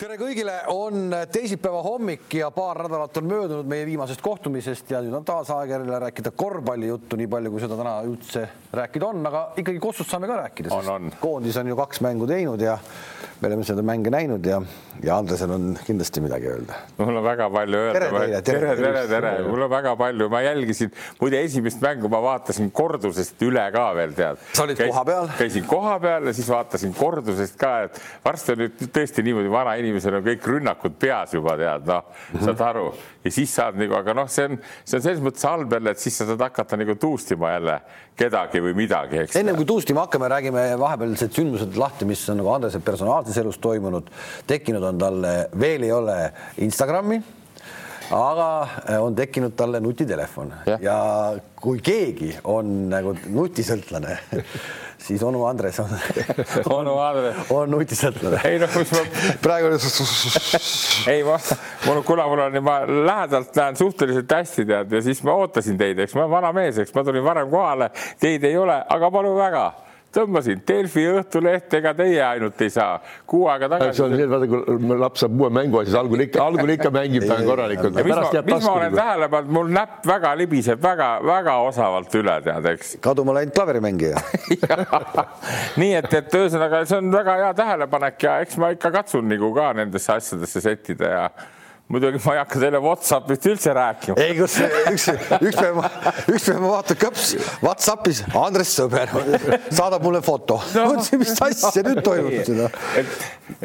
tere 0.00 0.16
kõigile, 0.16 0.54
on 0.72 1.12
teisipäeva 1.32 1.82
hommik 1.84 2.32
ja 2.38 2.46
paar 2.54 2.78
nädalat 2.86 3.18
on 3.20 3.26
möödunud 3.28 3.68
meie 3.68 3.84
viimasest 3.84 4.22
kohtumisest 4.24 4.94
ja 4.94 5.02
nüüd 5.04 5.12
on 5.18 5.26
taas 5.28 5.50
aeg 5.52 5.74
jälle 5.74 5.98
rääkida 6.06 6.32
korvpallijuttu, 6.40 7.18
nii 7.20 7.28
palju 7.28 7.52
kui 7.52 7.60
seda 7.60 7.76
täna 7.76 7.98
üldse 8.08 8.46
rääkida 8.80 9.10
on, 9.10 9.20
aga 9.28 9.42
ikkagi 9.60 9.82
Kossust 9.82 10.12
saame 10.12 10.30
ka 10.30 10.38
rääkida. 10.40 10.72
koondis 11.20 11.58
on 11.60 11.68
ju 11.68 11.76
kaks 11.76 12.00
mängu 12.06 12.28
teinud 12.30 12.64
ja 12.64 12.78
me 13.40 13.48
oleme 13.48 13.64
seda 13.64 13.84
mänge 13.86 14.10
näinud 14.12 14.46
ja, 14.46 14.62
ja 15.04 15.18
Andresel 15.20 15.52
on 15.54 15.76
kindlasti 15.86 16.24
midagi 16.24 16.50
öelda. 16.50 16.80
mul 16.98 17.20
on 17.20 17.24
väga 17.24 17.50
palju 17.50 17.82
öelda. 17.84 18.00
tere 18.00 18.40
tere, 18.42 18.74
tere, 18.80 19.04
tere, 19.08 19.34
mul 19.48 19.66
on 19.68 19.70
väga 19.70 19.94
palju, 20.00 20.28
ma 20.32 20.42
jälgisin, 20.44 20.92
muide 21.20 21.44
esimest 21.44 21.80
mängu 21.84 22.08
ma 22.08 22.22
vaatasin 22.24 22.72
kordusest 22.72 23.42
üle 23.44 23.66
ka 23.72 23.86
veel 23.96 24.16
tead. 24.16 24.42
sa 24.52 24.64
olid 24.64 24.80
koha 24.80 25.04
peal? 25.12 25.30
käisin 25.38 25.68
koha 25.68 25.96
peal 26.02 26.32
ja 26.32 26.36
siis 26.36 26.50
vaatasin 26.50 26.96
kordusest 26.96 27.60
ka, 27.60 27.76
et 27.88 28.02
varsti 28.24 28.56
on 28.56 28.64
nüüd 28.64 28.84
tõesti 28.90 29.24
niimoodi 29.24 29.52
vana 29.52 29.76
inimene 29.76 29.90
inimesel 29.90 30.18
on 30.18 30.26
kõik 30.26 30.46
rünnakud 30.48 30.96
peas 31.00 31.34
juba 31.34 31.56
tead, 31.58 31.86
noh 31.88 32.04
mm 32.04 32.38
-hmm., 32.38 32.44
saad 32.44 32.60
aru 32.68 32.86
ja 33.24 33.30
siis 33.30 33.54
saad 33.54 33.76
nagu, 33.76 33.94
aga 33.98 34.14
noh, 34.16 34.28
see 34.28 34.46
on, 34.48 34.58
see 34.84 34.98
on 34.98 35.02
selles 35.04 35.22
mõttes 35.24 35.44
halb 35.44 35.72
jälle, 35.72 35.90
et 35.90 35.98
siis 35.98 36.16
sa 36.16 36.26
saad 36.28 36.40
hakata 36.40 36.78
nagu 36.80 36.94
tuustima 37.00 37.52
jälle 37.52 37.80
kedagi 38.16 38.60
või 38.64 38.74
midagi, 38.76 39.24
eks. 39.24 39.36
enne 39.36 39.54
kui 39.56 39.64
tuustima 39.68 40.04
hakkame, 40.06 40.28
räägime 40.28 40.64
vahepealsed 40.80 41.32
sündmused 41.36 41.76
lahti, 41.80 42.08
mis 42.08 42.22
on 42.28 42.40
nagu 42.40 42.52
Andrese 42.52 42.80
personaalses 43.30 43.38
elus 43.38 43.58
toimunud. 43.58 44.10
tekkinud 44.46 44.82
on 44.82 44.98
talle, 44.98 45.48
veel 45.58 45.82
ei 45.82 45.92
ole 45.92 46.32
Instagrami 46.58 47.22
aga 48.10 48.68
on 48.98 49.14
tekkinud 49.14 49.54
talle 49.56 49.80
nutitelefon 49.80 50.52
ja. 50.66 50.78
ja 50.80 50.96
kui 51.60 51.78
keegi 51.78 52.36
on 52.44 52.88
nagu 52.90 53.14
nutisõltlane 53.28 54.16
siis 55.06 55.22
onu 55.22 55.44
Andres 55.46 55.78
on 55.80 55.92
onu 56.78 56.96
Andres 56.98 57.36
on 57.54 57.70
nutisõltlane. 57.70 58.40
ei 58.50 58.58
noh, 58.58 58.74
mis 58.74 58.90
ma 58.96 59.04
praegu 59.42 59.70
ei 61.06 61.22
ma, 61.22 61.38
mul, 61.86 62.02
kuna 62.02 62.26
mul 62.26 62.42
on, 62.48 62.58
ma 62.66 62.80
lähedalt 62.86 63.54
näen 63.56 63.78
suhteliselt 63.78 64.34
hästi 64.40 64.66
tead 64.66 64.98
ja 64.98 65.04
siis 65.06 65.22
ma 65.22 65.38
ootasin 65.38 65.78
teid, 65.78 66.02
eks 66.02 66.18
ma 66.18 66.26
olen 66.26 66.34
vana 66.34 66.52
mees, 66.56 66.82
eks 66.82 66.96
ma 66.96 67.06
tulin 67.06 67.24
varem 67.24 67.50
kohale, 67.52 67.92
teid 68.20 68.44
ei 68.50 68.58
ole, 68.58 68.80
aga 68.90 69.12
palun 69.14 69.38
väga 69.38 69.68
tõmbasin 70.14 70.62
Delfi 70.66 71.04
Õhtuleht, 71.10 71.70
ega 71.78 71.92
teie 71.96 72.20
ainult 72.24 72.60
ei 72.64 72.72
saa. 72.72 72.98
Kuu 73.30 73.46
aega 73.50 73.68
tagasi. 73.70 73.96
see 73.96 74.06
on 74.06 74.16
see, 74.18 74.28
vaata 74.30 74.48
kui 74.50 74.98
laps 75.00 75.24
saab 75.24 75.36
uue 75.40 75.50
mängu, 75.54 75.82
siis 75.86 75.96
algul 75.98 76.24
ikka, 76.26 76.42
algul 76.44 76.74
ikka 76.74 76.90
mängib 76.94 77.26
ta 77.28 77.38
korralikult. 77.50 78.00
mis 78.00 78.16
ma, 78.16 78.42
mis 78.48 78.66
ma 78.66 78.72
olen 78.72 78.96
tähele 78.98 79.30
pannud, 79.32 79.54
mul 79.58 79.70
näpp 79.76 80.08
väga 80.10 80.34
libiseb 80.40 80.82
väga-väga 80.82 81.56
osavalt 81.68 82.18
üle, 82.20 82.36
tead, 82.46 82.68
eks. 82.74 82.96
kaduma 83.06 83.36
läinud 83.38 83.54
klaverimängija 83.56 84.24
nii 85.80 85.94
et, 86.00 86.10
et 86.20 86.36
ühesõnaga, 86.40 86.82
see 86.90 86.98
on 86.98 87.14
väga 87.14 87.38
hea 87.44 87.54
tähelepanek 87.62 88.26
ja 88.26 88.36
eks 88.44 88.58
ma 88.60 88.74
ikka 88.74 88.92
katsun 89.00 89.30
nagu 89.30 89.54
ka 89.56 89.70
nendesse 89.78 90.14
asjadesse 90.16 90.62
sättida 90.64 91.14
ja 91.14 91.24
muidugi 91.90 92.20
ma 92.22 92.34
ei 92.36 92.38
hakka 92.38 92.60
teile 92.62 92.78
Whatsappist 92.82 93.46
üldse 93.50 93.72
rääkima. 93.74 94.14
ei, 94.22 94.36
kus 94.38 94.56
üks, 94.62 95.06
üks 95.40 95.56
päev, 95.58 95.78
üks 96.30 96.46
päev 96.46 96.60
ma 96.62 96.72
vaatan 96.76 96.98
kõps 97.00 97.32
Whatsappis, 97.64 98.22
Andres 98.38 98.74
sõber 98.78 99.10
saadab 99.74 100.04
mulle 100.06 100.20
foto 100.22 100.60
no.. 100.76 100.84
mõtlesin, 100.92 101.20
mis 101.22 101.34
asja 101.46 101.82
nüüd 101.86 102.02
toimub 102.06 102.36
siin. 102.46 102.60
et, 103.00 103.16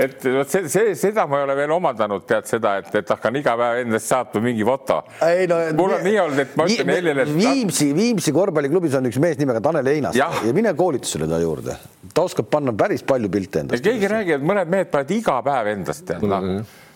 et 0.07 0.25
vot 0.37 0.55
see, 0.55 0.71
see, 0.73 0.95
seda 1.03 1.27
ma 1.29 1.41
ei 1.41 1.47
ole 1.47 1.57
veel 1.59 1.75
omandanud, 1.75 2.25
tead 2.29 2.49
seda, 2.49 2.75
et, 2.81 2.89
et 2.97 3.13
hakkan 3.13 3.37
iga 3.37 3.53
päev 3.59 3.83
endast 3.83 4.09
saatma 4.09 4.41
mingi 4.45 4.65
foto. 4.65 5.01
No, 5.49 5.59
mul 5.77 5.93
on 5.99 6.05
nii 6.05 6.17
olnud, 6.23 6.41
et 6.41 6.55
ma 6.57 6.65
ütlen 6.69 6.93
Helile. 6.95 7.27
Viimsi, 7.29 7.91
Viimsi 7.97 8.33
korvpalliklubis 8.35 8.95
on 8.97 9.09
üks 9.11 9.19
mees 9.21 9.37
nimega 9.41 9.61
Tanel 9.65 9.91
Einas 9.91 10.17
ja, 10.17 10.31
ja 10.45 10.55
mine 10.55 10.73
koolitusele 10.77 11.29
ta 11.29 11.37
juurde, 11.43 11.77
ta 12.15 12.25
oskab 12.25 12.49
panna 12.49 12.73
päris 12.77 13.05
palju 13.05 13.29
pilte 13.33 13.61
endast. 13.65 13.85
keegi 13.85 14.09
räägib, 14.09 14.41
et 14.41 14.49
mõned 14.49 14.73
mehed 14.73 14.89
panevad 14.93 15.13
iga 15.13 15.37
päev 15.45 15.71
endast 15.75 16.07
tead 16.09 16.25
noh 16.25 16.49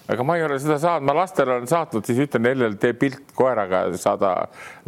aga 0.10 0.24
ma 0.24 0.38
ei 0.38 0.44
ole 0.44 0.58
seda 0.62 0.80
saanud, 0.82 1.06
ma 1.06 1.14
lastele 1.20 1.54
olen 1.54 1.68
saatnud, 1.70 2.06
siis 2.08 2.18
ütlen 2.24 2.48
Hellele, 2.50 2.78
tee 2.82 2.96
pilt 2.98 3.34
koeraga, 3.38 3.84
saada 4.00 4.32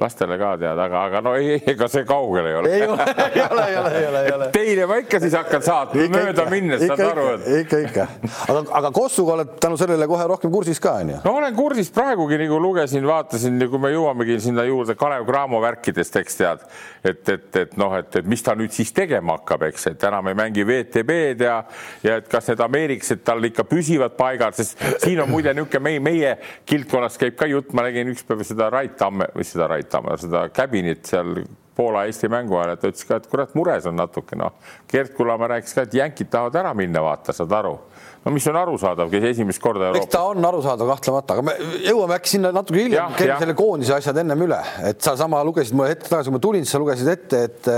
lastele 0.01 0.37
ka 0.41 0.55
teada, 0.57 0.87
aga, 0.87 1.03
aga 1.09 1.21
no 1.21 1.33
ei, 1.37 1.59
ega 1.73 1.85
see 1.91 2.05
kaugel 2.09 2.47
ei 2.49 2.55
ole. 2.57 2.71
ei 2.73 2.87
ole, 2.87 3.05
ei 3.35 3.43
ole, 3.45 3.65
ei 3.67 3.77
ole, 3.77 3.91
ei 3.99 4.07
ole, 4.07 4.23
ei 4.25 4.33
ole. 4.37 4.47
Teile 4.55 4.87
ma 4.89 4.97
ikka 5.03 5.19
siis 5.21 5.35
hakkan 5.37 5.65
saatma 5.65 6.07
mööda 6.15 6.45
minnes, 6.49 6.85
saad 6.89 7.03
aru, 7.05 7.25
et. 7.35 7.49
ikka, 7.61 7.81
ikka, 7.85 8.07
aga, 8.47 8.63
aga 8.81 8.91
Kossuga 8.95 9.35
oled 9.37 9.51
tänu 9.61 9.77
sellele 9.77 10.07
kohe 10.09 10.25
rohkem 10.33 10.53
kursis 10.53 10.81
ka 10.81 10.95
onju? 11.03 11.21
no 11.27 11.35
olen 11.37 11.55
kursis 11.57 11.93
praegugi 11.93 12.41
nagu 12.41 12.57
lugesin, 12.63 13.05
vaatasin, 13.05 13.61
kui 13.69 13.83
me 13.85 13.93
jõuamegi 13.93 14.39
sinna 14.47 14.65
juurde 14.65 14.97
Kalev 14.97 15.27
Cramo 15.29 15.61
värkidest, 15.61 16.17
eks 16.23 16.41
tead, 16.41 16.65
et, 17.05 17.21
et, 17.29 17.61
et 17.61 17.77
noh, 17.77 17.93
et, 17.99 18.09
et 18.21 18.33
mis 18.33 18.41
ta 18.41 18.57
nüüd 18.57 18.73
siis 18.73 18.89
tegema 18.97 19.37
hakkab, 19.37 19.67
eks, 19.69 19.91
et 19.93 20.09
enam 20.09 20.33
ei 20.33 20.39
mängi 20.41 20.65
VTB-d 20.65 21.45
ja, 21.45 21.61
ja 22.05 22.17
et 22.17 22.29
kas 22.31 22.49
need 22.49 22.65
ameeriklased 22.65 23.21
tal 23.27 23.51
ikka 23.51 23.69
püsivad 23.69 24.17
paigal, 24.17 24.57
sest 24.57 24.81
siin 25.11 25.23
on 25.23 25.31
muide 25.31 25.53
niisugune 25.55 25.83
meie, 25.87 26.03
meie 26.03 26.35
kildkonnas 26.69 27.19
käib 27.21 27.37
ka 27.39 27.49
jutt, 27.51 27.73
ma 27.77 27.85
nägin 27.87 28.11
ükspäev 28.13 28.45
seda 28.47 28.69
Rait 28.73 28.95
Tamme 28.99 29.29
või 29.35 29.47
seda 29.47 29.67
Rait 29.71 29.89
Tamme, 29.91 30.15
seda 30.21 30.47
Käbinit 30.53 31.09
seal 31.11 31.41
Poola-Eesti 31.75 32.27
mängu 32.31 32.57
ajal, 32.59 32.75
et 32.75 32.81
ta 32.83 32.89
ütles 32.91 33.07
ka, 33.07 33.17
et 33.21 33.27
kurat, 33.31 33.53
mures 33.55 33.85
on 33.87 33.95
natuke 33.95 34.35
noh. 34.37 34.57
Gerd 34.91 35.13
Kullamäe 35.15 35.53
rääkis 35.53 35.75
ka, 35.75 35.85
et 35.87 35.95
jänkid 35.95 36.29
tahavad 36.33 36.57
ära 36.59 36.73
minna, 36.77 37.03
vaata, 37.03 37.35
saad 37.35 37.53
aru 37.61 37.77
no 38.21 38.31
mis 38.35 38.45
on 38.51 38.57
arusaadav, 38.59 39.09
kes 39.09 39.23
esimest 39.31 39.61
korda 39.61 39.87
Euroopas. 39.87 40.05
eks 40.05 40.13
ta 40.13 40.23
on 40.29 40.45
arusaadav 40.45 40.91
kahtlemata, 40.93 41.37
aga 41.37 41.45
me 41.47 41.55
jõuame 41.87 42.17
äkki 42.19 42.35
sinna 42.35 42.51
natuke 42.53 42.83
hiljem, 42.83 43.15
käime 43.17 43.37
selle 43.41 43.55
koondise 43.57 43.95
asjad 43.95 44.19
ennem 44.21 44.43
üle, 44.45 44.59
et 44.91 45.01
sa 45.01 45.15
sama 45.17 45.39
lugesid 45.47 45.77
mulle 45.77 45.95
hetk 45.95 46.05
tagasi, 46.05 46.29
kui 46.29 46.37
ma 46.37 46.43
tulin, 46.43 46.67
siis 46.67 46.75
sa 46.75 46.83
lugesid 46.83 47.09
ette, 47.15 47.41
et 47.49 47.71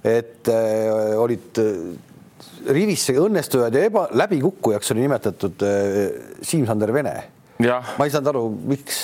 et 0.00 0.48
äh, 0.48 1.12
olid 1.20 1.60
rivisse 2.68 3.14
õnnestujad 3.20 3.76
ja 3.76 3.86
eba, 3.88 4.06
läbikukkujaks 4.16 4.92
oli 4.94 5.06
nimetatud 5.06 5.64
äh, 5.66 6.02
Siim-Sander 6.42 6.92
Vene. 6.94 7.14
ma 7.98 8.06
ei 8.06 8.12
saanud 8.12 8.32
aru, 8.32 8.44
miks, 8.72 9.00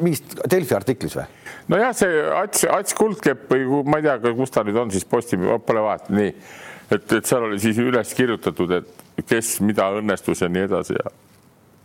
mingist 0.00 0.36
Delfi 0.50 0.76
artiklis 0.78 1.16
või? 1.18 1.28
nojah, 1.74 1.94
see 1.96 2.24
Ats, 2.40 2.66
Ats 2.70 2.96
Kuldkepp 2.98 3.50
või 3.52 3.84
ma 3.86 4.00
ei 4.00 4.08
tea, 4.08 4.34
kus 4.38 4.54
ta 4.54 4.64
nüüd 4.66 4.78
on 4.80 4.92
siis 4.94 5.06
Postimees, 5.08 5.62
pole 5.66 5.84
vahet, 5.86 6.10
nii 6.14 6.34
et, 6.90 7.06
et 7.06 7.24
seal 7.24 7.46
oli 7.48 7.58
siis 7.62 7.78
üles 7.82 8.14
kirjutatud, 8.18 8.78
et 8.80 9.26
kes 9.28 9.58
mida 9.66 9.90
õnnestus 9.98 10.42
ja 10.42 10.50
nii 10.50 10.66
edasi 10.68 10.96
ja 10.98 11.12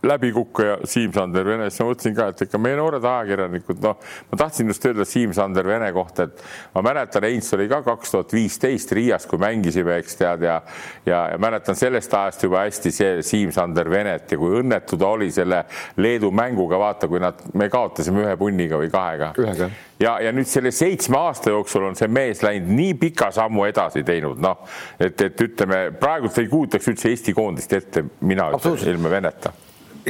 läbikukkuja 0.08 0.78
Siim-Sander 0.84 1.46
Vene, 1.46 1.70
siis 1.70 1.82
ma 1.82 1.90
mõtlesin 1.90 2.16
ka, 2.16 2.28
et 2.32 2.44
ikka 2.46 2.60
meie 2.62 2.78
noored 2.78 3.04
ajakirjanikud, 3.04 3.80
noh, 3.84 3.98
ma 4.30 4.40
tahtsin 4.40 4.70
just 4.72 4.84
öelda 4.88 5.06
Siim-Sander 5.08 5.66
Vene 5.68 5.92
kohta, 5.96 6.28
et 6.28 6.44
ma 6.74 6.84
mäletan, 6.86 7.26
Heinz 7.26 7.52
oli 7.56 7.68
ka 7.70 7.82
kaks 7.86 8.14
tuhat 8.14 8.34
viisteist 8.36 8.92
Riias, 8.96 9.26
kui 9.30 9.40
mängisime, 9.42 9.98
eks 10.02 10.20
tead 10.20 10.46
ja 10.46 10.60
ja, 11.06 11.28
ja 11.32 11.38
mäletan 11.38 11.76
sellest 11.76 12.14
ajast 12.14 12.42
juba 12.42 12.62
hästi 12.64 12.90
see 12.92 13.22
Siim-Sander 13.22 13.90
Venet 13.90 14.32
ja 14.32 14.38
kui 14.38 14.60
õnnetu 14.60 14.98
ta 14.98 15.10
oli 15.14 15.30
selle 15.34 15.64
Leedu 15.96 16.30
mänguga, 16.34 16.78
vaata, 16.78 17.08
kui 17.08 17.20
nad, 17.22 17.42
me 17.54 17.68
kaotasime 17.72 18.24
ühe 18.24 18.36
punniga 18.40 18.80
või 18.80 18.90
kahega. 18.92 19.32
ühega. 19.40 19.70
Ja, 20.00 20.18
ja 20.20 20.32
nüüd 20.36 20.48
selle 20.48 20.72
seitsme 20.76 21.18
aasta 21.18 21.52
jooksul 21.54 21.86
on 21.88 21.96
see 21.96 22.08
mees 22.12 22.42
läinud 22.44 22.72
nii 22.76 22.96
pika 23.00 23.30
sammu 23.32 23.64
edasi 23.68 24.04
teinud, 24.06 24.40
noh, 24.42 24.66
et, 25.00 25.20
et 25.20 25.46
ütleme, 25.48 25.86
praegult 26.00 26.36
ei 26.42 26.50
kujutaks 26.52 26.92
üldse 26.92 27.12
Eesti 27.12 27.36
koondist 27.36 27.72
ette, 27.72 28.04
mina 28.20 28.50
ütlen 28.52 28.92
ilma 28.92 29.12
Veneta 29.16 29.54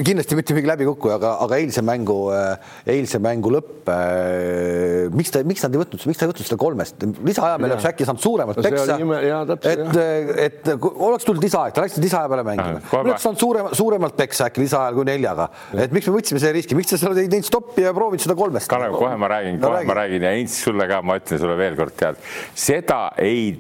kindlasti 0.05 0.37
mitte 0.37 0.55
mingi 0.57 0.69
läbikukkuja, 0.69 1.17
aga, 1.17 1.31
aga 1.45 1.59
eilse 1.61 1.83
mängu, 1.85 2.17
äh, 2.35 2.75
eilse 2.93 3.21
mängu 3.23 3.53
lõpp. 3.55 3.89
Äh, 3.93 5.09
miks 5.17 5.33
ta, 5.33 5.43
miks 5.47 5.65
nad 5.65 5.77
ei 5.77 5.81
võtnud, 5.81 6.05
miks 6.11 6.21
ta 6.21 6.27
ei 6.27 6.33
võtnud 6.33 6.49
seda 6.49 6.59
kolmest, 6.61 7.07
lisaaja 7.27 7.61
meil 7.63 7.75
oleks 7.75 7.89
äkki 7.91 8.09
saanud 8.09 8.23
suuremat 8.25 8.61
peksa. 8.67 8.99
et, 9.73 9.99
et 10.47 10.71
oleks 10.75 11.29
tulnud 11.29 11.45
lisaaeg, 11.45 11.77
ta 11.77 11.85
läks 11.85 11.99
lisaaja 12.03 12.31
peale 12.33 12.47
mängima, 12.47 12.83
oleks 13.01 13.27
saanud 13.27 13.43
suurem, 13.43 13.71
suuremalt 13.79 14.17
peksa 14.19 14.51
äkki 14.51 14.65
lisaajal 14.65 14.99
kui 14.99 15.09
neljaga, 15.09 15.49
et 15.77 15.95
miks 15.95 16.11
me 16.11 16.17
võtsime 16.19 16.43
selle 16.43 16.57
riski, 16.59 16.79
miks 16.79 16.93
sa 16.93 17.01
seal 17.01 17.17
ei 17.17 17.31
teinud 17.33 17.49
stoppi 17.49 17.87
ja 17.87 17.95
proovinud 17.97 18.25
seda 18.25 18.37
kolmest? 18.39 18.71
Kalev, 18.71 18.97
kohe 18.99 19.15
ma 19.21 19.31
räägin, 19.33 19.61
kohe 19.63 19.79
räägin. 19.79 19.93
ma 19.93 20.01
räägin 20.01 20.27
ja 20.29 20.35
Heinz 20.37 20.59
sulle 20.67 20.89
ka, 20.91 21.01
ma 21.07 21.21
ütlen 21.21 21.41
sulle 21.43 21.57
veel 21.61 21.79
kord, 21.79 21.97
tead, 21.97 22.21
seda 22.67 23.07
ei 23.23 23.55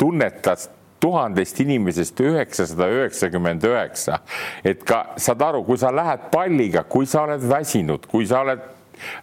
tunneta 0.00 0.56
tuhandest 1.02 1.60
inimesest 1.60 2.20
üheksasada 2.22 2.88
üheksakümmend 2.90 3.64
üheksa. 3.66 4.20
et 4.64 4.84
ka 4.86 5.02
saad 5.16 5.42
aru, 5.42 5.64
kui 5.66 5.78
sa 5.78 5.90
lähed 5.94 6.30
palliga, 6.32 6.84
kui 6.86 7.06
sa 7.06 7.26
oled 7.26 7.42
väsinud, 7.50 8.06
kui 8.10 8.26
sa 8.26 8.44
oled 8.46 8.62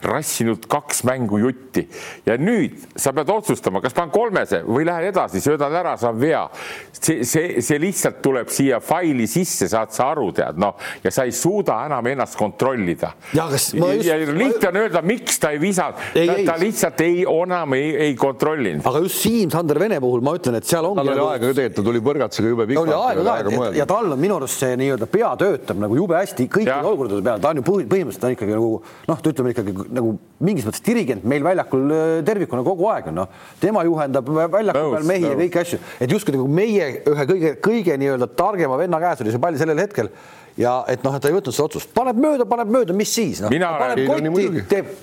rassinud 0.04 0.68
kaks 0.70 1.04
mängu 1.08 1.40
jutti 1.44 1.86
ja 2.26 2.38
nüüd 2.40 2.78
sa 3.00 3.14
pead 3.16 3.30
otsustama, 3.34 3.82
kas 3.84 3.96
panen 3.96 4.14
kolmese 4.14 4.62
või 4.68 4.86
lähen 4.88 5.10
edasi, 5.12 5.42
söödan 5.44 5.74
ära, 5.76 5.96
saan 6.00 6.20
vea. 6.20 6.46
see, 6.92 7.24
see, 7.24 7.62
see 7.64 7.80
lihtsalt 7.82 8.22
tuleb 8.24 8.50
siia 8.52 8.80
faili 8.84 9.28
sisse, 9.30 9.70
saad 9.72 9.94
sa 9.96 10.10
aru, 10.14 10.30
tead 10.36 10.60
noh, 10.60 10.76
ja 11.04 11.12
sa 11.14 11.26
ei 11.28 11.34
suuda 11.36 11.80
enam 11.88 12.08
ennast 12.12 12.38
kontrollida. 12.40 13.14
ja, 13.34 13.48
just... 13.52 13.74
ja 14.06 14.18
lihtne 14.18 14.72
on 14.72 14.82
öelda, 14.84 15.04
miks 15.06 15.40
ta 15.40 15.54
ei 15.56 15.62
visanud, 15.62 16.00
ta, 16.14 16.38
ta 16.52 16.58
lihtsalt 16.60 17.02
ei, 17.06 17.24
enam 17.24 17.78
ei, 17.78 17.92
ei 18.10 18.16
kontrollinud. 18.20 18.86
aga 18.86 19.04
just 19.06 19.24
Siim-Sander 19.24 19.80
Vene 19.80 20.00
puhul 20.04 20.24
ma 20.26 20.36
ütlen, 20.38 20.60
et 20.60 20.68
seal 20.68 20.86
ongi. 20.86 21.00
tal 21.02 21.14
oli 21.14 21.20
nagu... 21.20 21.30
aega 21.34 21.46
ka 21.46 21.58
tegelikult, 21.60 21.78
ta 21.80 21.88
tuli 21.90 22.04
põrgatusega 22.10 22.54
jube 22.54 22.68
pikalt. 22.70 22.88
oli 22.88 22.98
aega 22.98 23.54
ka 23.56 23.72
ja 23.78 23.88
tal 23.90 24.14
on 24.14 24.22
minu 24.22 24.38
arust 24.40 24.64
see 24.64 24.76
nii-öelda 24.80 25.10
pea 25.12 25.32
töötab 25.40 25.80
nagu 25.82 25.98
jube 25.98 26.18
hästi 26.18 26.48
kõikide 26.52 26.80
olukordade 26.92 27.26
peale, 27.26 27.44
ta 27.44 27.54
on 27.54 27.62
ju 27.62 27.66
põhimõtteliselt 27.70 28.28
on 28.28 28.36
ikkagi 28.36 28.56
nagu 28.58 28.72
noh, 29.10 29.24
ütleme 29.32 29.54
ikkagi 29.56 29.69
nagu 29.72 30.16
mingis 30.46 30.68
mõttes 30.68 30.84
dirigent 30.86 31.26
meil 31.28 31.44
väljakul 31.46 31.94
äh, 31.94 32.12
tervikuna 32.28 32.64
kogu 32.66 32.90
aeg 32.94 33.10
on 33.12 33.20
noh, 33.22 33.32
tema 33.62 33.84
juhendab 33.88 34.30
väljaku 34.30 34.84
peal 34.96 35.08
mehi 35.10 35.28
ja 35.28 35.38
kõiki 35.40 35.62
asju, 35.64 35.80
et 36.00 36.12
justkui 36.16 36.36
nagu 36.36 36.48
meie 36.60 36.92
ühe 37.10 37.30
kõige-kõige 37.34 37.98
nii-öelda 38.02 38.30
targema 38.40 38.80
venna 38.80 39.02
käes 39.04 39.24
oli 39.24 39.34
see 39.36 39.44
pall 39.44 39.60
sellel 39.60 39.82
hetkel 39.82 40.12
ja 40.60 40.80
et 40.92 41.04
noh, 41.06 41.16
et 41.16 41.24
ta 41.24 41.32
ei 41.32 41.38
võtnud 41.38 41.56
seda 41.56 41.70
otsust, 41.70 41.94
paneb 41.96 42.20
mööda, 42.20 42.48
paneb 42.50 42.72
mööda, 42.74 42.96
mis 42.98 43.12
siis 43.16 43.44
noh, 43.44 43.54
paneb 43.54 44.06
kotti, 44.10 44.66
teeb 44.72 44.94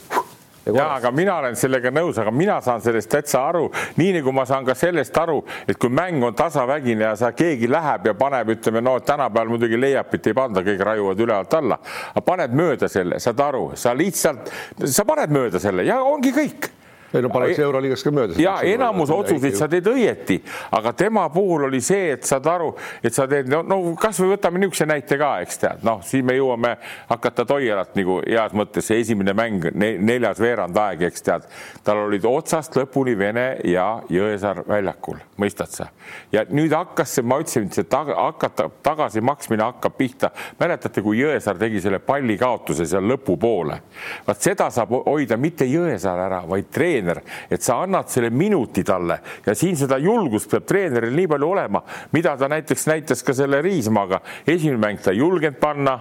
ja 0.74 0.86
aga 0.96 1.10
mina 1.14 1.38
olen 1.38 1.56
sellega 1.56 1.90
nõus, 1.94 2.18
aga 2.20 2.32
mina 2.34 2.58
saan 2.64 2.82
sellest 2.82 3.10
täitsa 3.12 3.42
aru, 3.48 3.66
nii 4.00 4.18
nagu 4.18 4.32
ma 4.34 4.46
saan 4.48 4.66
ka 4.66 4.74
sellest 4.78 5.16
aru, 5.18 5.40
et 5.68 5.78
kui 5.78 5.92
mäng 5.92 6.24
on 6.24 6.34
tasavägine 6.36 7.06
ja 7.06 7.14
sa 7.16 7.32
keegi 7.36 7.70
läheb 7.70 8.10
ja 8.10 8.14
paneb, 8.18 8.54
ütleme, 8.56 8.82
no 8.84 8.98
tänapäeval 9.00 9.52
muidugi 9.54 9.80
leiapit 9.80 10.30
ei 10.30 10.36
panda, 10.36 10.64
kõik 10.66 10.82
raiuvad 10.90 11.20
ülevalt 11.26 11.58
alla, 11.60 11.80
aga 12.12 12.24
paned 12.26 12.56
mööda 12.56 12.90
selle, 12.90 13.20
saad 13.22 13.42
aru, 13.46 13.68
sa 13.78 13.94
lihtsalt, 13.96 14.50
sa 14.84 15.06
paned 15.08 15.34
mööda 15.34 15.62
selle 15.62 15.86
ja 15.86 16.00
ongi 16.04 16.34
kõik 16.34 16.70
ei 17.16 17.24
no 17.24 17.30
paneks 17.32 17.60
Euroliigas 17.64 18.04
ka 18.04 18.12
mööda. 18.14 18.38
ja 18.40 18.56
enamus 18.66 19.10
otsuseid 19.14 19.56
sa 19.58 19.68
teed 19.70 19.86
õieti, 19.90 20.38
aga 20.76 20.92
tema 20.96 21.26
puhul 21.32 21.66
oli 21.68 21.80
see, 21.84 22.12
et 22.16 22.26
saad 22.28 22.46
aru, 22.50 22.72
et 23.02 23.14
sa 23.14 23.26
teed, 23.30 23.48
no, 23.52 23.62
no 23.66 23.80
kasvõi 24.00 24.34
võtame 24.34 24.60
niisuguse 24.62 24.86
näite 24.88 25.18
ka, 25.20 25.32
eks 25.44 25.62
tead, 25.62 25.84
noh, 25.86 26.02
siin 26.06 26.26
me 26.26 26.36
jõuame 26.36 26.76
hakata 27.10 27.46
Toielat 27.46 27.94
nagu 27.98 28.20
heas 28.24 28.54
mõttes 28.56 28.88
see 28.90 29.00
esimene 29.02 29.34
mäng 29.36 29.70
ne,, 29.72 29.92
neljas 30.02 30.40
veerandaeg, 30.42 31.06
eks 31.10 31.26
tead, 31.26 31.46
tal 31.86 32.04
olid 32.06 32.26
otsast 32.28 32.76
lõpuni 32.76 33.16
Vene 33.18 33.46
ja 33.64 33.86
Jõesaar 34.12 34.64
väljakul, 34.68 35.20
mõistad 35.40 35.72
sa? 35.72 35.88
ja 36.32 36.44
nüüd 36.50 36.74
hakkas 36.76 37.16
see, 37.16 37.26
ma 37.26 37.38
ütlesin, 37.42 37.68
see 37.72 37.86
taga, 37.90 38.16
hakata 38.28 38.68
tagasimaksmine 38.82 39.64
hakkab 39.64 39.96
pihta. 39.98 40.30
mäletate, 40.60 41.02
kui 41.02 41.20
Jõesaar 41.20 41.58
tegi 41.60 41.80
selle 41.80 41.98
pallikaotuse 42.02 42.86
seal 42.86 43.06
lõpupoole, 43.06 43.78
vaat 44.26 44.42
seda 44.42 44.68
saab 44.74 44.92
hoida 45.06 45.38
mitte 45.40 45.66
Jõesaar 45.68 46.26
ära, 46.26 46.42
vaid 46.48 46.70
treener 46.72 47.05
treener, 47.06 47.22
et 47.50 47.62
sa 47.62 47.80
annad 47.82 48.10
selle 48.10 48.30
minuti 48.30 48.84
talle 48.84 49.20
ja 49.46 49.54
siin 49.54 49.76
seda 49.78 49.98
julgust 50.02 50.50
peab 50.50 50.66
treeneril 50.66 51.14
nii 51.16 51.30
palju 51.30 51.52
olema, 51.54 51.82
mida 52.12 52.36
ta 52.36 52.50
näiteks 52.50 52.86
näitas 52.90 53.22
ka 53.22 53.34
selle 53.34 53.62
Riismaaga. 53.62 54.20
esimene 54.46 54.80
mäng 54.80 55.02
ta 55.02 55.10
ei 55.10 55.18
julgenud 55.18 55.60
panna 55.60 56.00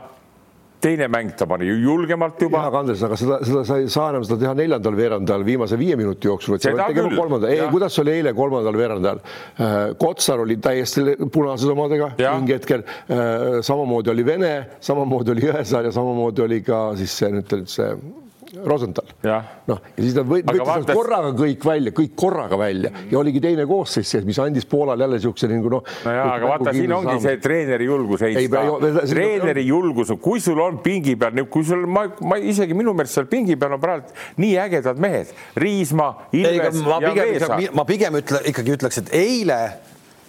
teine 0.82 1.08
mäng 1.08 1.32
ta 1.38 1.48
pani 1.48 1.66
julgemalt 1.66 2.42
juba. 2.42 2.66
aga 2.68 2.80
Andres, 2.80 3.02
aga 3.04 3.16
seda, 3.18 3.40
seda 3.44 3.64
sa 3.66 3.78
ei 3.78 3.88
saa 3.90 4.10
enam 4.12 4.24
seda 4.24 4.38
teha 4.44 4.54
neljandal 4.54 4.98
veerandajal 4.98 5.46
viimase 5.46 5.80
viie 5.80 5.96
minuti 5.98 6.28
jooksul, 6.28 6.56
et 6.56 6.66
sa 6.66 6.74
pead 6.76 6.92
tegema 6.94 7.16
kolmanda, 7.16 7.50
ei, 7.50 7.64
kuidas 7.72 7.98
oli 8.04 8.14
eile 8.20 8.34
kolmandal 8.38 8.78
veerandajal? 8.78 9.24
Äh, 9.56 9.78
Kotsar 9.98 10.44
oli 10.44 10.60
täiesti 10.62 11.16
punases 11.34 11.72
omadega 11.72 12.12
mingi 12.20 12.54
hetkel, 12.54 12.86
äh, 12.86 13.64
samamoodi 13.66 14.14
oli 14.14 14.26
Vene, 14.26 14.54
samamoodi 14.84 15.34
oli 15.34 15.48
Jõesaar 15.48 15.90
ja 15.90 15.96
samamoodi 15.96 16.46
oli 16.46 16.62
ka 16.66 16.86
siis 17.00 17.18
see 17.18 17.34
nüüd 17.34 17.58
see 17.72 17.90
Rosenthal. 18.66 19.06
noh, 19.68 19.80
ja 19.98 20.04
siis 20.04 20.16
nad 20.16 20.28
võttis 20.30 20.62
vaatas... 20.62 20.96
korraga 20.96 21.32
kõik 21.38 21.66
välja, 21.66 21.94
kõik 21.96 22.14
korraga 22.20 22.60
välja 22.60 22.92
ja 23.12 23.20
oligi 23.20 23.42
teine 23.44 23.66
koosseis 23.70 24.12
sees, 24.12 24.26
mis 24.28 24.40
andis 24.42 24.68
Poolale 24.70 25.06
jälle 25.06 25.20
niisuguse 25.20 25.50
nagu 25.50 25.72
noh. 25.74 25.96
no 26.06 26.14
jaa, 26.18 26.28
aga 26.36 26.52
vaata, 26.52 26.76
siin 26.76 26.94
ongi 26.96 27.12
saama. 27.14 27.24
see 27.26 27.40
treeneri 27.44 27.90
julgus 27.90 28.26
heista. 28.26 28.62
treeneri 29.10 29.66
julgus, 29.68 30.14
kui 30.22 30.44
sul 30.44 30.62
on 30.62 30.80
pingi 30.86 31.18
peal, 31.20 31.42
kui 31.52 31.66
sul, 31.68 31.88
ma, 31.90 32.06
ma 32.22 32.40
isegi 32.42 32.78
minu 32.78 32.94
meelest 32.98 33.20
seal 33.20 33.30
pingi 33.32 33.58
peal 33.60 33.78
on 33.78 33.84
praegu 33.84 34.14
nii 34.42 34.54
ägedad 34.66 35.02
mehed, 35.02 35.34
Riismaa, 35.60 36.30
Ilves 36.36 36.80
ei, 36.80 36.86
ja 36.86 37.12
Veesaar. 37.18 37.68
ma 37.76 37.88
pigem 37.88 38.22
ütle, 38.22 38.42
ikkagi 38.52 38.78
ütleks, 38.78 39.04
et 39.04 39.14
eile 39.18 39.60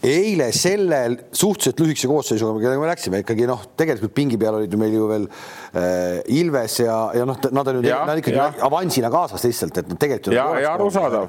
eile 0.07 0.49
selle 0.55 1.01
suhteliselt 1.35 1.81
lühikese 1.83 2.09
koosseisuga, 2.11 2.61
kellega 2.63 2.83
me 2.83 2.89
läksime 2.91 3.21
ikkagi 3.25 3.49
noh, 3.49 3.67
tegelikult 3.79 4.15
pingi 4.17 4.39
peal 4.41 4.61
olid 4.61 4.73
ju 4.73 4.81
meil 4.81 4.95
ju 4.97 5.11
veel 5.11 5.27
äh, 5.27 6.39
Ilves 6.39 6.79
ja, 6.85 6.97
ja 7.17 7.27
noh, 7.29 7.39
nad 7.51 7.73
on 7.73 7.81
ju, 7.81 7.85
nad 7.91 8.23
ikkagi 8.23 8.39
ja. 8.39 8.49
avansina 8.69 9.11
kaasas 9.13 9.45
lihtsalt, 9.47 9.83
et 9.83 9.93
nad 9.93 10.01
tegelikult. 10.01 10.39
ja, 10.39 10.49
ja 10.63 10.73
arusaadav. 10.77 11.29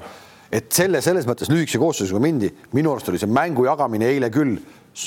et 0.54 0.72
selle 0.72 1.02
selles 1.04 1.28
mõttes 1.28 1.50
lühikese 1.52 1.80
koosseisuga 1.82 2.22
mindi, 2.22 2.50
minu 2.76 2.94
arust 2.94 3.12
oli 3.12 3.20
see 3.20 3.30
mängu 3.30 3.66
jagamine 3.68 4.08
eile 4.12 4.32
küll, 4.34 4.56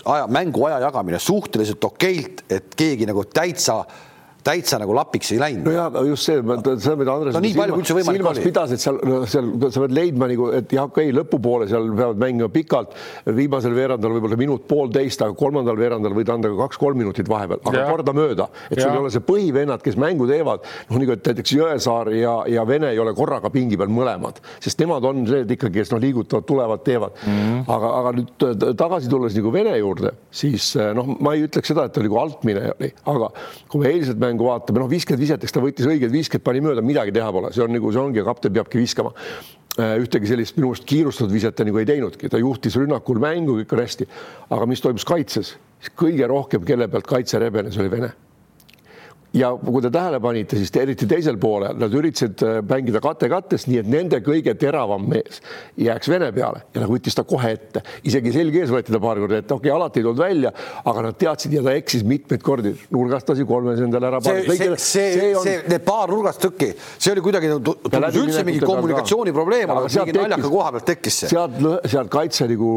aja, 0.06 0.28
mängu 0.32 0.68
aja 0.70 0.80
jagamine 0.88 1.20
suhteliselt 1.20 1.92
okeilt, 1.92 2.46
et 2.52 2.76
keegi 2.78 3.10
nagu 3.10 3.26
täitsa 3.32 3.82
äh, 3.82 4.08
täitsa 4.46 4.80
nagu 4.82 4.96
lapiks 4.96 5.32
ei 5.36 5.40
läinud. 5.42 5.68
no 5.68 5.74
ja 5.74 6.04
just 6.08 6.26
see, 6.28 6.40
see, 6.82 6.96
mida 7.00 7.14
Andres 7.14 7.36
no, 7.36 7.42
nii 7.44 7.54
palju, 7.58 7.76
kui 7.76 7.84
üldse 7.84 7.96
võimalik 7.98 8.28
oli. 8.32 8.44
pidas, 8.46 8.74
et 8.76 8.82
seal, 8.82 8.98
seal 9.30 9.50
sa 9.68 9.84
pead 9.84 9.94
leidma 9.96 10.30
nagu, 10.32 10.48
et 10.58 10.74
jah, 10.74 10.88
okei 10.90 11.10
okay,, 11.10 11.16
lõpupoole 11.16 11.68
seal 11.70 11.90
peavad 11.94 12.22
mängima 12.22 12.50
pikalt, 12.54 12.96
viimasel 13.38 13.76
veerandal 13.78 14.16
võib-olla 14.16 14.40
minut-poolteist, 14.42 15.26
aga 15.26 15.38
kolmandal 15.38 15.78
veerandal 15.80 16.16
võid 16.18 16.32
anda 16.34 16.52
ka 16.54 16.66
kaks-kolm 16.66 17.02
minutit 17.02 17.30
vahepeal, 17.32 17.62
aga 17.70 17.86
kordamööda, 17.92 18.48
et 18.70 18.80
ja. 18.80 18.88
sul 18.88 18.96
ei 18.96 19.04
ole 19.04 19.14
see 19.14 19.26
põhivennad, 19.28 19.84
kes 19.86 20.00
mängu 20.02 20.28
teevad, 20.30 20.66
noh, 20.90 21.02
nagu 21.02 21.18
näiteks 21.20 21.56
Jõesaar 21.58 22.12
ja, 22.16 22.36
ja 22.50 22.66
Vene 22.68 22.92
ei 22.96 23.02
ole 23.04 23.14
korraga 23.18 23.52
pingi 23.54 23.78
peal 23.80 23.94
mõlemad, 23.94 24.42
sest 24.64 24.82
nemad 24.82 25.06
on 25.06 25.22
need 25.28 25.54
ikkagi, 25.58 25.82
kes 25.82 25.94
noh, 25.94 26.02
liigutavad, 26.02 26.48
tulevad, 26.50 26.86
teevad 26.88 27.18
mm. 27.22 27.38
-hmm. 27.38 27.64
aga, 27.78 27.94
aga 28.00 28.16
nüüd 28.18 28.76
tagasi 28.80 29.12
tulles 29.12 29.38
nagu 29.38 29.54
Vene 29.54 29.78
juurde, 29.78 30.16
siis 30.34 30.74
noh, 30.98 31.14
ma 31.20 31.36
ei 31.38 31.46
ütleks 31.46 31.74
seda, 31.74 31.86
et 31.86 32.02
oli 32.02 32.10
nagu 32.10 32.22
altmine 32.22 32.68
oli, 32.74 32.92
aga 33.14 33.32
kui 33.70 33.84
me 33.84 33.92
eilset 33.92 34.20
mängu 34.22 34.31
mängu 34.32 34.48
vaatame, 34.48 34.82
noh, 34.82 34.90
viiskümmend 34.92 35.22
viset, 35.22 35.44
eks 35.44 35.56
ta 35.56 35.64
võttis 35.64 35.90
õiged 35.90 36.14
viiskümmend, 36.14 36.46
pani 36.48 36.64
mööda, 36.66 36.86
midagi 36.86 37.14
teha 37.16 37.30
pole, 37.36 37.52
see 37.56 37.66
on 37.66 37.76
nagu 37.76 37.92
see 37.94 38.02
ongi, 38.02 38.24
kapten 38.26 38.56
peabki 38.56 38.82
viskama. 38.82 39.14
Äh, 39.80 39.94
ühtegi 40.04 40.28
sellist 40.28 40.58
minu 40.58 40.74
arust 40.74 40.88
kiirustatud 40.90 41.32
viset 41.32 41.56
ta 41.56 41.68
nagu 41.68 41.80
ei 41.80 41.88
teinudki, 41.88 42.32
ta 42.32 42.42
juhtis 42.42 42.76
rünnakul 42.80 43.22
mängu, 43.24 43.62
kõik 43.62 43.78
on 43.78 43.86
hästi. 43.86 44.10
aga 44.52 44.68
mis 44.68 44.84
toimus 44.84 45.08
kaitses, 45.08 45.56
kõige 45.96 46.28
rohkem, 46.28 46.66
kelle 46.68 46.90
pealt 46.92 47.08
kaitse 47.08 47.40
rebenes, 47.40 47.80
oli 47.80 47.92
Vene 47.94 48.12
ja 49.34 49.52
kui 49.56 49.80
te 49.84 49.92
tähele 49.94 50.20
panite, 50.24 50.58
siis 50.60 50.72
te, 50.74 50.82
eriti 50.84 51.08
teisel 51.08 51.38
poolel 51.40 51.78
nad 51.80 51.94
üritasid 51.96 52.42
äh, 52.44 52.58
mängida 52.68 53.00
kate 53.04 53.30
kattest, 53.32 53.70
nii 53.72 53.80
et 53.80 53.90
nende 53.92 54.20
kõige 54.26 54.54
teravam 54.60 55.06
mees 55.08 55.40
jääks 55.80 56.10
Vene 56.12 56.28
peale. 56.36 56.66
Ja 56.76 56.84
ta 56.84 56.90
võttis 56.90 57.16
ta 57.16 57.24
kohe 57.28 57.54
ette, 57.56 57.84
isegi 58.08 58.34
selge 58.36 58.64
ees 58.64 58.74
võeti 58.74 58.92
ta 58.92 59.00
paar 59.04 59.22
korda 59.24 59.40
ette, 59.40 59.54
okei 59.56 59.72
okay,, 59.72 59.76
alati 59.78 60.02
ei 60.02 60.08
tulnud 60.08 60.20
välja, 60.20 60.52
aga 60.92 61.06
nad 61.08 61.20
teadsid 61.22 61.56
ja 61.56 61.64
ta 61.64 61.76
eksis 61.80 62.04
mitmeid 62.08 62.44
kordi, 62.44 62.74
nurgast 62.92 63.32
lasi 63.32 63.46
kolmes 63.48 63.80
endale 63.86 64.10
ära. 64.10 64.20
see, 64.26 64.44
see, 64.50 64.76
see, 64.76 65.06
see, 65.16 65.30
on... 65.38 65.46
see, 65.48 65.62
need 65.72 65.86
paar 65.88 66.12
nurgast 66.12 66.44
tükki, 66.44 66.74
see 66.98 67.16
oli 67.16 67.24
kuidagi 67.24 67.54
nagu 67.54 67.76
üldse 68.26 68.44
mingi 68.48 68.64
kommunikatsiooniprobleem, 68.66 69.72
aga 69.72 69.88
mingi 69.88 70.18
naljaka 70.18 70.52
koha 70.58 70.76
pealt 70.76 70.90
tekkis 70.92 71.22
see. 71.24 71.32
sealt, 71.32 71.88
sealt 71.88 72.12
kaitse 72.12 72.50
nagu 72.52 72.74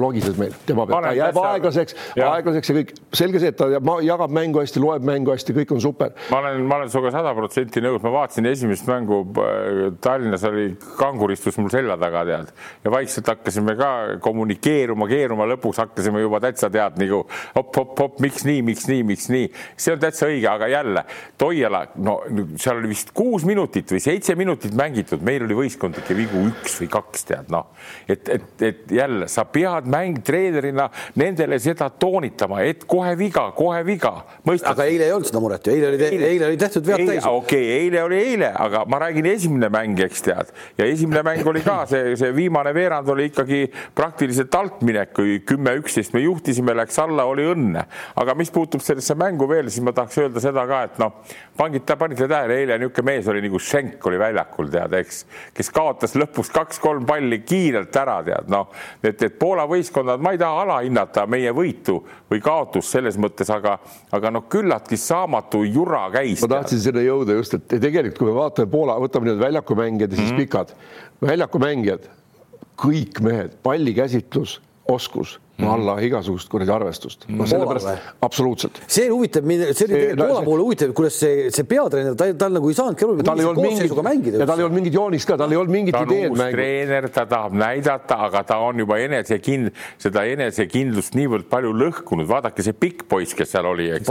logises 0.00 0.40
meil 0.40 0.56
tema 0.64 0.88
pealt, 0.88 1.10
ta 1.10 1.14
jääb 1.18 1.42
aeglaseks, 1.44 2.00
aeglaseks 2.16 2.72
ja 2.72 2.80
kõik, 2.80 2.96
selge 3.20 3.44
see, 3.44 3.52
et 3.52 3.60
ta 3.60 3.68
jagab 4.06 4.32
mängu 4.32 4.64
hästi, 4.64 4.80
loeb 4.80 5.04
mängu 5.04 5.34
hästi, 5.34 5.58
kõik 5.60 5.76
on 5.76 5.84
super. 5.90 6.14
ma 6.30 6.38
olen, 6.38 6.62
ma 6.66 6.78
olen 6.80 6.90
sinuga 6.90 7.12
sada 7.14 7.32
protsenti 7.36 7.82
nõus, 7.82 8.00
ma 8.04 8.12
vaatasin 8.14 8.46
esimest 8.50 8.86
mängu 8.88 9.20
äh, 9.42 9.80
Tallinnas 10.02 10.44
oli 10.48 10.68
kangur 10.98 11.32
istus 11.34 11.58
mul 11.60 11.70
selja 11.72 11.96
taga 12.00 12.24
tead. 12.28 12.52
Ja 12.84 12.92
vaikselt 12.94 13.28
hakkasime 13.30 13.74
ka 13.78 13.90
kommunikeeruma, 14.22 15.08
keeruma, 15.10 15.48
lõpuks 15.54 15.82
hakkasime 15.82 16.22
juba 16.22 16.40
täitsa 16.42 16.70
tead 16.72 16.98
nagu 17.00 17.22
hopp-hopp-hopp, 17.56 18.20
miks 18.24 18.46
nii, 18.48 18.62
miks 18.66 18.86
nii, 18.90 19.04
miks 19.10 19.28
nii, 19.32 19.50
see 19.76 19.94
on 19.94 20.02
täitsa 20.02 20.28
õige, 20.30 20.48
aga 20.50 20.70
jälle 20.70 21.04
Toiala, 21.40 21.82
no 22.04 22.18
seal 22.60 22.80
oli 22.80 22.92
vist 22.92 23.12
kuus 23.16 23.46
minutit 23.48 23.90
või 23.92 24.02
seitse 24.04 24.36
minutit 24.38 24.74
mängitud, 24.76 25.22
meil 25.26 25.44
oli 25.46 25.58
võistkondlikke 25.64 26.16
vigu 26.16 26.44
üks 26.50 26.78
või 26.82 26.90
kaks 26.92 27.26
tead 27.28 27.50
noh, 27.52 27.72
et, 28.08 28.28
et, 28.28 28.50
et 28.66 28.94
jälle 28.94 29.28
sa 29.30 29.46
pead 29.50 29.88
mäng 29.90 30.20
treenerina 30.26 30.88
nendele 31.20 31.58
seda 31.62 31.90
toonitama, 31.90 32.62
et 32.68 32.84
kohe 32.90 33.14
viga, 33.18 33.50
kohe 33.56 33.82
viga. 33.86 34.12
aga 34.46 34.86
eile 34.86 35.08
ei 35.08 35.14
olnud 35.14 35.28
seda 35.30 35.42
muret 35.42 35.66
ju, 35.66 35.74
eile 35.80 35.96
oli, 35.96 36.24
eile 36.28 36.46
oli 36.50 36.58
tehtud 36.60 36.86
vead 36.86 37.04
täis. 37.06 37.26
okei 37.26 37.64
okay,, 37.64 37.78
eile 37.80 38.02
oli 38.04 38.18
eile, 38.20 38.50
aga 38.64 38.84
ma 38.90 39.00
räägin 39.04 39.26
esimene 39.30 39.70
mäng, 39.72 39.98
eks 40.04 40.24
tead, 40.26 40.52
ja 40.78 40.86
esimene 40.88 41.22
mäng 41.26 41.46
oli 41.48 41.62
ka 41.64 41.78
see, 41.90 42.14
see 42.20 42.32
viimane 42.36 42.72
veerand 42.76 43.08
oli 43.12 43.28
ikkagi 43.30 43.62
praktiliselt 43.96 44.54
altminek, 44.54 45.12
kui 45.16 45.38
kümme-üksteist 45.46 46.14
me 46.16 46.24
juhtisime, 46.24 46.74
läks 46.78 46.98
alla, 47.02 47.26
oli 47.30 47.46
õnne. 47.50 47.84
aga 48.20 48.34
mis 48.38 48.52
puutub 48.54 48.84
sellesse 48.84 49.16
mängu 49.18 49.48
veel, 49.50 49.70
siis 49.70 49.84
ma 49.86 49.94
tahaks 49.96 50.18
öelda 50.20 50.42
seda 50.42 50.66
ka, 50.68 50.82
et 50.88 51.00
noh, 51.02 51.20
pangite, 51.58 51.96
panite 52.00 52.28
tähele, 52.30 52.60
eile 52.62 52.78
niisugune 52.80 53.08
mees 53.10 53.28
oli 53.30 53.42
nagu 53.44 53.58
Schenk 53.60 54.06
oli 54.06 54.20
väljakul, 54.20 54.70
tead, 54.72 54.94
eks, 55.00 55.24
kes 55.56 55.72
kaotas 55.74 56.16
lõpus 56.18 56.52
kaks-kolm 56.54 57.06
palli 57.08 57.40
kiirelt 57.46 57.96
ära, 58.00 58.20
tead, 58.26 58.50
noh, 58.52 58.70
et, 59.02 59.16
et 59.16 59.38
Poola 59.40 59.66
võistkonnad, 59.70 60.20
ma 60.22 60.34
ei 60.34 60.40
taha 60.40 60.64
alahinnata 60.66 61.26
meie 61.30 61.52
võitu 61.56 62.00
või 62.30 62.42
kaotust 62.44 62.94
selles 62.96 63.18
mõttes, 63.20 63.50
aga, 63.52 63.78
aga 64.16 64.32
noh, 64.34 64.46
küllaltki 64.50 64.98
saamatu 65.00 65.62
jura 65.74 66.06
käis. 66.14 66.42
ma 66.42 66.48
tahtsin 66.56 66.80
sinna 66.80 67.04
jõuda 67.04 67.36
just, 67.38 67.54
et 67.58 67.68
tegelikult, 67.68 68.18
kui 68.18 68.30
me 68.30 68.36
vaatame 68.38 68.70
Poola, 68.70 68.96
võtame 69.02 69.30
need 69.30 69.42
väljakumängijad 69.42 70.10
ja 70.10 70.16
siis 70.16 70.30
mm 70.30 70.36
-hmm. 70.36 70.46
pikad 70.46 70.74
väljakumängijad, 71.26 72.08
kõik 72.80 73.20
mehed, 73.22 73.56
pallikäsitlus, 73.62 74.60
oskus 74.88 75.38
no 75.60 75.66
mhm. 75.66 75.74
alla 75.76 75.96
igasugust 76.04 76.50
kuradi 76.52 76.74
arvestust 76.74 77.26
no,. 77.28 77.46
absoluutselt. 78.26 78.80
see 78.86 79.08
huvitab 79.10 79.46
mind, 79.48 79.70
see 79.72 79.86
oli 79.88 79.94
tegelikult 79.94 80.26
Poola 80.30 80.42
poole 80.46 80.66
huvitav, 80.66 80.94
kuidas 80.96 81.18
see, 81.20 81.48
see 81.54 81.66
peatreener, 81.68 82.16
ta, 82.18 82.28
tal 82.38 82.56
nagu 82.58 82.70
ei 82.70 82.78
saanudki 82.78 83.06
aru, 83.06 83.16
tal 83.26 83.42
ei 83.42 83.48
olnud 83.50 83.64
mingit, 83.66 84.36
ja 84.36 84.48
tal 84.48 84.62
ei 84.62 84.66
olnud 84.66 84.78
mingit 84.80 84.98
joonist 84.98 85.30
ka, 85.30 85.38
tal 85.40 85.54
ei 85.54 85.60
olnud 85.60 85.74
mingit 85.74 85.98
ideed 86.00 86.34
mängu. 86.34 86.56
treener, 86.56 87.08
ta 87.14 87.26
tahab 87.30 87.56
näidata, 87.60 88.20
aga 88.28 88.44
ta 88.46 88.60
on 88.64 88.82
juba 88.84 89.00
enesekind-, 89.02 89.72
seda 90.02 90.24
enesekindlust 90.30 91.18
niivõrd 91.18 91.48
palju 91.50 91.72
lõhkunud, 91.84 92.28
vaadake 92.30 92.64
see 92.66 92.76
pikk 92.76 93.06
poiss, 93.10 93.36
kes 93.36 93.54
seal 93.56 93.68
oli, 93.70 93.90
eks. 93.98 94.10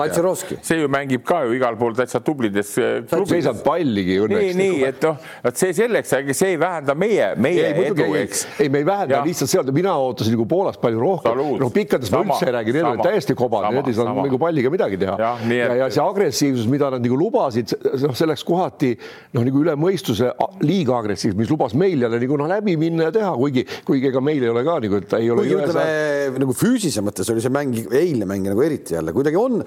see 0.65 0.81
ju 0.81 0.91
mängib 0.91 1.25
ka 1.27 1.43
ju 1.47 1.55
igal 1.57 1.77
pool 1.79 1.95
täitsa 1.97 2.21
tublides 2.23 2.69
klubides. 2.73 3.29
seisab 3.29 3.61
palligi 3.63 4.17
õnneks. 4.23 4.55
nii, 4.55 4.71
nii, 4.73 4.83
et 4.89 5.05
noh, 5.05 5.17
et 5.49 5.59
see 5.59 5.73
selleks, 5.75 6.13
see 6.37 6.53
ei 6.53 6.59
vähenda 6.59 6.95
meie, 6.97 7.31
meie 7.39 7.69
ei, 7.69 7.85
edu, 7.89 8.07
eks. 8.19 8.45
ei, 8.59 8.69
me 8.71 8.81
ei 8.83 8.87
vähenda 8.87 9.21
lihtsalt 9.25 9.51
seal, 9.51 9.71
mina 9.75 9.95
ootasin 10.01 10.35
nagu 10.35 10.47
Poolast 10.49 10.81
palju 10.81 11.01
rohkem 11.01 11.38
no 11.61 11.69
pikkadest 11.73 12.13
ma 12.13 12.23
üldse 12.25 12.49
ei 12.49 12.55
räägi, 12.55 12.75
need 12.77 12.87
olid 12.91 13.05
täiesti 13.05 13.35
kobad, 13.39 13.69
need 13.75 13.91
ei 13.91 13.97
saanud 13.97 14.21
nagu 14.25 14.39
palliga 14.41 14.71
midagi 14.73 14.99
teha. 15.01 15.15
ja, 15.19 15.31
ja, 15.55 15.69
ja 15.83 15.89
see 15.93 16.03
agressiivsus, 16.03 16.67
mida 16.71 16.91
nad 16.93 17.03
nagu 17.05 17.19
lubasid, 17.19 17.75
noh, 18.05 18.15
see 18.17 18.29
läks 18.29 18.45
kohati 18.47 18.93
noh, 19.35 19.43
nagu 19.45 19.63
üle 19.63 19.75
mõistuse 19.79 20.31
liiga 20.65 20.97
agressiivsus, 20.99 21.37
mis 21.39 21.51
lubas 21.51 21.75
meil 21.79 22.05
jälle 22.05 22.21
nagu 22.21 22.39
noh, 22.39 22.49
läbi 22.51 22.75
minna 22.79 23.09
ja 23.09 23.15
teha, 23.15 23.33
kuigi, 23.39 23.65
kuigi 23.87 24.11
ega 24.11 24.23
meil 24.23 24.43
ei 24.43 24.53
ole 24.53 24.65
ka 24.67 24.79
nagu, 24.85 25.01
et 25.03 25.17
ei 25.19 25.31
ole. 25.33 25.45
kuigi 25.45 25.59
ütleme 25.59 26.43
nagu 26.45 26.57
füüsilises 26.57 27.05
mõttes 27.05 27.31
oli 27.33 27.43
see 27.43 27.53
mäng, 27.53 27.77
eilne 27.89 28.27
mäng 28.29 28.49
nagu 28.49 28.63
eriti 28.65 28.97
jälle 28.97 29.13
kuidagi 29.15 29.39
on 29.39 29.61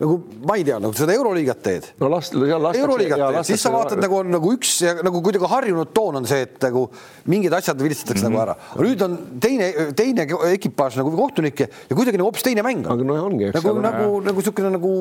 nagu 0.00 0.18
ma 0.46 0.56
ei 0.56 0.64
tea, 0.66 0.78
nagu 0.82 0.92
seda 0.96 1.14
euroliigat 1.16 1.62
teed. 1.64 1.88
no 2.02 2.10
las, 2.12 2.30
seal 2.32 2.60
lastakse. 2.62 2.82
euroliigat 2.84 3.22
teed, 3.22 3.48
siis 3.48 3.64
sa 3.64 3.72
vaatad 3.74 4.00
nagu 4.02 4.20
on 4.20 4.32
nagu 4.36 4.52
üks 4.56 4.74
ja 4.84 4.94
nagu 5.06 5.22
kuidagi 5.24 5.50
harjunud 5.50 5.92
toon 5.96 6.20
on 6.20 6.28
see, 6.28 6.44
et 6.46 6.56
nagu 6.66 6.86
mingid 7.32 7.54
asjad 7.56 7.80
vilistatakse 7.82 8.26
mm 8.26 8.34
-hmm. 8.34 8.36
nagu 8.36 8.42
ära. 8.42 8.86
nüüd 8.86 9.04
on 9.06 9.18
teine, 9.40 9.70
teine 9.96 10.26
ekipaaž 10.52 11.00
nagu 11.00 11.12
kohtunikke 11.18 11.68
ja 11.68 11.96
kuidagi 11.96 12.20
nagu 12.20 12.30
hoopis 12.30 12.46
teine 12.46 12.64
mäng. 12.66 12.86
aga 12.86 13.06
no 13.06 13.18
ongi. 13.26 13.50
nagu, 13.54 13.74
nagu, 13.84 14.08
nagu 14.26 14.42
niisugune 14.42 14.72
nagu 14.76 14.92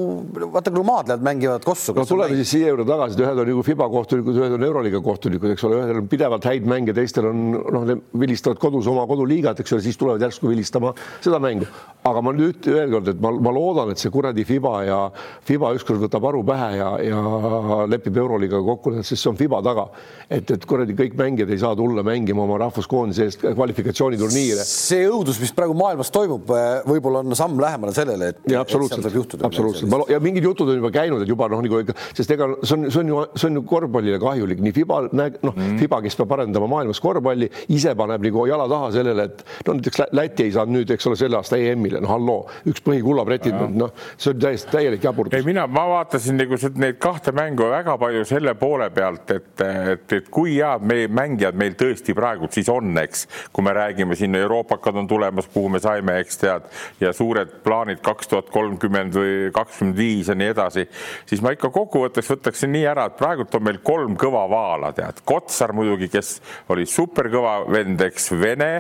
vaata, 0.53 0.71
kui 0.71 0.85
maadlejad 0.87 1.25
mängivad 1.25 1.65
kossu. 1.65 1.95
no 1.97 2.05
tuleme 2.05 2.37
siis 2.39 2.53
siia 2.55 2.71
juurde 2.71 2.87
tagasi, 2.89 3.17
et 3.17 3.23
ühed 3.25 3.41
on 3.41 3.49
nagu 3.51 3.65
FIBA 3.65 3.89
kohtunikud, 3.95 4.39
ühed 4.41 4.55
on 4.57 4.67
euroliiga 4.69 5.01
kohtunikud, 5.05 5.53
eks 5.55 5.67
ole, 5.67 5.81
ühel 5.83 6.01
on 6.01 6.09
pidevalt 6.11 6.47
häid 6.49 6.67
mänge, 6.69 6.95
teistel 6.97 7.29
on 7.31 7.43
noh, 7.75 7.91
vilistavad 8.19 8.59
kodus 8.61 8.87
oma 8.91 9.05
koduliigat, 9.09 9.61
eks 9.63 9.75
ole, 9.75 9.85
siis 9.85 9.99
tulevad 9.99 10.23
järsku 10.25 10.49
vilistama 10.51 10.93
seda 11.23 11.39
mängu. 11.43 11.67
aga 12.05 12.21
ma 12.21 12.33
nüüd 12.37 12.67
veel 12.69 12.91
kord, 12.93 13.07
et 13.09 13.21
ma, 13.21 13.31
ma 13.47 13.53
loodan, 13.53 13.91
et 13.93 14.01
see 14.01 14.11
kuradi 14.13 14.45
FIBA 14.45 14.73
ja 14.85 14.99
FIBA 15.47 15.71
ükskord 15.79 16.03
võtab 16.05 16.27
aru 16.29 16.43
pähe 16.45 16.69
ja, 16.77 16.89
ja 17.01 17.85
lepib 17.89 18.17
euroliigaga 18.21 18.61
kokku, 18.67 18.93
sest 19.01 19.23
see 19.23 19.31
on 19.31 19.39
FIBA 19.39 19.61
taga. 19.65 19.87
et, 20.29 20.51
et 20.51 20.65
kuradi 20.69 20.93
kõik 20.97 21.17
mängijad 21.17 21.49
ei 21.53 21.61
saa 21.61 21.75
tulla 21.77 22.03
mängima 22.05 22.43
oma 22.45 22.59
rahvuskoondise 22.61 23.25
eest 23.29 23.45
kvalifikatsiooniturniire. 23.45 24.65
see 24.69 25.07
õudus, 25.09 25.39
mis 25.41 25.53
praegu 25.55 25.73
maailmas 25.77 26.04
toimub, 26.13 26.49
võib-olla 26.87 27.23
on 27.23 27.37
samm 27.37 27.59
lähemale 27.61 27.93
sellele, 27.95 28.31
et. 28.33 28.41
ja 28.51 28.61
absoluutselt, 28.63 29.07
absoluutselt 29.45 30.09
ja 30.09 30.19
mingid 30.23 30.43
jutud 30.43 30.69
on 30.69 30.79
juba 30.79 30.91
käinud, 30.93 31.23
et 31.23 31.29
juba 31.29 31.47
noh, 31.51 31.61
nagu 31.63 31.81
ikka, 31.83 31.95
sest 32.15 32.31
ega 32.35 32.47
see 32.61 32.77
on, 32.77 32.87
see 32.91 33.01
on 33.01 33.11
ju, 33.11 33.21
see 33.35 33.49
on 33.49 33.59
ju 33.59 33.63
korvpallile 33.69 34.19
kahjulik, 34.21 34.61
nii 34.63 34.75
FIBA, 34.75 34.99
noh 35.15 35.55
mm., 35.55 35.77
FIBA, 35.81 36.01
kes 36.05 36.17
peab 36.19 36.35
arendama 36.37 36.69
maailmas 36.71 37.01
korvpalli, 37.03 37.49
ise 37.75 37.95
paneb 37.97 38.25
nagu 38.25 38.45
jala 38.49 38.67
taha 38.71 38.91
sellele, 38.95 39.27
et 39.29 39.67
no 39.67 39.77
näiteks 39.77 40.03
Läti 40.15 40.45
ei 40.47 40.53
saanud 40.55 40.79
nüüd, 40.79 40.91
eks 40.95 41.07
ole, 41.09 41.19
selle 41.19 41.39
aasta 41.39 41.59
EM-ile, 41.59 42.01
no 42.03 42.11
halloo, 42.11 42.45
üks 42.69 42.83
põhikulla 42.85 43.25
pretendent, 43.27 43.75
noh, 43.79 43.93
see 44.17 44.33
on 44.33 44.41
täiesti 44.43 44.71
täielik 44.73 45.03
jaburdus. 45.05 45.37
ei, 45.39 45.45
mina, 45.47 45.65
ma 45.71 45.85
vaatasin 45.91 46.39
nagu 46.39 46.59
neid 46.81 46.99
kahte 47.01 47.33
mängu 47.35 47.69
väga 47.71 47.97
palju 48.01 48.25
selle 48.29 48.55
poole 48.59 48.89
pealt, 48.95 49.31
et, 49.35 49.51
et, 49.65 50.17
et 50.19 50.29
kui 50.33 50.57
head 50.59 50.85
meie 50.87 51.09
mängijad 51.11 51.57
meil 51.57 51.75
tõesti 51.79 52.15
praegu 52.17 52.49
siis 52.51 52.69
on, 52.71 52.93
eks, 53.01 53.25
kui 53.55 53.65
me 53.65 53.73
räägime 53.75 54.17
siin 54.17 54.35
Euroopakad 54.39 54.95
on 55.01 55.07
tulemas, 55.09 55.49
kuhu 55.53 55.71
me 55.73 55.81
saime, 55.85 56.17
eks 56.23 56.41
tead, 56.41 56.67
ja 57.01 57.13
suured 57.15 57.53
plaanid 57.65 58.01
kaks 58.05 58.31
tuhat 58.31 58.51
kolmkümmend 58.53 59.15
või 59.15 59.35
kakskümmend 59.55 59.99
viis 59.99 60.31
ja 60.31 60.37
nii 60.37 60.51
edasi, 60.55 60.87
siis 61.29 61.43
ma 61.45 61.53
ikka 61.55 61.71
kokkuvõtteks 61.75 62.33
võtaksin 62.35 62.73
nii 62.75 62.85
ära, 62.91 63.07
et 63.09 63.17
praegult 63.19 63.55
on 63.57 63.65
meil 63.69 63.81
kolm 63.85 64.17
kõva 64.19 64.45
vaala, 64.51 64.91
tead, 64.97 65.21
Kotsar 65.25 65.73
muidugi, 65.77 66.09
kes 66.13 66.37
oli 66.73 66.87
superkõva 66.89 67.61
vend, 67.71 68.01
eks, 68.05 68.31
Vene 68.35 68.71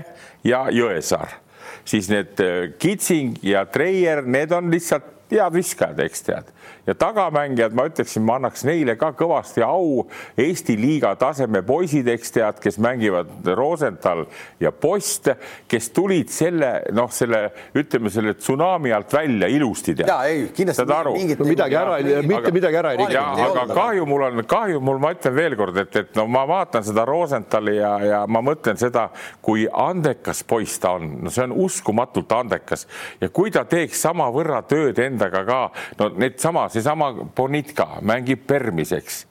ja 0.45 0.65
Jõesaar. 0.73 1.41
Siis 1.85 2.09
need 2.09 2.39
äh, 2.41 2.73
Kitsing 2.81 3.39
ja 3.45 3.65
Treier, 3.69 4.23
need 4.25 4.53
on 4.55 4.71
lihtsalt 4.73 5.13
head 5.31 5.53
viskajad, 5.55 6.01
eks 6.05 6.25
tead 6.25 6.54
ja 6.87 6.95
tagamängijad, 6.95 7.73
ma 7.73 7.87
ütleksin, 7.89 8.23
ma 8.25 8.37
annaks 8.39 8.65
neile 8.67 8.95
ka 8.99 9.11
kõvasti 9.17 9.63
au. 9.65 10.05
Eesti 10.37 10.75
liiga 10.77 11.15
taseme 11.19 11.61
poisid, 11.65 12.07
eks 12.11 12.33
tead, 12.35 12.59
kes 12.61 12.77
mängivad 12.81 13.47
Rosenthal 13.57 14.25
ja 14.61 14.71
Post, 14.71 15.29
kes 15.71 15.89
tulid 15.95 16.29
selle 16.33 16.71
noh, 16.93 17.09
selle 17.13 17.41
ütleme 17.77 18.11
selle 18.13 18.35
tsunami 18.37 18.93
alt 18.93 19.13
välja 19.13 19.49
ilusti 19.49 19.95
tead. 19.95 20.09
ja 20.09 20.19
ei, 20.29 20.47
kindlasti 20.55 20.85
mingit, 21.15 21.39
no, 21.39 21.49
midagi 21.49 21.79
ära, 21.79 21.97
mitte 22.27 22.53
midagi 22.53 22.79
ära 22.81 22.93
ei 22.93 23.01
teinud. 23.01 23.41
aga 23.45 23.65
kahju 23.73 24.05
mul 24.09 24.27
on, 24.27 24.43
kahju 24.49 24.81
mul, 24.83 25.01
ma 25.01 25.13
ütlen 25.15 25.35
veelkord, 25.35 25.81
et, 25.81 25.99
et 26.03 26.19
no 26.19 26.27
ma 26.29 26.45
vaatan 26.49 26.85
seda 26.85 27.05
Rosenthali 27.09 27.77
ja, 27.79 27.95
ja 28.05 28.21
ma 28.29 28.43
mõtlen 28.45 28.77
seda, 28.79 29.07
kui 29.41 29.65
andekas 29.71 30.43
poiss 30.47 30.79
ta 30.81 30.95
on, 30.99 31.09
no 31.25 31.33
see 31.33 31.47
on 31.47 31.55
uskumatult 31.65 32.31
andekas 32.35 32.85
ja 33.21 33.31
kui 33.33 33.53
ta 33.53 33.65
teeks 33.69 34.05
samavõrra 34.05 34.61
tööd 34.69 34.99
endaga 35.01 35.41
ka, 35.47 35.61
no 35.99 36.11
needsamad 36.19 36.74
seesama 36.75 37.11
Bonitka 37.35 37.87
mängib 38.05 38.45
Permiseks 38.47 39.25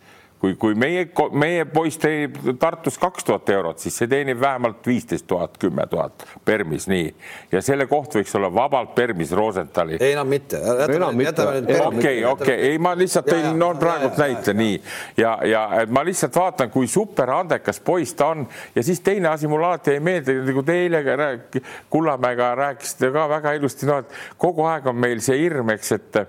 kui, 0.45 0.55
kui 0.61 0.75
meie, 0.77 1.07
meie 1.33 1.65
poiss 1.71 1.99
teenib 2.01 2.37
Tartus 2.61 2.99
kaks 3.01 3.25
tuhat 3.25 3.49
eurot, 3.55 3.81
siis 3.81 3.97
see 3.97 4.11
teenib 4.11 4.41
vähemalt 4.41 4.85
viisteist 4.87 5.27
tuhat, 5.31 5.57
kümme 5.61 5.87
tuhat 5.91 6.27
Permis, 6.45 6.87
nii. 6.91 7.07
ja 7.53 7.63
selle 7.65 7.87
koht 7.91 8.17
võiks 8.19 8.35
olla 8.37 8.51
vabalt 8.53 8.95
Permis 8.97 9.33
Rosenthali. 9.37 9.99
ei 10.91 10.99
enam 10.99 11.17
mitte. 11.17 11.47
okei, 11.87 12.25
okei, 12.29 12.59
ei, 12.71 12.79
ma 12.83 12.95
lihtsalt 12.99 13.31
tõin 13.31 13.59
no 13.61 13.71
praegult 13.81 14.21
näite, 14.21 14.57
nii. 14.59 14.77
ja, 15.21 15.37
ja 15.49 15.65
et 15.83 15.95
ma 15.95 16.05
lihtsalt 16.07 16.37
vaatan, 16.37 16.73
kui 16.75 16.91
super 16.91 17.33
andekas 17.39 17.81
poiss 17.85 18.17
ta 18.19 18.33
on 18.35 18.47
ja 18.75 18.85
siis 18.85 19.01
teine 19.05 19.33
asi 19.33 19.49
mulle 19.51 19.71
alati 19.73 19.97
jäi 19.97 20.05
meelde, 20.05 20.39
nagu 20.45 20.67
te 20.67 20.81
eile 20.85 21.03
Kullamäega 21.91 22.55
rääkisite 22.59 23.11
ka 23.15 23.29
väga 23.29 23.53
ilusti, 23.57 23.87
no 23.89 24.01
et 24.03 24.13
kogu 24.41 24.65
aeg 24.69 24.87
on 24.91 24.97
meil 24.99 25.23
see 25.25 25.39
hirm, 25.41 25.73
eks, 25.75 25.93
et 25.97 26.25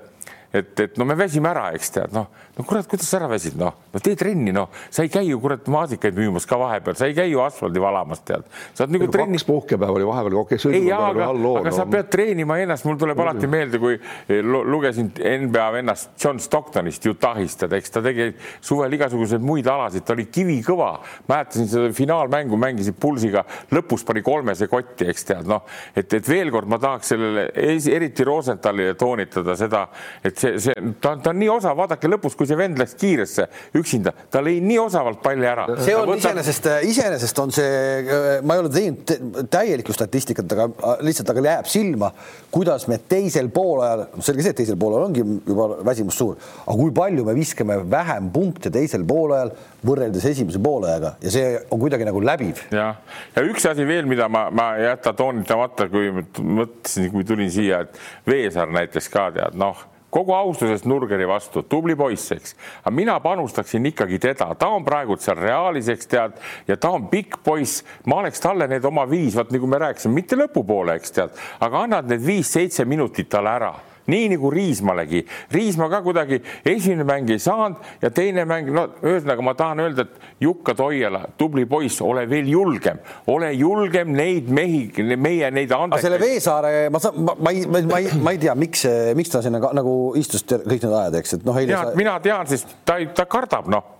et, 0.55 0.79
et 0.85 0.97
no 1.01 1.07
me 1.07 1.17
väsime 1.19 1.51
ära, 1.51 1.67
eks 1.77 1.93
tead, 1.97 2.15
noh, 2.15 2.29
no 2.57 2.63
kurat, 2.63 2.87
kuidas 2.87 3.09
sa 3.09 3.19
ära 3.19 3.27
väsid, 3.31 3.57
noh, 3.59 3.75
no 3.91 4.01
tee 4.03 4.15
trenni, 4.19 4.53
noh, 4.55 4.69
sa 4.93 5.03
ei 5.03 5.11
käi 5.11 5.25
ju 5.27 5.39
kurat 5.43 5.67
maasikaid 5.71 6.15
müümas 6.17 6.47
ka 6.47 6.57
vahepeal, 6.59 6.95
sa 6.97 7.09
ei 7.09 7.15
käi 7.17 7.27
ju 7.31 7.41
asfaldi 7.43 7.81
valamas, 7.83 8.21
tead. 8.27 8.45
sa 8.73 8.85
oled 8.85 8.95
nagu 8.95 9.09
trennis. 9.11 9.43
kaks 9.43 9.49
puhkepäeva 9.49 9.97
oli 9.97 10.07
vahepeal, 10.07 10.37
okei 10.41 10.59
okay,. 10.59 10.79
ei, 10.79 10.91
aga, 10.95 11.29
aga 11.31 11.69
no. 11.69 11.73
sa 11.75 11.85
pead 11.89 12.09
treenima 12.13 12.57
ennast, 12.63 12.87
mul 12.87 12.99
tuleb 13.01 13.19
alati 13.25 13.49
meelde, 13.51 13.81
kui 13.81 13.99
lugesin 14.45 15.11
NBA 15.11 15.65
vennast 15.79 16.15
John 16.21 16.39
Stocktonist 16.39 17.05
Utah'ist, 17.11 17.67
eks 17.67 17.95
ta 17.97 18.03
tegi 18.05 18.29
suvel 18.63 18.95
igasuguseid 18.97 19.43
muid 19.43 19.67
alasid, 19.71 20.05
ta 20.07 20.15
oli 20.15 20.27
kivikõva. 20.31 20.93
mäletasin 21.27 21.67
seda 21.69 21.91
finaalmängu, 21.95 22.57
mängisid 22.59 22.95
Pulsiga, 22.99 23.43
lõpus 23.75 24.05
pani 24.07 24.23
kolmese 24.25 24.69
kotti, 24.71 25.09
eks 25.11 25.27
tead, 25.27 25.49
noh, 25.49 25.65
et, 25.95 26.07
et 26.13 26.29
veel 26.29 26.51
kord 26.53 26.69
ma 26.71 26.79
tahaks 26.81 27.13
sellele 27.13 27.49
eriti 27.95 28.23
Rosenthalile 28.25 28.95
toonitada 28.99 29.55
seda, 29.59 29.85
et 30.23 30.39
see, 30.39 30.55
see, 30.61 30.93
ta, 31.01 31.15
ta 31.21 31.33
on 31.33 31.39
nii 31.41 31.51
osav, 31.51 31.75
vaadake 31.77 32.09
lõpus, 32.09 32.35
kui 32.37 32.44
see 32.49 32.59
vend 32.59 32.79
läks 32.81 32.95
kiiresse 32.99 33.47
üksinda, 33.77 34.13
ta 34.31 34.41
lõi 34.45 34.57
nii 34.63 34.79
osavalt 34.85 35.21
palli 35.23 35.47
ära. 35.49 35.67
see 35.81 35.95
on 35.97 36.07
võtab... 36.09 36.21
iseenesest, 36.21 36.69
iseenesest 36.91 37.41
on 37.43 37.53
see, 37.55 38.41
ma 38.45 38.57
ei 38.57 38.63
ole 38.63 38.73
teinud 38.73 39.45
täielikku 39.51 39.95
statistikat, 39.95 40.55
aga 40.55 40.97
lihtsalt, 41.05 41.31
aga 41.33 41.45
jääb 41.49 41.69
silma, 41.71 42.11
kuidas 42.53 42.87
me 42.91 42.99
teisel 43.09 43.49
poolajal, 43.53 44.07
selge 44.25 44.45
see, 44.45 44.55
et 44.55 44.61
teisel 44.63 44.79
poolel 44.81 45.07
ongi 45.09 45.23
juba 45.25 45.69
väsimus 45.85 46.19
suur, 46.19 46.37
aga 46.65 46.77
kui 46.79 46.93
palju 46.95 47.25
me 47.27 47.37
viskame 47.37 47.79
vähem 47.91 48.31
punkte 48.33 48.73
teisel 48.73 49.05
poolajal 49.07 49.53
võrreldes 49.85 50.25
esimese 50.31 50.59
poolajaga 50.63 51.15
ja 51.23 51.33
see 51.33 51.49
on 51.69 51.81
kuidagi 51.81 52.07
nagu 52.07 52.21
läbiv. 52.23 52.61
jah, 52.73 53.01
ja 53.35 53.43
üks 53.45 53.67
asi 53.69 53.85
veel, 53.87 54.07
mida 54.09 54.29
ma, 54.31 54.47
ma 54.55 54.71
ei 54.79 54.87
jäta 54.89 55.13
toonitamata, 55.17 55.89
kui 55.91 56.11
mõtlesin, 56.13 57.11
kui 57.13 57.27
tulin 57.27 57.51
siia, 57.53 57.83
et 57.85 57.99
Veesaar 58.29 58.71
näiteks 58.73 59.11
ka 59.13 59.29
tead, 59.35 59.59
noh 59.59 59.83
kogu 60.15 60.35
austusest 60.35 60.87
Nurgeri 60.87 61.27
vastu, 61.27 61.65
tubli 61.67 61.95
poiss, 61.99 62.31
eks, 62.35 62.55
aga 62.83 62.93
mina 62.95 63.17
panustaksin 63.23 63.91
ikkagi 63.91 64.19
teda, 64.29 64.51
ta 64.59 64.69
on 64.71 64.85
praegu 64.87 65.17
seal 65.19 65.39
Realis, 65.41 65.89
eks 65.91 66.11
tead, 66.11 66.37
ja 66.69 66.79
ta 66.79 66.93
on 66.95 67.09
pikk 67.11 67.41
poiss, 67.43 67.83
ma 68.07 68.21
oleks 68.23 68.43
talle 68.43 68.69
need 68.71 68.85
oma 68.87 69.03
viis, 69.09 69.35
vot 69.35 69.51
nagu 69.51 69.67
me 69.67 69.81
rääkisime, 69.83 70.15
mitte 70.15 70.39
lõpupoole, 70.39 70.95
eks 70.99 71.17
tead, 71.19 71.43
aga 71.67 71.83
annad 71.87 72.07
need 72.13 72.23
viis-seitse 72.23 72.87
minutit 72.87 73.29
talle 73.31 73.57
ära 73.59 73.73
nii 74.11 74.29
nagu 74.35 74.51
Riismalegi. 74.53 75.23
Riismaa 75.51 75.89
ka 75.89 76.01
kuidagi 76.05 76.41
esimene 76.65 77.05
mäng 77.07 77.31
ei 77.33 77.41
saanud 77.41 77.79
ja 78.01 78.11
teine 78.13 78.45
mäng, 78.49 78.69
no 78.73 78.87
ühesõnaga 79.03 79.45
ma 79.45 79.55
tahan 79.57 79.83
öelda, 79.85 80.05
et 80.05 80.43
Jukka 80.45 80.75
Toiala, 80.77 81.25
tubli 81.39 81.65
poiss, 81.69 82.01
ole 82.05 82.25
veel 82.29 82.49
julgem, 82.51 82.99
ole 83.31 83.51
julgem 83.53 84.13
neid 84.15 84.51
mehi, 84.53 84.85
meie 85.15 85.51
neid 85.51 85.73
andekaid. 85.73 86.05
selle 86.05 86.21
Veesaare, 86.21 86.75
ma 86.93 87.01
saan, 87.01 87.19
ma, 87.25 87.37
ma 87.39 87.55
ei, 87.55 87.65
ma 87.65 87.99
ei, 87.99 88.13
ma 88.21 88.35
ei 88.35 88.41
tea, 88.41 88.55
miks, 88.59 88.85
miks 89.17 89.33
ta 89.33 89.43
sinna 89.45 89.61
nagu 89.75 89.97
istus 90.19 90.45
kõik 90.45 90.77
need 90.77 90.91
ajad, 90.91 91.19
eks, 91.21 91.37
et 91.39 91.47
noh. 91.47 91.61
mina 91.97 92.19
tean, 92.23 92.47
sest 92.49 92.77
ta, 92.85 92.99
ta 93.15 93.27
kardab, 93.29 93.69
noh 93.71 93.94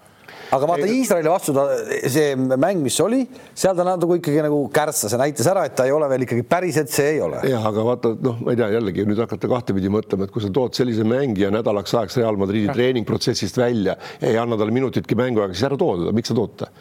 aga 0.56 0.70
vaata 0.70 0.88
Iisraeli 0.90 1.32
vastu 1.32 1.56
ta, 1.56 1.66
see 2.12 2.34
mäng, 2.36 2.82
mis 2.86 2.98
oli, 3.04 3.22
seal 3.58 3.76
ta 3.78 3.86
natuke 3.88 4.20
ikkagi 4.22 4.44
nagu 4.46 4.60
kärtsas 4.74 5.16
ja 5.16 5.20
näitas 5.22 5.50
ära, 5.52 5.66
et 5.68 5.76
ta 5.78 5.88
ei 5.88 5.94
ole 5.96 6.10
veel 6.12 6.26
ikkagi 6.28 6.46
päriselt, 6.50 6.92
see 6.94 7.16
ei 7.16 7.22
ole. 7.26 7.42
jah, 7.50 7.66
aga 7.72 7.86
vaata, 7.90 8.14
noh, 8.26 8.42
ma 8.46 8.56
ei 8.56 8.60
tea, 8.62 8.72
jällegi 8.78 9.08
nüüd 9.10 9.22
hakata 9.26 9.52
kahtepidi 9.52 9.92
mõtlema, 9.94 10.28
et 10.28 10.36
kui 10.36 10.44
sa 10.44 10.52
tood 10.56 10.78
sellise 10.78 11.08
mängija 11.08 11.52
nädalaks 11.54 11.96
ajaks 11.96 12.20
Real 12.22 12.40
Madridi 12.42 12.72
treeningprotsessist 12.74 13.60
välja 13.62 13.98
ja 14.22 14.32
ei 14.32 14.38
anna 14.42 14.60
talle 14.60 14.76
minutitki 14.76 15.18
mänguaega, 15.20 15.56
siis 15.56 15.68
ära 15.70 15.80
too 15.80 15.98
teda, 16.02 16.16
miks 16.16 16.32
sa 16.32 16.38
tood 16.38 16.60
ta? 16.64 16.72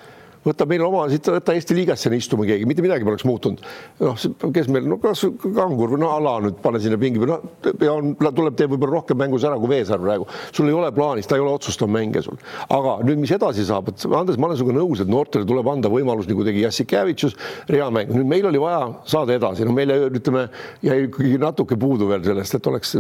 Võta 0.45 0.67
meil 0.69 0.85
oma 0.85 1.05
siit, 1.13 1.29
võta 1.33 1.55
Eesti 1.57 1.77
liigasse 1.77 2.13
istuma 2.17 2.47
keegi, 2.49 2.67
mitte 2.69 2.85
midagi 2.85 3.07
poleks 3.07 3.25
muutunud. 3.29 3.63
noh, 4.01 4.19
kes 4.55 4.69
meil, 4.73 4.87
no 4.89 4.99
kas 5.03 5.25
Kangur 5.43 5.95
või 5.95 6.03
no 6.03 6.11
Ala 6.15 6.37
nüüd 6.45 6.59
pane 6.63 6.81
sinna 6.83 6.99
pingi 7.01 7.21
peale, 7.23 7.41
ja 7.83 7.95
on, 7.95 8.15
tuleb, 8.19 8.57
teeb 8.59 8.75
võib-olla 8.75 9.01
rohkem 9.01 9.19
mängus 9.21 9.47
ära 9.47 9.59
kui 9.61 9.71
Veesaar 9.73 10.03
praegu. 10.03 10.27
sul 10.53 10.69
ei 10.69 10.77
ole 10.77 10.91
plaanis, 10.95 11.29
ta 11.31 11.39
ei 11.39 11.45
ole 11.45 11.55
otsustav 11.55 11.91
mängija 11.93 12.25
sul. 12.27 12.39
aga 12.69 12.99
nüüd, 13.05 13.23
mis 13.25 13.33
edasi 13.35 13.65
saab, 13.67 13.91
et 13.93 14.05
Andres, 14.05 14.39
ma 14.39 14.51
olen 14.51 14.61
sinuga 14.61 14.77
nõus, 14.79 15.03
et 15.03 15.11
noortele 15.11 15.49
tuleb 15.49 15.71
anda 15.73 15.91
võimalus, 15.93 16.29
nagu 16.31 16.45
tegi 16.47 16.65
Jassikevitšus, 16.65 17.37
reamäng. 17.73 18.13
nüüd 18.15 18.29
meil 18.29 18.49
oli 18.51 18.61
vaja 18.63 18.83
saada 19.11 19.37
edasi, 19.37 19.65
no 19.65 19.73
meile 19.77 19.99
ütleme, 20.11 20.47
jäi 20.85 21.07
ikkagi 21.09 21.39
natuke 21.41 21.79
puudu 21.81 22.09
veel 22.11 22.25
sellest, 22.27 22.59
et 22.59 22.71
oleks 22.71 22.95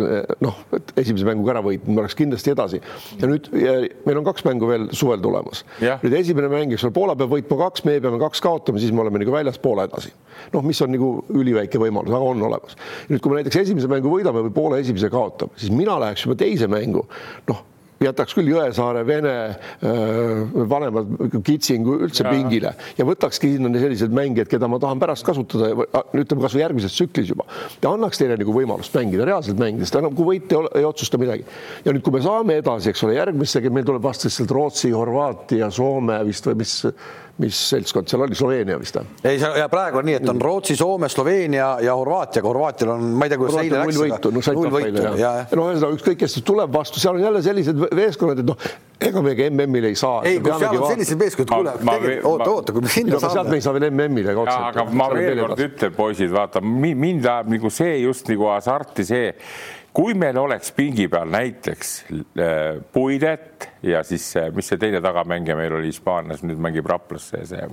noh, 0.45 0.65
et 0.77 0.95
esimese 1.05 1.29
mänguga 1.29 1.57
ära 1.57 1.65
võitnud, 1.65 2.01
oleks 2.05 2.17
kindlasti 2.19 2.55
edasi. 2.55 2.81
ja 3.21 3.31
nüüd 3.31 3.51
ja 3.59 3.77
meil 4.07 4.21
on 4.21 4.27
kaks 4.27 4.45
mängu 4.47 4.69
veel 4.71 4.89
suvel 4.97 5.23
tulemas. 5.23 5.65
nüüd 5.81 6.19
esimene 6.21 6.51
mäng, 6.53 6.75
eks 6.75 6.87
ole, 6.87 6.95
Poola 6.95 7.17
peab 7.19 7.34
võitma 7.35 7.59
kaks, 7.67 7.85
meie 7.89 8.03
peame 8.05 8.21
kaks 8.23 8.43
kaotama, 8.45 8.83
siis 8.83 8.95
me 8.95 9.05
oleme 9.05 9.23
nagu 9.23 9.35
väljas 9.35 9.61
Poola 9.63 9.89
edasi. 9.89 10.15
noh, 10.53 10.65
mis 10.67 10.81
on 10.83 10.91
nagu 10.95 11.11
üliväike 11.35 11.79
võimalus, 11.79 12.15
aga 12.15 12.33
on 12.33 12.49
olemas. 12.49 12.79
nüüd, 13.11 13.21
kui 13.21 13.33
me 13.33 13.43
näiteks 13.43 13.63
esimese 13.65 13.91
mängu 13.91 14.11
võidame 14.13 14.47
või 14.49 14.55
Poola 14.55 14.81
esimese 14.83 15.13
kaotame, 15.13 15.55
siis 15.61 15.75
mina 15.75 15.99
läheks 16.03 16.27
juba 16.27 16.39
teise 16.41 16.71
mängu, 16.71 17.07
noh 17.51 17.63
jätaks 18.05 18.35
küll 18.37 18.51
Jõesaare, 18.51 19.05
Vene 19.07 19.33
äh, 19.45 20.55
vanemad 20.71 21.13
kitsingu 21.47 21.99
üldse 22.07 22.25
ja. 22.25 22.33
pingile 22.33 22.75
ja 22.99 23.07
võtakski 23.07 23.55
sinna 23.55 23.71
sellised 23.81 24.15
mängijad, 24.15 24.51
keda 24.51 24.69
ma 24.71 24.81
tahan 24.83 25.01
pärast 25.03 25.27
kasutada, 25.27 25.71
ütleme 26.17 26.45
kasvõi 26.45 26.65
järgmises 26.65 26.97
tsüklis 26.97 27.31
juba 27.33 27.47
ja 27.83 27.93
annaks 27.93 28.21
teile 28.21 28.39
nagu 28.41 28.55
võimalust 28.57 28.95
mängida, 28.99 29.27
reaalselt 29.29 29.61
mängida, 29.61 29.87
sest 29.87 30.01
enam 30.01 30.15
kui 30.17 30.29
võite 30.35 30.61
ei 30.75 30.87
otsusta 30.87 31.21
midagi. 31.21 31.47
ja 31.85 31.95
nüüd, 31.95 32.05
kui 32.05 32.17
me 32.17 32.23
saame 32.25 32.59
edasi, 32.63 32.91
eks 32.93 33.05
ole, 33.07 33.19
järgmisse, 33.19 33.63
meil 33.71 33.87
tuleb 33.89 34.05
vastaselt 34.05 34.53
Rootsi, 34.55 34.93
Horvaatia, 34.95 35.71
Soome 35.75 36.21
vist 36.27 36.51
või 36.51 36.61
mis 36.65 36.81
mis 37.43 37.59
seltskond 37.71 38.07
seal 38.07 38.23
oli, 38.23 38.37
Sloveenia 38.39 38.77
vist 38.79 38.95
või? 38.95 39.09
ei, 39.27 39.39
ja 39.43 39.67
praegu 39.71 39.99
on 39.99 40.07
nii, 40.07 40.19
et 40.21 40.29
on 40.31 40.41
Rootsi, 40.43 40.77
Soome, 40.79 41.09
Sloveenia 41.11 41.73
ja 41.83 41.97
Horvaatiaga, 41.99 42.47
Horvaatial 42.47 42.93
on, 42.95 43.09
ma 43.19 43.27
ei 43.27 43.33
tea, 43.33 43.41
kuidas 43.41 43.59
eile 43.63 43.81
läks. 43.81 43.99
võitu, 44.05 44.33
no 44.35 44.43
null 44.61 44.75
võitu, 44.77 45.03
ja, 45.03 45.15
ja. 45.19 45.33
no 45.59 45.67
ühesõnaga 45.73 45.99
ükskõik, 45.99 46.21
kes 46.23 46.39
tuleb 46.47 46.75
vastu, 46.75 47.03
seal 47.03 47.19
on 47.19 47.25
jälle 47.27 47.43
sellised 47.43 47.85
meeskonnad, 47.99 48.45
et 48.45 48.51
noh, 48.53 48.69
ega 49.11 49.25
me 49.27 49.35
MM-ile 49.49 49.91
ei 49.91 49.99
saa. 49.99 50.23
ei, 50.31 50.39
kui 50.39 50.55
seal 50.63 50.79
on 50.79 50.93
sellised 50.93 51.23
meeskonnad, 51.25 51.83
kuule, 51.83 52.17
oota, 52.23 52.51
oota, 52.53 52.77
kui 52.77 52.87
me 52.87 52.95
sinna 52.95 53.19
saame. 53.19 53.39
sealt 53.41 53.51
me 53.51 53.59
ei 53.59 53.67
saa 53.67 53.75
veel 53.79 53.91
MM-ile. 53.91 54.37
aga 54.55 54.87
ma 54.95 55.11
veel 55.15 55.43
kord 55.43 55.65
ütlen, 55.67 55.97
poisid, 55.99 56.31
vaata 56.35 56.63
mind 56.63 57.27
ajab 57.27 57.51
nagu 57.57 57.73
see 57.83 57.99
just 58.05 58.31
nagu 58.31 58.53
hasarti 58.53 59.11
see, 59.11 59.33
kui 59.95 60.15
meil 60.19 60.39
oleks 60.39 60.73
pingi 60.75 61.09
peal 61.09 61.31
näiteks 61.31 61.95
äh, 62.11 62.83
Puidet 62.93 63.69
ja 63.85 64.03
siis 64.03 64.35
mis 64.55 64.69
see 64.69 64.79
teine 64.81 65.01
tagamängija 65.05 65.57
meil 65.57 65.75
oli 65.77 65.91
Hispaanias, 65.91 66.43
nüüd 66.47 66.61
mängib 66.63 66.87
Raplas 66.89 67.29
see, 67.31 67.43
see 67.49 67.65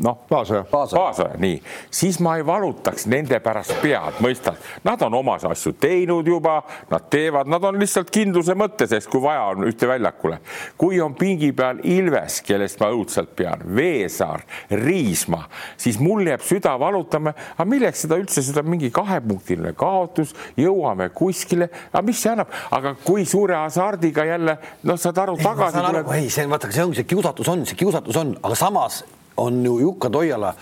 noh, 0.00 0.18
Paasoja, 0.28 0.64
Paasoja, 0.70 1.36
nii, 1.40 1.58
siis 1.92 2.20
ma 2.24 2.36
ei 2.38 2.46
valutaks 2.46 3.06
nende 3.10 3.38
pärast 3.44 3.74
pead, 3.82 4.20
mõistad, 4.24 4.56
nad 4.86 5.02
on 5.04 5.18
oma 5.20 5.36
asju 5.50 5.74
teinud 5.80 6.28
juba, 6.28 6.60
nad 6.90 7.08
teevad, 7.12 7.50
nad 7.50 7.64
on 7.66 7.78
lihtsalt 7.80 8.10
kindluse 8.14 8.56
mõttes, 8.58 8.90
sest 8.92 9.10
kui 9.12 9.22
vaja 9.22 9.50
on 9.52 9.66
ühte 9.68 9.88
väljakule. 9.88 10.40
kui 10.80 11.00
on 11.00 11.14
pingi 11.14 11.52
peal 11.56 11.82
Ilves, 11.84 12.40
kellest 12.46 12.80
ma 12.80 12.90
õudselt 12.94 13.34
pean, 13.36 13.64
Veesaar, 13.76 14.44
Riismaa, 14.70 15.48
siis 15.76 16.00
mul 16.00 16.24
jääb 16.26 16.44
süda 16.44 16.76
valutama, 16.80 17.34
aga 17.56 17.68
milleks 17.68 18.06
seda 18.06 18.16
üldse, 18.20 18.42
seda 18.44 18.64
mingi 18.64 18.90
kahepunktiline 18.94 19.74
kaotus, 19.78 20.32
jõuame 20.56 21.10
kuskile, 21.14 21.59
aga 21.68 22.02
mis 22.06 22.20
see 22.22 22.32
annab, 22.32 22.52
aga 22.70 22.94
kui 23.04 23.24
suure 23.28 23.58
hasardiga 23.58 24.24
jälle, 24.28 24.56
noh, 24.88 25.00
saad 25.00 25.18
aru 25.24 25.38
tagasi 25.40 25.82
tuleb. 25.86 26.12
ei, 26.18 26.28
see 26.32 26.48
vaata, 26.50 26.72
see 26.72 26.84
ongi 26.84 27.02
see 27.02 27.10
kiusatus 27.14 27.50
on, 27.52 27.64
see 27.68 27.80
kiusatus 27.80 28.20
on, 28.20 28.36
aga 28.42 28.58
samas 28.58 29.02
on 29.40 29.64
ju 29.64 29.78
Jukka 29.80 30.10
Toiala 30.12 30.54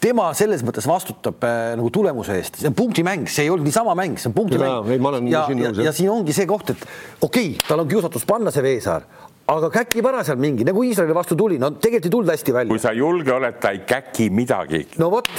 tema 0.00 0.28
selles 0.36 0.62
mõttes 0.66 0.86
vastutab 0.88 1.44
äh, 1.46 1.74
nagu 1.78 1.90
tulemuse 1.92 2.36
eest, 2.38 2.60
see 2.60 2.70
on 2.70 2.76
punktimäng, 2.76 3.26
see 3.30 3.46
ei 3.46 3.52
olnud 3.52 3.66
niisama 3.66 3.94
mäng, 3.98 4.18
see 4.20 4.30
on 4.30 4.36
punktimäng. 4.36 4.90
ja, 5.30 5.46
ja, 5.48 5.70
ja, 5.70 5.72
ja 5.88 5.94
siin 5.94 6.10
ongi 6.12 6.36
see 6.36 6.48
koht, 6.48 6.74
et 6.74 6.84
okei 7.20 7.54
okay,, 7.54 7.68
tal 7.68 7.82
on 7.82 7.88
kiusatus 7.90 8.26
panna 8.28 8.52
see 8.54 8.64
Veesaar, 8.66 9.06
aga 9.50 9.70
käkib 9.72 10.06
ära 10.10 10.24
seal 10.26 10.38
mingi, 10.42 10.66
nagu 10.66 10.82
Iisraeli 10.84 11.14
vastu 11.16 11.38
tuli, 11.38 11.58
no 11.62 11.72
tegelikult 11.78 12.10
ei 12.10 12.14
tulnud 12.16 12.34
hästi 12.34 12.54
välja. 12.56 12.74
kui 12.74 12.82
sa 12.82 12.92
julge 12.96 13.32
oled, 13.34 13.58
ta 13.62 13.72
ei 13.74 13.82
käki 13.88 14.28
midagi. 14.34 14.84
no 15.00 15.10
vot 15.12 15.30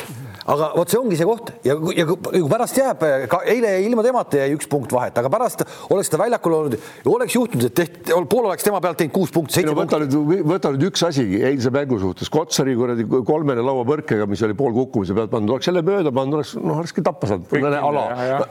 aga 0.48 0.70
vot 0.78 0.92
see 0.92 1.00
ongi 1.00 1.18
see 1.20 1.28
koht. 1.28 1.52
Ja, 1.68 1.76
ja 1.96 2.06
kui 2.08 2.44
pärast 2.48 2.78
jääb, 2.80 3.04
eile 3.52 3.74
jäi 3.76 3.88
ilma 3.90 4.04
temata 4.06 4.40
jäi 4.40 4.56
üks 4.56 4.70
punkt 4.72 4.94
vahet, 4.96 5.18
aga 5.20 5.32
pärast 5.32 5.64
oleks 5.92 6.12
ta 6.12 6.20
väljakul 6.22 6.56
olnud, 6.62 6.78
oleks 7.12 7.36
juhtunud, 7.36 7.68
et 7.68 7.76
tehti, 7.76 8.16
pool 8.32 8.48
oleks 8.48 8.64
tema 8.66 8.80
pealt 8.84 9.00
teinud 9.02 9.16
kuus 9.16 9.34
punkti, 9.36 9.58
seitse 9.58 9.72
no, 9.72 9.76
võta 9.78 10.00
punkti. 10.00 10.22
nüüd, 10.22 10.46
võta 10.48 10.72
nüüd 10.74 10.88
üks 10.88 11.04
asi 11.08 11.26
eilse 11.50 11.72
mängu 11.76 12.00
suhtes, 12.02 12.32
Kotsari 12.32 12.76
kuradi 12.80 13.08
kolmene 13.28 13.66
lauapõrkega, 13.66 14.28
mis 14.30 14.44
oli 14.48 14.56
pool 14.58 14.76
kukkumise 14.78 15.18
pealt 15.18 15.34
pandud, 15.34 15.56
oleks 15.58 15.68
selle 15.68 15.84
mööda 15.86 16.14
pannud, 16.16 16.40
oleks 16.40 16.56
noh, 16.62 16.80
olekski 16.80 17.04
tappa 17.06 17.32
saanud, 17.32 17.52
mõne 17.52 17.84
ala. 17.90 18.06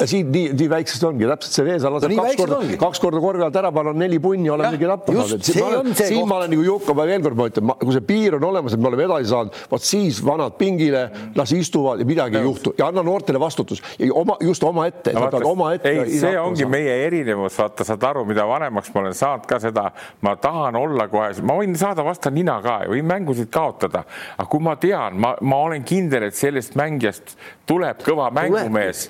Siin 0.04 0.28
nii, 0.34 0.52
nii 0.56 0.68
väiksest 0.70 1.04
ongi. 1.08 1.28
Täpselt 1.30 1.56
see 1.56 1.66
Veesaar 1.66 1.94
laseb 1.96 2.12
no, 2.12 2.26
kaks 2.26 2.40
korda, 2.42 2.60
kaks 2.80 3.02
korda 3.02 3.22
korvi 3.24 3.46
alt 3.46 3.56
ära 3.60 3.72
panna, 3.74 3.94
neli 3.96 4.20
punni, 4.22 4.50
olemegi 4.52 4.90
tappa 4.90 5.16
saanud. 5.16 5.96
siin 5.96 6.28
ma 6.28 6.40
olen 6.42 6.52
nagu 6.52 6.66
Jukka, 6.66 6.96
ma 6.96 7.06
veel 7.08 7.24
kord 7.24 7.38
ma 7.38 7.48
ütlen, 7.50 7.72
kui 7.80 7.96
see 7.96 8.04
piir 8.06 8.36
on 8.38 8.48
olemas, 8.50 8.76
et 8.76 8.82
me 8.82 8.90
oleme 8.90 9.06
edasi 9.06 9.30
saanud, 9.32 9.60
vot 9.70 9.86
siis 9.86 10.20
vanad 10.26 10.56
pingile, 10.60 11.06
las 11.38 11.52
istuvad 11.56 11.85
ja 11.98 12.06
midagi 12.08 12.38
ei 12.38 12.42
juhtu. 12.42 12.74
Ja 12.78 12.90
anna 12.90 13.02
noortele 13.02 13.40
vastutus. 13.40 13.82
Ja 13.98 14.14
oma, 14.14 14.36
just 14.40 14.64
omaette 14.64 15.90
ei, 15.90 16.18
see 16.20 16.34
ongi 16.40 16.66
meie 16.70 16.94
erinevus, 17.06 17.58
vaata, 17.58 17.84
saad 17.86 18.02
aru, 18.10 18.24
mida 18.28 18.46
vanemaks 18.48 18.92
ma 18.94 19.00
olen 19.04 19.14
saanud 19.16 19.46
ka 19.48 19.58
seda, 19.62 19.90
ma 20.24 20.36
tahan 20.40 20.76
olla 20.76 21.08
kohe, 21.12 21.32
ma 21.46 21.58
võin 21.58 21.76
saada 21.78 22.04
vastu 22.06 22.30
nina 22.34 22.58
ka 22.64 22.80
ja 22.84 22.90
võin 22.92 23.06
mängusid 23.08 23.50
kaotada, 23.52 24.04
aga 24.36 24.48
kui 24.50 24.62
ma 24.64 24.76
tean, 24.80 25.18
ma, 25.22 25.34
ma 25.40 25.60
olen 25.68 25.84
kindel, 25.86 26.28
et 26.28 26.38
sellest 26.38 26.76
mängijast 26.78 27.36
tuleb 27.66 28.02
kõva 28.06 28.28
mängumees, 28.34 29.06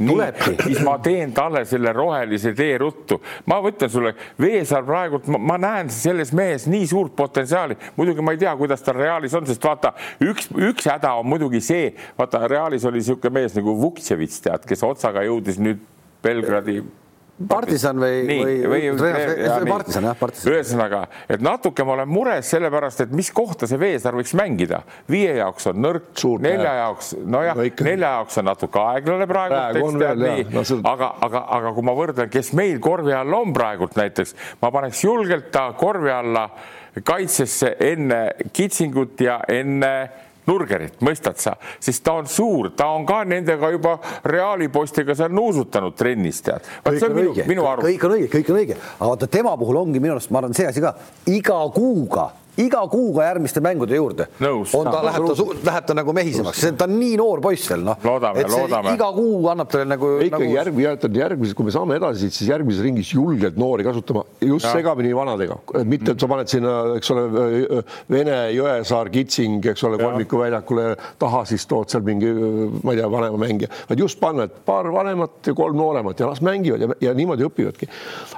siis 0.64 0.80
ma 0.84 0.96
teen 1.04 1.32
talle 1.36 1.64
selle 1.68 1.92
rohelise 1.92 2.54
tee 2.56 2.78
ruttu. 2.80 3.20
ma 3.46 3.60
ütlen 3.68 3.90
sulle, 3.92 4.14
Veesaar 4.40 4.84
praegult, 4.86 5.28
ma 5.28 5.58
näen 5.60 5.90
selles 5.92 6.32
mehes 6.36 6.66
nii 6.70 6.86
suurt 6.88 7.16
potentsiaali, 7.16 7.76
muidugi 7.96 8.24
ma 8.24 8.32
ei 8.32 8.40
tea, 8.40 8.54
kuidas 8.56 8.82
ta 8.84 8.94
Realis 8.96 9.34
on, 9.36 9.46
sest 9.46 9.64
vaata, 9.64 9.92
üks, 10.24 10.48
üks 10.56 10.88
häda 10.88 11.12
on 11.20 11.28
muidugi 11.28 11.60
see, 11.64 11.90
vaata 12.18 12.46
Realis 12.66 12.84
oli 12.88 12.98
niisugune 12.98 13.30
mees 13.38 13.52
nagu 13.54 13.76
Vuktševitš, 13.78 14.40
tead, 14.42 14.64
kes 14.66 14.80
otsaga 14.82 15.22
jõudis 15.22 15.60
nüüd 15.62 15.82
Belgradi 16.24 16.80
partisan 17.46 18.00
või, 18.00 18.24
või, 18.26 18.54
või, 18.66 18.78
või 18.96 19.68
partisan 19.68 20.06
jah, 20.08 20.16
partisan. 20.18 20.54
ühesõnaga, 20.54 21.02
et 21.30 21.44
natuke 21.44 21.84
ma 21.86 21.92
olen 21.92 22.08
mures 22.08 22.48
sellepärast, 22.48 23.04
et 23.04 23.12
mis 23.14 23.28
kohta 23.36 23.68
see 23.70 23.78
Veesaar 23.78 24.16
võiks 24.16 24.32
mängida. 24.34 24.80
viie 25.06 25.36
jaoks 25.36 25.68
on 25.70 25.78
nõrk, 25.84 26.08
nelja 26.42 26.72
jaoks, 26.80 27.12
nojah 27.22 27.60
no, 27.60 27.68
nelja 27.86 28.12
jaoks 28.16 28.40
on 28.40 28.48
natuke 28.50 28.82
aeglane 28.82 29.28
praegu, 29.30 29.60
praegu, 29.92 30.48
no, 30.56 30.64
see... 30.64 30.80
aga, 30.82 31.12
aga, 31.28 31.44
aga 31.60 31.74
kui 31.76 31.86
ma 31.86 31.96
võrdlen, 32.00 32.32
kes 32.32 32.50
meil 32.56 32.80
korvi 32.82 33.14
all 33.14 33.38
on 33.38 33.54
praegult 33.54 34.00
näiteks, 34.00 34.34
ma 34.64 34.72
paneks 34.74 35.04
julgelt 35.04 35.52
ta 35.54 35.68
korvi 35.78 36.10
alla 36.10 36.48
kaitsesse 37.04 37.76
enne 37.84 38.22
Kitsingut 38.56 39.20
ja 39.20 39.42
enne 39.52 39.92
Nurgerit, 40.46 41.00
mõistad 41.02 41.40
sa, 41.42 41.56
sest 41.82 42.04
ta 42.06 42.16
on 42.20 42.30
suur, 42.30 42.70
ta 42.78 42.86
on 42.94 43.06
ka 43.08 43.24
nendega 43.26 43.70
juba 43.74 43.96
Reali 44.24 44.68
poistega 44.72 45.16
seal 45.18 45.34
nuusutanud 45.34 45.96
trennis, 45.98 46.40
tead. 46.46 46.66
kõik 46.86 47.06
on 47.08 47.20
õige, 47.24 47.46
kõik 47.82 48.06
on 48.06 48.16
õige, 48.16 48.30
kõik 48.30 48.50
on 48.52 48.60
õige, 48.62 48.80
aga 48.98 49.12
vaata 49.12 49.30
tema 49.30 49.56
puhul 49.58 49.82
ongi 49.82 50.02
minu 50.02 50.14
arust, 50.14 50.30
ma 50.30 50.42
arvan, 50.42 50.54
see 50.54 50.68
asi 50.70 50.84
ka. 50.84 50.94
Iga 51.34 51.58
kuuga 51.74 52.30
iga 52.60 52.80
kuuga 52.90 53.26
järgmiste 53.28 53.60
mängude 53.64 53.96
juurde 53.98 54.26
on 54.40 54.88
ta, 54.88 55.00
läheb 55.04 55.26
ta, 55.28 55.46
läheb 55.68 55.88
ta 55.88 55.96
nagu 55.96 56.14
mehisemaks, 56.16 56.62
ta 56.78 56.86
on 56.88 56.94
nii 56.96 57.16
noor 57.20 57.42
poiss 57.44 57.68
veel 57.70 57.84
noh. 57.84 57.98
loodame, 58.04 58.44
loodame. 58.48 58.94
iga 58.96 59.08
kuu 59.16 59.48
annab 59.52 59.70
talle 59.72 59.88
nagu. 59.90 60.12
ikkagi 60.24 60.48
nagu... 60.48 60.54
järg, 60.54 60.80
jätan 60.86 61.18
järgmises, 61.20 61.56
kui 61.58 61.68
me 61.68 61.74
saame 61.74 61.98
edasi, 62.00 62.30
siis 62.32 62.50
järgmises 62.50 62.84
ringis 62.86 63.12
julgelt 63.12 63.58
noori 63.60 63.84
kasutama 63.86 64.24
just 64.40 64.68
ja. 64.68 64.72
segamini 64.78 65.12
vanadega, 65.16 65.58
mitte 65.84 66.14
et 66.14 66.22
sa 66.22 66.30
paned 66.30 66.50
sinna, 66.50 66.74
eks 66.96 67.12
ole, 67.14 67.26
Vene, 68.12 68.38
Jõesaar, 68.56 69.10
Kitsing, 69.12 69.60
eks 69.72 69.84
ole, 69.88 70.00
kolmiku 70.00 70.40
väljakule 70.40 70.88
taha, 71.20 71.44
siis 71.48 71.66
tood 71.68 71.92
seal 71.92 72.04
mingi, 72.06 72.32
ma 72.82 72.94
ei 72.94 73.00
tea, 73.02 73.10
vanema 73.12 73.40
mängija, 73.42 73.70
vaid 73.90 74.04
just 74.06 74.20
panna, 74.22 74.48
et 74.48 74.56
paar 74.66 74.88
vanemat 74.94 75.50
ja 75.50 75.56
kolm 75.56 75.76
nooremat 75.80 76.20
ja 76.22 76.30
las 76.30 76.42
mängivad 76.44 76.86
ja, 76.86 76.90
ja 77.08 77.14
niimoodi 77.16 77.46
õpivadki. 77.46 77.90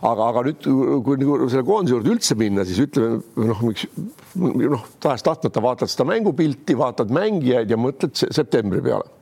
aga, 0.02 0.30
aga 0.32 0.44
nüüd, 0.48 0.68
kui 1.06 1.20
nagu 1.22 1.40
selle 1.46 1.66
koondise 1.68 1.96
juurde 1.96 2.14
üldse 2.16 2.38
minna, 2.38 2.66
siis 2.68 2.82
ütleme 2.88 3.20
noh, 3.48 3.66
miks 3.68 3.86
noh, 4.38 4.88
tahes-tahtmata 5.02 5.62
vaatad 5.62 5.92
seda 5.92 6.08
mängupilti, 6.08 6.76
vaatad 6.78 7.12
mängijaid 7.14 7.70
ja 7.70 7.80
mõtled 7.80 8.14
septembri 8.14 8.82
peale 8.84 9.18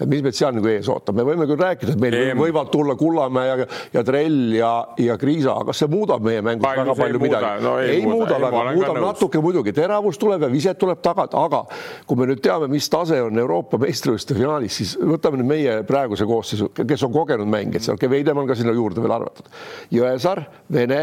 et 0.00 0.08
mis 0.08 0.22
meid 0.24 0.36
seal 0.36 0.54
nagu 0.56 0.68
ees 0.70 0.88
ootab, 0.90 1.16
me 1.18 1.24
võime 1.26 1.46
küll 1.48 1.60
rääkida, 1.60 1.94
et 1.94 2.00
meil 2.00 2.16
Eem. 2.16 2.40
võivad 2.40 2.70
tulla 2.72 2.96
Kullamäe 2.98 3.48
ja, 3.48 3.66
ja 3.94 4.02
Trell 4.06 4.54
ja, 4.56 4.70
ja 5.00 5.16
Kriisa, 5.20 5.54
aga 5.54 5.70
kas 5.70 5.82
see 5.82 5.90
muudab 5.92 6.24
meie 6.24 6.42
mängus 6.44 6.64
Palju 6.64 6.84
väga 6.84 6.96
palju 6.98 7.22
midagi? 7.22 7.50
No, 7.64 7.74
ei, 7.82 7.98
ei 7.98 8.04
muuda, 8.06 8.38
muuda 8.38 8.40
väga, 8.46 8.74
muudab 8.78 9.00
natuke 9.04 9.42
muidugi, 9.44 9.74
teravus 9.76 10.20
tuleb 10.20 10.46
ja 10.46 10.50
viset 10.52 10.80
tuleb 10.80 11.02
tagant, 11.04 11.36
aga 11.38 11.62
kui 12.08 12.20
me 12.20 12.30
nüüd 12.30 12.42
teame, 12.44 12.70
mis 12.72 12.88
tase 12.92 13.20
on 13.26 13.40
Euroopa 13.44 13.80
meistrivõistluste 13.82 14.38
finaalis, 14.38 14.80
siis 14.80 14.96
võtame 14.96 15.42
nüüd 15.42 15.52
meie 15.52 15.78
praeguse 15.88 16.28
koosseisu, 16.28 16.72
kes 16.80 17.06
on 17.06 17.14
kogenud 17.14 17.50
mängijad, 17.50 17.90
seal 17.90 18.00
Veidemann 18.10 18.48
ka 18.48 18.56
sinna 18.58 18.72
juurde 18.74 19.02
veel 19.04 19.12
arvatud. 19.14 19.46
Jõesaar, 19.94 20.42
Vene, 20.72 21.00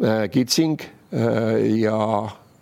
äh, 0.00 0.26
Kitsing 0.32 0.80
äh, 0.80 1.82
ja 1.82 1.98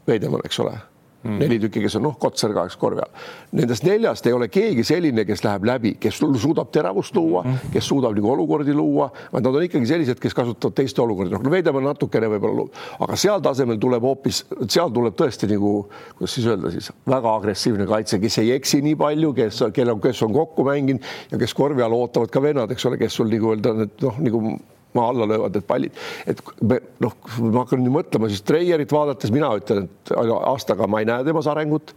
Veidemann, 0.08 0.44
eks 0.44 0.60
ole 0.64 0.76
mm., 1.24 1.38
neli 1.38 1.58
tükki, 1.60 1.82
kes 1.84 1.96
on 1.98 2.04
noh, 2.06 2.16
Kotsar 2.20 2.52
kaheksa 2.54 2.78
korvi 2.78 3.02
all. 3.02 3.24
Nendest 3.56 3.84
neljast 3.86 4.26
ei 4.28 4.34
ole 4.36 4.48
keegi 4.52 4.84
selline, 4.86 5.24
kes 5.28 5.44
läheb 5.44 5.66
läbi, 5.68 5.94
kes 6.00 6.20
suudab 6.20 6.70
teravust 6.74 7.16
luua 7.16 7.44
mm, 7.44 7.72
kes 7.74 7.88
suudab 7.88 8.16
nagu 8.16 8.32
olukordi 8.34 8.74
luua, 8.76 9.08
vaid 9.32 9.46
nad 9.46 9.56
on 9.56 9.66
ikkagi 9.66 9.88
sellised, 9.88 10.20
kes 10.22 10.36
kasutavad 10.36 10.76
teiste 10.78 11.02
olukordi, 11.04 11.34
noh, 11.34 11.44
Veidemann 11.54 11.88
natukene 11.88 12.30
võib-olla, 12.34 12.66
aga 13.06 13.18
seal 13.20 13.42
tasemel 13.44 13.80
tuleb 13.82 14.04
hoopis, 14.04 14.44
seal 14.68 14.92
tuleb 14.94 15.16
tõesti 15.18 15.48
nagu, 15.50 15.74
kuidas 16.18 16.36
siis 16.36 16.48
öelda 16.50 16.72
siis, 16.74 16.90
väga 17.08 17.34
agressiivne 17.40 17.88
kaitse, 17.90 18.20
kes 18.22 18.40
ei 18.44 18.54
eksi 18.58 18.82
nii 18.84 18.98
palju, 19.00 19.32
kes, 19.40 19.64
kellel, 19.74 20.00
kes 20.04 20.22
on 20.26 20.36
kokku 20.36 20.66
mänginud 20.68 21.32
ja 21.32 21.40
kes 21.40 21.56
korvi 21.56 21.84
all 21.84 21.96
ootavad 21.96 22.32
ka 22.32 22.42
vennad, 22.44 22.72
eks 22.74 22.90
ole, 22.90 23.00
kes 23.00 23.20
sul 23.20 23.32
nagu 23.32 23.54
öelda, 23.54 23.76
noh, 23.84 24.22
nagu 24.24 24.56
maa 24.94 25.08
alla 25.12 25.28
löövad 25.28 25.56
need 25.56 25.66
pallid. 25.68 26.02
et 26.26 26.42
me 26.62 26.80
noh, 27.02 27.16
ma 27.40 27.64
hakkan 27.64 27.82
nüüd 27.82 27.94
mõtlema 27.94 28.30
siis 28.32 28.44
Treierit 28.46 28.92
vaadates, 28.92 29.32
mina 29.34 29.50
ütlen, 29.58 29.88
et 29.88 30.14
aastaga 30.14 30.88
ma 30.90 31.02
ei 31.02 31.08
näe 31.10 31.24
temas 31.26 31.48
arengut. 31.50 31.94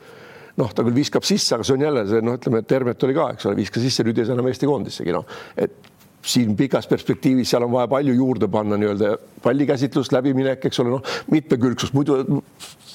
noh, 0.57 0.71
ta 0.73 0.81
küll 0.85 0.95
viskab 0.97 1.25
sisse, 1.27 1.53
aga 1.55 1.67
see 1.67 1.77
on 1.77 1.85
jälle 1.85 2.07
see 2.09 2.23
noh, 2.25 2.39
ütleme, 2.39 2.63
et 2.63 2.67
Termet 2.67 3.03
oli 3.05 3.13
ka, 3.13 3.29
eks 3.35 3.45
ole, 3.45 3.59
viskas 3.59 3.85
sisse, 3.85 4.05
nüüd 4.07 4.17
ei 4.17 4.25
saa 4.25 4.37
enam 4.37 4.49
Eesti 4.49 4.69
koondissegi 4.69 5.13
noh, 5.13 5.27
et 5.57 5.93
siin 6.27 6.55
pikas 6.57 6.87
perspektiivis, 6.89 7.49
seal 7.49 7.63
on 7.63 7.71
vaja 7.71 7.87
palju 7.91 8.15
juurde 8.17 8.49
panna 8.51 8.77
nii-öelda 8.79 9.13
pallikäsitlust, 9.43 10.11
läbiminek, 10.11 10.65
eks 10.67 10.81
ole, 10.83 10.97
noh, 10.97 11.13
mitmekülgsust, 11.31 11.93
muidu 11.95 12.41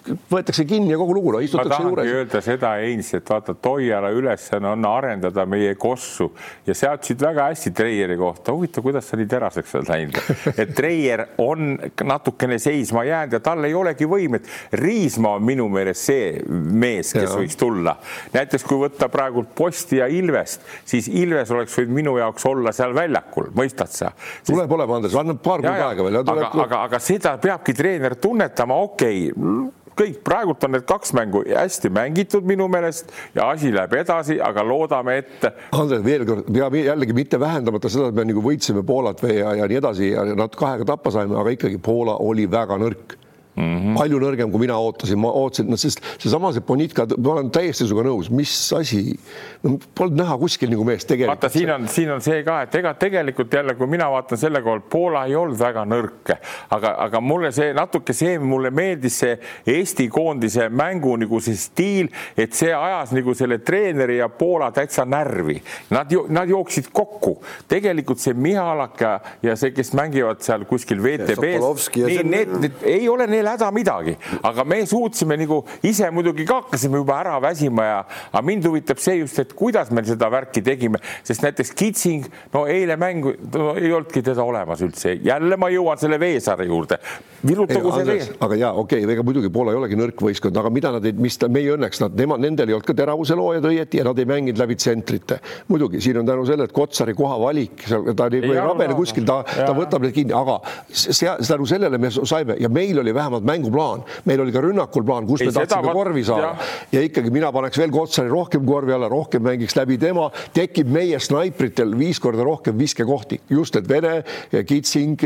võetakse 0.03 0.65
kinni 0.67 0.93
ja 0.93 0.99
kogu 1.01 1.15
lugu, 1.17 1.33
no 1.37 1.41
istutakse 1.43 1.83
juures. 1.85 2.09
öelda 2.11 2.41
seda, 2.45 2.73
Heinz, 2.83 3.13
et 3.15 3.29
vaata, 3.29 3.55
Toiala 3.55 4.11
ülesanne 4.15 4.73
on 4.73 4.87
arendada 4.89 5.45
meie 5.47 5.75
kossu 5.81 6.31
ja 6.67 6.75
sa 6.75 6.95
ütlesid 6.97 7.23
väga 7.23 7.49
hästi 7.51 7.73
Treieri 7.77 8.17
kohta, 8.19 8.55
huvitav, 8.55 8.85
kuidas 8.87 9.09
sa 9.09 9.19
nii 9.21 9.29
teraseks 9.31 9.77
oled 9.79 9.93
läinud, 9.93 10.19
et 10.63 10.75
Treier 10.77 11.25
on 11.43 11.77
natukene 12.09 12.59
seisma 12.63 13.05
jäänud 13.07 13.39
ja 13.39 13.43
tal 13.45 13.65
ei 13.69 13.75
olegi 13.79 14.09
võimet. 14.09 14.49
Riismaa 14.79 15.39
on 15.39 15.47
minu 15.47 15.69
meelest 15.73 16.09
see 16.11 16.33
mees, 16.49 17.13
kes 17.15 17.29
ja. 17.29 17.37
võiks 17.39 17.59
tulla. 17.59 17.97
näiteks 18.35 18.67
kui 18.67 18.81
võtta 18.83 19.09
praegu 19.13 19.45
Posti 19.55 20.01
ja 20.01 20.09
Ilvest, 20.11 20.67
siis 20.89 21.09
Ilves 21.09 21.51
oleks 21.55 21.77
võinud 21.79 21.95
minu 22.01 22.17
jaoks 22.19 22.47
olla 22.51 22.73
seal 22.75 22.95
väljakul, 22.97 23.53
mõistad 23.57 23.93
sa? 23.93 24.11
tuleb 24.47 24.73
olema, 24.79 24.99
Andres, 24.99 25.15
anna 25.19 25.37
paar 25.39 25.63
kuud 25.63 25.71
aega 25.73 26.09
veel. 26.09 26.19
aga, 26.23 26.51
aga, 26.67 26.83
aga 26.89 27.03
seda 27.03 27.37
peabki 27.43 27.77
treener 27.77 28.17
tunnetama, 28.21 28.81
okei 28.89 29.31
okay, 29.31 29.71
kõik, 29.99 30.21
praegult 30.27 30.65
on 30.67 30.77
need 30.77 30.87
kaks 30.89 31.15
mängu 31.17 31.45
hästi 31.49 31.91
mängitud 31.93 32.47
minu 32.49 32.69
meelest 32.73 33.13
ja 33.37 33.49
asi 33.53 33.73
läheb 33.75 33.95
edasi, 34.03 34.39
aga 34.43 34.65
loodame, 34.67 35.19
et. 35.23 35.49
Andres, 35.77 36.05
veel 36.05 36.27
kord, 36.29 36.49
peab 36.53 36.77
jällegi 36.79 37.17
mitte 37.17 37.41
vähendamata 37.41 37.91
seda, 37.93 38.11
et 38.11 38.21
me 38.21 38.27
nagu 38.29 38.45
võitsime 38.45 38.85
Poolat 38.87 39.23
või 39.23 39.39
ja, 39.39 39.57
ja 39.63 39.69
nii 39.71 39.81
edasi 39.83 40.13
ja 40.13 40.27
natuke 40.37 40.69
aega 40.69 40.89
tappa 40.95 41.13
saime, 41.15 41.37
aga 41.41 41.57
ikkagi 41.57 41.81
Poola 41.83 42.19
oli 42.25 42.49
väga 42.51 42.79
nõrk 42.81 43.19
Mm 43.57 43.65
-hmm. 43.65 43.99
palju 43.99 44.19
nõrgem, 44.19 44.51
kui 44.51 44.61
mina 44.61 44.79
ootasin, 44.81 45.19
ma 45.19 45.29
ootasin, 45.29 45.69
no 45.69 45.77
sest 45.77 46.01
seesama 46.19 46.53
see 46.53 46.63
Bonitka, 46.67 47.07
ma 47.19 47.33
olen 47.33 47.51
täiesti 47.51 47.85
sinuga 47.85 48.09
nõus, 48.09 48.31
mis 48.31 48.73
asi, 48.73 49.19
no 49.63 49.77
polnud 49.95 50.17
näha 50.17 50.39
kuskil 50.39 50.71
nagu 50.71 50.85
meest 50.85 51.09
tegelikult. 51.09 51.43
vaata, 51.43 51.53
siin 51.53 51.71
on, 51.71 51.89
siin 51.89 52.11
on 52.11 52.21
see 52.25 52.43
ka, 52.47 52.63
et 52.63 52.75
ega 52.75 52.95
tegelikult 52.95 53.53
jälle, 53.53 53.75
kui 53.75 53.87
mina 53.87 54.09
vaatan 54.11 54.39
selle 54.39 54.63
koha 54.63 54.79
pealt, 54.79 54.89
Poola 54.89 55.25
ei 55.27 55.37
olnud 55.37 55.59
väga 55.59 55.85
nõrk, 55.85 56.33
aga, 56.71 56.95
aga 57.05 57.21
mulle 57.21 57.53
see 57.53 57.75
natuke 57.77 58.13
see, 58.17 58.39
mulle 58.39 58.71
meeldis 58.71 59.19
see 59.19 59.37
Eesti 59.67 60.09
koondise 60.09 60.69
mängu 60.69 61.17
nagu 61.21 61.41
see 61.41 61.57
stiil, 61.57 62.09
et 62.37 62.57
see 62.57 62.73
ajas 62.73 63.13
nagu 63.13 63.35
selle 63.35 63.59
treeneri 63.59 64.17
ja 64.17 64.29
Poola 64.29 64.71
täitsa 64.73 65.05
närvi. 65.05 65.59
Nad, 65.91 66.13
nad 66.29 66.49
jooksid 66.49 66.89
kokku, 66.93 67.37
tegelikult 67.69 68.19
see 68.19 68.33
Mihalak 68.33 69.01
ja, 69.43 69.57
see, 69.57 69.73
kes 69.77 69.93
mängivad 69.93 70.41
seal 70.41 70.65
kuskil 70.65 71.03
VTB-s, 71.03 71.91
need, 72.25 72.57
need 72.61 72.89
ei 72.89 73.09
ole 73.09 73.27
need 73.27 73.42
veel 73.43 73.51
häda 73.53 73.71
midagi, 73.75 74.15
aga 74.47 74.65
me 74.65 74.81
suutsime 74.87 75.37
nagu 75.41 75.61
ise 75.87 76.09
muidugi 76.15 76.47
ka 76.47 76.61
hakkasime 76.63 77.01
juba 77.03 77.19
ära 77.21 77.37
väsima 77.43 77.87
ja, 77.87 77.99
aga 78.31 78.43
mind 78.47 78.69
huvitab 78.69 79.01
see 79.03 79.19
just, 79.21 79.39
et 79.43 79.53
kuidas 79.59 79.91
me 79.91 80.05
seda 80.07 80.31
värki 80.33 80.63
tegime, 80.65 81.01
sest 81.27 81.43
näiteks 81.45 81.75
Kitsing, 81.79 82.29
no 82.55 82.65
eile 82.71 82.97
mängu 83.01 83.35
no, 83.55 83.73
ei 83.79 83.91
olnudki 83.93 84.23
teda 84.25 84.45
olemas 84.47 84.83
üldse, 84.85 85.17
jälle 85.25 85.59
ma 85.61 85.71
jõuan 85.73 86.01
selle 86.01 86.21
Veesaare 86.23 86.67
juurde. 86.69 86.99
virutagu 87.47 87.93
see 87.97 88.07
vee. 88.07 88.29
aga 88.39 88.59
ja 88.59 88.73
okei 88.73 89.03
okay,, 89.03 89.15
ega 89.17 89.27
muidugi 89.27 89.51
Poola 89.53 89.75
ei 89.75 89.81
olegi 89.81 89.99
nõrk 89.99 90.23
võistkond, 90.23 90.59
aga 90.59 90.71
mida 90.71 90.93
nad 90.95 91.09
mis 91.19 91.39
ta, 91.39 91.49
meie 91.53 91.75
õnneks 91.75 92.03
nad, 92.05 92.15
nemad, 92.19 92.43
nendel 92.45 92.71
ei 92.71 92.77
olnud 92.77 92.87
ka 92.87 92.95
teravuse 92.97 93.37
loojad 93.39 93.67
õieti 93.73 94.01
ja 94.01 94.07
nad 94.07 94.19
ei 94.23 94.29
mänginud 94.29 94.61
läbi 94.63 94.79
tsentrite. 94.79 95.41
muidugi 95.69 96.01
siin 96.01 96.21
on 96.23 96.29
tänu 96.29 96.47
sellele, 96.47 96.71
et 96.71 96.77
Kotsari 96.77 97.15
koha 97.19 97.39
valik, 97.41 97.85
ta 98.17 98.29
ei, 98.31 98.55
rabene 98.55 98.95
kuskil, 98.95 99.27
ta, 99.27 99.43
ta 99.43 99.73
võtab 99.77 100.07
need 100.07 100.15
kinni, 100.15 100.37
aga 100.37 100.61
see, 100.93 101.31
tänu 101.49 101.67
sellele 101.69 101.99
me 101.99 102.11
saime 102.13 102.57
ja 102.61 102.71
meil 102.73 102.99
oli 103.03 103.15
vähemalt 103.15 103.32
vähemalt 103.33 103.45
mänguplaan, 103.49 104.05
meil 104.25 104.41
oli 104.41 104.53
ka 104.53 104.61
rünnakul 104.61 105.05
plaan, 105.05 105.27
kus 105.27 105.41
Ei, 105.41 105.47
me 105.49 105.53
tahtsime 105.53 105.87
ma... 105.87 105.93
korvi 105.93 106.25
saada 106.25 106.43
ja. 106.43 106.57
ja 106.93 107.03
ikkagi 107.07 107.31
mina 107.31 107.53
paneks 107.53 107.79
veel 107.79 107.91
Kotsari 107.93 108.31
rohkem 108.31 108.65
korvi 108.67 108.93
alla, 108.93 109.09
rohkem 109.09 109.43
mängiks 109.43 109.77
läbi 109.77 109.99
tema, 110.01 110.29
tekib 110.55 110.91
meie 110.93 111.19
snaipritel 111.21 111.95
viis 111.99 112.21
korda 112.23 112.45
rohkem 112.45 112.77
viskekohti, 112.79 113.41
just 113.51 113.77
et 113.77 113.89
Vene, 113.89 114.23
Kitsing, 114.69 115.21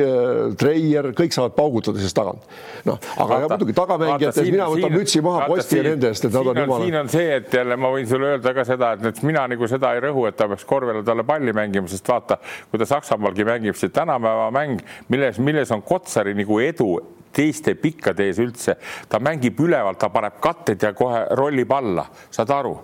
Treier, 0.59 1.11
kõik 1.17 1.35
saavad 1.35 1.57
paugutada 1.57 2.03
siis 2.03 2.15
tagant. 2.17 2.43
noh, 2.87 3.01
aga 3.23 3.41
ja, 3.43 3.51
muidugi 3.51 3.77
tagamängijates 3.77 4.51
mina 4.51 4.69
võtan 4.71 4.95
mütsi 4.95 5.23
maha 5.25 5.49
Posti 5.51 5.81
ja 5.81 5.87
nende 5.87 6.13
eest, 6.13 6.29
et 6.29 6.35
nad 6.35 6.53
on 6.53 6.63
jumala. 6.63 6.85
siin 6.85 7.01
on 7.01 7.11
see, 7.13 7.27
et 7.41 7.59
jälle 7.61 7.79
ma 7.81 7.91
võin 7.95 8.09
sulle 8.09 8.33
öelda 8.35 8.55
ka 8.57 8.67
seda, 8.69 8.93
et, 8.97 9.23
mina 9.27 9.47
nagu 9.51 9.71
seda 9.71 9.93
ei 9.97 10.03
rõhu, 10.05 10.27
et 10.31 10.39
ta 10.39 10.49
peaks 10.51 10.67
korvile 10.69 11.03
talle 11.07 11.27
palli 11.27 11.55
mängima, 11.57 11.91
sest 11.91 12.09
vaata, 12.09 12.39
kui 12.71 12.81
ta 12.81 12.89
Saksamaalgi 12.89 13.47
mängib, 13.47 13.79
see 13.79 13.93
tänapäeva 13.95 14.49
mäng, 14.55 14.83
milles, 15.13 15.41
milles 15.43 15.73
on 15.75 15.85
Kotsari 15.87 16.35
nagu 16.37 16.61
edu 16.63 16.95
teiste 17.37 17.77
pikkade 17.81 18.27
ees 18.31 18.41
üldse, 18.43 18.79
ta 19.09 19.21
mängib 19.23 19.61
ülevalt, 19.61 20.01
ta 20.01 20.09
paneb 20.13 20.41
katted 20.43 20.83
ja 20.83 20.95
kohe 20.97 21.27
rollib 21.37 21.73
alla, 21.77 22.07
saad 22.33 22.55
aru 22.57 22.77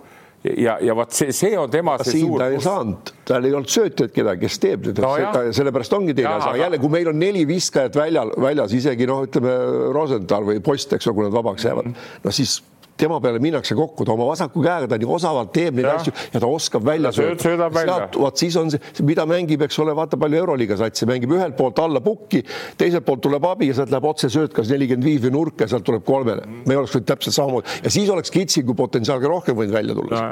ja, 0.43 0.77
ja 0.81 0.95
vot 0.95 1.13
see, 1.15 1.31
see 1.35 1.53
on 1.59 1.71
tema 1.71 1.95
see 2.01 2.17
siin 2.17 2.27
suur. 2.27 2.41
ta 2.41 2.49
ei 2.51 2.59
saanud, 2.63 3.13
tal 3.27 3.47
ei 3.47 3.55
olnud 3.55 3.71
söötjat 3.71 4.13
kedagi, 4.15 4.43
kes 4.45 4.59
teeb 4.63 4.89
nüüd 4.89 5.01
no, 5.03 5.13
sellepärast 5.55 5.95
ongi 5.97 6.15
teine 6.17 6.35
asi, 6.35 6.49
aga 6.51 6.61
jälle, 6.65 6.79
kui 6.83 6.93
meil 6.93 7.09
on 7.13 7.19
neli 7.19 7.45
viskajat 7.49 7.97
väljal, 7.97 8.33
väljas 8.43 8.75
isegi 8.75 9.07
noh, 9.09 9.23
ütleme 9.27 9.55
Rosenthal 9.95 10.47
või 10.49 10.61
Post, 10.63 10.95
eks 10.97 11.09
ole, 11.09 11.19
kui 11.19 11.27
nad 11.27 11.35
vabaks 11.35 11.67
jäävad 11.67 11.89
mm, 11.89 11.95
-hmm. 11.95 12.23
no 12.27 12.35
siis 12.35 12.59
tema 12.97 13.19
peale 13.21 13.39
minnakse 13.41 13.75
kokku, 13.75 14.05
ta 14.05 14.13
oma 14.13 14.27
vasaku 14.29 14.63
käega, 14.63 14.87
ta 14.89 14.97
nii 15.01 15.09
osavalt 15.15 15.51
teeb 15.55 15.77
neid 15.77 15.87
ja. 15.87 15.95
asju 15.99 16.13
ja 16.33 16.41
ta 16.43 16.49
oskab 16.49 16.85
välja 16.85 17.11
sööta. 17.15 18.09
vot 18.19 18.39
siis 18.39 18.55
on 18.59 18.71
see, 18.73 18.81
mida 19.05 19.25
mängib, 19.29 19.63
eks 19.65 19.79
ole, 19.83 19.95
vaata 19.97 20.19
palju 20.21 20.41
Euroliiga 20.43 20.77
satsi 20.79 21.07
mängib 21.09 21.33
ühelt 21.33 21.57
poolt 21.57 21.79
alla 21.83 22.01
pukki, 22.03 22.43
teiselt 22.77 23.05
poolt 23.07 23.23
tuleb 23.25 23.45
abi 23.49 23.71
ja 23.71 23.77
sealt 23.79 23.93
läheb 23.93 24.07
otse 24.09 24.29
sööt, 24.33 24.53
kas 24.55 24.71
nelikümmend 24.73 25.07
viis 25.07 25.23
või 25.25 25.33
nurka 25.37 25.65
ja 25.65 25.73
sealt 25.73 25.87
tuleb 25.89 26.05
kolmele. 26.07 26.45
me 26.65 26.77
oleks 26.77 26.95
võinud 26.95 27.09
täpselt 27.09 27.37
samamoodi 27.37 27.79
ja 27.83 27.93
siis 27.93 28.09
oleks 28.13 28.33
Kitsingu 28.33 28.75
potentsiaal 28.77 29.21
ka 29.23 29.31
rohkem 29.31 29.57
võinud 29.57 29.73
välja 29.73 29.97
tulla. 29.97 30.23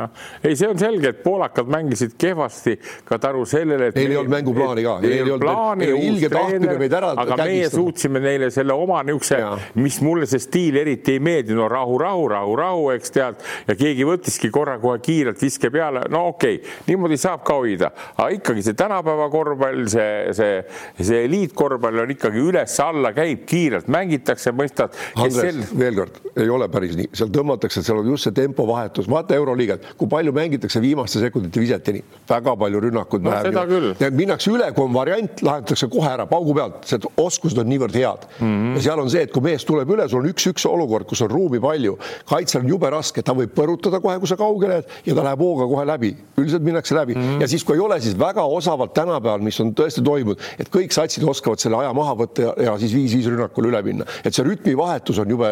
ei, 0.43 0.55
see 0.55 0.69
on 0.69 0.79
selge, 0.79 1.15
et 1.15 1.23
poolakad 1.23 1.69
mängisid 1.71 2.17
kehvasti 2.21 2.77
ka 3.05 3.19
tänu 3.21 3.45
sellele, 3.49 3.91
et 3.91 3.99
neil 3.99 4.15
ei 4.15 4.21
olnud 4.21 4.35
mänguplaani 4.37 4.85
ka. 4.85 4.97
Neil 5.01 5.17
ei 5.17 5.25
olnud 5.25 5.47
plaani, 5.47 5.89
ilge 6.11 6.29
tahtmine 6.31 6.77
meid 6.81 6.95
ära 6.97 7.13
aga 7.21 7.37
meie 7.43 7.69
suutsime 7.71 8.21
neile 8.23 8.51
selle 8.53 8.75
oma 8.77 9.01
niisuguse, 9.07 9.39
mis 9.81 9.99
mulle 10.05 10.27
see 10.29 10.41
stiil 10.41 10.77
eriti 10.81 11.17
ei 11.17 11.23
meeldinud, 11.23 11.61
no 11.61 11.67
rahu, 11.71 11.97
rahu, 12.01 12.27
rahu 12.31 12.50
rahu, 12.55 12.81
rahu, 12.81 12.89
eks 12.95 13.13
tead, 13.13 13.41
ja 13.67 13.75
keegi 13.77 14.05
võttiski 14.07 14.51
korra 14.53 14.77
kohe 14.81 14.99
kiirelt 15.03 15.41
viske 15.41 15.71
peale, 15.73 16.03
no 16.11 16.27
okei 16.31 16.59
okay,, 16.59 16.77
niimoodi 16.87 17.17
saab 17.21 17.43
ka 17.47 17.57
hoida, 17.59 17.91
aga 18.15 18.29
ikkagi 18.37 18.65
see 18.65 18.77
tänapäeva 18.79 19.27
korvpall, 19.33 19.85
see, 19.91 20.33
see, 20.37 20.61
see 20.99 21.23
eliitkorvpall 21.27 22.03
on 22.05 22.13
ikkagi 22.15 22.41
üles-alla, 22.41 23.13
käib 23.15 23.45
kiirelt, 23.49 23.89
mängitakse, 23.91 24.53
mõistad. 24.55 24.95
Andres 25.15 25.39
sel..., 25.41 25.61
veel 25.77 25.99
kord, 25.99 26.19
ei 26.35 26.49
ole 26.51 26.69
päris 26.71 26.95
nii, 26.99 27.11
seal 27.17 27.31
tõmmatakse, 27.33 27.83
seal 27.85 28.01
on 28.01 28.11
just 28.13 28.27
see 28.27 28.37
tempovahetus, 28.41 29.09
vaata 29.11 29.37
Euroliigat, 29.37 29.93
kui 29.99 30.09
palju 30.11 30.33
mängitakse 30.35 30.81
viimaste 30.83 31.21
sekundite 31.23 31.61
viseteni, 31.61 32.03
väga 32.29 32.55
palju 32.59 32.83
rünnakuid 32.87 33.25
no,. 33.25 33.65
küll. 33.69 33.91
minnakse 34.17 34.51
üle, 34.53 34.71
kui 34.75 34.87
on 34.87 34.95
variant, 34.95 35.43
lahendatakse 35.45 35.89
kohe 35.91 36.09
ära 36.11 36.27
paugu 36.29 36.55
pealt, 36.57 36.81
see 36.89 36.99
oskused 37.21 37.59
on 37.61 37.69
niivõrd 37.71 37.95
head 37.97 38.27
mm. 38.39 38.45
-hmm. 38.45 38.75
ja 38.77 38.85
seal 38.87 39.03
on 39.03 39.11
see, 39.11 39.25
et 39.27 39.33
kui 39.33 39.43
mees 39.45 39.65
tuleb 39.67 39.89
üle, 39.95 40.07
sul 40.09 40.21
on 40.21 40.29
üks-üks 40.31 40.65
olukord, 40.69 41.07
kus 41.09 41.23
on 41.25 41.31
ruumi 41.31 41.61
palju, 41.61 41.97
kaitsel 42.41 42.63
on 42.63 42.71
jube 42.71 42.89
raske, 42.91 43.23
ta 43.25 43.35
võib 43.37 43.53
põrutada 43.55 44.01
kohe, 44.01 44.17
kui 44.21 44.29
sa 44.29 44.37
kaugele 44.39 44.79
jääd 44.79 45.09
ja 45.09 45.15
ta 45.17 45.25
läheb 45.25 45.41
hooga 45.43 45.67
kohe 45.69 45.85
läbi. 45.87 46.11
üldiselt 46.41 46.63
minnakse 46.65 46.95
läbi 46.95 47.15
mm 47.15 47.21
-hmm. 47.21 47.41
ja 47.41 47.47
siis, 47.47 47.63
kui 47.63 47.75
ei 47.75 47.81
ole, 47.81 47.99
siis 48.01 48.17
väga 48.19 48.43
osavalt 48.43 48.93
tänapäeval, 48.93 49.41
mis 49.41 49.59
on 49.59 49.73
tõesti 49.77 50.03
toimunud, 50.03 50.39
et 50.59 50.69
kõik 50.69 50.91
satsid 50.91 51.23
oskavad 51.23 51.59
selle 51.59 51.77
aja 51.77 51.93
maha 51.93 52.15
võtta 52.15 52.41
ja, 52.41 52.53
ja 52.65 52.77
siis 52.79 52.93
viis-viis 52.93 53.27
rünnakule 53.29 53.69
üle 53.69 53.81
minna, 53.83 54.05
et 54.25 54.33
see 54.33 54.45
rütmivahetus 54.45 55.19
on 55.19 55.29
jube 55.29 55.49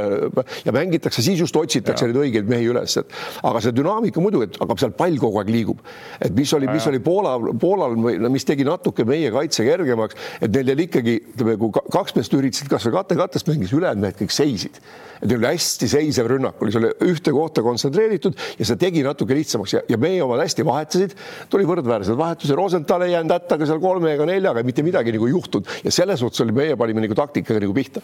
ja 0.65 0.71
mängitakse, 0.71 1.21
siis 1.21 1.39
just 1.39 1.55
otsitakse 1.55 2.07
neid 2.07 2.15
õigeid 2.15 2.49
mehi 2.49 2.69
üles, 2.71 2.97
et 2.97 3.05
aga 3.43 3.61
see 3.61 3.75
dünaamika 3.75 4.21
muidugi, 4.21 4.49
et 4.49 4.61
aga 4.61 4.77
seal 4.77 4.91
pall 4.91 5.17
kogu 5.17 5.39
aeg 5.39 5.49
liigub. 5.49 5.79
et 6.21 6.33
mis 6.35 6.53
oli, 6.53 6.67
mis 6.67 6.87
oli 6.87 6.99
Poola, 6.99 7.37
Poolal, 7.59 7.95
mis 8.29 8.45
tegi 8.45 8.63
natuke 8.63 9.05
meie 9.05 9.31
kaitse 9.31 9.63
kergemaks, 9.63 10.15
et 10.41 10.51
neil 10.51 10.73
jäi 10.73 10.87
ikkagi, 10.87 11.19
ütleme, 11.35 11.57
kui 11.57 11.71
kaks 11.91 12.15
meest 12.15 12.33
üritasid 12.33 12.69
kasvõi 12.71 12.97
kate-kattest 12.97 13.47
mängis, 13.47 13.73
ülejäänud 13.73 14.01
mehed 14.01 14.17
kõik 14.23 14.33
seisid. 14.33 14.81
et 15.21 15.27
neil 15.27 15.39
oli 15.39 15.47
hästi 15.51 15.87
seisev 15.87 16.27
rünnak, 16.31 16.61
oli 16.61 16.71
selle 16.79 16.93
ühte 17.05 17.33
kohta 17.35 17.63
kontsentreeritud 17.65 18.37
ja 18.59 18.67
see 18.67 18.79
tegi 18.79 19.03
natuke 19.05 19.37
lihtsamaks. 19.37 19.75
Ja, 19.77 19.83
ja 19.89 19.99
meie 20.01 20.21
omad 20.25 20.41
hästi 20.43 20.65
vahetasid, 20.67 21.15
tuli 21.51 21.67
võrdväärsed 21.69 22.17
vahetused, 22.19 22.55
Rosenthal 22.57 23.05
ei 23.05 23.15
jäänud 23.15 23.35
hättaga 23.35 23.67
seal 23.69 23.81
kolme 23.83 24.15
ega 24.15 24.27
neljaga, 24.29 24.63
mitte 24.67 24.85
midagi 24.85 25.13
nagu 25.15 25.27
ei 25.27 25.35
juhtunud. 25.35 25.75
Ja 25.85 25.93
selles 25.93 26.23
suhtes 26.23 26.45
oli, 26.45 26.55
meie 26.55 26.79
panime 26.79 27.03
nagu 27.05 27.17
taktikaga 27.17 27.61
nagu 27.65 27.75
pihta. 27.75 28.03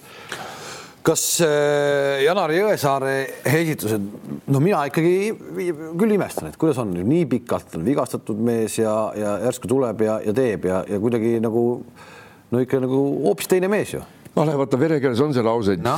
Kas 1.05 1.21
äh, 1.45 2.23
Janar 2.25 2.49
Jõesaare 2.49 3.13
esitused, 3.45 4.07
no 4.49 4.61
mina 4.63 4.79
ikkagi 4.89 5.35
küll 5.37 6.15
imestan, 6.15 6.49
et 6.49 6.57
kuidas 6.57 6.79
on. 6.81 6.95
Nii 6.97 7.27
pikalt 7.29 7.77
on 7.77 7.85
vigastatud 7.85 8.41
mees 8.41 8.79
ja, 8.81 8.95
ja 9.13 9.35
järsku 9.45 9.69
tuleb 9.69 10.01
ja, 10.01 10.17
ja 10.25 10.33
teeb 10.33 10.65
ja, 10.65 10.81
ja 10.89 11.01
kuidagi 11.01 11.37
nagu 11.45 11.65
no 12.49 12.61
ikka 12.61 12.81
nagu 12.81 13.03
hoopis 13.27 13.51
teine 13.53 13.69
mees 13.69 13.93
ju 13.93 14.01
vale, 14.35 14.55
vaata 14.59 14.79
verekeeles 14.79 15.21
on 15.23 15.33
see 15.33 15.43
lause 15.45 15.77
no., 15.79 15.95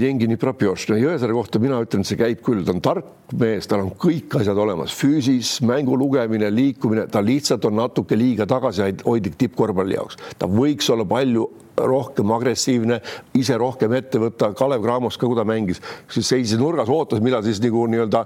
dengi 0.00 0.28
nii 0.30 0.40
propjoš, 0.40 0.88
no 0.90 0.98
Jõesaare 1.00 1.36
kohta 1.36 1.60
mina 1.62 1.80
ütlen, 1.84 2.04
et 2.04 2.10
see 2.10 2.20
käib 2.20 2.40
küll, 2.44 2.64
ta 2.64 2.72
on 2.72 2.80
tark 2.84 3.34
mees, 3.36 3.68
tal 3.68 3.84
on 3.84 3.92
kõik 4.00 4.38
asjad 4.40 4.58
olemas, 4.62 4.94
füüsis, 4.96 5.58
mängu 5.66 5.98
lugemine, 5.98 6.48
liikumine, 6.52 7.06
ta 7.12 7.20
lihtsalt 7.24 7.68
on 7.68 7.76
natuke 7.82 8.16
liiga 8.18 8.48
tagasihoidlik 8.48 9.36
tippkorvpalli 9.42 9.98
jaoks, 9.98 10.20
ta 10.40 10.48
võiks 10.50 10.88
olla 10.92 11.06
palju 11.08 11.48
rohkem 11.76 12.30
agressiivne, 12.32 13.00
ise 13.36 13.56
rohkem 13.60 13.92
ette 13.96 14.20
võtta. 14.20 14.52
Kalev 14.56 14.84
Cramos 14.84 15.18
ka, 15.18 15.28
kui 15.28 15.36
ta 15.38 15.44
mängis, 15.48 15.80
siis 16.12 16.28
seisis 16.28 16.60
nurgas, 16.60 16.90
ootas, 16.92 17.20
millal 17.24 17.44
siis 17.44 17.60
nagu 17.64 17.84
nii-öelda 17.92 18.24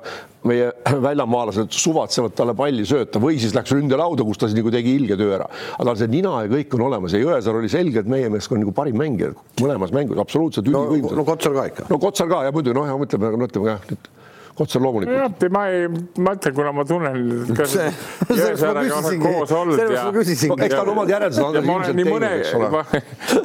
meie 0.49 0.71
väljamaalased 1.07 1.75
suvatsevad 1.75 2.37
talle 2.39 2.55
palli 2.59 2.87
sööta 2.89 3.23
või 3.23 3.41
siis 3.43 3.55
läks 3.57 3.75
ründelauda, 3.75 4.25
kus 4.27 4.41
ta 4.41 4.49
siis 4.49 4.59
nagu 4.61 4.73
tegi 4.75 4.95
ilge 5.01 5.19
töö 5.21 5.35
ära. 5.41 5.51
aga 5.77 5.91
tal 5.91 6.01
see 6.01 6.13
nina 6.15 6.37
ja 6.45 6.53
kõik 6.55 6.79
on 6.79 6.87
olemas 6.89 7.17
ja 7.17 7.23
Jõesaar 7.23 7.61
oli 7.61 7.73
selge, 7.73 8.05
et 8.05 8.09
meie 8.11 8.31
meeskond 8.33 8.65
nagu 8.65 8.75
parim 8.77 8.97
mängija 9.01 9.35
mõlemas 9.61 9.93
mängus, 9.95 10.21
absoluutselt 10.23 10.71
ülivõimsad. 10.71 11.13
no, 11.13 11.21
no 11.23 11.29
Kotsar 11.29 11.57
ka 11.57 11.67
ikka. 11.73 11.91
no 11.91 12.01
Kotsar 12.01 12.31
ka 12.31 12.47
ja 12.47 12.55
muidugi 12.55 12.79
noh, 12.79 12.89
ja 12.89 12.97
mõtleme, 13.01 13.35
no 13.37 13.51
ütleme 13.51 13.75
jah 13.75 14.19
otse 14.61 14.81
loomulikult. 14.83 15.47
ma 15.53 15.65
ei, 15.71 15.87
ma 16.19 16.35
ütlen, 16.37 16.55
kuna 16.55 16.73
ma 16.73 16.85
tunnen. 16.89 17.21
koos 19.23 19.55
olnud 19.57 19.81
ja. 19.81 20.07
eks 20.67 20.75
tal 20.75 20.93
omad 20.95 21.13
järeldused 21.13 21.47
on. 21.47 21.61
ja 21.61 21.63
ma 21.67 21.79
olen 21.79 21.97
nii 22.01 22.09
mõne, 22.09 22.33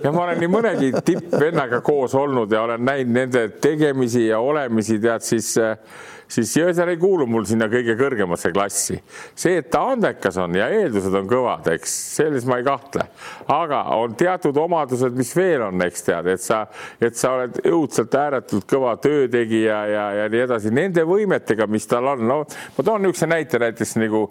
ja 0.04 0.12
ma 0.12 0.26
olen 0.26 0.44
nii 0.44 0.52
mõnegi 0.58 0.92
tippvennaga 1.06 1.82
koos 1.86 2.16
olnud 2.20 2.52
ja 2.52 2.66
olen 2.68 2.84
näinud 2.86 3.16
nende 3.20 3.48
tegemisi 3.64 4.28
ja 4.28 4.42
olemisi, 4.44 5.00
tead 5.04 5.26
siis 5.26 5.54
äh, 5.62 5.78
siis 6.28 6.54
Jõesaar 6.58 6.92
ei 6.94 7.00
kuulu 7.00 7.28
mul 7.30 7.46
sinna 7.48 7.68
kõige 7.72 7.96
kõrgemasse 8.00 8.52
klassi. 8.54 9.00
see, 9.36 9.58
et 9.60 9.70
ta 9.72 9.84
andekas 9.92 10.38
on 10.42 10.56
ja 10.56 10.68
eeldused 10.74 11.14
on 11.16 11.30
kõvad, 11.30 11.70
eks 11.76 11.96
selles 12.18 12.46
ma 12.50 12.60
ei 12.60 12.68
kahtle, 12.68 13.08
aga 13.52 13.84
on 14.00 14.16
teatud 14.18 14.58
omadused, 14.58 15.16
mis 15.18 15.34
veel 15.38 15.68
on, 15.68 15.82
eks 15.86 16.06
tead, 16.10 16.30
et 16.34 16.42
sa, 16.42 16.66
et 17.02 17.16
sa 17.16 17.36
oled 17.38 17.62
õudselt 17.72 18.20
ääretult 18.20 18.68
kõva 18.70 18.96
töötegija 19.02 19.80
ja, 19.92 20.06
ja 20.22 20.30
nii 20.32 20.46
edasi, 20.48 20.74
nende 20.76 21.06
võimetega, 21.08 21.68
mis 21.72 21.88
tal 21.90 22.14
on, 22.16 22.28
no 22.28 22.44
ma 22.46 22.84
toon 22.86 23.06
niisuguse 23.06 23.30
näite 23.32 23.62
näiteks 23.62 23.98
nagu 24.02 24.28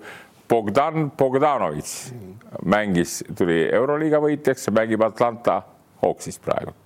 Bogdan 0.49 1.11
Bogdanovitš 1.17 2.13
mängis, 2.69 3.23
tuli 3.37 3.65
Euroliiga 3.73 4.21
võitjaks 4.23 4.69
ja 4.69 4.77
mängib 4.77 5.05
Atlanta 5.07 5.63
Hawksis 6.03 6.39
praegu 6.43 6.84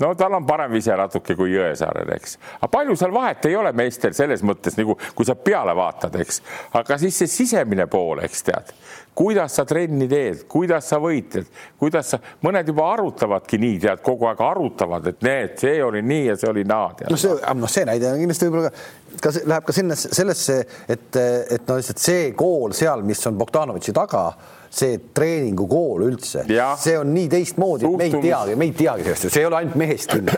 no 0.00 0.14
tal 0.14 0.34
on 0.34 0.46
parem 0.46 0.72
vise 0.72 0.94
natuke 0.96 1.36
kui 1.38 1.52
Jõesaarel, 1.54 2.14
eks. 2.16 2.36
aga 2.58 2.70
palju 2.72 2.96
seal 2.98 3.12
vahet 3.14 3.46
ei 3.50 3.56
ole 3.58 3.72
meestel 3.76 4.14
selles 4.16 4.42
mõttes 4.46 4.78
nagu, 4.78 4.96
kui 5.16 5.28
sa 5.28 5.36
peale 5.36 5.74
vaatad, 5.76 6.16
eks. 6.22 6.40
aga 6.80 6.98
siis 7.00 7.20
see 7.22 7.30
sisemine 7.30 7.86
pool, 7.90 8.22
eks 8.24 8.46
tead, 8.48 8.72
kuidas 9.16 9.58
sa 9.58 9.66
trenni 9.68 10.08
teed, 10.10 10.46
kuidas 10.50 10.88
sa 10.92 11.00
võitled, 11.02 11.50
kuidas 11.80 12.14
sa, 12.14 12.20
mõned 12.46 12.72
juba 12.72 12.88
arutavadki 12.94 13.60
nii, 13.60 13.80
tead, 13.82 14.04
kogu 14.06 14.30
aeg 14.30 14.40
arutavad, 14.44 15.10
et 15.12 15.26
need, 15.26 15.58
see 15.60 15.76
oli 15.84 16.02
nii 16.06 16.30
ja 16.30 16.38
see 16.40 16.52
oli 16.52 16.64
naa. 16.68 16.94
no 17.10 17.20
see, 17.20 17.36
noh, 17.60 17.72
see 17.72 17.88
näide 17.88 18.12
on 18.12 18.22
kindlasti 18.22 18.48
võib-olla 18.48 18.72
ka, 18.72 19.20
ka 19.20 19.34
läheb 19.44 19.68
ka 19.68 19.76
sinna 19.76 19.98
sellesse, 20.00 20.62
et, 20.88 21.20
et 21.20 21.68
no 21.68 21.76
lihtsalt 21.80 22.00
see 22.00 22.32
kool 22.38 22.74
seal, 22.76 23.04
mis 23.06 23.20
on 23.28 23.38
Bogdanovitši 23.40 23.96
taga 23.96 24.24
see 24.70 24.98
treeningukool 25.14 26.04
üldse, 26.06 26.44
see 26.78 26.94
on 26.98 27.10
nii 27.10 27.26
teistmoodi, 27.32 27.88
et 27.88 27.96
me 27.98 28.06
ei 28.06 28.22
teagi, 28.22 28.54
me 28.58 28.68
ei 28.68 28.74
teagi 28.78 29.06
sellest 29.08 29.26
see 29.34 29.42
ei 29.42 29.48
ole 29.48 29.58
ainult 29.58 29.78
mehest 29.80 30.12
kinni. 30.14 30.36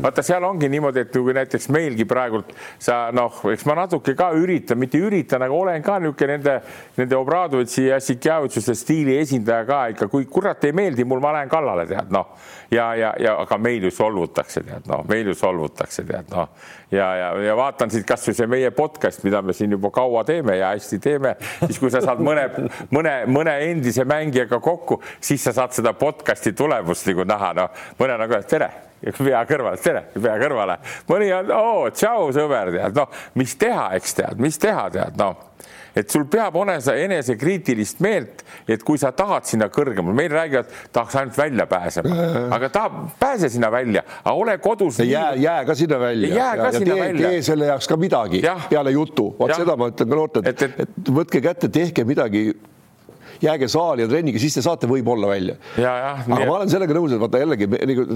vaata, 0.06 0.24
seal 0.26 0.46
ongi 0.48 0.70
niimoodi, 0.72 1.04
et 1.06 1.12
kui 1.14 1.36
näiteks 1.36 1.70
meilgi 1.74 2.06
praegult 2.10 2.50
sa 2.82 3.12
noh, 3.14 3.38
eks 3.52 3.66
ma 3.70 3.78
natuke 3.78 4.16
ka 4.18 4.32
üritan, 4.34 4.80
mitte 4.82 4.98
üritan, 4.98 5.44
aga 5.46 5.54
olen 5.54 5.86
ka 5.86 6.00
niisugune 6.02 6.36
nende, 6.36 6.56
nende 6.98 7.18
Obradovitši 7.20 7.86
ja 7.92 8.00
Sikjavitšuste 8.02 8.74
stiili 8.78 9.16
esindaja 9.20 9.68
ka 9.68 9.80
ikka, 9.94 10.10
kui 10.10 10.26
kurat 10.30 10.66
ei 10.66 10.74
meeldi 10.76 11.06
mul, 11.06 11.22
ma 11.22 11.36
lähen 11.38 11.52
kallale, 11.52 11.86
tead 11.90 12.10
noh 12.14 12.34
ja, 12.70 12.94
ja, 12.94 13.12
ja 13.20 13.34
aga 13.40 13.58
meil 13.58 13.84
ju 13.86 13.90
solvutakse, 13.94 14.62
tead 14.66 14.88
noh, 14.90 15.04
meil 15.08 15.30
ju 15.30 15.34
solvutakse, 15.36 16.04
tead 16.06 16.30
noh. 16.32 16.48
Ja, 16.90 17.08
ja, 17.18 17.30
ja 17.42 17.54
vaatan 17.58 17.90
siit 17.90 18.06
kasvõi 18.06 18.34
see 18.38 18.46
meie 18.50 18.70
podcast, 18.74 19.24
mida 19.26 19.40
me 19.42 19.54
siin 19.56 19.74
juba 19.74 19.90
kaua 19.94 20.22
teeme 20.26 20.54
ja 20.60 20.70
hästi 20.74 21.00
teeme, 21.02 21.34
siis 21.64 21.80
kui 21.82 21.90
sa 21.90 22.02
saad 22.04 22.22
mõne 22.22 22.46
mõne, 22.94 23.14
mõne 23.30 23.56
endise 23.66 24.06
mängijaga 24.06 24.60
kokku, 24.62 25.00
siis 25.20 25.42
sa 25.42 25.54
saad 25.56 25.74
seda 25.74 25.96
podcast'i 25.98 26.54
tulemust 26.56 27.08
nagu 27.10 27.26
näha, 27.26 27.52
noh, 27.58 27.86
mõne 27.98 28.18
nagu 28.22 28.42
tere 28.46 28.70
pea 28.96 29.42
kõrvale, 29.46 29.78
tere, 29.82 30.06
pea 30.14 30.36
kõrvale, 30.40 30.78
mõni 31.10 31.28
on, 31.36 31.50
oo, 31.52 31.90
tšau, 31.94 32.30
sõber, 32.34 32.72
tead, 32.74 32.96
noh, 32.96 33.12
mis 33.38 33.52
teha, 33.60 33.90
eks 33.98 34.16
tead, 34.18 34.40
mis 34.42 34.58
teha, 34.62 34.88
tead, 34.94 35.18
noh 35.20 35.55
et 35.96 36.12
sul 36.12 36.26
peab 36.30 36.56
olema 36.60 36.96
enesekriitilist 37.06 38.02
meelt, 38.04 38.44
et 38.68 38.84
kui 38.86 39.00
sa 39.00 39.12
tahad 39.16 39.48
sinna 39.48 39.70
kõrgemale, 39.72 40.16
meil 40.16 40.30
räägivad, 40.32 40.70
tahaks 40.92 41.16
ainult 41.22 41.40
välja 41.40 41.66
pääsema, 41.70 42.28
aga 42.56 42.70
ta 42.72 42.84
pääse 43.20 43.50
sinna 43.52 43.70
välja, 43.72 44.04
aga 44.22 44.36
ole 44.36 44.58
kodus. 44.62 45.00
jää, 45.00 45.34
jää 45.40 45.64
ka 45.64 45.74
sinna 45.74 46.00
välja. 46.00 46.34
jää 46.34 46.54
ka 46.56 46.70
ja, 46.70 46.72
sinna 46.78 46.94
tee, 46.94 47.02
välja. 47.02 47.28
tee 47.28 47.42
selle 47.42 47.72
jaoks 47.72 47.88
ka 47.88 47.96
midagi 47.96 48.42
ja. 48.44 48.58
peale 48.70 48.92
jutu, 48.94 49.30
vot 49.38 49.54
seda 49.56 49.76
ma 49.76 49.90
ütlen 49.92 50.08
ka 50.10 50.22
noortele, 50.22 50.52
et, 50.52 50.62
et, 50.62 50.80
et 50.86 51.12
võtke 51.20 51.40
kätte, 51.44 51.70
tehke 51.72 52.04
midagi 52.04 52.50
jääge 53.42 53.68
saali 53.68 54.04
ja 54.04 54.08
trenniga, 54.08 54.40
siis 54.40 54.54
te 54.56 54.62
saate 54.64 54.88
võib-olla 54.88 55.28
välja. 55.28 55.56
aga 55.80 56.42
ma 56.44 56.58
olen 56.58 56.72
sellega 56.72 56.96
nõus, 56.96 57.14
et 57.14 57.20
vaata 57.20 57.40
jällegi 57.40 57.68
nagu 57.68 58.06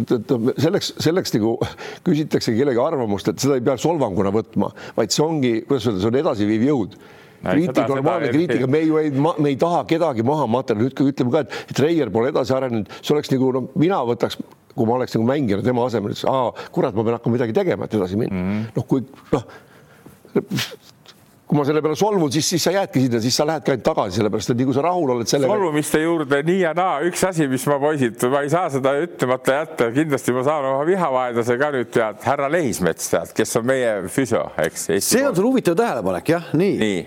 selleks, 0.56 0.92
selleks 1.00 1.34
nagu 1.36 1.56
küsitakse 2.08 2.54
kellegi 2.56 2.82
arvamust, 2.82 3.32
et 3.32 3.40
seda 3.40 3.56
ei 3.56 3.64
pea 3.64 3.76
solvanguna 3.80 4.32
võtma, 4.34 4.70
vaid 4.96 5.16
see 5.16 5.24
ongi, 5.24 5.54
kuidas 5.68 5.88
öelda, 5.88 6.04
see 6.04 6.12
on 6.12 6.20
edasiviiv 6.22 6.68
jõud 6.68 7.00
kriitika, 7.42 7.86
normaalne 7.88 8.30
kriitika, 8.34 8.68
me 8.70 8.82
ju 8.84 9.00
ei, 9.00 9.10
me 9.16 9.48
ei 9.52 9.58
taha 9.60 9.82
kedagi 9.90 10.24
maha 10.26 10.46
materjali, 10.50 10.88
nüüd 10.88 10.96
kui 10.98 11.12
ütleme 11.12 11.34
ka, 11.34 11.44
et, 11.46 11.58
et 11.72 11.82
Reier 11.84 12.12
pole 12.14 12.32
edasi 12.34 12.54
arenenud, 12.56 12.92
see 13.00 13.14
oleks 13.16 13.32
nagu 13.32 13.50
no 13.56 13.64
mina 13.80 14.02
võtaks, 14.08 14.38
kui 14.74 14.88
ma 14.88 14.98
oleks 14.98 15.16
nagu 15.16 15.26
mängija 15.28 15.62
tema 15.64 15.86
asemel, 15.88 16.14
siis 16.16 16.28
aa, 16.30 16.52
kurat, 16.74 16.96
ma 16.96 17.06
pean 17.06 17.18
hakkama 17.18 17.38
midagi 17.38 17.56
tegema, 17.56 17.88
et 17.88 17.98
edasi 17.98 18.20
minna. 18.20 18.36
Mm 18.36 18.48
-hmm.. 18.52 18.70
noh, 18.76 18.88
kui 18.90 19.04
noh 19.34 19.44
kui 21.50 21.58
ma 21.58 21.64
selle 21.66 21.80
peale 21.82 21.96
solvun, 21.98 22.30
siis, 22.30 22.46
siis 22.46 22.62
sa 22.62 22.70
jäädki 22.76 23.00
sinna, 23.02 23.20
siis 23.24 23.34
sa 23.40 23.44
lähedki 23.48 23.72
ainult 23.72 23.82
tagasi, 23.88 24.20
sellepärast 24.20 24.52
et 24.52 24.60
nii 24.60 24.66
kui 24.68 24.76
sa 24.76 24.84
rahul 24.86 25.10
oled 25.16 25.30
sellega. 25.30 25.50
solvumiste 25.50 26.02
juurde 26.04 26.38
nii 26.46 26.60
ja 26.60 26.70
naa, 26.78 27.00
üks 27.08 27.24
asi, 27.26 27.48
mis 27.50 27.64
ma 27.66 27.80
poisid, 27.82 28.22
ma 28.30 28.44
ei 28.46 28.52
saa 28.52 28.68
seda 28.70 28.92
ütlemata 29.02 29.56
jätta, 29.56 29.88
kindlasti 29.96 30.34
ma 30.36 30.44
saan 30.46 30.68
oma 30.70 30.84
vihavaenlase 30.86 31.56
ka 31.58 31.72
nüüd 31.74 31.90
tead, 31.96 32.20
härra 32.22 32.46
Lehismets 32.54 33.10
tead, 33.10 33.34
kes 33.34 33.58
on 33.58 33.66
meie 33.66 33.96
füsio, 34.14 34.44
eks. 34.62 34.86
see 35.02 35.24
on 35.26 35.34
sul 35.34 35.50
huvitav 35.50 35.74
tähelepanek 35.80 36.30
jah, 36.36 36.46
nii, 36.54 36.76
nii 36.84 37.02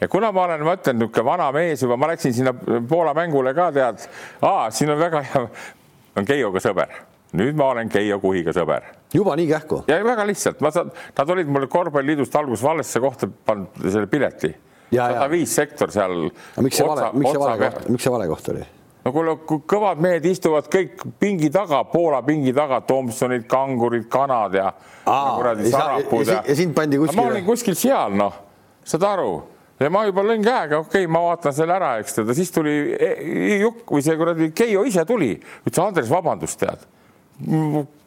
ja 0.00 0.08
kuna 0.08 0.32
ma 0.32 0.44
olen, 0.44 0.64
ma 0.64 0.76
ütlen, 0.76 0.98
niisugune 1.00 1.24
vana 1.24 1.48
mees 1.54 1.82
juba, 1.82 1.96
ma 1.96 2.10
läksin 2.10 2.34
sinna 2.34 2.52
Poola 2.88 3.14
mängule 3.16 3.54
ka 3.56 3.70
tead, 3.72 4.04
siin 4.70 4.92
on 4.92 5.00
väga 5.00 5.22
hea, 5.24 5.42
on 6.16 6.28
Keioga 6.28 6.62
sõber, 6.62 6.92
nüüd 7.36 7.56
ma 7.56 7.70
olen 7.72 7.90
Keijo 7.92 8.20
Kuhiga 8.20 8.54
sõber. 8.56 8.92
juba 9.14 9.36
nii 9.36 9.48
kähku? 9.48 9.82
ja 9.88 9.98
väga 10.04 10.26
lihtsalt, 10.28 10.60
ma 10.60 10.72
saan, 10.74 10.92
nad 11.18 11.34
olid 11.36 11.48
mul 11.48 11.66
korvpalliliidust 11.72 12.36
alguses 12.36 12.64
valesse 12.64 13.00
kohta 13.00 13.28
pannud 13.28 13.82
selle 13.82 14.06
pileti. 14.06 14.54
sada 14.92 15.28
viis 15.30 15.54
sektor 15.54 15.92
seal. 15.92 16.30
miks 16.60 16.76
see 16.76 16.86
vale, 16.88 17.10
miks 17.12 17.32
see 17.32 17.44
vale 17.44 17.58
koht, 17.70 17.88
miks 17.88 18.08
see 18.08 18.12
vale 18.18 18.28
koht 18.28 18.52
oli? 18.54 18.66
no 19.06 19.12
kuule, 19.14 19.36
kõvad 19.46 20.00
mehed 20.02 20.24
istuvad 20.28 20.68
kõik 20.68 21.08
pingi 21.18 21.50
taga, 21.50 21.84
Poola 21.88 22.20
pingi 22.26 22.52
taga, 22.52 22.82
Tomsonid, 22.84 23.48
kangurid, 23.48 24.10
kanad 24.12 24.54
ja. 24.60 24.70
ja, 25.06 25.18
ja, 25.40 25.98
ja, 26.20 26.40
ja 26.42 26.56
sind 26.56 26.74
pandi 26.74 26.98
kuskile. 26.98 27.22
ma 27.22 27.30
olin 27.32 27.44
kuskil 27.46 27.78
seal, 27.78 28.16
noh, 28.18 28.42
saad 28.84 29.06
aru 29.06 29.55
ja 29.80 29.90
ma 29.92 30.04
juba 30.06 30.24
lõin 30.26 30.44
käega, 30.44 30.80
okei 30.84 31.04
okay,, 31.04 31.10
ma 31.12 31.22
vaatan 31.26 31.56
selle 31.56 31.76
ära, 31.76 31.96
eks 32.02 32.18
tead, 32.18 32.32
siis 32.38 32.54
tuli 32.54 32.76
e-, 32.94 33.58
Jukk 33.62 33.92
või 33.96 34.04
see 34.06 34.16
kuradi 34.18 34.50
Keijo 34.56 34.86
ise 34.88 35.04
tuli, 35.08 35.34
ütles 35.66 35.82
Andres, 35.84 36.10
vabandust, 36.12 36.62
tead. 36.62 36.86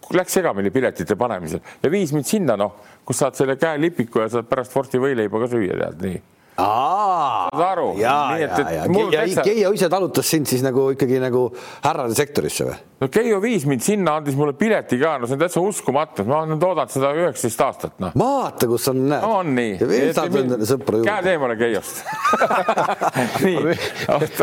Läks 0.09 0.33
segamini 0.33 0.71
piletite 0.73 1.13
panemisel. 1.19 1.61
Ja 1.83 1.91
viis 1.93 2.09
mind 2.15 2.25
sinna, 2.25 2.55
noh, 2.57 2.79
kus 3.05 3.19
saad 3.21 3.37
selle 3.37 3.59
käelipiku 3.61 4.23
ja 4.23 4.31
saad 4.33 4.49
pärast 4.49 4.73
Forti 4.73 5.01
võileiba 5.01 5.43
ka 5.43 5.51
süüa, 5.51 5.77
tead 5.77 6.05
nii 6.07 6.21
saad 6.59 7.65
aru? 7.71 7.89
ja, 8.01 8.17
ja, 8.39 8.51
ja, 8.59 8.85
ja 8.85 9.43
Keijo 9.43 9.73
ise 9.75 9.89
talutas 9.91 10.29
sind 10.29 10.49
siis 10.49 10.63
nagu 10.65 10.89
ikkagi 10.95 11.21
nagu 11.23 11.47
härrade 11.85 12.17
sektorisse 12.17 12.67
või? 12.69 12.77
no 12.99 13.07
Keijo 13.11 13.39
viis 13.43 13.65
mind 13.69 13.83
sinna, 13.83 14.17
andis 14.19 14.35
mulle 14.35 14.53
pileti 14.59 14.99
ka, 14.99 15.15
no 15.19 15.27
see 15.27 15.37
on 15.37 15.43
täitsa 15.43 15.61
uskumatu, 15.63 16.25
ma 16.27 16.41
olen 16.43 16.57
oodanud 16.57 16.91
seda 16.91 17.11
üheksateist 17.15 17.61
aastat, 17.63 17.93
noh. 18.03 18.15
vaata, 18.19 18.67
kus 18.67 18.87
on, 18.91 18.99
näed. 19.13 19.27
on 19.27 19.53
nii. 19.55 20.11
saad 20.17 20.35
endale 20.41 20.67
sõpra 20.67 20.99
juurde. 20.99 21.13
käed 21.13 21.29
eemale 21.33 21.55
Keiost 21.59 22.01
nii, 23.45 23.75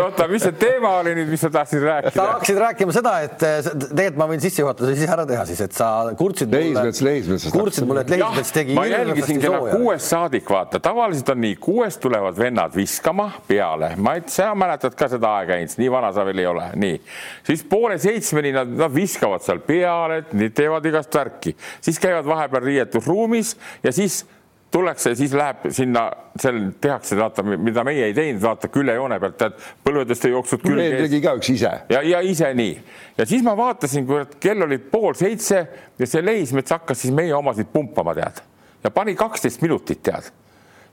oota, 0.03 0.29
mis 0.31 0.47
see 0.47 0.57
teema 0.57 0.95
oli 1.03 1.13
nüüd, 1.19 1.29
mis 1.35 1.45
sa 1.45 1.51
tahtsid 1.53 1.85
rääkida? 1.85 2.15
sa 2.17 2.29
hakkasid 2.33 2.63
rääkima 2.63 2.97
seda, 2.97 3.15
et 3.27 3.45
eh, 3.47 3.71
tegelikult 3.83 4.21
ma 4.23 4.31
võin 4.33 4.45
sissejuhatuse 4.47 4.97
siis 4.97 5.13
ära 5.19 5.29
teha 5.29 5.45
siis, 5.51 5.63
et 5.67 5.77
sa 5.77 5.91
kurtsid 6.17 6.57
Leismets, 6.57 7.03
Leismets. 7.05 7.49
kurtsid 7.53 7.89
mulle, 7.89 8.07
et 8.07 8.15
Leismets 8.15 8.55
tegi. 8.57 8.79
ma 8.79 8.87
jälgisin 8.89 9.43
kella 9.43 9.61
kuuest 9.69 10.15
saadik, 10.15 10.49
vaata, 10.49 10.81
tavaliselt 10.81 11.35
on 11.37 11.45
nii, 11.45 11.61
kuuest 11.61 12.06
tulevad 12.07 12.39
vennad 12.39 12.75
viskama 12.77 13.31
peale, 13.49 13.91
ma 13.99 14.15
sa 14.31 14.53
mäletad 14.55 14.95
ka 14.99 15.09
seda 15.11 15.33
aega, 15.41 15.59
Heinz, 15.59 15.75
nii 15.81 15.91
vana 15.91 16.13
sa 16.15 16.23
veel 16.27 16.45
ei 16.45 16.47
ole, 16.47 16.69
nii. 16.79 17.01
siis 17.49 17.65
poole 17.67 17.99
seitsmeni 17.99 18.53
nad, 18.55 18.71
nad 18.79 18.95
viskavad 18.95 19.43
seal 19.43 19.59
peale, 19.67 20.23
teevad 20.55 20.87
igast 20.87 21.19
värki, 21.19 21.57
siis 21.83 21.99
käivad 22.03 22.29
vahepeal 22.29 22.63
riietusruumis 22.69 23.57
ja 23.83 23.93
siis 23.95 24.23
tullakse, 24.71 25.17
siis 25.19 25.35
läheb 25.35 25.67
sinna, 25.75 26.05
seal 26.39 26.63
tehakse, 26.81 27.19
vaata, 27.19 27.43
mida 27.43 27.85
meie 27.87 28.07
ei 28.07 28.15
teinud, 28.15 28.43
vaata 28.45 28.71
küljejoone 28.71 29.19
pealt, 29.23 29.37
tead, 29.43 29.59
põlvedest 29.87 30.29
ei 30.29 30.35
jooksnud 30.37 30.63
külge. 30.63 30.89
tegi 31.03 31.21
igaüks 31.23 31.53
ise. 31.57 31.75
ja, 31.91 32.07
ja 32.07 32.23
ise 32.23 32.55
nii. 32.55 32.79
ja 33.19 33.27
siis 33.27 33.43
ma 33.47 33.57
vaatasin, 33.59 34.07
kurat, 34.07 34.39
kell 34.43 34.63
oli 34.69 34.79
pool 34.79 35.19
seitse 35.19 35.63
ja 35.99 36.07
see 36.07 36.23
Leismets 36.23 36.79
hakkas 36.79 37.03
siis 37.03 37.15
meie 37.15 37.35
omasid 37.35 37.73
pumpama, 37.73 38.15
tead. 38.15 38.43
ja 38.85 38.95
pani 38.95 39.19
kaksteist 39.19 39.67
minutit, 39.67 40.07
tead 40.07 40.31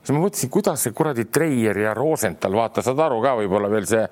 siis 0.04 0.12
ma 0.12 0.20
mõtlesin, 0.20 0.50
kuidas 0.52 0.84
see 0.84 0.92
kuradi 0.96 1.24
Treier 1.32 1.78
ja 1.80 1.94
Rosenthal, 1.96 2.52
vaata, 2.58 2.82
saad 2.84 3.00
aru 3.00 3.20
ka 3.24 3.34
võib-olla 3.38 3.70
veel 3.72 3.86
see 3.88 4.02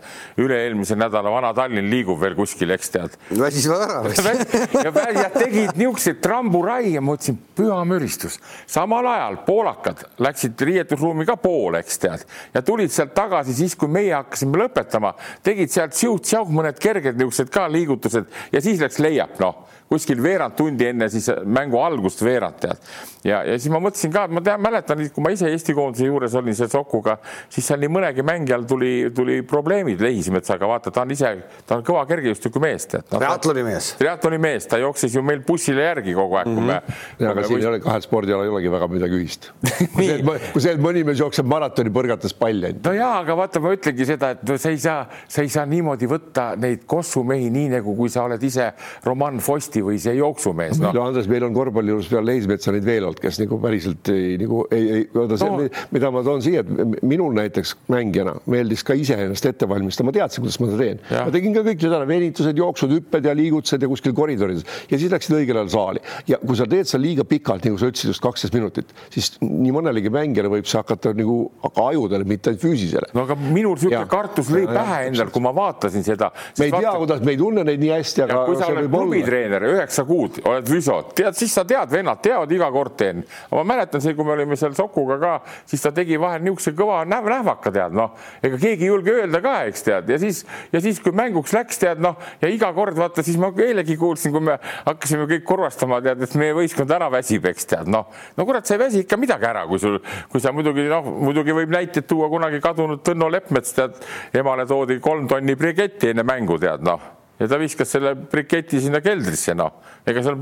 üle-eelmise 0.41 0.97
nädala 0.97 1.33
vana 1.35 1.53
Tallinn 1.57 1.91
liigub 1.93 2.21
veel 2.21 2.37
kuskil, 2.39 2.73
eks 2.73 2.93
tead. 2.95 3.17
väsivad 3.31 3.85
ära 3.85 3.99
ja, 4.87 4.93
ja 5.21 5.29
tegid 5.35 5.77
niisuguseid 5.77 6.23
tramburai 6.25 6.95
ja 6.95 7.03
ma 7.05 7.13
mõtlesin, 7.13 7.37
püha 7.57 7.83
müristus. 7.89 8.39
samal 8.67 9.07
ajal 9.13 9.43
poolakad 9.47 10.07
läksid 10.25 10.65
riietusruumi 10.71 11.29
ka 11.29 11.37
poole, 11.37 11.83
eks 11.85 12.01
tead, 12.01 12.25
ja 12.55 12.65
tulid 12.65 12.95
sealt 12.95 13.13
tagasi 13.17 13.55
siis, 13.57 13.77
kui 13.77 13.93
meie 13.93 14.15
hakkasime 14.17 14.65
lõpetama, 14.65 15.13
tegid 15.45 15.73
sealt 15.75 15.99
siuh-siuh 15.99 16.49
mõned 16.53 16.81
kerged 16.81 17.21
niisugused 17.21 17.53
ka 17.53 17.69
liigutused 17.69 18.33
ja 18.53 18.65
siis 18.65 18.81
läks 18.81 19.03
leiab, 19.03 19.37
noh 19.43 19.69
kuskil 19.93 20.23
veerand 20.25 20.57
tundi 20.57 20.89
enne 20.89 21.09
siis 21.13 21.29
mängu 21.45 21.81
algust 21.83 22.23
veerand 22.25 22.59
tead. 22.63 22.81
ja, 23.25 23.43
ja 23.47 23.59
siis 23.59 23.71
ma 23.73 23.81
mõtlesin 23.83 24.13
ka, 24.15 24.25
et 24.29 24.35
ma 24.35 24.43
tean, 24.45 24.63
mäletan, 24.65 25.05
kui 25.13 25.25
ma 25.25 25.33
ise 25.35 25.51
Eesti 25.53 25.75
koondise 25.77 26.09
juures 26.09 26.35
olin 26.39 26.57
seal 26.57 26.71
Sokuga, 26.73 27.19
siis 27.53 27.67
seal 27.69 27.83
nii 27.83 27.91
mõnegi 27.93 28.25
mängijal 28.27 28.65
tuli, 28.69 28.93
tuli 29.15 29.41
probleemid 29.47 30.01
Lehismetsaga, 30.03 30.69
vaata, 30.71 30.93
ta 30.95 31.05
on 31.05 31.13
ise, 31.15 31.33
ta 31.69 31.79
on 31.79 31.87
kõva 31.87 32.05
kergejõustikumees 32.09 32.89
tead 32.95 33.05
no,. 33.13 33.21
triatloni 33.21 33.67
mees. 33.67 33.93
triatloni 34.01 34.41
mees, 34.43 34.69
ta 34.71 34.81
jooksis 34.83 35.17
ju 35.19 35.25
meil 35.27 35.43
bussile 35.47 35.85
järgi 35.85 36.17
kogu 36.17 36.41
aeg 36.41 36.49
mm, 36.49 36.57
-hmm. 36.57 36.59
kui 36.59 36.67
me. 36.73 36.81
Mhm. 36.81 37.25
ja, 37.25 37.35
aga 37.35 37.47
siin 37.47 37.57
võist... 37.59 37.67
ei 37.67 37.71
ole 37.73 37.83
kahel 37.85 38.07
spordialal 38.07 38.49
ei 38.49 38.55
olegi 38.57 38.73
väga 38.73 38.89
midagi 38.93 39.21
ühist. 39.21 39.51
kui 39.95 40.09
see, 40.09 40.19
kui 40.25 40.65
see, 40.65 40.75
et 40.75 40.83
mõni 40.83 41.05
mees 41.07 41.21
jookseb 41.21 41.49
maratoni 41.49 41.93
põrgates 41.95 42.35
palli 42.39 42.73
no 42.85 42.95
jaa, 42.97 43.13
aga 43.21 43.37
vaata, 43.37 43.61
ma 43.63 43.75
ütlengi 43.77 44.07
seda, 44.09 44.33
et 44.37 44.45
no 44.49 44.57
sa 44.61 44.73
ei 44.73 44.81
saa, 44.83 45.05
sa 45.29 45.45
ei 45.45 45.53
saa 45.53 45.67
niimoodi 45.69 46.09
võtta 46.11 46.53
neid 46.61 46.87
kossumehi 46.89 47.51
nii 47.53 47.73
nagu, 47.77 47.95
kui 47.99 48.11
sa 48.13 48.25
oled 48.27 48.43
ise 48.43 48.73
Roman 49.05 49.41
Fosti 49.43 49.82
või 49.87 50.01
see 50.03 50.15
jooksumees 50.19 50.81
no.. 50.83 50.93
Andres, 51.03 51.29
meil 51.31 51.47
on 51.47 51.55
korvpalli 51.57 51.93
juures 51.93 52.09
peale 52.11 52.31
Leismetsa 52.31 52.75
neid 52.75 52.87
veel 52.87 53.07
olnud, 53.09 53.21
kes 53.23 53.41
nagu 53.43 53.59
päriselt 53.63 54.11
ei, 54.13 54.37
nagu 54.41 54.65
ei, 54.73 54.89
ei, 54.99 55.07
see 55.13 55.51
no., 55.51 55.69
mida 55.95 56.13
ma 56.15 56.23
toon 56.27 56.45
siia, 56.45 56.63
et 56.63 57.03
minul 57.07 57.35
näiteks 57.37 57.75
mängijana 57.93 58.37
meeldis 58.53 58.85
ka 58.87 58.97
ise 58.99 59.19
ennast 59.19 59.47
ette 59.49 59.69
valmistada, 59.69 60.09
ma 60.09 60.17
teadsin, 60.17 60.45
kuidas 60.45 60.61
ma 60.63 60.71
seda 60.71 60.87
teen. 60.87 61.03
ma 61.13 61.35
tegin 61.35 61.57
ka 61.57 61.65
kõik 61.67 61.85
seda, 61.87 62.03
venitused, 62.09 62.63
jooksud, 62.63 62.97
hüpped 62.99 63.29
ja 63.29 63.35
liigutused 63.37 63.83
ja 63.83 63.91
kuskil 63.91 64.17
koridorides 64.17 64.67
ja 64.91 65.01
siis 65.01 65.13
läksid 65.13 65.37
õigel 65.41 65.63
ajal 65.63 65.73
saali 65.77 66.05
ja 66.31 66.39
kui 66.43 66.59
sa 66.59 66.67
teed 66.71 66.89
seal 66.91 67.03
liiga 67.05 67.27
pikalt, 67.29 67.67
nagu 67.67 67.81
sa 67.81 67.91
ütlesid 67.91 68.13
just 68.13 68.23
kaksteist 68.25 68.55
minutit, 68.57 68.93
siis 69.13 69.33
nii 69.43 69.75
mõnelegi 69.75 70.13
mängijale 70.13 70.51
võib 70.53 70.69
see 70.69 70.81
hakata 70.81 71.15
nagu 71.17 71.39
ajudele, 71.71 72.27
mitte 72.29 72.53
ainult 72.53 72.63
füüsisele. 72.63 73.11
no 73.17 73.27
aga 73.27 73.37
minul 73.43 73.77
niisugune 73.77 74.07
kartus 74.11 74.51
lõi 74.53 74.67
pähe 74.69 74.99
endal, 75.11 75.33
kui 75.35 75.45
ma 75.45 75.53
vaatasin 75.57 76.05
seda. 76.07 76.31
me 76.59 76.69
ei 76.69 76.75
tea, 76.75 76.95
kuidas, 77.03 77.23
me 77.25 77.35
ei 77.35 77.41
tunne 77.41 77.65
neid 77.67 77.83
nii 77.83 77.93
hästi, 77.97 78.25
aga. 78.27 78.43
kui 78.49 78.59
sa 78.61 78.71
oled 78.73 78.91
klubitreener 78.93 79.67
üheksa 79.75 80.05
kuud, 80.09 80.41
oled 80.49 80.69
füsod, 80.69 81.13
tead, 81.19 81.37
siis 81.39 81.53
sa 81.55 81.65
tead, 81.69 81.91
vennad 81.93 82.21
teavad, 82.25 82.51
iga 82.53 82.69
kord 82.73 82.97
teen. 82.99 83.23
ma 83.53 83.65
mäletan 83.67 84.03
see, 84.05 84.15
kui 84.19 84.27
me 84.27 84.35
olime 84.37 84.57
seal 84.59 84.75
Sokuga 84.77 85.19
ka, 85.21 85.33
siis 85.69 85.83
ta 85.85 85.93
tegi 85.95 86.19
vahel 86.21 86.43
niisuguse 86.45 86.75
kõva 86.77 87.03
näv 87.09 87.29
nähvaka, 87.31 87.73
tead, 87.75 87.97
noh, 87.97 88.17
ega 88.43 88.59
keegi 88.61 88.87
ei 88.87 88.91
julge 88.91 89.15
öelda 89.17 89.43
ka, 89.45 89.55
eks 89.71 89.87
tead, 89.87 90.11
ja 90.13 90.19
siis, 90.23 90.43
ja 90.73 90.83
siis, 90.85 91.01
kui 91.03 91.15
mänguks 91.17 91.55
läks, 91.57 91.81
tead, 91.83 92.03
noh, 92.03 92.19
ja 92.43 92.51
iga 92.53 92.73
kord 92.77 92.99
vaata, 92.99 93.25
siis 93.27 93.39
ma 93.41 93.53
eilegi 93.63 93.97
kuulsin, 94.01 94.35
kui 94.35 94.45
me 94.51 94.59
hakkasime 94.87 95.29
kõik 95.31 95.47
kurvastama, 95.49 96.03
tead, 96.05 96.25
et 96.27 96.37
meie 96.41 96.57
võistkond 96.57 96.93
ära 96.93 97.09
väsib, 97.13 97.47
eks 97.53 97.71
tead, 97.75 97.91
noh, 97.93 98.11
no 98.37 98.49
kurat, 98.49 98.67
sa 98.69 98.77
ei 98.77 98.85
väsi 98.85 99.05
ikka 99.07 99.21
midagi 99.21 99.49
ära, 99.49 99.65
kui 99.71 99.81
sul, 99.83 99.99
kui 100.33 100.43
sa 100.43 100.55
muidugi 100.55 100.89
noh, 100.91 101.09
muidugi 101.23 101.57
võib 101.57 101.73
näiteid 101.73 102.09
tuua 102.11 102.31
kunagi 102.33 102.63
kadunud 102.63 103.03
Tõnno 103.07 103.31
Leppmets, 103.33 103.75
tead, 103.77 103.99
emale 104.37 104.67
toodi 104.69 105.01
kolm 105.03 105.27
tonni 105.31 105.59
briketti 105.59 106.13
enne 106.13 106.27
mängu, 106.27 106.61
tead, 106.63 106.85
noh 106.87 107.22
ja 107.43 107.51
ta 107.51 107.59
viskas 107.61 107.91
selle 107.97 108.15
briketi 108.15 108.81
sinna 108.83 109.03
keldrisse, 109.05 109.57
noh, 109.59 109.83
ega 110.07 110.23
seal 110.25 110.39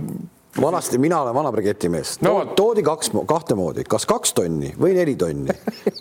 vanasti, 0.58 0.98
mina 0.98 1.20
olen 1.22 1.34
vana 1.34 1.52
briketimees 1.52 2.16
no,, 2.24 2.32
toodi 2.58 2.82
kaks, 2.82 3.12
kahte 3.28 3.54
moodi, 3.58 3.84
kas 3.88 4.06
kaks 4.08 4.32
tonni 4.34 4.72
või 4.80 4.96
neli 4.96 5.14
tonni. 5.18 5.54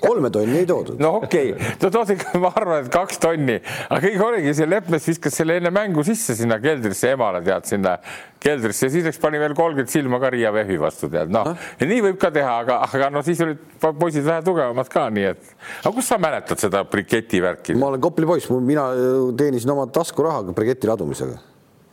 kolme 0.06 0.32
tonni 0.34 0.64
ei 0.64 0.68
toodud. 0.70 0.98
no 1.02 1.16
okei 1.20 1.52
okay., 1.54 1.76
no 1.84 1.92
toodi, 1.94 2.18
ma 2.42 2.52
arvan, 2.56 2.86
et 2.86 2.90
kaks 2.94 3.22
tonni, 3.22 3.60
aga 3.90 4.00
kõik 4.08 4.24
oligi, 4.26 4.56
see 4.58 4.70
Leppmes 4.70 5.06
viskas 5.12 5.38
selle 5.38 5.60
enne 5.60 5.72
mängu 5.74 6.04
sisse 6.08 6.36
sinna 6.38 6.58
keldrisse 6.64 7.14
emale, 7.14 7.44
tead, 7.46 7.68
sinna 7.70 7.98
keldrisse 8.42 8.88
ja 8.88 8.94
siis 8.96 9.06
läks, 9.06 9.20
pani 9.22 9.42
veel 9.42 9.54
kolmkümmend 9.58 9.92
silma 9.92 10.22
ka 10.24 10.32
Riia 10.34 10.54
Vehvi 10.56 10.80
vastu, 10.82 11.12
tead, 11.14 11.30
noh, 11.34 11.52
nii 11.84 12.02
võib 12.08 12.18
ka 12.22 12.34
teha, 12.34 12.56
aga, 12.64 12.80
aga 12.88 13.12
no 13.14 13.24
siis 13.26 13.44
olid 13.46 13.62
poisid 14.00 14.26
vähe 14.26 14.42
tugevamad 14.48 14.90
ka, 14.90 15.06
nii 15.14 15.30
et. 15.34 15.54
aga 15.84 15.94
kust 15.94 16.10
sa 16.10 16.18
mäletad 16.22 16.62
seda 16.62 16.82
briketi 16.90 17.44
värki? 17.44 17.78
ma 17.78 17.92
olen 17.92 18.02
Kopli 18.02 18.26
poiss, 18.26 18.50
mina 18.50 18.90
teenisin 19.38 19.76
oma 19.76 19.86
taskurahaga 19.94 20.58
briketi 20.58 20.90
ladumisega 20.90 21.38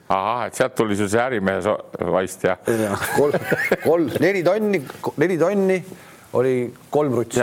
ahah, 0.09 0.47
et 0.47 0.55
sealt 0.55 0.77
tuli 0.79 0.97
sul 0.97 1.09
see 1.11 1.23
ärimehe 1.23 1.77
vaist 2.12 2.45
jah 2.47 2.59
ja,? 2.66 2.99
kolm, 3.16 3.33
kolm, 3.85 4.11
neli 4.21 4.42
tonni, 4.47 4.83
neli 5.16 5.38
tonni 5.38 5.81
oli 6.38 6.55
kolm 6.90 7.14
rutsi 7.21 7.42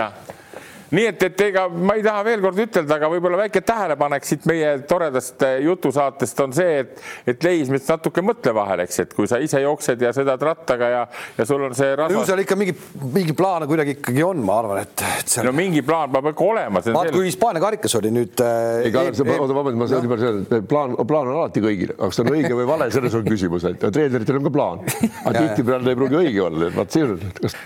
nii 0.93 1.07
et, 1.09 1.25
et 1.27 1.43
ega 1.47 1.65
ma 1.69 1.95
ei 1.97 2.03
taha 2.05 2.23
veel 2.27 2.43
kord 2.43 2.59
ütelda, 2.63 2.97
aga 2.99 3.09
võib-olla 3.11 3.39
väike 3.43 3.63
tähelepanek 3.65 4.27
siit 4.27 4.45
meie 4.49 4.75
toredast 4.89 5.41
eh, 5.47 5.57
jutusaatest 5.65 6.43
on 6.45 6.55
see, 6.55 6.83
et, 6.83 7.01
et 7.33 7.47
Leismets 7.47 7.89
natuke 7.89 8.23
mõtle 8.25 8.53
vahel, 8.55 8.83
eks, 8.85 8.99
et 9.05 9.15
kui 9.17 9.29
sa 9.29 9.39
ise 9.43 9.61
jooksed 9.63 10.03
ja 10.03 10.13
sõidad 10.15 10.41
rattaga 10.43 10.89
ja, 10.93 11.03
ja 11.37 11.47
sul 11.49 11.65
on 11.65 11.75
see 11.77 11.93
rasvas.... 11.97 12.19
ju 12.19 12.25
seal 12.29 12.43
ikka 12.43 12.57
mingi, 12.59 12.75
mingi 13.15 13.35
plaan 13.37 13.67
kuidagi 13.69 13.97
ikkagi 13.97 14.25
on, 14.25 14.43
ma 14.45 14.59
arvan, 14.61 14.83
et, 14.83 15.05
et 15.19 15.35
seal.... 15.35 15.47
no 15.49 15.55
mingi 15.57 15.83
plaan 15.85 16.13
peab 16.13 16.31
ikka 16.33 16.47
olema. 16.47 16.83
vaat 16.97 17.13
kui 17.15 17.27
Hispaania 17.29 17.63
karikas 17.63 17.97
oli 17.99 18.13
nüüd 18.13 18.43
äh,. 18.43 18.87
ei, 18.87 18.93
Kalev, 18.93 19.17
oota, 19.23 19.57
vabandust, 19.57 19.79
ma 19.81 19.89
saan 19.89 20.05
niimoodi 20.05 20.29
öelda, 20.29 20.59
et 20.59 20.69
plaan, 20.69 20.97
plaan 21.09 21.31
on 21.31 21.41
alati 21.41 21.63
kõigil, 21.63 21.95
aga 21.97 22.11
kas 22.11 22.19
ta 22.19 22.27
on 22.27 22.33
õige 22.37 22.53
või 22.57 22.69
vale, 22.69 22.89
selles 22.93 23.17
on 23.17 23.25
küsimus, 23.27 23.65
et 23.69 23.87
treeneritel 23.87 24.39
on 24.39 24.47
ka 24.47 24.53
plaan. 24.53 24.85
aga 25.27 25.33
tihtipeale 25.39 25.93
ei 25.93 25.99
pruugi 25.99 26.19
õige 26.21 26.45
olla, 26.45 26.69
et 26.69 26.77
vaat 26.77 26.93
see 26.93 27.07
on, 27.07 27.17
kas 27.39 27.57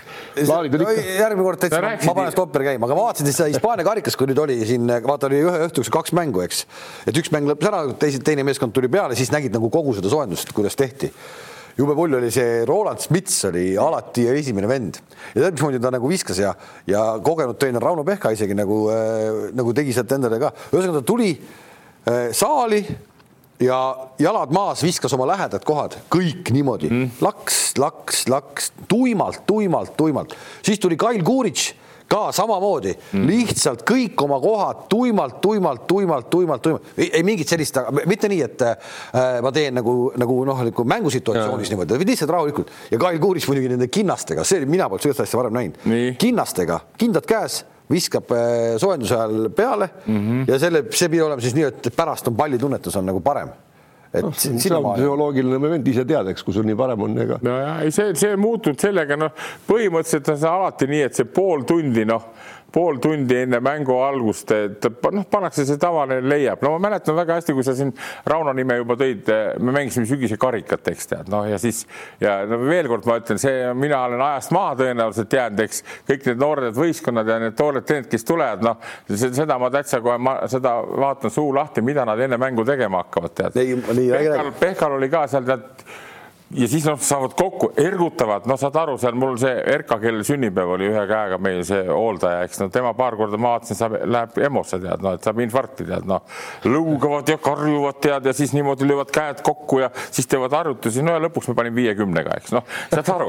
plaanid 0.46 0.76
on 0.78 0.84
ikka. 0.86 1.04
järgmine 1.18 1.46
kord 1.48 1.62
täitsa, 1.64 1.82
ma 1.82 2.14
panen 2.20 2.34
stopperi 2.34 2.70
käima, 2.70 2.88
aga 2.88 2.96
ma 2.98 3.08
vaatasin 3.08 3.32
seda 3.32 3.50
Hispaania 3.50 3.86
karikas, 3.86 4.16
kui 4.18 4.30
nüüd 4.30 4.40
oli 4.44 4.58
siin, 4.68 4.86
vaata 5.06 5.28
oli 5.30 5.42
ühe 5.42 5.66
õhtuks 5.66 5.90
kaks 5.94 6.14
mängu, 6.18 6.42
eks. 6.46 6.64
et 7.10 7.20
üks 7.20 7.32
mäng 7.34 7.50
lõppes 7.50 7.70
ära, 7.70 7.84
teise, 8.00 8.22
teine 8.24 8.46
meeskond 8.46 8.74
tuli 8.76 8.90
peale, 8.92 9.18
siis 9.18 9.32
nägid 9.34 9.54
nagu 9.56 9.70
kogu 9.72 9.96
seda 9.98 10.12
soojendust, 10.12 10.54
kuidas 10.56 10.78
tehti 10.78 11.12
jube 11.78 11.94
pull 11.94 12.16
oli 12.18 12.30
see 12.34 12.64
Roland 12.66 12.98
Smits 12.98 13.44
oli 13.48 13.68
alati 13.78 14.26
esimene 14.32 14.66
vend 14.70 14.98
ja 14.98 15.44
tead, 15.44 15.54
mismoodi 15.54 15.80
ta 15.82 15.92
nagu 15.94 16.10
viskas 16.10 16.40
ja, 16.42 16.50
ja 16.90 17.04
kogenud 17.24 17.58
treener 17.60 17.82
Rauno 17.82 18.02
Pehka 18.06 18.32
isegi 18.34 18.56
nagu 18.58 18.80
äh,, 18.90 19.52
nagu 19.54 19.74
tegi 19.76 19.94
sealt 19.94 20.16
endale 20.16 20.40
ka. 20.42 20.50
ühesõnaga 20.72 20.98
ta 20.98 21.06
tuli 21.06 21.30
äh, 21.36 22.32
saali 22.34 22.82
ja 23.60 24.08
jalad 24.18 24.52
maas, 24.54 24.82
viskas 24.82 25.12
oma 25.16 25.26
lähedad 25.28 25.64
kohad, 25.66 25.98
kõik 26.12 26.52
niimoodi. 26.54 26.90
Mm., 26.90 27.10
laks, 27.24 27.74
laks, 27.78 28.26
laks 28.30 28.72
tuimalt, 28.88 29.42
tuimalt, 29.46 29.96
tuimalt, 29.96 30.34
siis 30.62 30.80
tuli 30.80 30.96
Kail 30.96 31.22
Kuurits 31.26 31.72
ka 32.08 32.28
samamoodi. 32.32 32.94
Mm., 33.12 33.26
lihtsalt 33.28 33.82
kõik 33.88 34.20
oma 34.24 34.38
kohad 34.40 34.84
tuimalt, 34.88 35.40
tuimalt, 35.44 35.86
tuimalt, 35.86 36.30
tuimalt, 36.30 36.62
tuimalt, 36.62 36.92
ei 36.96 37.22
mingit 37.26 37.50
sellist, 37.50 37.80
mitte 38.06 38.30
nii, 38.30 38.42
et 38.46 38.64
äh, 38.64 38.76
ma 39.44 39.52
teen 39.52 39.76
nagu, 39.76 39.96
nagu 40.18 40.38
noh, 40.48 40.62
nagu 40.70 40.86
mängusituatsioonis 40.94 41.72
niimoodi, 41.74 41.98
lihtsalt 42.04 42.32
rahulikult. 42.32 42.70
Ja 42.92 43.00
Kail 43.02 43.18
Kuuris 43.22 43.48
muidugi 43.50 43.74
nende 43.74 43.90
kinnastega, 43.92 44.46
see 44.46 44.64
mina 44.66 44.88
polnud 44.88 45.08
sellist 45.08 45.26
asja 45.26 45.42
varem 45.42 45.58
näinud, 45.58 45.82
kinnastega, 46.22 46.80
kindad 47.00 47.28
käes 47.28 47.64
viskab 47.90 48.32
äh, 48.36 48.76
soojenduse 48.80 49.16
ajal 49.16 49.48
peale 49.56 49.90
mm 50.06 50.18
-hmm. 50.18 50.50
ja 50.50 50.58
selle, 50.58 50.84
see 50.90 51.08
pidi 51.08 51.22
olema 51.22 51.40
siis 51.40 51.56
nii, 51.56 51.64
et 51.64 51.90
pärast 51.96 52.28
on 52.28 52.36
pallitunnetus 52.36 52.96
on 52.96 53.06
nagu 53.06 53.20
parem 53.20 53.48
et 54.12 54.24
no, 54.24 54.32
see 54.32 54.72
on 54.72 54.86
psühholoogiline 54.94 55.58
moment, 55.60 55.88
ise 55.88 56.04
tead, 56.08 56.30
eks, 56.32 56.44
kui 56.44 56.54
sul 56.56 56.64
nii 56.64 56.76
parem 56.76 57.02
on, 57.04 57.18
ega. 57.24 57.38
no 57.44 57.56
ja 57.60 57.72
ei, 57.84 57.92
see, 57.92 58.14
see 58.16 58.36
muutunud 58.40 58.80
sellega, 58.80 59.18
noh, 59.20 59.34
põhimõtteliselt 59.68 60.30
on 60.32 60.38
see 60.40 60.52
alati 60.52 60.88
nii, 60.88 61.02
et 61.10 61.18
see 61.18 61.28
pool 61.28 61.66
tundi, 61.68 62.06
noh 62.08 62.30
pool 62.78 63.00
tundi 63.02 63.40
enne 63.42 63.58
mängu 63.64 63.96
algust, 64.04 64.52
et 64.54 64.86
noh, 65.10 65.26
pannakse 65.30 65.66
see 65.66 65.80
tavaline 65.80 66.22
leiab, 66.22 66.62
no 66.62 66.76
ma 66.76 66.88
mäletan 66.88 67.16
väga 67.18 67.40
hästi, 67.40 67.56
kui 67.56 67.66
sa 67.66 67.74
siin 67.74 67.90
Rauno 68.28 68.54
nime 68.54 68.78
juba 68.78 68.94
tõid, 69.00 69.28
me 69.58 69.74
mängisime 69.74 70.06
sügise 70.06 70.38
karikat, 70.40 70.92
eks 70.92 71.10
tead, 71.10 71.30
noh 71.32 71.46
ja 71.48 71.58
siis 71.58 71.84
ja 72.22 72.38
no 72.46 72.60
veel 72.62 72.88
kord 72.90 73.08
ma 73.08 73.18
ütlen, 73.18 73.40
see, 73.42 73.66
mina 73.78 74.04
olen 74.06 74.22
ajast 74.28 74.54
maha 74.54 74.74
tõenäoliselt 74.82 75.38
jäänud, 75.38 75.62
eks. 75.66 75.82
Kõik 76.08 76.26
need 76.28 76.42
noored 76.42 76.76
võistkonnad 76.78 77.28
ja 77.28 77.38
need 77.42 77.56
toored 77.58 77.86
treenid, 77.88 78.10
kes 78.12 78.26
tulevad, 78.28 78.62
noh, 78.64 78.78
seda 79.10 79.58
ma 79.60 79.70
täitsa 79.74 80.02
kohe, 80.04 80.18
ma 80.22 80.36
seda 80.50 80.76
vaatan 80.86 81.34
suu 81.34 81.50
lahti, 81.56 81.82
mida 81.84 82.06
nad 82.08 82.20
enne 82.20 82.38
mängu 82.40 82.66
tegema 82.68 83.02
hakkavad, 83.04 83.34
tead. 83.38 83.58
Pehkal, 83.58 84.52
Pehkal 84.60 84.98
oli 84.98 85.10
ka 85.12 85.26
seal 85.30 85.48
tead 85.48 85.88
ja 86.54 86.68
siis 86.68 86.84
nad 86.84 87.00
saavad 87.00 87.34
kokku, 87.36 87.72
ergutavad, 87.76 88.46
no 88.48 88.56
saad 88.56 88.76
aru, 88.80 88.94
seal 88.98 89.16
mul 89.20 89.34
see 89.40 89.52
Erka, 89.68 89.98
kellel 90.00 90.24
sünnipäev 90.24 90.70
oli 90.78 90.86
ühe 90.88 91.02
käega 91.10 91.36
meil 91.44 91.60
see 91.68 91.82
hooldaja, 91.84 92.46
eks 92.46 92.62
no 92.62 92.68
tema 92.72 92.94
paar 92.96 93.18
korda 93.20 93.36
ma 93.36 93.50
vaatasin, 93.52 93.76
saab, 93.76 93.96
läheb 94.08 94.38
EMO-sse 94.48 94.78
tead, 94.80 95.04
no 95.04 95.12
et 95.16 95.28
saab 95.28 95.42
infarkti 95.44 95.84
tead, 95.88 96.06
noh 96.08 96.24
lõugavad 96.64 97.28
ja 97.28 97.36
karjuvad 97.44 97.98
tead 98.00 98.30
ja 98.30 98.32
siis 98.36 98.54
niimoodi 98.56 98.88
löövad 98.88 99.12
käed 99.12 99.42
kokku 99.44 99.82
ja 99.82 99.90
siis 100.06 100.30
teevad 100.30 100.56
arvutusi, 100.56 101.04
no 101.04 101.18
ja 101.18 101.20
lõpuks 101.26 101.50
ma 101.50 101.56
panin 101.58 101.76
viiekümnega, 101.76 102.38
eks 102.40 102.56
noh, 102.56 102.64
saad 102.94 103.12
aru 103.12 103.28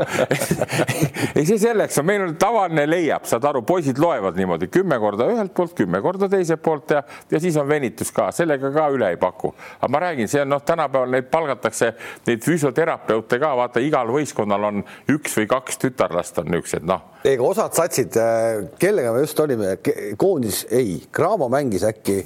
ei, 1.36 1.44
see 1.44 1.60
selleks 1.60 2.00
on, 2.00 2.08
meil 2.08 2.24
on 2.24 2.34
tavaline 2.40 2.88
leiab, 2.88 3.28
saad 3.28 3.50
aru, 3.52 3.66
poisid 3.68 4.00
loevad 4.00 4.40
niimoodi 4.40 4.72
kümme 4.72 4.96
korda 5.04 5.28
ühelt 5.34 5.52
poolt, 5.58 5.76
kümme 5.82 6.00
korda 6.06 6.32
teiselt 6.32 6.64
poolt 6.64 6.96
ja, 6.96 7.04
ja 7.32 7.44
siis 7.44 7.60
on 7.60 7.68
venitus 7.68 8.16
ka, 8.16 8.32
sellega 8.32 8.72
ka 8.72 8.88
üle 8.96 9.12
ei 9.12 9.20
paku. 9.20 9.52
aga 9.82 9.92
ma 9.92 10.04
räägin, 10.08 10.32
see 10.32 10.46
on 10.46 10.54
noh, 10.56 10.64
tänapäeval 10.64 11.12
neid 11.18 11.28
palgatakse, 11.34 11.92
neid 12.30 12.48
füsioterapeute 12.48 13.09
terapeute 13.10 13.40
ka, 13.42 13.54
vaata 13.58 13.82
igal 13.82 14.10
võistkonnal 14.14 14.68
on 14.70 14.84
üks 15.10 15.38
või 15.40 15.48
kaks 15.50 15.80
tütarlast 15.82 16.38
on 16.42 16.52
niisugused, 16.54 16.86
noh. 16.88 17.02
ega 17.26 17.46
osad 17.46 17.74
satsid, 17.78 18.18
äh, 18.20 18.70
kellega 18.82 19.14
me 19.16 19.24
just 19.24 19.40
olime, 19.40 19.78
koondis, 20.18 20.66
ei, 20.72 21.00
Cramo 21.12 21.50
mängis 21.50 21.86
äkki 21.88 22.22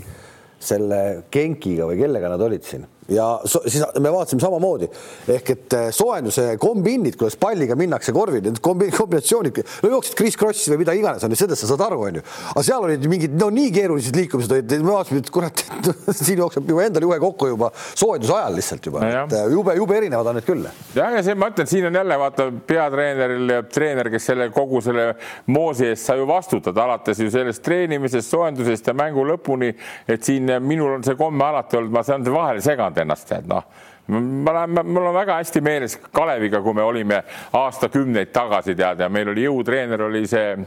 selle 0.63 1.23
Genkiga 1.31 1.87
või 1.89 1.99
kellega 2.03 2.31
nad 2.31 2.43
olid 2.43 2.67
siin 2.67 2.85
ja 3.11 3.39
so, 3.45 3.61
siis 3.67 3.83
me 3.99 4.11
vaatasime 4.11 4.41
samamoodi 4.41 4.87
ehk 5.33 5.49
et 5.53 5.75
äh, 5.75 5.87
soojenduse 5.95 6.45
kombiinid, 6.61 7.17
kuidas 7.19 7.35
palliga 7.39 7.75
minnakse 7.79 8.13
korvi, 8.15 8.39
need 8.45 8.59
kombi, 8.63 8.89
kombinatsioonid, 8.93 9.59
no 9.83 9.91
jooksid 9.95 10.15
Chris 10.19 10.37
Krossi 10.39 10.71
või 10.71 10.83
mida 10.83 10.95
iganes 10.95 11.25
on 11.25 11.33
ju, 11.33 11.39
sellest 11.39 11.65
sa 11.65 11.71
saad 11.73 11.83
aru, 11.87 11.99
onju. 12.09 12.23
aga 12.53 12.63
seal 12.65 12.87
olid 12.87 13.07
mingid 13.11 13.35
no 13.39 13.49
nii 13.53 13.71
keerulised 13.75 14.15
liikumised 14.17 14.55
olid, 14.55 14.75
me 14.79 14.95
vaatasime, 14.95 15.23
et 15.23 15.31
kurat, 15.33 15.63
siin 16.23 16.39
jookseb 16.43 16.69
juba 16.71 16.85
endal 16.87 17.07
juhe 17.07 17.19
kokku 17.23 17.49
juba 17.51 17.71
soojenduse 17.75 18.35
ajal 18.37 18.57
lihtsalt 18.59 18.89
juba, 18.89 19.03
et 19.09 19.35
äh, 19.39 19.47
jube, 19.51 19.75
jube 19.79 19.97
erinevad 19.99 20.31
on 20.31 20.39
need 20.39 20.47
küll. 20.47 20.69
ja, 20.95 21.09
ja 21.17 21.25
see, 21.25 21.35
ma 21.39 21.51
ütlen, 21.51 21.69
siin 21.69 21.89
on 21.89 21.99
jälle 21.99 22.19
vaata 22.23 22.47
peatreeneril 22.71 23.57
treener, 23.73 24.11
kes 24.13 24.29
selle 24.31 24.49
kogu 24.55 24.81
selle 24.85 25.09
moosi 25.51 25.89
eest 25.91 26.07
sa 26.07 26.15
ju 26.19 26.27
vastutad, 26.29 26.77
alates 26.79 27.19
ju 27.19 27.29
sellest 27.33 27.63
treenimisest, 27.65 28.31
soojendusest 28.31 28.87
ja 28.87 28.95
mängu 28.97 29.25
lõpuni, 29.27 29.73
et 30.07 30.23
siin 30.23 30.47
minul 30.63 30.97
on 30.97 31.05
see 31.05 31.19
komme 31.19 31.43
alati 31.45 31.79
olnud, 31.79 31.93
ma 31.93 32.03
saan 32.05 32.23
vahele 32.33 32.63
segada 32.63 32.92
saanud 32.93 33.01
ennast, 33.03 33.27
tead 33.27 33.49
noh 33.49 33.63
ma 34.07 34.53
lähen, 34.53 34.79
mul 34.83 35.05
on 35.07 35.15
väga 35.15 35.37
hästi 35.39 35.61
meeles 35.63 35.93
Kaleviga, 36.11 36.59
kui 36.61 36.73
me 36.75 36.83
olime 36.83 37.21
aastakümneid 37.55 38.33
tagasi 38.35 38.75
tead 38.75 38.99
ja 38.99 39.07
meil 39.09 39.29
oli 39.31 39.45
jõutreener 39.45 40.01
oli 40.09 40.25
see 40.27 40.57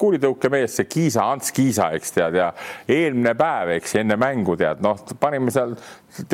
kuulitõukemees, 0.00 0.74
see 0.76 0.88
Kiisa, 0.90 1.24
Ants 1.32 1.54
Kiisa, 1.56 1.86
eks 1.96 2.12
tead 2.12 2.36
ja 2.36 2.50
eelmine 2.90 3.32
päev, 3.38 3.72
eks 3.78 3.94
enne 4.02 4.16
mängu 4.20 4.52
tead, 4.60 4.82
noh, 4.84 4.98
panime 5.20 5.52
seal 5.54 5.72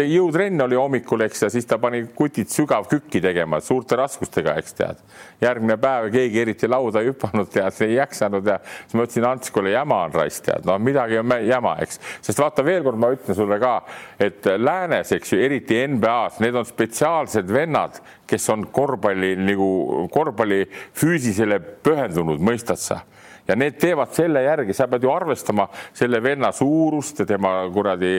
jõutrenn 0.03 0.64
oli 0.64 0.78
hommikul, 0.78 1.22
eks, 1.28 1.44
ja 1.47 1.51
siis 1.53 1.68
ta 1.68 1.78
pani 1.78 2.03
kutid 2.16 2.51
sügavkükki 2.51 3.20
tegema 3.22 3.61
suurte 3.62 3.99
raskustega, 4.01 4.57
eks 4.59 4.76
tead. 4.78 5.05
järgmine 5.40 5.76
päev 5.78 6.09
keegi 6.14 6.40
eriti 6.42 6.68
lauda 6.68 7.05
ei 7.05 7.12
hüpanud, 7.12 7.47
tead, 7.53 7.78
ei 7.86 7.94
jaksanud 8.01 8.51
ja 8.51 8.59
siis 8.64 8.99
ma 8.99 9.07
ütlesin 9.07 9.28
Antskule, 9.30 9.70
jama 9.70 10.03
on 10.09 10.18
raisk, 10.18 10.49
tead, 10.49 10.66
no 10.66 10.78
midagi 10.82 11.22
on 11.22 11.38
jama, 11.47 11.76
eks, 11.86 12.01
sest 12.26 12.42
vaata 12.42 12.66
veel 12.66 12.82
kord 12.86 12.99
ma 12.99 13.12
ütlen 13.14 13.38
sulle 13.38 13.61
ka, 13.62 13.76
et 14.18 14.49
läänes, 14.59 15.14
eks 15.14 15.36
ju, 15.36 15.42
eriti 15.47 15.84
NBA-s, 15.86 16.42
need 16.42 16.59
on 16.59 16.66
spetsiaalsed 16.66 17.53
vennad, 17.53 18.03
kes 18.26 18.51
on 18.51 18.66
korvpalli 18.74 19.36
nagu 19.38 20.09
korvpalli 20.11 20.64
füüsisele 20.99 21.61
pühendunud, 21.62 22.42
mõistad 22.42 22.82
sa 22.82 23.05
ja 23.49 23.57
need 23.57 23.78
teevad 23.80 24.12
selle 24.14 24.42
järgi, 24.42 24.74
sa 24.74 24.88
pead 24.90 25.05
ju 25.07 25.12
arvestama 25.12 25.68
selle 25.94 26.20
venna 26.22 26.53
suurust 26.53 27.22
ja 27.22 27.26
tema 27.26 27.59
kuradi 27.72 28.18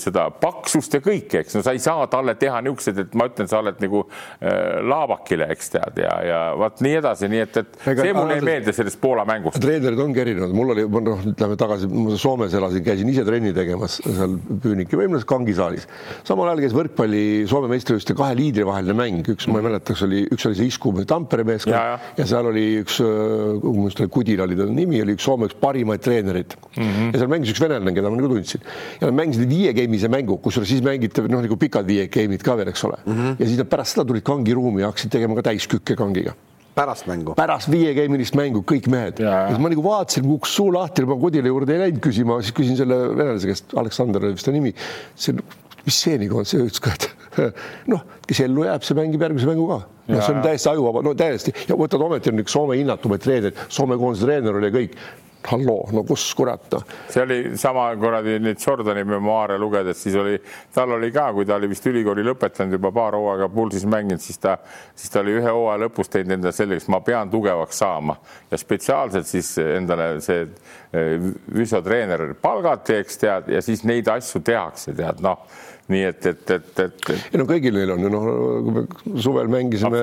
seda 0.00 0.26
paksust 0.40 0.96
ja 0.96 1.00
kõike, 1.04 1.42
eks 1.44 1.58
no 1.58 1.62
sa 1.64 1.74
ei 1.74 1.82
saa 1.82 2.06
talle 2.12 2.36
teha 2.40 2.60
niisuguseid, 2.64 3.00
et 3.04 3.16
ma 3.18 3.28
ütlen, 3.30 3.48
sa 3.50 3.60
oled 3.62 3.80
nagu 3.82 4.04
äh, 4.06 4.80
laabakile, 4.84 5.48
eks 5.54 5.74
tead 5.74 6.00
ja, 6.04 6.14
ja 6.26 6.40
vot 6.58 6.82
nii 6.84 6.98
edasi, 7.00 7.30
nii 7.32 7.42
et, 7.44 7.60
et 7.62 7.78
Ega, 7.92 8.06
see 8.06 8.16
mulle 8.16 8.38
ei 8.38 8.44
meeldi 8.46 8.74
sellest 8.76 9.00
Poola 9.02 9.26
mängust. 9.28 9.60
treenerid 9.62 10.00
ongi 10.04 10.22
erinevad, 10.24 10.54
mul 10.56 10.74
oli, 10.74 10.86
noh, 11.08 11.24
ütleme 11.32 11.58
tagasi, 11.60 11.90
Soomes 12.20 12.54
elasin, 12.56 12.84
käisin 12.86 13.10
ise 13.12 13.26
trenni 13.26 13.54
tegemas 13.56 13.98
seal 14.04 14.36
Püüniki 14.64 14.98
võimlas 14.98 15.26
kangisaalis. 15.28 15.88
samal 16.26 16.50
ajal 16.50 16.64
käis 16.64 16.76
võrkpalli 16.76 17.24
Soome 17.50 17.70
meistrivõistluste 17.72 18.16
kahe 18.18 18.36
liidri 18.38 18.66
vaheline 18.66 18.96
mäng, 18.98 19.32
üks 19.34 19.48
ma 19.50 19.60
ei 19.60 19.68
mäleta, 19.68 19.92
kas 19.92 20.04
oli, 20.06 20.24
üks 20.34 20.48
oli 20.48 20.58
see 20.58 20.70
Isku 20.72 20.92
Tampere 21.08 21.44
meeskond 21.46 21.74
ja, 21.74 21.84
ja. 21.94 22.12
ja 22.20 22.28
seal 22.28 22.48
oli 22.50 22.64
üks 22.82 23.00
minu 23.04 23.88
arust 23.88 24.02
oli 24.02 24.12
Kudil 24.14 24.42
oli 24.44 24.58
ta 24.58 24.66
nimi, 24.68 25.00
oli 25.04 25.16
üks 25.16 25.26
Soome 25.26 25.48
üks 25.48 25.56
parimaid 25.60 26.02
treenereid 26.04 26.54
mm. 26.56 26.82
-hmm. 26.82 27.12
ja 27.12 27.22
seal 27.22 27.30
mängis 27.32 27.52
üks 27.54 27.62
venelane, 27.62 27.94
keda 27.96 28.10
ma 28.10 28.18
nagu 28.18 28.30
tundsin. 28.32 28.64
ja 29.00 29.10
mängisid 29.16 29.48
viie 29.50 29.74
game'ise 29.76 30.10
mängu, 30.12 30.38
kusjuures 30.44 30.70
siis 30.70 30.82
mängiti 30.84 31.24
noh, 31.28 31.44
nagu 31.44 31.58
pikad 31.60 31.86
viie 31.88 32.08
game'id 32.12 32.42
ka 32.44 32.56
veel, 32.58 32.72
eks 32.72 32.84
ole 32.88 32.98
mm. 33.04 33.14
-hmm. 33.14 33.36
ja 33.38 33.46
siis 33.46 33.60
nad 33.60 33.70
pärast 33.70 33.96
seda 33.96 34.08
tulid 34.08 34.26
kangiruumi 34.26 34.84
ja 34.84 34.92
hakkasid 34.92 35.14
tegema 35.14 35.38
ka 35.38 35.48
täiskükke 35.50 35.96
kangiga 35.98 36.34
pärast 36.74 37.06
mängu? 37.06 37.34
pärast 37.38 37.70
viiegeimilist 37.70 38.34
mängu, 38.38 38.62
kõik 38.66 38.88
mehed. 38.90 39.22
ja 39.22 39.46
siis 39.48 39.60
ma 39.62 39.70
nagu 39.72 39.84
vaatasin, 39.84 40.26
kukkus 40.26 40.54
suu 40.58 40.72
lahti, 40.74 41.04
ma 41.08 41.16
Kudile 41.20 41.52
juurde 41.52 41.76
ei 41.76 41.84
läinud 41.86 42.02
küsima, 42.04 42.40
siis 42.42 42.56
küsin 42.56 42.78
selle 42.78 42.98
venelase 43.14 43.50
käest, 43.50 43.76
Aleksander 43.78 44.26
oli 44.26 44.38
vist 44.38 44.48
ta 44.48 44.54
nimi. 44.54 44.74
see, 45.14 45.36
mis 45.84 46.00
see 46.06 46.20
nagu 46.20 46.40
on, 46.40 46.48
see 46.48 46.64
et 46.64 47.10
noh, 47.92 48.06
kes 48.28 48.44
ellu 48.46 48.68
jääb, 48.68 48.86
see 48.86 48.96
mängib 48.98 49.26
järgmise 49.26 49.48
mängu 49.50 49.66
ka. 49.70 49.82
noh, 50.06 50.22
see 50.22 50.36
on 50.36 50.44
täiesti 50.44 50.70
ajuvaba, 50.70 51.02
no 51.04 51.16
täiesti. 51.18 51.54
Ja 51.68 51.78
võtad 51.80 52.02
ometi 52.04 52.32
on 52.32 52.44
üks 52.44 52.54
Soome 52.54 52.78
hinnatumaid 52.78 53.22
treenereid, 53.24 53.60
Soome 53.72 53.98
koondise 54.00 54.28
treener 54.28 54.60
oli 54.60 54.72
kõik. 54.74 54.98
Halloo, 55.44 55.90
no 55.92 56.00
kus 56.08 56.22
kurat 56.32 56.70
noh. 56.72 56.84
see 57.12 57.20
oli 57.20 57.34
sama 57.60 57.82
kuradi 58.00 58.38
neid 58.40 58.56
Jordani 58.62 59.02
memuaare 59.04 59.58
lugedes, 59.60 59.98
siis 60.00 60.14
oli, 60.16 60.38
tal 60.72 60.94
oli 60.96 61.10
ka, 61.12 61.26
kui 61.36 61.44
ta 61.44 61.58
oli 61.58 61.68
vist 61.68 61.84
ülikooli 61.84 62.24
lõpetanud 62.24 62.78
juba 62.78 62.88
paar 62.96 63.12
hooaega 63.18 63.50
pulsis 63.52 63.84
mänginud, 63.84 64.22
siis 64.24 64.40
ta, 64.40 64.54
siis 64.96 65.12
ta 65.12 65.20
oli 65.20 65.34
ühe 65.36 65.52
hooaja 65.52 65.82
lõpus 65.82 66.08
teinud 66.14 66.38
endale 66.38 66.56
selgeks, 66.56 66.88
ma 66.88 67.02
pean 67.04 67.28
tugevaks 67.28 67.82
saama. 67.84 68.16
Ja 68.48 68.56
spetsiaalselt 68.62 69.28
siis 69.28 69.52
endale 69.60 70.08
see 70.24 70.46
füsiotreener 70.94 72.30
eh, 72.30 72.34
palgati, 72.40 72.96
eks 73.04 73.20
tead, 73.20 73.52
ja 73.52 73.60
siis 73.68 73.84
neid 73.84 74.08
asju 74.08 74.40
tehakse, 74.48 74.96
tead 74.96 75.20
noh 75.28 75.44
nii 75.92 76.04
et, 76.08 76.26
et, 76.30 76.50
et, 76.50 76.68
et, 76.80 77.08
et.... 77.12 77.24
ei 77.34 77.38
no 77.40 77.44
kõigil 77.48 77.74
neil 77.76 77.90
on 77.92 78.04
ju 78.06 78.10
noh, 78.12 78.28
kui 78.64 78.72
me 78.72 79.20
suvel 79.20 79.50
mängisime 79.52 80.00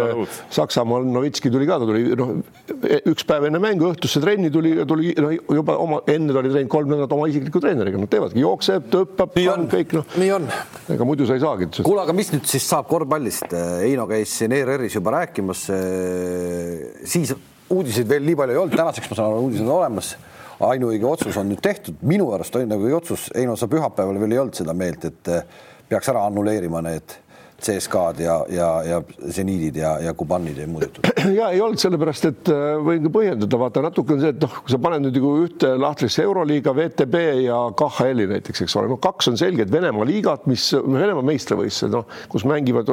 Saksamaal, 0.53 1.07
Novitski 1.09 1.49
tuli 1.53 1.65
ka, 1.69 1.79
ta 1.81 1.87
tuli 1.89 2.13
noh, 2.19 2.35
üks 3.09 3.25
päev 3.25 3.47
enne 3.49 3.61
mängu 3.63 3.87
õhtusse 3.89 4.21
trenni 4.21 4.51
tuli, 4.53 4.75
tuli 4.89 5.15
no, 5.17 5.31
juba 5.57 5.79
oma, 5.81 6.03
enne 6.11 6.35
ta 6.35 6.43
oli 6.43 6.53
teinud 6.53 6.71
kolm 6.71 6.93
nädalat 6.93 7.15
oma 7.17 7.29
isikliku 7.31 7.63
treeneriga, 7.63 8.01
nad 8.01 8.13
teevadki, 8.13 8.43
jookseb, 8.45 8.91
tõppab, 8.93 9.33
kõik 9.73 9.95
noh. 9.97 10.17
nii 10.21 10.33
on. 10.37 10.49
ega 10.93 11.07
muidu 11.07 11.25
sa 11.29 11.39
ei 11.39 11.41
saagi. 11.41 11.71
kuule, 11.81 12.03
aga 12.05 12.15
mis 12.17 12.29
nüüd 12.35 12.45
siis 12.51 12.67
saab 12.69 12.85
korvpallist? 12.91 13.49
Heino 13.81 14.05
käis 14.11 14.37
siin 14.37 14.53
ERR-is 14.53 14.99
juba 14.99 15.17
rääkimas. 15.17 15.65
siis 17.09 17.33
uudiseid 17.71 18.09
veel 18.09 18.27
nii 18.27 18.37
palju 18.37 18.53
ei 18.53 18.61
olnud, 18.67 18.77
tänaseks 18.77 19.09
ma 19.09 19.17
saan 19.17 19.33
aru, 19.33 19.47
uudised 19.47 19.65
on 19.65 19.79
olemas 19.79 20.13
ainuõige 20.67 21.07
otsus 21.07 21.37
on 21.41 21.49
nüüd 21.51 21.61
tehtud, 21.63 21.99
minu 22.05 22.29
arust 22.35 22.55
ainuõige 22.55 22.95
otsus, 23.01 23.27
Heino, 23.35 23.55
sa 23.57 23.69
pühapäeval 23.71 24.19
veel 24.21 24.37
ei 24.37 24.41
olnud 24.43 24.57
seda 24.57 24.75
meelt, 24.77 25.05
et 25.09 25.31
peaks 25.89 26.11
ära 26.11 26.25
annuleerima 26.29 26.83
need 26.85 27.17
CSKA-d 27.61 28.23
ja, 28.25 28.37
ja, 28.49 28.69
ja 28.85 28.99
seniidid 29.29 29.77
ja, 29.77 29.95
ja 30.01 30.13
Kubanid 30.17 30.57
ei 30.59 30.67
muudetud? 30.69 31.05
ja 31.35 31.49
ei 31.53 31.61
olnud 31.61 31.81
sellepärast, 31.81 32.27
et 32.31 32.51
äh, 32.51 32.77
võin 32.81 33.05
ka 33.05 33.11
põhjendada, 33.13 33.59
vaata 33.61 33.83
natuke 33.85 34.15
on 34.15 34.23
see, 34.23 34.33
et 34.33 34.41
noh, 34.41 34.55
kui 34.63 34.73
sa 34.73 34.79
paned 34.81 35.05
nüüd 35.05 35.17
nagu 35.19 35.33
ühte 35.43 35.71
lahtrisse 35.79 36.25
Euroliiga, 36.25 36.73
VTB 36.77 37.21
ja 37.45 37.59
KHL-i 37.77 38.27
näiteks, 38.31 38.63
eks 38.65 38.77
ole, 38.79 38.89
no 38.91 38.97
kaks 39.01 39.31
on 39.31 39.39
selged 39.39 39.71
Venemaa 39.73 40.07
liigad, 40.07 40.47
mis 40.49 40.67
Venemaa 40.73 41.25
meistrivõistlused, 41.31 41.93
noh, 41.93 42.07
kus 42.31 42.45
mängivad, 42.49 42.89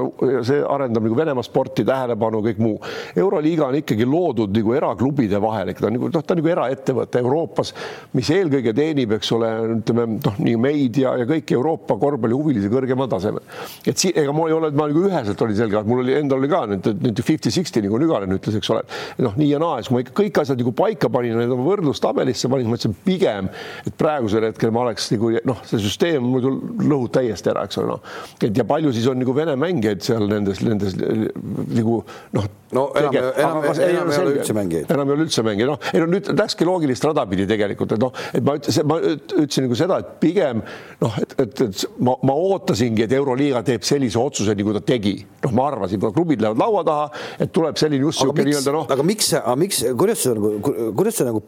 see 0.47 0.61
arendab 0.63 1.09
nagu 1.09 1.19
Venemaa 1.19 1.47
sporti, 1.47 1.87
tähelepanu, 1.89 2.43
kõik 2.45 2.63
muu. 2.63 2.77
euroliiga 3.17 3.69
on 3.69 3.81
ikkagi 3.81 4.07
loodud 4.09 4.53
nagu 4.55 4.77
eraklubide 4.77 5.41
vahel, 5.43 5.73
ta 5.79 5.89
on 5.89 5.97
nagu 5.97 6.13
noh, 6.13 6.25
ta 6.25 6.37
on 6.37 6.43
nagu 6.43 6.53
eraettevõte 6.53 7.23
Euroopas, 7.25 7.73
mis 8.19 8.31
eelkõige 8.35 8.75
teenib, 8.77 9.17
eks 9.19 9.33
ole, 9.37 9.51
ütleme 9.79 10.07
noh, 10.19 10.39
nii 10.45 10.57
meid 10.61 11.01
ja, 11.03 11.15
ja 11.21 11.27
kõiki 11.29 11.57
Euroopa 11.57 11.97
korvpallihuvilisi 12.01 12.71
kõrgemal 12.73 13.11
tasemel. 13.11 13.45
et 13.87 13.97
siin, 13.99 14.15
ega 14.19 14.35
mul 14.37 14.51
ei 14.51 14.58
ole, 14.59 14.71
et 14.73 14.79
ma 14.79 14.89
nagu 14.91 15.05
üheselt 15.09 15.43
oli 15.45 15.57
selge, 15.59 15.83
mul 15.89 16.03
oli 16.03 16.17
endal 16.19 16.43
oli 16.43 16.51
ka 16.51 16.65
nüüd, 16.71 16.89
nüüd 17.05 17.23
fifty-sixty 17.25 17.83
nagu 17.85 18.01
Nüganen 18.01 18.37
ütles, 18.37 18.59
eks 18.59 18.71
ole, 18.75 18.85
noh, 19.25 19.37
nii 19.39 19.51
ja 19.53 19.61
naa, 19.63 19.81
siis 19.83 19.93
ma 19.95 20.03
ikka 20.05 20.15
kõik 20.19 20.43
asjad 20.43 20.61
nagu 20.61 20.75
paika 20.77 21.11
panin, 21.13 21.37
need 21.39 21.55
oma 21.55 21.67
võrdlustabelisse 21.67 22.51
panin, 22.53 22.71
ma 22.71 22.79
ütlesin 22.79 22.97
pigem, 23.07 23.51
et 23.87 23.97
praegusel 23.99 24.49
hetkel 24.49 24.73
ma 24.75 24.85
oleks 24.87 25.11
nagu 25.15 25.33
noh, 25.49 25.63
see 25.69 25.81
süsteem 25.83 26.25
muidu 26.25 26.55
lõhub 26.85 27.13
täiesti 27.15 27.53
ära, 27.53 27.67
eks 27.69 27.81
ole, 27.83 27.97
noh. 27.97 28.15
et 28.43 28.59
ja 28.59 28.67
palju 28.69 28.95
siis 28.97 29.09
on 29.11 29.21
nagu 29.23 29.37
Vene 29.39 29.55
mängijaid 29.61 30.03
seal 30.03 30.27
nendes, 30.31 30.63
nendes 30.67 30.97
nagu 30.99 32.01
noh. 32.35 32.49
no 32.75 32.89
enam, 32.99 33.15
enam, 33.15 33.33
enam, 33.39 33.83
enam 33.89 34.11
ei 34.13 34.19
ole 34.23 34.35
üldse 34.37 34.57
mängijaid. 34.57 34.91
enam 34.93 35.09
ei 35.09 35.17
ole 35.17 35.27
üldse 35.29 35.45
mängijaid, 35.47 35.71
noh, 35.71 35.91
ei 35.93 36.03
no 36.03 36.09
nüüd 36.11 36.33
läkski 36.35 36.67
loogilist 36.69 37.07
rada 37.07 37.25
pidi 37.31 37.47
tegelikult, 37.49 37.95
et 37.97 38.03
noh, 38.03 38.25
et 38.35 38.45
ma 38.45 38.57
ütlesin, 38.59 38.89
ma 38.89 38.99
ütlesin 39.05 39.69
nagu 39.69 39.79
seda, 39.79 40.01
et 40.03 40.15
pigem 40.23 40.63
noh, 41.03 41.19
et, 41.23 41.35
et, 41.45 41.63
et 41.69 41.85
ma, 42.05 42.17
ma 42.27 42.35
ootasingi, 42.49 43.07
et 43.07 43.15
Euroliiga 43.19 43.63
teeb 43.67 43.87
sellise 43.87 44.19
otsuse, 44.21 44.48
nagu 44.57 44.75
ta 44.79 44.83
tegi. 44.93 45.15
noh, 45.45 45.53
ma 45.57 45.69
arvasin, 45.73 46.01
klubid 46.01 46.43
lähevad 46.45 46.63
laua 46.63 46.85
taha, 46.87 47.11
et 47.39 47.53
tuleb 47.53 47.77
selline 47.81 48.07
just 48.07 48.23
niisugune 48.23 48.49
nii-öelda 48.49 48.75
noh. 48.75 48.87
aga 48.95 49.07
miks, 49.07 49.33
aga 49.41 49.57
miks, 49.59 49.83
kuidas 49.99 50.25
sa 50.25 50.35
nagu, 50.39 50.55
kuidas 50.97 51.21
sa 51.21 51.29
nagu, 51.29 51.43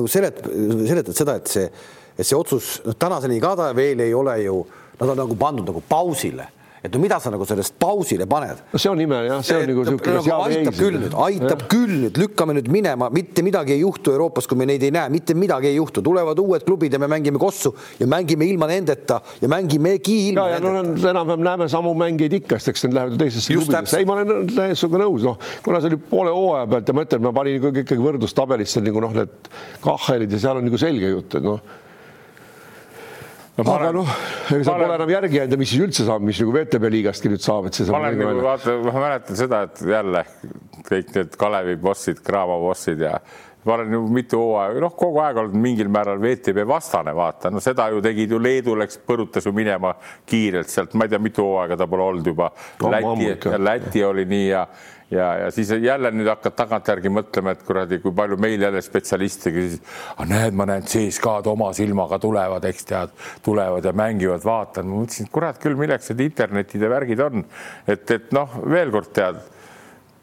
nagu 0.00 0.10
selet-, 0.10 0.42
seletad 0.88 1.18
seda, 1.18 1.38
et 1.40 1.52
see, 1.52 1.70
et 2.16 2.26
see 2.26 2.38
otsus, 2.38 2.76
noh, 2.86 2.98
tänaseni 2.98 3.40
ka 3.42 3.54
ta 3.58 3.70
veel 3.76 4.02
ei 4.06 4.14
ole 4.16 4.40
ju, 4.44 4.60
nad 5.00 5.12
on 5.12 5.24
nagu 5.24 5.38
pandud 5.38 5.66
nagu 5.68 5.82
pausile 5.88 6.50
et 6.86 6.94
no 6.94 7.00
mida 7.02 7.18
sa 7.22 7.30
nagu 7.34 7.46
sellest 7.48 7.76
pausile 7.82 8.26
paned. 8.30 8.62
no 8.72 8.80
see 8.80 8.90
on 8.90 9.00
ime 9.02 9.18
jah, 9.26 9.42
see 9.44 9.58
on 9.58 9.66
nagu 9.70 9.84
niisugune 9.86 10.14
nagu 10.16 10.36
aitab 10.46 10.78
küll 10.78 10.98
nüüd, 11.02 11.16
aitab 11.26 11.64
ja. 11.64 11.68
küll 11.72 11.94
nüüd, 12.04 12.20
lükkame 12.22 12.56
nüüd 12.58 12.70
minema, 12.72 13.08
mitte 13.14 13.44
midagi 13.46 13.74
ei 13.74 13.82
juhtu 13.82 14.14
Euroopas, 14.14 14.48
kui 14.50 14.58
me 14.60 14.68
neid 14.70 14.84
ei 14.86 14.92
näe, 14.94 15.10
mitte 15.12 15.36
midagi 15.38 15.70
ei 15.70 15.78
juhtu, 15.78 16.04
tulevad 16.06 16.40
uued 16.42 16.66
klubid 16.66 16.94
ja 16.94 17.00
me 17.02 17.10
mängime 17.10 17.40
kossu 17.42 17.74
ja 18.00 18.08
mängime 18.10 18.48
ilma 18.50 18.68
nendeta 18.70 19.20
ja 19.42 19.50
mängimegi 19.50 20.18
ilma 20.30 20.48
ja, 20.50 20.58
ja 20.58 20.64
nendeta. 20.64 21.02
no 21.02 21.14
enam-vähem 21.14 21.46
näeme 21.48 21.70
samu 21.72 21.94
mängijaid 21.98 22.38
ikka, 22.40 22.60
sest 22.60 22.74
eks 22.74 22.86
need 22.86 22.98
lähevad 22.98 23.16
ju 23.16 23.22
teisesse 23.24 23.56
klubidesse. 23.56 24.00
ei, 24.00 24.08
ma 24.08 24.18
olen 24.18 24.52
täiesti 24.52 24.92
nõus, 24.96 25.26
noh, 25.26 25.40
kuna 25.64 25.82
see 25.82 25.92
oli 25.92 26.02
poole 26.12 26.34
hooaja 26.34 26.70
pealt 26.70 26.92
ja 26.92 26.96
ma 26.96 27.06
ütlen, 27.08 27.26
ma 27.26 27.34
panin 27.36 27.72
ikkagi 27.72 27.98
võrdlustabelisse 28.02 28.84
nagu 28.86 29.02
noh, 29.04 29.16
need 29.16 29.50
kahhelid 29.84 30.32
ja 30.32 30.46
seal 30.46 30.62
on 30.62 30.70
nagu 30.70 30.80
selge 30.80 31.10
jutt, 31.12 31.40
et 31.40 31.46
noh 31.46 31.60
no, 33.56 33.72
aga 33.72 33.90
noh, 33.94 34.12
ega 34.50 34.60
seal 34.66 34.82
pole 34.82 34.94
enam 34.98 35.12
järgi 35.14 35.40
jäänud 35.40 35.56
ja 35.56 35.60
mis 35.60 35.72
siis 35.72 35.84
üldse 35.86 36.06
saab, 36.08 36.24
mis 36.26 36.40
nagu 36.42 36.54
VTB 36.56 36.92
liigastki 36.98 37.32
nüüd 37.32 37.44
saab, 37.44 37.68
et 37.70 37.78
see 37.78 37.88
ma 37.90 38.02
olen 38.02 38.20
nagu 38.20 38.44
vaata, 38.44 38.76
ma 38.84 38.94
mäletan 38.98 39.38
seda, 39.38 39.64
et 39.68 39.82
jälle 39.96 40.24
kõik 40.86 41.12
need 41.16 41.36
Kalevi 41.40 41.76
bossid, 41.80 42.22
Graavo 42.26 42.60
bossid 42.66 43.04
ja 43.06 43.16
ma 43.66 43.74
olen 43.74 43.96
ju 43.96 44.02
mitu 44.14 44.38
hooaega, 44.38 44.80
noh, 44.84 44.92
kogu 44.98 45.20
aeg 45.24 45.40
olnud 45.42 45.56
mingil 45.58 45.88
määral 45.92 46.20
VTB 46.22 46.66
vastane, 46.68 47.14
vaata, 47.16 47.50
no 47.50 47.62
seda 47.64 47.88
ju 47.90 48.02
tegid 48.04 48.34
ju 48.36 48.38
Leedu 48.42 48.76
läks, 48.78 49.00
põrutas 49.08 49.46
ju 49.48 49.52
minema 49.56 49.94
kiirelt 50.28 50.70
sealt, 50.70 50.94
ma 50.94 51.06
ei 51.06 51.14
tea, 51.14 51.22
mitu 51.22 51.46
hooaega 51.46 51.78
ta 51.80 51.88
pole 51.90 52.06
olnud 52.06 52.30
juba 52.30 52.52
no,. 52.52 52.92
Läti, 52.92 53.56
Läti 53.58 54.04
oli 54.06 54.26
nii 54.30 54.46
ja 54.48 54.66
ja, 55.10 55.26
ja 55.38 55.50
siis 55.50 55.70
jälle 55.70 56.10
nüüd 56.14 56.28
hakkad 56.30 56.56
tagantjärgi 56.58 57.10
mõtlema, 57.12 57.54
et 57.54 57.62
kuradi, 57.66 57.98
kui 58.02 58.14
palju 58.16 58.38
meil 58.42 58.62
jälle 58.62 58.82
spetsialiste 58.82 59.52
küsis, 59.54 59.82
näed, 60.26 60.56
ma 60.56 60.66
näen, 60.68 60.86
CSKA-d 60.86 61.50
oma 61.52 61.72
silmaga 61.76 62.18
tulevad, 62.22 62.64
eks 62.70 62.88
tead, 62.90 63.14
tulevad 63.46 63.86
ja 63.86 63.94
mängivad, 63.96 64.44
vaatan, 64.44 64.88
ma 64.90 65.02
mõtlesin, 65.02 65.28
et 65.28 65.34
kurat 65.34 65.60
küll, 65.62 65.78
milleks 65.78 66.10
need 66.12 66.26
internetid 66.30 66.82
ja 66.82 66.90
värgid 66.92 67.22
on, 67.26 67.46
et, 67.86 68.10
et 68.10 68.34
noh, 68.36 68.58
veel 68.66 68.92
kord 68.94 69.14
tead, 69.16 69.40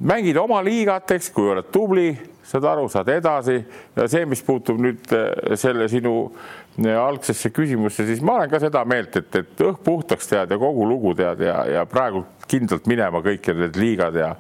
mängid 0.04 0.38
oma 0.42 0.60
liigat, 0.66 1.16
eks, 1.16 1.32
kui 1.34 1.52
oled 1.54 1.72
tubli, 1.74 2.12
saad 2.44 2.66
aru, 2.68 2.88
saad 2.92 3.10
edasi. 3.14 3.58
Ja 3.96 4.08
see, 4.12 4.26
mis 4.30 4.44
puutub 4.46 4.80
nüüd 4.82 5.12
eh, 5.16 5.56
selle 5.60 5.88
sinu 5.92 6.16
eh, 6.28 6.63
algsesse 6.82 7.52
küsimusse, 7.54 8.06
siis 8.08 8.22
ma 8.26 8.40
olen 8.40 8.50
ka 8.50 8.60
seda 8.64 8.82
meelt, 8.90 9.16
et, 9.20 9.36
et 9.36 9.62
õhk 9.62 9.84
puhtaks 9.86 10.30
tead 10.32 10.52
ja 10.52 10.58
kogu 10.58 10.88
lugu 10.90 11.14
tead 11.18 11.44
ja, 11.46 11.60
ja 11.70 11.86
praegu 11.90 12.24
kindlalt 12.50 12.88
minema 12.90 13.22
kõik 13.24 13.52
need 13.54 13.78
liigad 13.78 14.18
ja 14.18 14.34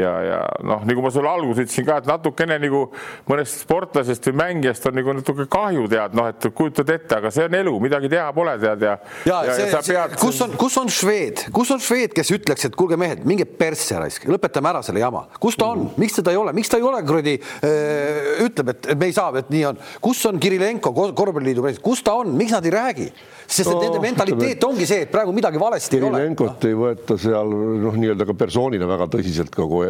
ja, 0.00 0.12
ja 0.24 0.38
noh, 0.66 0.84
nagu 0.88 1.04
ma 1.04 1.12
sulle 1.12 1.30
alguses 1.30 1.66
ütlesin 1.66 1.86
ka, 1.86 1.98
et 2.00 2.08
natukene 2.08 2.58
nagu 2.62 2.82
mõnest 3.28 3.64
sportlasest 3.64 4.30
või 4.30 4.38
mängijast 4.40 4.86
on 4.90 4.96
nagu 4.98 5.14
natuke 5.16 5.46
kahju 5.50 5.86
tead, 5.90 6.16
noh, 6.18 6.28
et 6.30 6.48
kujutad 6.56 6.92
ette, 6.94 7.18
aga 7.20 7.32
see 7.34 7.46
on 7.48 7.56
elu, 7.60 7.74
midagi 7.82 8.10
teha 8.12 8.28
pole 8.36 8.56
tead 8.62 8.86
ja. 8.86 8.96
ja, 9.28 9.40
ja, 9.48 9.56
see, 9.56 9.68
ja 9.68 9.82
see, 9.86 9.96
pead... 9.96 10.16
kus 10.20 10.40
on, 10.46 10.56
kus 10.60 10.78
on 10.80 10.92
Šveed, 11.00 11.46
kus 11.56 11.72
on 11.74 11.82
Šveed, 11.84 12.14
kes 12.16 12.32
ütleks, 12.36 12.68
et 12.68 12.78
kuulge 12.78 12.98
mehed, 13.00 13.24
minge 13.28 13.46
persse 13.48 13.98
raisk, 14.00 14.28
lõpetame 14.30 14.72
ära 14.72 14.84
selle 14.86 15.02
jama, 15.02 15.26
kus 15.42 15.58
ta 15.60 15.70
on, 15.74 15.88
miks 16.00 16.18
teda 16.18 16.34
ei 16.34 16.40
ole, 16.40 16.54
miks 16.56 16.72
ta 16.72 16.80
ei 16.80 16.86
ole 16.86 17.02
kuradi 17.06 17.36
äh,, 17.40 18.46
ütleb, 18.46 18.74
et 18.74 18.92
me 18.96 19.10
ei 19.10 19.16
saa, 19.16 19.32
et 19.40 19.52
nii 19.52 19.66
on, 19.72 19.84
kus 20.02 20.24
on 20.30 20.40
Kirilenko 20.40 20.94
korvpalliliidu 20.94 21.64
president, 21.64 21.84
kus 21.84 22.04
ta 22.06 22.16
on, 22.22 22.34
miks 22.38 22.56
nad 22.56 22.66
ei 22.66 22.74
räägi? 22.74 23.10
sest 23.50 23.66
et 23.66 23.74
no, 23.74 23.80
nende 23.82 24.00
mentaliteet 24.02 24.64
ongi 24.66 24.86
see, 24.86 25.04
et 25.06 25.10
praegu 25.10 25.32
midagi 25.34 25.58
valesti 25.58 25.98
ei 25.98 26.04
ole. 26.06 26.20
Kirilenkot 26.20 26.66
ei 26.68 26.76
võeta 26.78 27.16
seal 27.18 27.50
noh, 27.82 27.96
nii-öelda 27.98 28.26
ka 28.28 28.36
persoonina 28.38 28.86
väga 28.90 29.08
tõsiselt 29.10 29.50
kogu 29.54 29.82
aeg, 29.82 29.89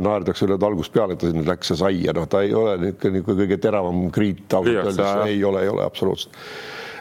naerdakse 0.00 0.46
üle 0.46 0.58
algusest 0.58 0.94
peale, 0.94 1.16
et 1.16 1.22
ta 1.22 1.30
sinna 1.30 1.46
läks 1.52 1.72
ja 1.72 1.78
sai 1.84 2.02
ja 2.04 2.16
noh, 2.16 2.28
ta 2.30 2.42
ei 2.46 2.52
ole 2.56 2.76
niisugune 2.80 3.22
kõige 3.44 3.60
teravam 3.62 4.04
kriit 4.14 4.58
ausalt 4.58 4.84
öeldes, 4.84 5.16
ei 5.30 5.40
ole, 5.44 5.64
ei 5.64 5.72
ole 5.72 5.86
absoluutselt 5.86 6.36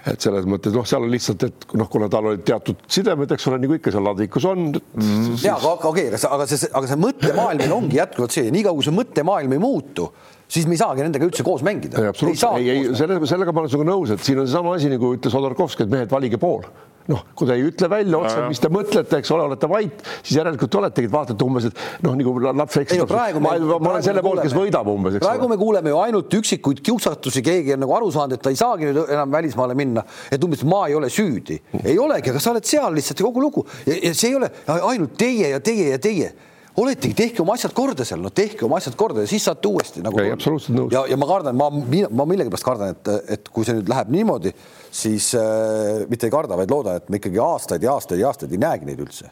et 0.08 0.24
selles 0.24 0.46
mõttes 0.50 0.74
noh, 0.74 0.86
seal 0.88 1.04
on 1.06 1.12
lihtsalt, 1.12 1.44
et 1.50 1.66
noh, 1.78 1.90
kuna 1.92 2.08
tal 2.12 2.30
olid 2.32 2.44
teatud 2.48 2.82
sidemed, 2.92 3.32
eks 3.36 3.48
ole, 3.52 3.60
nagu 3.64 3.76
ikka 3.76 3.94
seal 3.94 4.06
ladvikus 4.08 4.48
on 4.50 4.66
mm. 4.72 5.24
Siis... 5.28 5.46
ja 5.50 5.58
aga 5.58 5.92
okei 5.92 6.08
okay,, 6.10 6.22
aga 6.30 6.48
see, 6.50 6.72
aga 6.72 6.92
see 6.92 7.00
mõttemaailm 7.04 7.64
meil 7.64 7.76
ongi 7.76 8.00
jätkuvalt 8.00 8.36
see, 8.36 8.52
niikaua 8.56 8.78
kui 8.78 8.88
see 8.88 8.96
mõttemaailm 8.96 9.56
ei 9.58 9.64
muutu 9.64 10.08
siis 10.50 10.68
me 10.68 10.78
ei 10.78 10.82
saagi 10.82 11.06
nendega 11.06 11.30
üldse 11.30 11.46
koos 11.46 11.64
mängida. 11.66 12.02
ei, 12.58 12.70
ei, 12.74 12.86
selle, 12.98 13.20
sellega 13.30 13.54
ma 13.56 13.64
olen 13.64 13.74
sinuga 13.74 13.92
nõus, 13.92 14.14
et 14.16 14.26
siin 14.26 14.42
on 14.42 14.50
seesama 14.50 14.76
asi 14.76 14.92
nagu 14.92 15.16
ütles 15.16 15.36
Hodorkovski, 15.38 15.86
et 15.86 15.94
mehed, 15.94 16.12
valige 16.14 16.42
pool 16.42 16.66
noh, 17.10 17.24
kui 17.38 17.48
te 17.50 17.56
ei 17.58 17.64
ütle 17.66 17.90
välja 17.90 18.20
otse, 18.20 18.42
mis 18.50 18.62
te 18.62 18.70
mõtlete, 18.74 19.20
eks 19.22 19.32
ole, 19.34 19.46
olete 19.50 19.70
vait, 19.72 20.04
siis 20.20 20.36
järelikult 20.38 20.76
oletegi, 20.82 21.10
vaatate 21.12 21.46
umbes, 21.46 21.70
et 21.70 22.04
noh, 22.06 22.14
nagu 22.18 22.34
laps 22.46 22.78
eksitab. 22.84 23.14
ma, 23.42 23.56
ma 23.58 23.94
olen 23.96 24.06
selle 24.06 24.24
poolt, 24.26 24.44
kes 24.46 24.54
võidab 24.54 24.92
umbes. 24.92 25.18
praegu 25.24 25.50
me 25.50 25.58
kuuleme 25.60 25.94
ju 25.94 26.02
ainult 26.04 26.36
üksikuid 26.40 26.84
kiusatusi, 26.86 27.42
keegi 27.46 27.74
on 27.76 27.84
nagu 27.86 27.96
aru 27.98 28.12
saanud, 28.14 28.38
et 28.38 28.46
ta 28.46 28.54
ei 28.54 28.60
saagi 28.60 28.92
nüüd 28.92 29.02
enam 29.08 29.34
välismaale 29.34 29.78
minna, 29.80 30.06
et 30.30 30.46
umbes 30.46 30.62
ma 30.70 30.84
ei 30.90 30.98
ole 31.00 31.10
süüdi. 31.14 31.58
ei 31.82 31.98
olegi, 32.00 32.30
aga 32.34 32.44
sa 32.44 32.54
oled 32.54 32.70
seal 32.70 32.94
lihtsalt 32.94 33.24
ja 33.24 33.26
kogu 33.26 33.42
lugu 33.48 33.66
ja, 33.88 33.98
ja 34.10 34.14
see 34.14 34.30
ei 34.30 34.38
ole 34.38 34.52
ainult 34.68 35.18
teie 35.18 35.56
ja 35.56 35.64
teie 35.64 35.90
ja 35.96 36.02
teie 36.02 36.30
oletegi, 36.80 37.16
tehke 37.18 37.44
oma 37.44 37.56
asjad 37.58 37.74
korda 37.78 38.06
seal, 38.08 38.22
no 38.24 38.32
tehke 38.36 38.66
oma 38.68 38.80
asjad 38.80 38.96
korda 39.00 39.26
ja 39.26 39.30
siis 39.32 39.46
saate 39.48 39.70
uuesti 39.70 40.04
nagu. 40.06 40.22
absoluutselt 40.34 40.76
nõus. 40.78 40.94
ja, 40.96 41.04
ja 41.10 41.18
ma 41.20 41.30
kardan, 41.30 41.58
ma, 41.60 41.70
ma 41.70 42.28
millegipärast 42.30 42.68
kardan, 42.68 42.96
et, 42.96 43.12
et 43.38 43.52
kui 43.54 43.68
see 43.68 43.78
nüüd 43.80 43.92
läheb 43.92 44.14
niimoodi, 44.14 44.54
siis 45.02 45.32
äh, 45.40 46.06
mitte 46.12 46.30
ei 46.30 46.34
karda, 46.34 46.58
vaid 46.60 46.72
loodan, 46.74 47.02
et 47.02 47.12
me 47.12 47.22
ikkagi 47.22 47.42
aastaid 47.44 47.86
ja 47.86 47.98
aastaid 47.98 48.24
ja 48.24 48.32
aastaid 48.32 48.56
ei 48.56 48.62
näegi 48.62 48.90
neid 48.90 49.04
üldse 49.06 49.32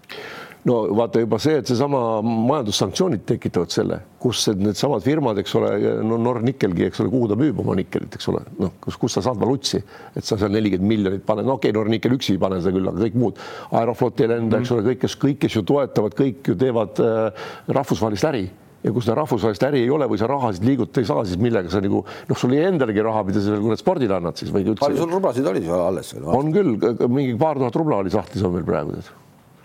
no 0.67 0.77
vaata 0.97 1.21
juba 1.21 1.39
see, 1.41 1.61
et 1.61 1.69
seesama 1.69 1.99
majandussanktsioonid 2.25 3.23
tekitavad 3.29 3.71
selle, 3.71 3.99
kus 4.21 4.43
needsamad 4.57 5.05
firmad, 5.05 5.39
eks 5.41 5.55
ole, 5.59 5.71
no 6.05 6.19
Nornickelgi, 6.21 6.87
eks 6.89 7.03
ole, 7.03 7.11
kuhu 7.13 7.31
ta 7.31 7.37
müüb 7.39 7.61
oma 7.63 7.77
nikkelit, 7.79 8.17
eks 8.19 8.29
ole, 8.33 8.43
noh, 8.59 8.75
kus, 8.83 8.99
kus 8.99 9.17
sa 9.17 9.23
saad 9.29 9.39
valutsi, 9.39 9.79
et 10.17 10.27
sa 10.27 10.39
seal 10.39 10.51
nelikümmend 10.55 10.91
miljonit 10.91 11.25
paned, 11.27 11.47
no 11.47 11.57
okei 11.57 11.71
okay,, 11.71 11.79
Nornickel 11.79 12.17
üksi 12.17 12.35
ei 12.35 12.41
pane 12.41 12.59
seda 12.63 12.75
küll, 12.75 12.91
aga 12.91 13.03
kõik 13.05 13.19
muud, 13.21 13.43
Aeroflot 13.79 14.23
ei 14.23 14.31
lenda, 14.33 14.61
eks 14.61 14.73
ole, 14.75 14.85
kõik, 14.91 15.03
kes 15.05 15.17
kõik, 15.21 15.41
kes 15.45 15.59
ju 15.59 15.63
toetavad, 15.67 16.17
kõik 16.17 16.51
ju 16.51 16.57
teevad 16.59 17.03
äh, 17.03 17.45
rahvusvahelist 17.77 18.27
äri 18.31 18.47
ja 18.83 18.93
kui 18.93 19.03
seda 19.03 19.17
rahvusvahelist 19.21 19.63
äri 19.69 19.85
ei 19.85 19.93
ole 19.93 20.09
või 20.09 20.19
sa 20.21 20.29
rahasid 20.29 20.67
liigutada 20.67 21.03
ei 21.03 21.09
saa, 21.09 21.23
siis 21.27 21.39
millega 21.41 21.71
sa 21.71 21.81
nagu 21.83 22.03
noh, 22.03 22.37
sul 22.39 22.53
ei 22.55 22.67
endalegi 22.67 23.05
raha, 23.05 23.23
mida 23.27 23.41
sa 23.43 23.55
veel 23.55 23.63
kurat 23.65 23.81
spordile 23.81 24.19
annad 24.19 24.37
siis 24.39 24.51
või 24.53 24.67
üldse. 24.67 24.83
palju 24.83 25.01
sul 25.01 25.15
rublasid 25.15 25.49
oli 25.49 25.63
alles? 25.77 26.13
on 26.21 26.53
küll, 26.55 26.75
mingi 27.07 27.33
paar 27.39 27.59
tuhat 27.59 27.81
rubla 27.81 28.03
oli 28.03 28.13
sahtlis 28.13 28.45
on 28.47 28.53
veel 28.59 28.67
praegu. 28.67 29.01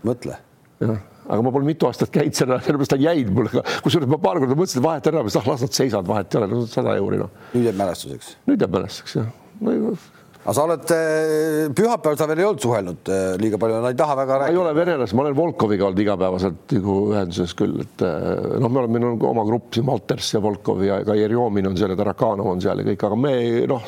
mõtle 0.08 0.40
jah, 0.82 1.02
aga 1.28 1.42
ma 1.46 1.52
pole 1.54 1.68
mitu 1.68 1.88
aastat 1.88 2.12
käinud 2.14 2.36
seal, 2.36 2.56
sellepärast 2.58 2.94
ta 2.94 3.00
jäid 3.00 3.30
mulle, 3.34 3.62
kusjuures 3.84 4.10
ma 4.10 4.18
paar 4.22 4.40
korda 4.42 4.58
mõtlesin, 4.58 4.82
et 4.82 4.88
vahet 4.88 5.12
ära, 5.12 5.22
ah 5.22 5.52
las 5.52 5.66
nad 5.66 5.78
seisavad, 5.78 6.08
vahet 6.08 6.34
ei 6.34 6.42
ole, 6.42 6.50
no 6.50 6.64
sada 6.70 6.96
euri 7.00 7.20
noh. 7.22 7.30
nüüd 7.54 7.70
jääb 7.70 7.78
mälestuseks. 7.78 8.34
nüüd 8.50 8.66
jääb 8.66 8.80
mälestuseks 8.80 9.20
jah 9.20 9.30
no, 9.62 9.94
aga 10.42 10.54
sa 10.56 10.64
oled 10.66 10.92
eh, 10.96 11.68
pühapäeval, 11.76 12.18
sa 12.18 12.26
veel 12.26 12.42
ei 12.42 12.46
olnud 12.48 12.64
suhelnud 12.64 13.10
eh, 13.14 13.26
liiga 13.38 13.60
palju, 13.62 13.78
nad 13.78 13.94
ei 13.94 13.98
taha 13.98 14.16
väga 14.18 14.38
rääkida. 14.42 14.54
ei 14.56 14.60
ole 14.64 14.74
venelas, 14.74 15.14
ma 15.14 15.22
olen 15.24 15.36
Volkoviga 15.38 15.86
olnud 15.86 16.02
igapäevaselt 16.02 16.76
nagu 16.76 16.96
ühenduses 17.12 17.54
küll, 17.58 17.76
et 17.84 18.06
eh, 18.08 18.56
noh, 18.58 18.66
me 18.66 18.82
oleme, 18.82 18.98
meil 18.98 19.10
on 19.12 19.26
oma 19.30 19.46
grupp 19.46 19.76
siin 19.76 19.86
Valters 19.86 20.32
ja 20.34 20.42
Volkov 20.42 20.82
ja 20.86 20.98
ka 21.06 21.14
Jerjomin 21.18 21.70
on 21.70 21.78
seal 21.78 21.94
ja 21.94 21.98
Tarakanov 22.00 22.50
on 22.56 22.64
seal 22.64 22.82
ja 22.82 22.88
kõik, 22.90 23.06
aga 23.06 23.20
me 23.22 23.34
noh, 23.70 23.86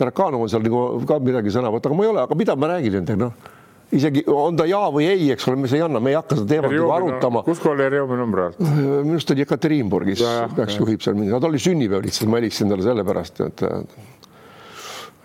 Tarakanov 0.00 0.46
on 0.46 0.52
seal 0.52 0.64
nagu 0.64 1.02
ka 1.08 1.20
midagi 1.20 1.52
sõna 1.52 1.72
võtta, 1.74 1.92
aga 1.92 2.00
ma 2.00 2.08
ei 2.08 2.14
ole, 2.14 2.24
aga 2.24 2.40
mida 2.40 2.56
ma 2.56 2.72
räägin 2.72 3.02
nendega, 3.02 3.28
noh 3.28 3.60
isegi 3.92 4.24
on 4.32 4.56
ta 4.58 4.66
ja 4.68 4.80
või 4.94 5.08
ei, 5.10 5.28
eks 5.34 5.46
ole, 5.50 5.58
mis 5.64 5.74
ei 5.76 5.82
anna, 5.84 6.00
me 6.02 6.12
ei 6.12 6.18
hakka 6.18 6.38
seda 6.38 6.48
teemat 6.54 6.72
nagu 6.74 6.94
arutama. 6.96 7.44
kus 7.48 7.60
kool 7.62 7.82
Jerjomi 7.82 8.18
number 8.20 8.46
on? 8.46 8.56
minu 8.62 9.18
arust 9.18 9.34
oli 9.34 9.44
Ekaterinburgis, 9.44 10.24
peaks 10.56 10.80
juhib 10.80 11.04
seal 11.04 11.18
mingi, 11.18 11.34
tal 11.34 11.52
oli 11.52 11.60
sünnipäev 11.62 12.06
lihtsalt, 12.06 12.30
ma 12.32 12.40
helistasin 12.40 12.72
talle 12.72 12.88
sellepärast, 12.88 13.44
et. 13.46 13.68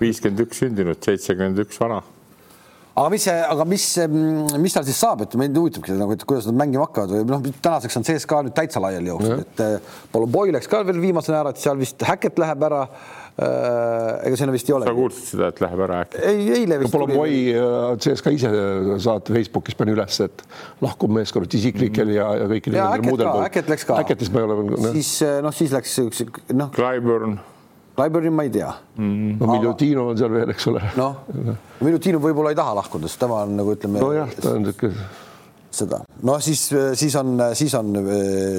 viiskümmend 0.01 0.45
üks 0.45 0.61
sündinud, 0.61 1.01
seitsekümmend 1.01 1.65
üks 1.65 1.79
vana 1.81 2.03
aga 2.97 3.09
mis 3.13 3.27
aga 3.29 3.65
mis, 3.69 3.85
mis 4.63 4.75
tal 4.75 4.85
siis 4.87 4.97
saab, 4.97 5.21
et 5.25 5.37
mind 5.37 5.57
huvitabki 5.59 5.93
nagu, 5.97 6.15
et 6.17 6.25
kuidas 6.27 6.47
nad 6.49 6.57
mängima 6.57 6.87
hakkavad 6.87 7.13
või 7.13 7.27
noh, 7.29 7.45
tänaseks 7.61 7.99
on 7.99 8.07
CSKA 8.07 8.41
nüüd 8.47 8.57
täitsa 8.57 8.81
laiali 8.81 9.11
jooksnud, 9.11 9.43
et 9.45 9.63
eh, 9.65 9.95
Poloboi 10.13 10.49
läks 10.55 10.69
ka 10.71 10.81
veel 10.87 10.99
viimasena 11.03 11.43
ära, 11.43 11.53
et 11.53 11.61
seal 11.61 11.77
vist 11.79 12.01
Häkket 12.07 12.41
läheb 12.41 12.65
ära 12.65 12.87
ega 13.37 14.37
sinna 14.39 14.53
vist 14.55 14.69
ei 14.69 14.73
ole. 14.73 14.87
sa 14.87 14.93
kuulsid 14.97 15.27
seda, 15.29 15.49
et 15.53 15.59
läheb 15.61 15.81
ära 15.85 15.99
äkki? 16.05 16.21
ei, 16.25 16.45
eile 16.61 16.79
vist. 16.81 16.93
Pole 16.95 17.09
Moi 17.11 17.35
äh, 17.53 17.91
CSKA 18.01 18.33
ise 18.33 18.49
saate 19.03 19.35
Facebookis 19.35 19.77
pani 19.77 19.93
üles, 19.93 20.17
et 20.25 20.41
lahkub 20.81 21.13
meeskond 21.13 21.53
isiklikel 21.59 22.15
ja, 22.15 22.31
ja 22.41 22.47
kõikidel 22.49 22.79
nendel 22.81 23.05
muudel. 23.11 23.29
Äkket 23.45 23.69
läks 23.69 23.85
ka. 23.85 23.99
Äketist 24.01 24.33
ma 24.33 24.41
ei 24.41 24.49
ole 24.49 24.57
veel. 24.63 24.89
siis 24.97 25.11
äh, 25.27 25.37
noh, 25.45 25.53
siis 25.53 25.75
läks 25.75 25.93
üks 26.07 26.25
noh. 26.57 26.73
Clyburn. 26.73 27.37
Clyburni 27.97 28.33
ma 28.33 28.45
ei 28.45 28.51
tea 28.53 28.71
mm.. 28.97 29.37
no 29.37 29.53
Miljutinov 29.53 30.11
on 30.13 30.19
seal 30.19 30.33
veel, 30.33 30.55
eks 30.55 30.67
ole. 30.73 30.81
noh, 30.97 31.21
Miljutinov 31.85 32.25
võib-olla 32.25 32.53
ei 32.53 32.57
taha 32.57 32.75
lahkuda, 32.81 33.09
sest 33.09 33.21
tema 33.21 33.43
on 33.45 33.53
nagu 33.61 33.77
ütleme. 33.77 34.01
nojah, 34.01 34.33
ta 34.41 34.57
on 34.57 34.65
niisugune 34.65 35.25
seda, 35.77 36.01
noh, 36.27 36.39
siis, 36.43 36.63
siis 36.99 37.15
on, 37.19 37.37
siis 37.57 37.73
on 37.77 37.93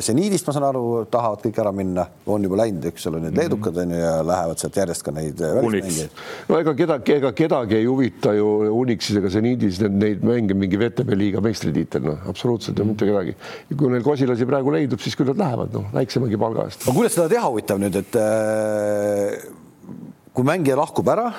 seniidist, 0.05 0.47
ma 0.49 0.55
saan 0.57 0.69
aru, 0.71 0.85
tahavad 1.11 1.43
kõik 1.45 1.61
ära 1.63 1.73
minna, 1.75 2.07
on 2.31 2.47
juba 2.47 2.61
läinud, 2.63 2.87
eks 2.91 3.09
ole, 3.11 3.23
need 3.25 3.35
mhm. 3.35 3.41
leedukad 3.43 3.83
on 3.83 3.95
ju 3.95 3.99
ja 3.99 4.15
lähevad 4.27 4.63
sealt 4.63 4.79
järjest 4.79 5.05
ka 5.07 5.15
neid 5.15 5.43
välismängijaid. 5.43 6.23
no 6.49 6.61
ega 6.63 6.75
kedagi, 6.79 7.17
ega 7.19 7.33
kedagi 7.37 7.79
ei 7.79 7.89
huvita 7.89 8.35
ju 8.37 8.49
Unixis 8.79 9.21
ega 9.21 9.33
seniidis 9.33 9.81
neid, 9.83 9.99
neid 10.03 10.25
mänge 10.27 10.57
mingi 10.59 10.81
VTB 10.81 11.19
liiga 11.19 11.43
meistritiitel, 11.45 12.07
noh, 12.09 12.25
absoluutselt 12.31 12.79
mm. 12.79 12.93
mitte 12.93 13.09
kedagi. 13.09 13.37
kui 13.75 13.93
neil 13.93 14.07
kosilasi 14.07 14.49
praegu 14.49 14.75
leidub, 14.75 15.03
siis 15.03 15.19
küll 15.19 15.31
nad 15.33 15.43
lähevad, 15.45 15.75
noh, 15.77 15.93
väiksemagi 15.95 16.41
palga 16.41 16.69
eest. 16.69 16.87
aga 16.87 16.97
kuidas 16.97 17.17
seda 17.19 17.29
teha 17.35 17.47
huvitav 17.51 17.81
nüüd, 17.83 18.01
et 18.03 18.19
äh, 18.23 19.49
kui 20.35 20.47
mängija 20.47 20.79
lahkub 20.79 21.15
ära 21.15 21.31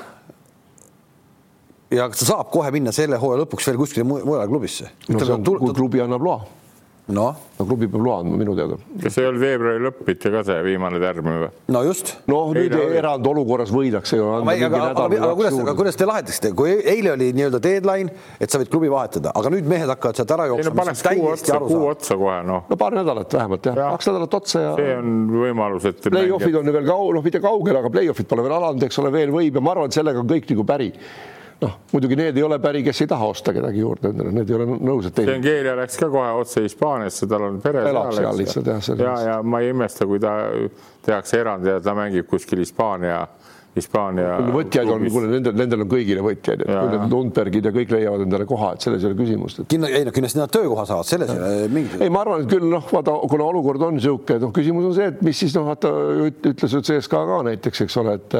ja 1.92 2.10
kas 2.10 2.24
ta 2.24 2.32
saab 2.34 2.54
kohe 2.54 2.72
minna 2.76 2.94
selle 2.96 3.20
hooaja 3.22 3.44
lõpuks 3.44 3.70
veel 3.72 3.82
kuskile 3.82 4.08
mujale 4.08 4.48
klubisse? 4.50 4.92
no 5.10 5.28
on, 5.36 5.46
kui 5.46 5.76
klubi 5.78 6.04
annab 6.06 6.26
loa 6.26 6.40
noh. 7.14 7.38
no 7.58 7.66
klubi 7.66 7.88
peab 7.90 8.04
loa 8.06 8.20
andma 8.22 8.38
minu 8.40 8.54
teada. 8.58 8.78
kas 9.04 9.18
ei 9.20 9.28
olnud 9.30 9.42
veebruari 9.42 9.82
lõpp 9.84 10.02
mitte 10.08 10.32
ka 10.34 10.44
see 10.48 10.58
viimane 10.66 11.00
tärmimine 11.02 11.42
või? 11.44 11.50
no 11.76 11.82
just. 11.88 12.12
noh, 12.30 12.52
nüüd 12.56 12.76
erandolukorras 13.00 13.72
võidakse 13.74 14.20
ju 14.20 14.28
anda 14.36 14.52
mingi 14.52 14.68
nädal. 14.68 14.90
aga, 14.92 15.08
aga 15.18 15.32
kuidas, 15.40 15.58
aga 15.64 15.76
kuidas 15.80 16.00
te 16.00 16.10
lahendasite, 16.10 16.52
kui 16.58 16.76
eile 16.78 17.14
oli 17.16 17.32
nii-öelda 17.38 17.62
deadline, 17.64 18.14
et 18.40 18.54
sa 18.54 18.62
võid 18.62 18.72
klubi 18.74 18.92
vahetada, 18.94 19.34
aga 19.42 19.54
nüüd 19.54 19.70
mehed 19.70 19.90
hakkavad 19.94 20.22
sealt 20.22 20.36
ära 20.38 20.48
jooksma. 20.52 20.74
No, 20.74 20.78
paneks 20.84 21.04
kuu 21.08 21.32
otsa, 21.34 21.60
kuu 21.64 21.82
otsa 21.90 22.20
kohe 22.20 22.38
noh. 22.48 22.70
no 22.70 22.80
paar 22.80 22.98
nädalat 23.00 23.38
vähemalt 23.40 23.72
jah 23.72 23.82
ja., 23.82 23.90
kaks 23.98 24.12
nädalat 24.12 24.40
otsa 24.42 24.64
ja. 24.68 24.78
see 24.78 24.96
on 25.00 25.18
võimalus, 25.34 25.90
et. 25.90 26.06
Play-off'id 26.10 26.62
on 26.62 26.70
ju 26.70 26.78
veel 26.78 26.88
kaugel, 26.88 27.18
noh, 27.18 27.26
mitte 27.26 27.42
kaugel, 27.44 27.82
aga 27.82 27.94
play-off'id 27.94 28.30
pole 28.30 28.46
veel 28.46 28.58
alanud, 28.60 28.86
eks 28.86 29.02
ole, 29.02 29.14
veel 29.14 29.34
võib 29.34 29.58
ja 29.60 29.66
ma 29.66 29.76
arvan, 29.76 29.90
et 29.90 29.98
sellega 29.98 30.22
on 30.22 30.30
kõik 30.30 30.50
nagu 30.54 30.66
päri 30.70 30.94
noh, 31.62 31.76
muidugi 31.91 32.16
need 32.20 32.38
ei 32.38 32.43
ole 32.43 32.60
päri, 32.64 32.82
kes 32.86 33.01
ei 33.03 33.10
taha 33.12 33.30
osta 33.34 33.53
kedagi 33.55 33.82
juurde 33.84 34.14
endale, 34.14 34.32
need 34.36 34.49
ei 34.51 34.57
ole 34.57 34.68
nõus, 34.78 35.10
et 35.10 35.16
teine. 35.18 35.36
Gengeeria 35.36 35.76
läks 35.80 35.99
ka 35.99 36.10
kohe 36.12 36.32
otse 36.39 36.64
Hispaaniasse, 36.64 37.28
tal 37.32 37.47
on 37.49 37.60
pere 37.64 37.84
elab 37.89 38.14
seal, 38.16 38.39
lihtsalt 38.39 38.72
jah. 38.72 38.91
ja, 38.99 39.16
ja 39.28 39.38
ma 39.43 39.62
ei 39.64 39.74
imesta, 39.74 40.07
kui 40.10 40.22
ta 40.24 40.36
tehakse 41.05 41.39
erand 41.41 41.68
ja 41.68 41.80
ta 41.84 41.95
mängib 41.97 42.30
kuskil 42.30 42.64
Hispaania 42.64 43.26
Hispaania. 43.80 44.36
võtjaid 44.53 44.91
on, 44.93 45.05
kuule 45.13 45.30
nendel, 45.32 45.55
nendel 45.57 45.86
on 45.86 45.91
kõigile 45.91 46.23
võtjaid, 46.25 46.65
et 46.65 46.69
kui 46.69 46.91
need 46.93 47.15
Lundbergid 47.15 47.69
ja 47.69 47.73
kõik 47.75 47.93
leiavad 47.95 48.25
endale 48.25 48.47
koha, 48.49 48.73
et 48.75 48.86
selles 48.86 49.05
ei 49.05 49.11
ole 49.11 49.19
küsimust 49.19 49.63
et.... 49.63 49.69
kindlasti, 49.73 49.99
ei 49.99 50.07
noh, 50.07 50.15
kindlasti 50.15 50.41
nad 50.41 50.53
töökoha 50.53 50.86
saavad, 50.89 51.09
selles 51.09 51.34
ei 51.34 51.39
ole 51.39 51.71
mingit. 51.77 51.95
ei, 52.03 52.13
ma 52.13 52.23
arvan, 52.25 52.43
et 52.45 52.51
küll 52.51 52.67
noh, 52.71 52.86
vaata, 52.91 53.15
kuna 53.32 53.49
olukord 53.49 53.88
on 53.88 53.97
niisugune, 53.97 54.43
noh, 54.45 54.53
küsimus 54.55 54.91
on 54.91 54.95
see, 54.99 55.09
et 55.13 55.25
mis 55.25 55.41
siis 55.45 55.57
noh, 55.57 55.65
vaata 55.71 55.93
ütles 56.30 56.77
ju 56.77 56.84
CSKA 56.91 57.25
ka 57.32 57.41
näiteks, 57.49 57.88
eks 57.88 57.99
ole, 58.03 58.19
et 58.19 58.39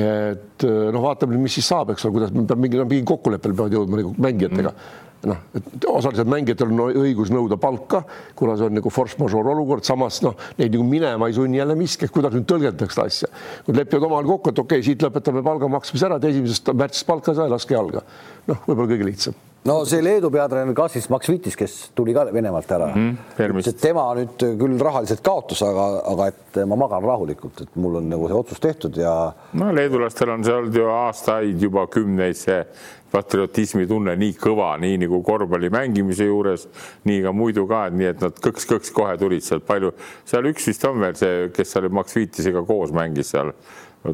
et 0.00 0.64
noh, 0.64 1.02
vaatame, 1.02 1.38
mis 1.42 1.56
siis 1.58 1.66
saab, 1.66 1.90
eks 1.94 2.06
ole, 2.06 2.14
kuidas 2.14 2.34
peab 2.34 2.60
mingi, 2.62 2.78
mingi 2.84 3.06
kokkuleppele 3.10 3.56
peavad 3.58 3.74
jõudma 3.74 3.98
nagu 3.98 4.12
mängijatega 4.22 4.70
mm 4.70 5.06
noh, 5.28 5.42
et 5.56 5.86
osaliselt 5.90 6.30
mängijatel 6.30 6.72
on 6.72 6.94
õigus 7.02 7.32
nõuda 7.34 7.58
palka, 7.60 8.02
kuna 8.38 8.56
see 8.56 8.70
on 8.70 8.78
nagu 8.78 8.92
force 8.94 9.20
majeure 9.20 9.52
olukord, 9.52 9.84
samas 9.86 10.22
noh, 10.24 10.38
neid 10.60 10.72
nagu 10.76 10.86
minema 10.86 11.28
ei 11.28 11.36
sunni 11.36 11.60
jälle 11.60 11.76
miski, 11.78 12.08
et 12.08 12.14
kuidas 12.14 12.34
nüüd 12.36 12.48
tõlgendatakse 12.50 12.96
seda 12.96 13.06
asja. 13.10 13.30
Nad 13.68 13.82
lepivad 13.82 14.08
omavahel 14.08 14.32
kokku, 14.32 14.54
et 14.54 14.64
okei 14.64 14.80
okay,, 14.80 14.88
siit 14.88 15.04
lõpetame 15.04 15.44
palga 15.46 15.70
maksmise 15.76 16.08
ära, 16.08 16.20
et 16.20 16.30
esimesest 16.32 16.72
märtsist 16.72 17.08
palka 17.10 17.34
ei 17.34 17.40
saa, 17.40 17.52
laske 17.52 17.76
jalga. 17.76 18.04
noh, 18.50 18.66
võib-olla 18.66 18.92
kõige 18.94 19.08
lihtsam 19.12 19.38
no 19.68 19.80
see 19.88 20.00
Leedu 20.00 20.30
peatreener 20.32 20.74
Kassis 20.76 21.08
Max 21.12 21.28
Vitis, 21.28 21.56
kes 21.58 21.74
tuli 21.96 22.14
ka 22.16 22.24
Venemaalt 22.32 22.70
ära 22.72 22.88
mm, 22.94 23.16
-hmm, 23.36 23.74
tema 23.80 24.06
nüüd 24.16 24.44
küll 24.60 24.78
rahaliselt 24.80 25.20
kaotas, 25.24 25.60
aga, 25.66 25.86
aga 26.12 26.28
et 26.32 26.49
ma 26.66 26.76
magan 26.76 27.04
rahulikult, 27.04 27.60
et 27.62 27.76
mul 27.78 28.00
on 28.00 28.08
nagu 28.10 28.28
see 28.28 28.38
otsus 28.38 28.62
tehtud 28.62 28.96
ja. 28.98 29.12
no 29.52 29.70
leedulastel 29.74 30.32
on 30.34 30.44
see 30.44 30.54
olnud 30.54 30.76
ju 30.76 30.88
aastaid 30.90 31.62
juba 31.62 31.86
kümneid 31.90 32.38
see 32.38 32.62
patriotismi 33.10 33.86
tunne 33.90 34.14
nii 34.18 34.34
kõva, 34.38 34.72
nii 34.80 35.00
nagu 35.04 35.20
korvpalli 35.26 35.70
mängimise 35.74 36.28
juures, 36.28 36.66
nii 37.08 37.24
ka 37.24 37.34
muidu 37.34 37.66
ka, 37.70 37.84
et 37.90 37.96
nii 37.98 38.10
et 38.12 38.24
nad 38.24 38.42
kõks-kõks 38.46 38.94
kohe 38.94 39.16
tulid 39.20 39.44
sealt 39.46 39.66
palju, 39.66 39.92
seal 40.28 40.46
üks 40.50 40.70
vist 40.70 40.86
on 40.88 41.00
veel 41.02 41.18
see, 41.18 41.48
kes 41.54 41.74
seal 41.74 41.90
Max 41.94 42.14
Vitisega 42.18 42.62
koos 42.68 42.94
mängis 42.94 43.32
seal, 43.34 43.52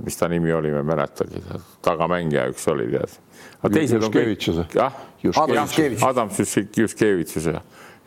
mis 0.00 0.16
ta 0.18 0.30
nimi 0.32 0.52
oli, 0.56 0.72
ma 0.74 0.82
ei 0.82 0.90
mäletagi, 0.94 1.44
tagamängija 1.84 2.48
üks 2.52 2.64
oli 2.72 2.88
tead. 2.94 3.20
Aga 3.60 3.72
teised 3.76 4.04
on 4.06 4.12
kõik, 4.14 4.48
jah, 4.74 4.96
Adam 6.08 6.32
Juskevitsus 6.32 7.50
ja 7.52 7.60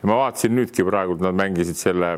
ma 0.08 0.16
vaatasin 0.24 0.54
nüüdki 0.56 0.84
praegu, 0.86 1.16
nad 1.22 1.36
mängisid 1.38 1.78
selle 1.78 2.16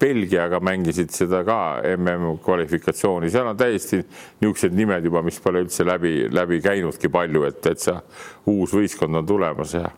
Belgiaga 0.00 0.60
mängisid 0.62 1.10
seda 1.14 1.42
ka 1.46 1.58
mm 1.82 2.38
kvalifikatsiooni, 2.44 3.30
seal 3.30 3.50
on 3.50 3.56
täiesti 3.58 4.00
niisugused 4.40 4.76
nimed 4.76 5.04
juba, 5.04 5.22
mis 5.26 5.40
pole 5.42 5.64
üldse 5.64 5.86
läbi, 5.86 6.28
läbi 6.30 6.60
käinudki 6.62 7.10
palju, 7.12 7.44
et 7.48 7.60
täitsa 7.64 8.00
uus 8.46 8.74
võistkond 8.76 9.18
on 9.18 9.26
tulemas 9.26 9.74
ja 9.74 9.90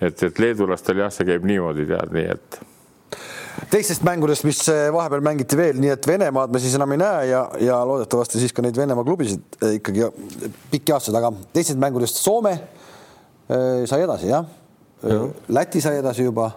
et, 0.00 0.22
et 0.22 0.38
leedulastel 0.42 1.04
jah, 1.04 1.12
see 1.14 1.28
käib 1.28 1.46
niimoodi 1.46 1.86
tead, 1.88 2.14
nii 2.14 2.28
et 2.34 2.60
teistest 3.70 4.04
mängudest, 4.06 4.46
mis 4.48 4.60
eh, 4.72 4.86
vahepeal 4.94 5.22
mängiti 5.24 5.58
veel, 5.58 5.78
nii 5.80 5.92
et 5.94 6.06
Venemaad 6.08 6.52
me 6.52 6.62
siis 6.62 6.74
enam 6.78 6.94
ei 6.94 7.02
näe 7.02 7.26
ja, 7.30 7.42
ja 7.60 7.78
loodetavasti 7.86 8.40
siis 8.40 8.54
ka 8.56 8.64
neid 8.64 8.78
Venemaa 8.78 9.04
klubisid 9.06 9.58
eh, 9.60 9.76
ikkagi 9.78 10.08
pikki 10.72 10.96
aastaid, 10.96 11.18
aga 11.20 11.32
teistest 11.52 11.80
mängudest 11.82 12.18
Soome 12.22 12.56
eh, 12.56 13.84
sai 13.86 14.02
edasi 14.06 14.32
jah 14.32 14.42
ja.? 14.42 15.22
Läti 15.50 15.80
sai 15.82 15.96
edasi 15.98 16.22
juba 16.22 16.50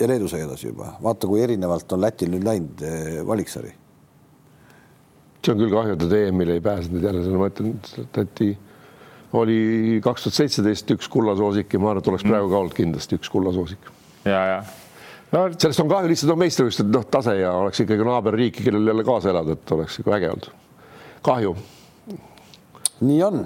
ja 0.00 0.08
Leedu 0.08 0.28
sai 0.28 0.42
edasi 0.46 0.70
juba, 0.70 0.94
vaata, 1.02 1.28
kui 1.28 1.42
erinevalt 1.44 1.92
on 1.92 2.00
Lätil 2.00 2.32
nüüd 2.32 2.46
läinud 2.46 2.82
valiksari. 3.28 3.72
see 5.44 5.54
on 5.54 5.60
küll 5.62 5.72
kahju, 5.72 5.94
et 5.96 6.02
nad 6.04 6.12
EM-ile 6.18 6.58
ei 6.58 6.64
pääsenud 6.64 7.04
jälle, 7.04 7.38
ma 7.38 7.48
ütlen, 7.48 7.78
Läti 8.16 8.50
oli 9.32 10.00
kaks 10.04 10.26
tuhat 10.26 10.36
seitseteist 10.36 10.90
üks 10.96 11.08
kullasoosik 11.08 11.72
ja 11.72 11.80
ma 11.80 11.92
arvan, 11.92 12.02
et 12.02 12.12
oleks 12.12 12.26
praegu 12.26 12.50
ka 12.50 12.58
olnud 12.58 12.76
kindlasti 12.76 13.18
üks 13.20 13.30
kullasoosik. 13.32 13.90
ja, 14.24 14.40
ja 14.54 14.62
no 15.32 15.44
sellest 15.54 15.82
on 15.82 15.90
kahju, 15.90 16.10
lihtsalt 16.10 16.34
on 16.34 16.40
meistrivõistlused 16.42 16.94
noh, 16.94 17.06
tase 17.10 17.36
ja 17.38 17.52
oleks 17.54 17.82
ikkagi 17.84 18.06
naaberriiki, 18.06 18.64
kellel 18.66 18.90
jälle 18.92 19.04
kaasa 19.06 19.30
elada, 19.32 19.54
et 19.54 19.74
oleks 19.76 20.00
ikka 20.02 20.16
äge 20.16 20.32
olnud. 20.34 20.50
kahju. 21.26 21.54
nii 23.00 23.22
on. 23.28 23.44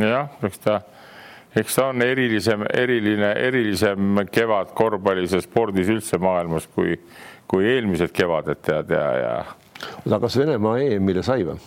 jah, 0.00 0.30
eks 0.46 0.62
ta, 0.62 0.80
eks 1.56 1.78
ta 1.78 1.86
on 1.92 2.02
erilisem, 2.04 2.66
eriline, 2.74 3.30
erilisem 3.48 4.24
kevad 4.32 4.74
korvpallis 4.76 5.36
ja 5.36 5.40
spordis 5.44 5.88
üldse 5.92 6.20
maailmas 6.22 6.68
kui, 6.74 6.98
kui 7.48 7.70
eelmised 7.76 8.12
kevaded 8.16 8.60
tead 8.66 8.92
ja, 8.92 9.06
ja. 9.22 9.38
oota, 10.04 10.20
kas 10.26 10.38
Venemaa 10.42 10.78
EM-ile 10.84 11.24
sai 11.26 11.46
või? 11.48 11.58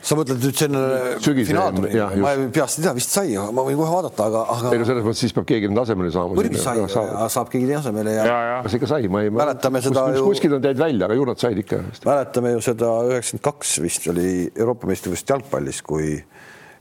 sa 0.00 0.16
mõtled 0.16 0.40
nüüd 0.40 0.56
selle 0.56 0.80
finaalturniiri, 1.20 2.22
ma 2.24 2.30
peast 2.54 2.80
ei 2.80 2.86
tea, 2.86 2.92
vist 2.96 3.12
sai, 3.12 3.34
ma 3.36 3.64
võin 3.66 3.76
kohe 3.76 3.90
vaadata, 3.92 4.28
aga, 4.30 4.44
aga. 4.54 4.70
ei 4.72 4.80
no 4.80 4.86
selles 4.88 5.04
mõttes 5.04 5.22
siis 5.26 5.34
peab 5.36 5.46
keegi 5.50 5.68
nende 5.68 5.82
asemele 5.84 6.12
saama. 6.14 6.36
muidugi 6.38 6.62
sai, 6.62 6.80
saab 6.88 7.50
keegi 7.52 7.68
teine 7.68 7.78
asemele 7.82 8.14
ja, 8.16 8.24
ja, 8.24 8.54
kas 8.64 8.76
ikka 8.78 8.88
sai, 8.94 9.10
ma 9.12 9.22
ei. 9.26 9.32
mäletame 9.34 9.82
seda 9.84 10.06
kus, 10.08 10.16
ju. 10.16 10.24
kuskilt 10.30 10.56
nad 10.56 10.70
jäid 10.70 10.80
välja, 10.80 11.08
aga 11.08 11.18
ju 11.20 11.26
nad 11.28 11.42
said 11.42 11.60
ikka. 11.60 11.82
mäletame 12.08 12.54
ju 12.54 12.64
seda 12.64 12.94
üheksakümmend 13.10 13.44
kaks 13.50 13.74
vist 13.84 14.08
oli 14.14 14.30
Euroopa 14.48 14.88
meistrivõistlust 14.88 15.34
jalgpallis, 15.34 15.82
kui, 15.84 16.14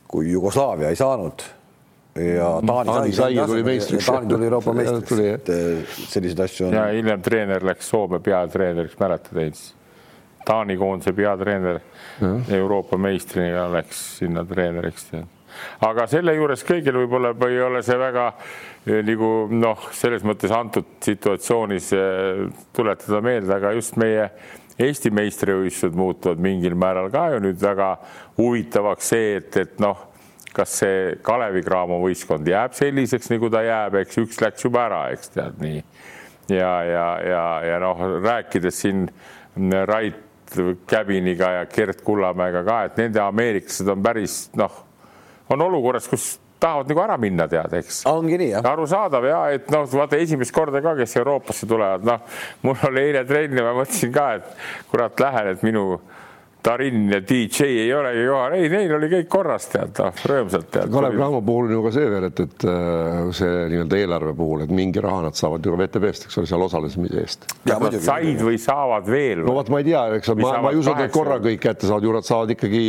kui 0.09 0.31
Jugoslaavia 0.31 0.89
ei 0.89 0.97
saanud 0.99 1.45
ja 2.19 2.61
Taani, 2.65 2.91
Taani 2.91 3.11
sai, 3.11 3.35
sai, 3.35 3.47
tuli 3.47 3.63
meistriks. 3.63 4.05
Taani 4.05 4.27
tuli 4.27 4.45
Euroopa 4.45 4.73
meistriks, 4.73 5.11
et 5.33 5.51
selliseid 6.09 6.45
asju 6.45 6.67
on. 6.67 6.73
ja 6.73 6.85
hiljem 6.93 7.21
treener 7.21 7.65
läks 7.65 7.89
Soome 7.89 8.19
peatreeneriks, 8.23 8.97
mäletad 8.99 9.39
Heinz? 9.39 9.67
Taani 10.45 10.77
koondise 10.77 11.13
peatreener 11.13 11.79
Euroopa 12.57 12.97
meistrina 12.97 13.67
läks 13.71 14.01
sinna 14.19 14.45
treeneriks. 14.45 15.11
aga 15.85 16.07
selle 16.07 16.33
juures 16.33 16.63
kõigil 16.63 16.95
võib-olla 17.03 17.33
ei 17.49 17.61
ole 17.61 17.81
see 17.83 17.97
väga 17.99 18.25
eh, 18.85 19.01
nagu 19.05 19.31
noh, 19.51 19.89
selles 19.91 20.23
mõttes 20.23 20.53
antud 20.55 20.97
situatsioonis 21.03 21.91
eh, 21.93 22.45
tuletada 22.73 23.21
meelde, 23.21 23.53
aga 23.55 23.73
just 23.77 23.97
meie 23.97 24.29
Eesti 24.79 25.11
meistrivõistlused 25.11 25.97
muutuvad 25.97 26.39
mingil 26.43 26.75
määral 26.79 27.09
ka 27.11 27.25
ju 27.33 27.41
nüüd 27.43 27.59
väga 27.59 27.89
huvitavaks 28.37 29.11
see, 29.11 29.33
et, 29.41 29.57
et 29.59 29.81
noh, 29.83 30.05
kas 30.55 30.77
see 30.81 31.01
Kalevi 31.25 31.63
Cramo 31.65 31.99
võistkond 32.03 32.47
jääb 32.47 32.77
selliseks, 32.77 33.29
nagu 33.33 33.49
ta 33.51 33.63
jääb, 33.65 33.99
eks 34.01 34.21
üks 34.23 34.39
läks 34.43 34.65
juba 34.65 34.85
ära, 34.87 35.03
eks 35.13 35.35
tead 35.35 35.59
nii. 35.61 35.83
ja, 36.55 36.73
ja, 36.87 37.07
ja, 37.27 37.43
ja 37.73 37.79
noh, 37.83 38.05
rääkides 38.23 38.81
siin 38.85 39.05
Rait 39.89 40.25
Käbiniga 40.89 41.51
ja 41.59 41.65
Gert 41.69 42.01
Kullamäega 42.01 42.63
ka, 42.65 42.83
et 42.87 42.97
nende 42.97 43.21
ameeriklased 43.21 43.91
on 43.91 44.03
päris 44.03 44.37
noh, 44.57 44.79
on 45.49 45.61
olukorras, 45.61 46.07
kus 46.09 46.37
tahavad 46.59 46.91
nagu 46.91 47.03
ära 47.03 47.17
minna, 47.21 47.47
tead, 47.51 47.73
eks. 47.79 48.01
ongi 48.09 48.39
nii, 48.39 48.51
jah. 48.57 48.69
arusaadav 48.73 49.27
ja 49.27 49.41
et 49.55 49.69
noh, 49.73 49.85
vaata 49.91 50.19
esimest 50.19 50.53
korda 50.55 50.81
ka, 50.83 50.95
kes 50.99 51.17
Euroopasse 51.21 51.69
tulevad, 51.69 52.05
noh, 52.07 52.39
mul 52.67 52.87
oli 52.89 53.05
eile 53.09 53.23
trenn 53.27 53.59
ja 53.59 53.67
ma 53.67 53.75
mõtlesin 53.81 54.13
ka, 54.15 54.25
et 54.39 54.89
kurat, 54.91 55.23
lähen, 55.23 55.53
et 55.53 55.63
minu 55.65 55.85
Tarin 56.61 57.11
ja 57.11 57.21
DJ 57.23 57.63
ei 57.85 57.93
olegi 57.95 58.25
kohal, 58.27 58.53
ei, 58.57 58.67
neil 58.67 58.91
oli 58.97 59.07
kõik 59.13 59.27
korras, 59.31 59.69
tead, 59.71 59.93
noh, 59.95 60.23
rõõmsalt 60.27 60.65
tead. 60.73 60.89
Kalev 60.91 61.13
Cramo 61.15 61.39
puhul 61.47 61.69
on 61.69 61.75
ju 61.77 61.83
ka 61.85 61.91
see 61.95 62.09
veel, 62.11 62.25
et, 62.27 62.41
et 62.43 62.65
äh, 62.67 63.29
see 63.37 63.61
nii-öelda 63.71 63.99
eelarve 64.01 64.33
puhul, 64.35 64.65
et 64.65 64.73
mingi 64.75 64.99
raha 65.03 65.21
nad 65.29 65.37
saavad 65.39 65.63
ju 65.63 65.77
VTV-st, 65.79 66.27
eks 66.27 66.39
ole, 66.41 66.49
seal 66.51 66.65
osalemise 66.65 67.21
eest. 67.23 67.47
said 68.03 68.43
või 68.43 68.59
saavad 68.59 69.07
veel? 69.07 69.45
no 69.47 69.53
vot, 69.55 69.71
ma 69.71 69.79
ei 69.79 69.87
tea, 69.87 70.01
eks 70.17 70.33
ma, 70.33 70.51
ma 70.65 70.73
ei 70.73 70.81
usu, 70.81 70.91
et 70.91 70.99
nad 71.05 71.13
korra 71.15 71.37
kõik 71.45 71.63
kätte 71.63 71.87
saavad, 71.87 72.09
ju 72.09 72.17
nad 72.17 72.27
saavad 72.27 72.51
ikkagi, 72.57 72.83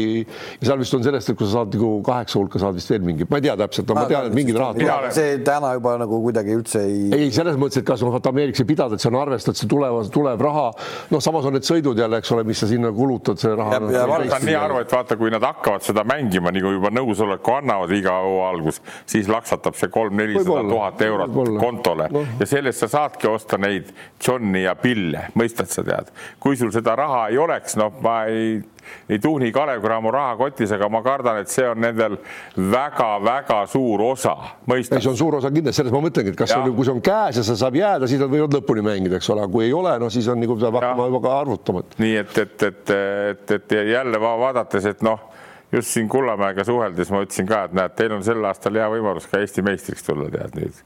seal 0.65 0.83
vist 0.83 0.99
on 0.99 1.07
sellest, 1.07 1.31
et 1.31 1.39
kui 1.39 1.47
sa 1.47 1.61
saad 1.61 1.79
nagu 1.79 1.93
kaheksa 2.11 2.41
hulka, 2.43 2.65
saad 2.65 2.83
vist 2.83 2.91
veel 2.91 3.07
mingi, 3.07 3.29
ma 3.31 3.39
ei 3.39 3.47
tea 3.47 3.55
täpselt, 3.63 3.87
no 3.87 4.01
ma 4.01 4.07
tean, 4.11 4.33
et 4.33 4.39
mingid 4.41 4.59
rahad. 4.59 4.83
see 5.15 5.39
täna 5.47 5.77
juba 5.79 5.95
nagu 6.03 6.21
kuidagi 6.27 6.59
üldse 6.59 6.83
ei. 6.89 7.07
ei, 7.15 7.31
selles 7.39 7.55
mõttes, 7.55 7.85
et 7.85 7.87
kas 7.87 8.03
noh, 8.03 8.19
Ameerikas 8.19 8.67
ei 8.67 8.69
pidada, 8.75 8.99
et 8.99 9.03
see 9.03 9.11
on 9.15 9.21
arvestatud, 9.23 9.63
see 9.63 9.71
tulev, 9.71 10.03
tulev 10.11 10.43
raha, 10.43 10.69
noh, 11.15 11.23
samas 11.23 11.47
on 11.47 11.55
need 11.55 11.67
sõidud 11.67 11.99
jälle, 11.99 12.19
eks 12.19 12.35
ole, 12.35 12.45
mis 12.47 12.59
sa 12.63 12.67
sinna 12.71 12.91
kulutad, 12.95 13.39
see 13.39 13.60
raha. 13.61 13.81
ma 13.81 14.19
saan 14.33 14.47
nii 14.49 14.57
aru, 14.59 14.81
et 14.85 14.93
vaata, 14.93 15.17
kui 15.21 15.33
nad 15.33 15.45
hakkavad 15.45 15.85
seda 15.87 16.05
mängima, 16.09 16.53
nii 16.55 16.65
kui 16.65 16.77
juba 16.79 16.93
nõusoleku 16.95 17.57
annavad 17.59 17.95
iga 17.97 18.17
hooaja 18.25 18.51
algus, 18.55 18.81
siis 19.11 19.31
laksatab 19.31 19.79
see 19.79 19.93
kolm-nelisada 19.93 20.65
tuhat 20.69 21.07
eurot 21.07 21.39
kontole 21.61 22.09
no. 22.13 22.25
ja 22.41 22.49
sellest 22.49 22.85
sa 22.85 22.91
saadki 22.99 23.31
osta 23.31 23.61
neid 23.61 23.93
Johni 24.21 24.65
ja 24.65 24.75
Pille, 24.81 25.29
mõistad 25.39 25.71
sa 25.73 25.85
tead. 25.87 26.13
kui 26.41 26.59
sul 26.59 26.73
seda 26.75 26.97
raha 26.99 27.29
ei 27.31 27.39
oleks, 27.41 27.77
noh, 27.81 27.95
ma 28.05 28.23
ei 28.31 28.61
ei 29.09 29.19
tuhni 29.23 29.51
Kalev 29.53 29.83
Cramo 29.83 30.13
rahakotis, 30.15 30.73
aga 30.77 30.89
ma 30.93 31.03
kardan, 31.05 31.41
et 31.43 31.53
see 31.53 31.67
on 31.69 31.81
nendel 31.81 32.19
väga-väga 32.57 33.61
suur 33.71 34.05
osa. 34.11 34.37
ei, 34.75 34.85
see 34.85 35.11
on 35.11 35.19
suur 35.19 35.39
osa 35.41 35.51
kindlasti, 35.53 35.81
selles 35.83 35.95
ma 35.95 36.03
mõtlengi, 36.07 36.35
et 36.35 36.39
kas 36.39 36.55
ja. 36.55 36.61
on, 36.61 36.75
kui 36.77 36.89
see 36.89 36.95
on 36.97 37.03
käes 37.05 37.41
ja 37.41 37.47
sa 37.47 37.57
saab 37.65 37.79
jääda, 37.81 38.11
siis 38.11 38.23
nad 38.23 38.33
võivad 38.33 38.59
lõpuni 38.59 38.85
mängida, 38.87 39.21
eks 39.21 39.31
ole, 39.35 39.47
kui 39.53 39.67
ei 39.69 39.75
ole, 39.77 39.97
no 40.03 40.11
siis 40.13 40.29
on 40.33 40.41
nagu 40.43 40.59
peab 40.61 40.81
hakkama 40.81 41.11
juba 41.11 41.23
ka 41.27 41.37
arvutama. 41.45 41.85
nii 41.99 42.17
et, 42.23 42.39
et, 42.45 42.69
et, 42.71 42.95
et, 43.35 43.57
et 43.59 43.77
jälle 43.93 44.21
vaadates, 44.23 44.91
et 44.95 45.05
noh, 45.07 45.29
just 45.73 45.95
siin 45.95 46.09
Kullamäega 46.11 46.65
suheldes 46.67 47.13
ma 47.15 47.23
ütlesin 47.25 47.49
ka, 47.49 47.65
et 47.69 47.77
näed, 47.79 47.97
teil 47.99 48.17
on 48.17 48.27
sel 48.27 48.45
aastal 48.45 48.79
hea 48.79 48.89
võimalus 48.91 49.29
ka 49.31 49.43
Eesti 49.43 49.63
meistriks 49.67 50.07
tulla, 50.07 50.31
tead 50.33 50.59
nüüd 50.59 50.85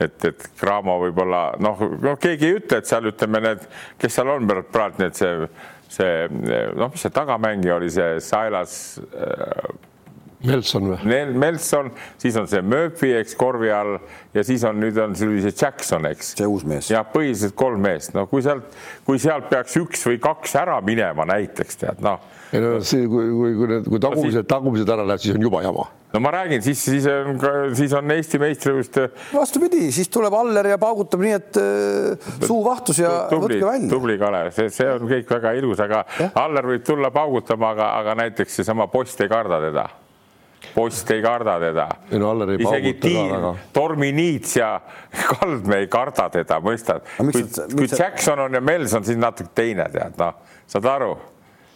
et, 0.00 0.24
et 0.24 0.46
Cramo 0.60 0.96
võib-olla 1.02 1.42
noh, 1.62 1.82
noh, 2.00 2.16
keegi 2.20 2.48
ei 2.48 2.56
ütle, 2.60 2.80
et 2.80 2.88
seal 2.88 3.10
ütleme 3.10 3.42
need, 3.44 3.66
kes 4.00 4.16
seal 4.16 4.32
on 4.32 4.48
praegu 4.72 5.02
need 5.02 5.18
see, 5.18 5.48
see 5.90 6.26
noh, 6.30 6.90
mis 6.90 7.02
see 7.02 7.14
tagamängija 7.14 7.78
oli, 7.80 7.90
see 7.90 8.18
Silas 8.24 8.74
äh,. 9.10 9.89
Melson 10.48 10.88
või? 10.88 11.18
Melson, 11.36 11.90
siis 12.20 12.36
on 12.40 12.48
see 12.48 12.62
Murphy, 12.64 13.12
eks 13.18 13.36
korvi 13.38 13.72
all 13.74 13.98
ja 14.34 14.44
siis 14.46 14.64
on 14.64 14.80
nüüd 14.80 14.96
on 15.02 15.14
see 15.18 15.52
Jackson, 15.52 16.06
eks. 16.08 16.34
see 16.38 16.48
uus 16.48 16.64
mees. 16.68 16.90
jah, 16.92 17.04
põhiliselt 17.12 17.56
kolm 17.58 17.82
meest, 17.84 18.14
no 18.16 18.26
kui 18.30 18.44
sealt, 18.44 18.76
kui 19.06 19.20
sealt 19.20 19.50
peaks 19.52 19.76
üks 19.80 20.06
või 20.08 20.20
kaks 20.22 20.56
ära 20.62 20.80
minema 20.84 21.26
näiteks 21.28 21.80
tead 21.82 22.04
noh. 22.04 22.20
ei 22.54 22.62
no 22.64 22.76
see, 22.80 23.08
kui, 23.10 23.30
kui, 23.36 23.56
kui 23.58 23.72
need, 23.74 23.88
kui 23.90 24.02
tagumised 24.02 24.44
no,, 24.44 24.50
tagumised 24.56 24.92
ära 24.96 25.04
lähevad, 25.04 25.24
siis 25.24 25.36
on 25.36 25.48
juba 25.50 25.64
jama 25.66 25.88
no 26.14 26.20
ma 26.24 26.32
räägin, 26.34 26.62
siis, 26.62 26.84
siis 26.84 27.06
on, 27.10 27.38
siis 27.76 27.92
on 27.94 28.10
Eesti 28.10 28.40
meistrivõist. 28.42 28.98
vastupidi, 29.34 29.90
siis 29.94 30.08
tuleb 30.10 30.34
Aller 30.34 30.72
ja 30.72 30.78
paugutab 30.80 31.22
nii, 31.22 31.36
et 31.36 31.60
äh, 31.60 32.30
suu 32.46 32.62
vahtus 32.64 33.02
ja 33.02 33.12
tubli, 33.30 33.60
võtke 33.60 33.68
välja. 33.68 33.90
tubli 33.92 34.18
Kalev, 34.20 34.52
see, 34.56 34.72
see 34.74 34.88
on 34.90 35.04
kõik 35.10 35.30
väga 35.36 35.54
ilus, 35.60 35.82
aga 35.84 36.04
ja? 36.18 36.30
Aller 36.46 36.72
võib 36.74 36.86
tulla 36.86 37.12
paugutama, 37.14 37.74
aga, 37.76 37.90
aga 38.00 38.16
näiteks 38.24 38.60
seesama 38.60 38.88
post 38.90 39.20
ei 39.20 39.30
karda 39.30 39.60
teda. 39.68 39.90
Post 40.74 41.10
ei 41.10 41.22
karda 41.22 41.58
teda. 41.62 41.88
No, 42.20 42.34
isegi 42.58 42.94
Tiim, 43.02 43.48
Tormi 43.72 44.12
Niits 44.12 44.56
ja 44.56 44.74
Kaldmäe 45.32 45.84
ei 45.84 45.90
karda 45.90 46.28
teda, 46.30 46.60
mõistad? 46.64 47.04
kui, 47.18 47.44
kui 47.74 47.88
Jackson 47.90 48.46
on 48.46 48.54
ja 48.54 48.60
Melson, 48.60 49.04
siis 49.04 49.18
natuke 49.20 49.52
teine 49.54 49.88
tead, 49.92 50.16
noh, 50.20 50.40
saad 50.70 50.88
aru 50.90 51.14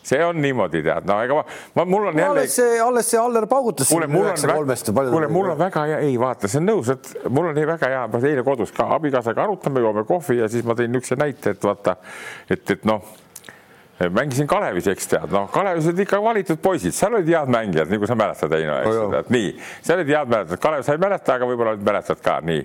see 0.05 0.20
on 0.24 0.36
niimoodi, 0.42 0.82
tead, 0.84 1.07
no 1.09 1.16
ega 1.24 1.38
ma, 1.38 1.45
ma, 1.78 1.84
mul 1.88 2.11
on 2.11 2.18
jälle. 2.18 2.45
alles 2.45 2.57
see, 2.57 2.80
alles 2.80 3.11
see 3.11 3.20
Aller 3.20 3.47
paugutas. 3.49 3.88
kuule, 3.88 4.07
mul 4.07 4.26
on, 4.28 4.36
kuule, 5.11 5.28
mul 5.32 5.51
on 5.55 5.59
väga 5.59 5.86
hea, 5.88 6.01
ei 6.05 6.18
vaata, 6.20 6.49
see 6.51 6.61
on 6.61 6.68
nõus, 6.68 6.90
et 6.92 7.12
mul 7.28 7.49
on 7.51 7.57
nii 7.57 7.68
väga 7.72 7.92
hea, 7.92 8.03
ma 8.12 8.20
eile 8.20 8.45
kodus 8.45 8.72
ka 8.76 8.90
abikaasaga 8.99 9.47
arutame, 9.47 9.80
joome 9.80 10.05
kohvi 10.09 10.42
ja 10.42 10.49
siis 10.53 10.66
ma 10.68 10.76
tõin 10.76 10.92
niisuguse 10.92 11.20
näite, 11.20 11.57
et 11.57 11.64
vaata, 11.64 11.97
et, 12.51 12.76
et 12.76 12.84
noh 12.88 13.23
mängisin 14.14 14.49
Kalevis, 14.51 14.86
eks 14.90 15.09
tead, 15.11 15.32
noh, 15.32 15.47
Kalevis 15.53 15.86
olid 15.90 16.03
ikka 16.05 16.18
valitud 16.22 16.61
poisid, 16.62 16.95
seal 16.97 17.14
olid 17.14 17.28
head 17.30 17.51
mängijad, 17.53 17.90
nagu 17.92 18.09
sa 18.11 18.16
mäletad, 18.18 18.55
Heino, 18.57 18.78
eks 18.82 19.01
oh, 19.01 19.12
tead, 19.12 19.30
nii, 19.34 19.53
seal 19.86 20.01
olid 20.01 20.14
head 20.14 20.32
mäletad, 20.32 20.62
Kalev 20.62 20.86
sa 20.86 20.97
ei 20.97 21.03
mäleta, 21.03 21.36
aga 21.38 21.49
võib-olla 21.51 21.76
mäletad 21.78 22.22
ka, 22.24 22.38
nii. 22.45 22.64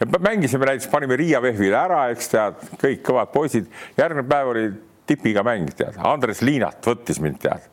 ja 0.00 0.08
mängisime 0.16 0.70
näiteks, 0.70 0.88
panime 0.92 1.18
Riia 1.20 1.42
Vehvile 1.44 1.76
ära, 1.80 2.04
eks 2.14 2.32
tead, 2.32 2.64
kõik 2.80 3.04
kõvad 3.10 3.34
poisid, 3.34 3.68
järgmine 4.00 4.24
päev 4.30 4.54
oli 4.54 4.64
tipiga 5.10 5.44
mäng, 5.46 5.68
tead, 5.76 6.00
Andres 6.06 6.40
Liinat 6.46 6.88
võttis 6.88 7.20
mind, 7.20 7.42
tead 7.44 7.68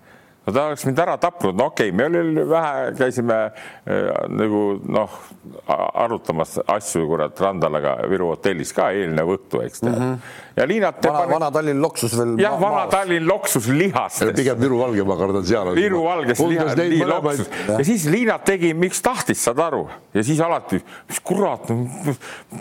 no 0.47 0.53
ta 0.53 0.65
oleks 0.69 0.85
mind 0.87 0.99
ära 1.03 1.17
tapnud, 1.19 1.55
no 1.59 1.67
okei 1.71 1.89
okay,, 1.91 1.97
me 1.97 2.19
oli 2.21 2.43
vähe, 2.47 2.91
käisime 2.97 3.37
äh, 3.43 4.07
nagu 4.31 4.61
noh, 4.87 5.17
arutamas 5.67 6.55
asju 6.63 7.03
kurat 7.09 7.41
Randalaga 7.43 7.97
Viru 8.07 8.31
hotellis 8.31 8.71
ka 8.75 8.89
eelnev 8.95 9.33
õhtu, 9.35 9.61
eks 9.65 9.83
tead 9.83 9.91
mm. 9.91 9.99
-hmm. 9.99 10.33
ja 10.61 10.67
Liinat. 10.71 11.03
vana, 11.03 11.25
vana 11.33 11.51
Tallinn 11.51 11.83
loksus 11.83 12.17
veel. 12.17 12.35
jah, 12.39 12.55
vana 12.61 12.87
Tallinn 12.91 13.27
loksus 13.27 13.67
lihastes. 13.67 14.33
pigem 14.35 14.59
Viru 14.61 14.79
Valge, 14.79 15.03
ma 15.03 15.17
kardan 15.19 15.45
seal. 15.45 15.73
Viru 15.75 16.03
Valges 16.03 16.39
liha, 16.39 16.75
nii 16.75 17.05
loksus 17.05 17.47
ja. 17.67 17.79
ja 17.79 17.85
siis 17.85 18.05
Liinat 18.05 18.45
tegi, 18.47 18.73
miks 18.73 19.01
tahtis, 19.01 19.43
saad 19.43 19.59
aru, 19.59 19.87
ja 20.13 20.23
siis 20.23 20.39
alati, 20.39 20.79
mis 21.09 21.19
kurat, 21.19 21.67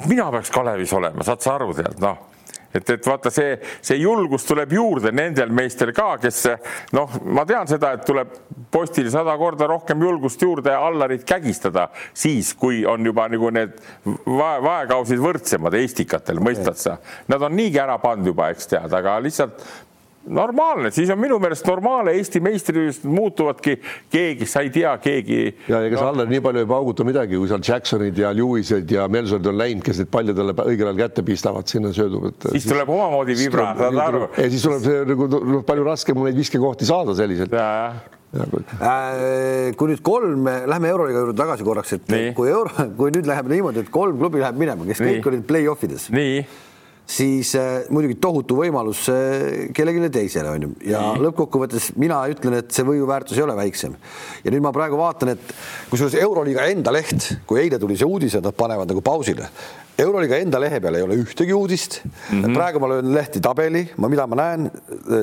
mina 0.07 0.30
peaks 0.34 0.51
Kalevis 0.51 0.93
olema, 0.93 1.22
saad 1.22 1.41
sa 1.41 1.55
aru, 1.55 1.74
tead 1.76 2.03
noh 2.03 2.36
et, 2.74 2.90
et 2.90 3.08
vaata, 3.08 3.30
see, 3.32 3.56
see 3.84 3.98
julgus 4.00 4.46
tuleb 4.48 4.72
juurde 4.76 5.12
nendel 5.14 5.52
meestel 5.54 5.92
ka, 5.96 6.16
kes 6.22 6.42
noh, 6.96 7.16
ma 7.24 7.46
tean 7.48 7.68
seda, 7.70 7.94
et 7.96 8.04
tuleb 8.06 8.34
postil 8.72 9.08
sada 9.12 9.36
korda 9.40 9.68
rohkem 9.70 10.02
julgust 10.02 10.42
juurde 10.42 10.74
Allarit 10.74 11.24
kägistada 11.28 11.88
siis, 12.12 12.52
kui 12.58 12.84
on 12.88 13.06
juba 13.06 13.28
nagu 13.32 13.50
need 13.54 13.74
vae, 14.04 14.60
vaekausid 14.66 15.22
võrdsemad 15.22 15.76
Eestikatel, 15.80 16.42
mõistad 16.42 16.78
sa? 16.80 16.98
Nad 17.32 17.42
on 17.46 17.56
niigi 17.56 17.80
ära 17.82 17.98
pannud 18.02 18.32
juba, 18.32 18.50
eks 18.54 18.72
tead, 18.74 18.92
aga 18.96 19.18
lihtsalt 19.24 19.62
normaalne, 20.26 20.90
siis 20.94 21.10
on 21.12 21.20
minu 21.20 21.38
meelest 21.42 21.66
normaalne, 21.68 22.14
Eesti 22.18 22.40
meistrivõistlused 22.44 23.12
muutuvadki, 23.12 23.76
keegi, 24.12 24.48
sa 24.50 24.62
ei 24.64 24.72
tea, 24.74 24.92
keegi. 25.02 25.38
ja 25.70 25.82
ega 25.86 25.96
no. 25.96 26.02
sa 26.02 26.08
Aller 26.12 26.30
nii 26.30 26.42
palju 26.44 26.64
ei 26.64 26.70
pauguta 26.70 27.06
midagi, 27.06 27.38
kui 27.38 27.50
seal 27.50 27.62
Jacksonid 27.66 28.18
ja 28.20 28.32
Lewised 28.36 28.92
ja 28.92 29.06
Melsonid 29.12 29.50
on 29.52 29.60
läinud, 29.60 29.84
kes 29.86 30.02
need 30.02 30.10
palli 30.12 30.34
talle 30.36 30.56
õigel 30.66 30.90
ajal 30.90 31.00
kätte 31.04 31.24
pistavad, 31.26 31.68
sinna 31.70 31.92
söödub, 31.96 32.28
et. 32.32 32.50
siis 32.56 32.68
tuleb 32.68 32.90
omamoodi 32.96 33.38
vibra, 33.38 33.70
saad 33.78 34.02
aru. 34.08 34.26
ja 34.34 34.50
siis 34.52 34.66
tuleb 34.66 34.84
see 34.84 35.06
nagu 35.12 35.30
noh, 35.36 35.64
palju 35.66 35.86
raskem 35.86 36.20
neid 36.26 36.38
viskekohti 36.38 36.88
saada 36.88 37.16
selliselt. 37.16 37.54
Äh, 37.56 39.72
kui 39.78 39.92
nüüd 39.92 40.02
kolm, 40.04 40.48
lähme 40.68 40.90
Euroliiga 40.92 41.22
juurde 41.22 41.38
tagasi 41.38 41.64
korraks, 41.64 41.94
et 41.96 42.10
nii. 42.12 42.30
kui 42.36 42.50
euro, 42.52 42.70
kui 42.98 43.14
nüüd 43.14 43.26
läheb 43.30 43.46
niimoodi, 43.54 43.86
et 43.86 43.92
kolm 43.94 44.18
klubi 44.20 44.42
läheb 44.42 44.58
minema, 44.60 44.88
kes 44.88 45.00
nii. 45.00 45.18
kõik 45.18 45.32
olid 45.32 45.44
play-off 45.48 45.86
ides. 45.86 46.10
nii 46.14 46.40
siis 47.07 47.54
äh, 47.54 47.86
muidugi 47.94 48.18
tohutu 48.20 48.59
võimalus 48.59 49.04
äh, 49.12 49.68
kellelegi 49.74 50.11
teisele 50.12 50.50
on 50.50 50.66
ju 50.66 50.70
ja 50.90 51.00
mm. 51.12 51.22
lõppkokkuvõttes 51.26 51.92
mina 52.02 52.18
ütlen, 52.30 52.59
et 52.61 52.74
see 52.74 52.86
võiduväärtus 52.86 53.38
ei 53.38 53.46
ole 53.46 53.57
väiksem. 53.59 53.94
ja 54.44 54.52
nüüd 54.52 54.64
ma 54.64 54.74
praegu 54.74 54.98
vaatan, 54.98 55.36
et 55.36 55.54
kusjuures 55.90 56.18
Euroliiga 56.18 56.66
enda 56.72 56.94
leht, 56.94 57.30
kui 57.46 57.62
eile 57.62 57.78
tuli 57.82 57.98
see 57.98 58.09
uudis, 58.09 58.34
et 58.38 58.44
nad 58.44 58.57
panevad 58.59 58.90
nagu 58.90 59.04
pausile, 59.07 59.48
Euroliiga 59.97 60.36
enda 60.44 60.59
lehe 60.61 60.76
peal 60.84 60.99
ei 60.99 61.05
ole 61.07 61.16
ühtegi 61.16 61.55
uudist 61.57 62.03
mm. 62.05 62.42
-hmm. 62.42 62.57
praegu 62.57 62.80
ma 62.82 62.88
löön 62.90 63.14
lehti 63.14 63.40
tabeli, 63.40 63.86
ma, 63.97 64.11
mida 64.12 64.26
ma 64.28 64.36
näen, 64.36 64.66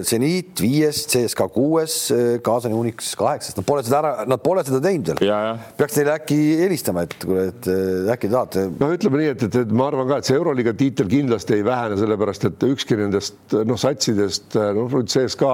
seniit 0.01 0.61
viies, 0.61 1.03
CSKA 1.11 1.47
kuues, 1.53 1.97
Kaasani 2.41 2.73
Unix 2.73 3.11
kaheksas, 3.19 3.53
nad 3.57 3.67
pole 3.67 3.83
seda 3.85 3.99
ära, 3.99 4.13
nad 4.25 4.41
pole 4.41 4.63
seda 4.65 4.79
teinud 4.81 5.11
veel. 5.13 5.59
peaks 5.77 5.99
neile 5.99 6.15
äkki 6.15 6.39
helistama, 6.63 7.03
et 7.05 7.13
kuule, 7.21 7.45
et 7.51 7.69
äkki 8.15 8.31
tahate. 8.33 8.65
no 8.79 8.89
ütleme 8.95 9.21
nii, 9.21 9.33
et, 9.35 9.45
et, 9.49 9.59
et 9.61 9.75
ma 9.77 9.91
arvan 9.91 10.09
ka, 10.09 10.17
et 10.17 10.31
see 10.31 10.39
Euroliiga 10.39 10.73
tiitel 10.79 11.11
kindlasti 11.11 11.59
ei 11.59 11.67
vähene, 11.67 11.99
sellepärast 12.01 12.49
et 12.49 12.65
ükski 12.65 12.97
nendest 12.97 13.53
noh, 13.53 13.77
satsidest 13.77 14.57
noh, 14.57 14.97
CSKA 15.05 15.53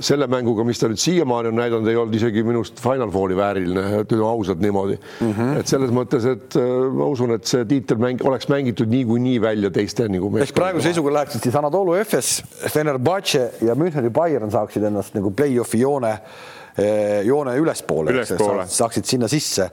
selle 0.00 0.30
mänguga, 0.30 0.64
mis 0.64 0.80
ta 0.80 0.88
nüüd 0.88 1.04
siiamaani 1.04 1.52
on 1.52 1.60
näidanud, 1.60 1.92
ei 1.92 2.00
olnud 2.00 2.16
isegi 2.16 2.46
minust 2.46 2.80
Final 2.80 3.12
Fouri 3.12 3.36
vääriline, 3.36 4.00
ütleme 4.06 4.24
ausalt 4.24 4.64
niimoodi 4.64 4.96
mm. 4.96 5.30
-hmm. 5.36 5.60
et 5.60 5.68
selles 5.68 5.92
mõttes, 5.92 6.24
et 6.32 6.58
ma 6.96 7.12
usun, 7.12 7.36
et 7.36 7.44
see 7.44 7.68
tiitel 7.68 8.00
mäng 8.00 8.24
oleks 8.24 8.48
mängitud 8.54 8.90
niikuinii 8.90 9.36
välja 9.42 9.70
teiste 9.74 10.08
nagu. 10.08 10.30
ehk 10.38 10.54
praeguse 10.56 10.90
seisuga 10.90 11.14
läheksid 11.18 11.46
siis 11.48 11.58
Anadolu 11.60 11.98
Efes, 11.98 12.36
Fenerbahce 12.72 13.50
ja 13.66 13.76
Müncheni 13.78 14.10
Bayern 14.14 14.52
saaksid 14.54 14.86
ennast 14.90 15.14
nagu 15.18 15.32
play-off'i 15.34 15.82
joone, 15.82 16.16
eh, 16.78 17.20
joone 17.26 17.56
ülespoole, 17.60 18.14
ülespoole., 18.14 18.66
saaksid 18.70 19.10
sinna 19.10 19.30
sisse 19.30 19.70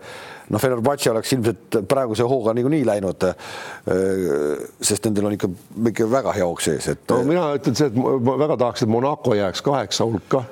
noh, 0.52 0.60
Fenerbahce 0.62 1.12
oleks 1.12 1.34
ilmselt 1.36 1.82
praeguse 1.90 2.26
hooga 2.28 2.54
niikuinii 2.58 2.86
läinud, 2.88 3.28
eh, 3.28 4.64
sest 4.82 5.06
nendel 5.08 5.30
on 5.30 5.38
ikka, 5.38 5.52
ikka 5.94 6.10
väga 6.12 6.34
hea 6.38 6.48
hoog 6.48 6.64
sees, 6.64 6.90
et. 6.92 7.06
no 7.10 7.22
mina 7.28 7.52
ütlen 7.58 7.78
see, 7.78 7.92
et 7.92 8.02
ma 8.02 8.38
väga 8.46 8.58
tahaks, 8.66 8.84
et 8.86 8.92
Monaco 8.92 9.38
jääks 9.38 9.64
kaheksa 9.66 10.08
hulka 10.10 10.44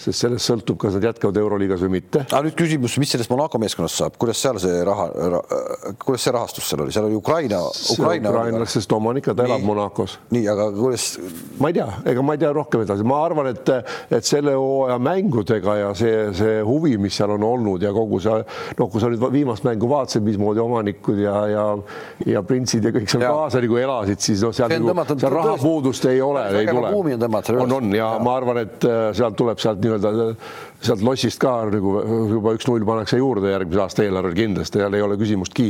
sest 0.00 0.24
sellest 0.24 0.48
sõltub, 0.48 0.78
kas 0.80 0.96
nad 0.96 1.04
jätkavad 1.10 1.36
Euroliigas 1.40 1.82
või 1.84 1.96
mitte. 1.98 2.24
aga 2.26 2.42
nüüd 2.46 2.56
küsimus, 2.58 2.96
mis 3.02 3.12
sellest 3.12 3.30
Monaco 3.32 3.60
meeskonnast 3.60 4.00
saab, 4.00 4.16
kuidas 4.20 4.40
seal 4.40 4.60
see 4.62 4.80
raha 4.86 5.08
ra,, 5.34 5.40
kuidas 6.00 6.24
see 6.24 6.34
rahastus 6.34 6.68
seal 6.70 6.84
oli, 6.84 6.94
seal 6.94 7.08
oli 7.08 7.18
Ukraina, 7.18 7.60
Ukraina. 7.94 8.32
ukrainlastest 8.32 8.92
omanik, 8.96 9.28
ta 9.28 9.44
elab 9.44 9.64
Monacos. 9.66 10.16
nii, 10.32 10.46
aga 10.48 10.70
kuidas? 10.76 11.08
ma 11.60 11.70
ei 11.72 11.76
tea, 11.76 11.88
ega 12.12 12.24
ma 12.24 12.36
ei 12.36 12.42
tea 12.42 12.52
rohkem 12.56 12.84
edasi, 12.86 13.06
ma 13.06 13.20
arvan, 13.26 13.50
et, 13.52 13.72
et 14.10 14.28
selle 14.28 14.54
hooaja 14.56 14.96
mängudega 15.02 15.76
ja 15.82 15.92
see, 15.98 16.30
see 16.36 16.56
huvi, 16.66 16.96
mis 17.00 17.20
seal 17.20 17.34
on 17.36 17.44
olnud 17.50 17.84
ja 17.84 17.92
kogu 17.96 18.22
see, 18.24 18.40
noh, 18.80 18.90
kui 18.92 19.02
sa 19.02 19.10
nüüd 19.12 19.26
viimast 19.34 19.66
mängu 19.68 19.90
vaatasid, 19.90 20.24
mismoodi 20.24 20.64
omanikud 20.64 21.20
ja, 21.20 21.36
ja, 21.50 21.66
ja 22.28 22.44
printsid 22.46 22.88
ja 22.88 22.94
kõik 22.94 23.10
seal 23.12 23.26
ja. 23.26 23.34
kaasa 23.36 23.60
nagu 23.64 23.80
elasid, 23.80 24.24
siis 24.24 24.44
noh, 24.46 24.54
seal, 24.56 24.72
nagu, 24.80 25.06
seal 25.12 25.36
rahapuudust 25.36 26.08
ei 26.10 26.24
ole, 26.24 26.46
ei 26.62 26.70
tule. 26.70 26.94
on, 27.60 27.76
on 27.76 27.92
ja, 27.92 28.14
ja 28.16 28.24
ma 28.24 28.36
arvan, 28.40 28.64
et 28.64 28.88
äh, 28.88 29.10
sealt 29.16 29.36
tuleb 29.38 29.60
sealt 29.60 29.80
nii-öelda 29.90 30.36
sealt 30.80 31.02
lossist 31.04 31.40
ka 31.40 31.52
nagu 31.68 31.92
juba 32.30 32.54
üks-null 32.56 32.84
pannakse 32.88 33.18
juurde 33.20 33.50
järgmise 33.52 33.82
aasta 33.84 34.04
eelarvel 34.04 34.34
kindlasti, 34.36 34.80
seal 34.80 34.96
ei 34.96 35.04
ole 35.04 35.18
küsimustki. 35.20 35.68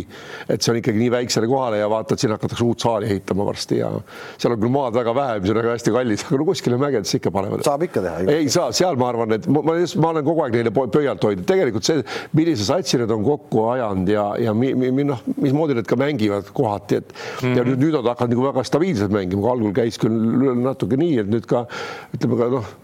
et 0.48 0.62
see 0.62 0.72
on 0.72 0.78
ikkagi 0.78 1.02
nii 1.02 1.10
väiksele 1.16 1.48
kohale 1.50 1.80
ja 1.80 1.88
vaata, 1.90 2.14
et 2.14 2.22
siin 2.22 2.34
hakatakse 2.34 2.64
uut 2.64 2.84
saali 2.84 3.08
ehitama 3.10 3.46
varsti 3.48 3.80
ja 3.80 3.90
seal 4.36 4.54
on 4.54 4.62
küll 4.62 4.72
maad 4.74 4.94
väga 4.94 5.14
vähe, 5.16 5.40
mis 5.42 5.52
on 5.52 5.60
väga 5.60 5.74
hästi 5.74 5.94
kallis, 5.96 6.24
aga 6.28 6.40
no 6.40 6.46
kuskile 6.50 6.78
mägedesse 6.80 7.18
ikka 7.18 7.34
panevad. 7.34 7.64
saab 7.66 7.86
ikka 7.88 8.04
teha. 8.06 8.22
ei 8.36 8.48
saa, 8.52 8.70
seal 8.76 8.98
ma 9.00 9.10
arvan, 9.10 9.34
et 9.38 9.50
ma, 9.50 9.64
ma 9.66 10.12
olen 10.12 10.26
kogu 10.26 10.46
aeg 10.46 10.58
neile 10.58 10.74
pöialt 10.78 11.26
hoidnud, 11.26 11.46
tegelikult 11.48 11.90
see, 11.90 12.04
millise 12.38 12.68
satsi 12.68 13.00
nad 13.02 13.10
on 13.14 13.26
kokku 13.26 13.66
ajanud 13.74 14.14
ja, 14.14 14.26
ja 14.46 14.54
mi, 14.54 14.72
mi, 14.78 15.06
noh, 15.10 15.24
mismoodi 15.40 15.80
nad 15.80 15.90
ka 15.90 15.98
mängivad 15.98 16.54
kohati, 16.54 17.02
et 17.02 17.10
mm 17.10 17.48
-hmm. 17.48 17.56
ja 17.58 17.66
nüüd, 17.66 17.82
nüüd 17.82 17.98
nad 17.98 18.12
hakkavad 18.14 18.36
nagu 18.36 18.46
väga 18.46 18.66
stabiilselt 18.68 19.14
mängima, 19.14 19.42
kui 19.42 19.54
algul 19.56 19.74
käis 19.74 19.98
küll 19.98 20.54
natuke 20.62 21.00
nii, 21.00 21.18
et 21.24 21.34
nüüd 21.34 21.50
ka 21.50 21.66
ütleme 22.14 22.38
ka 22.38 22.52
noh 22.54 22.76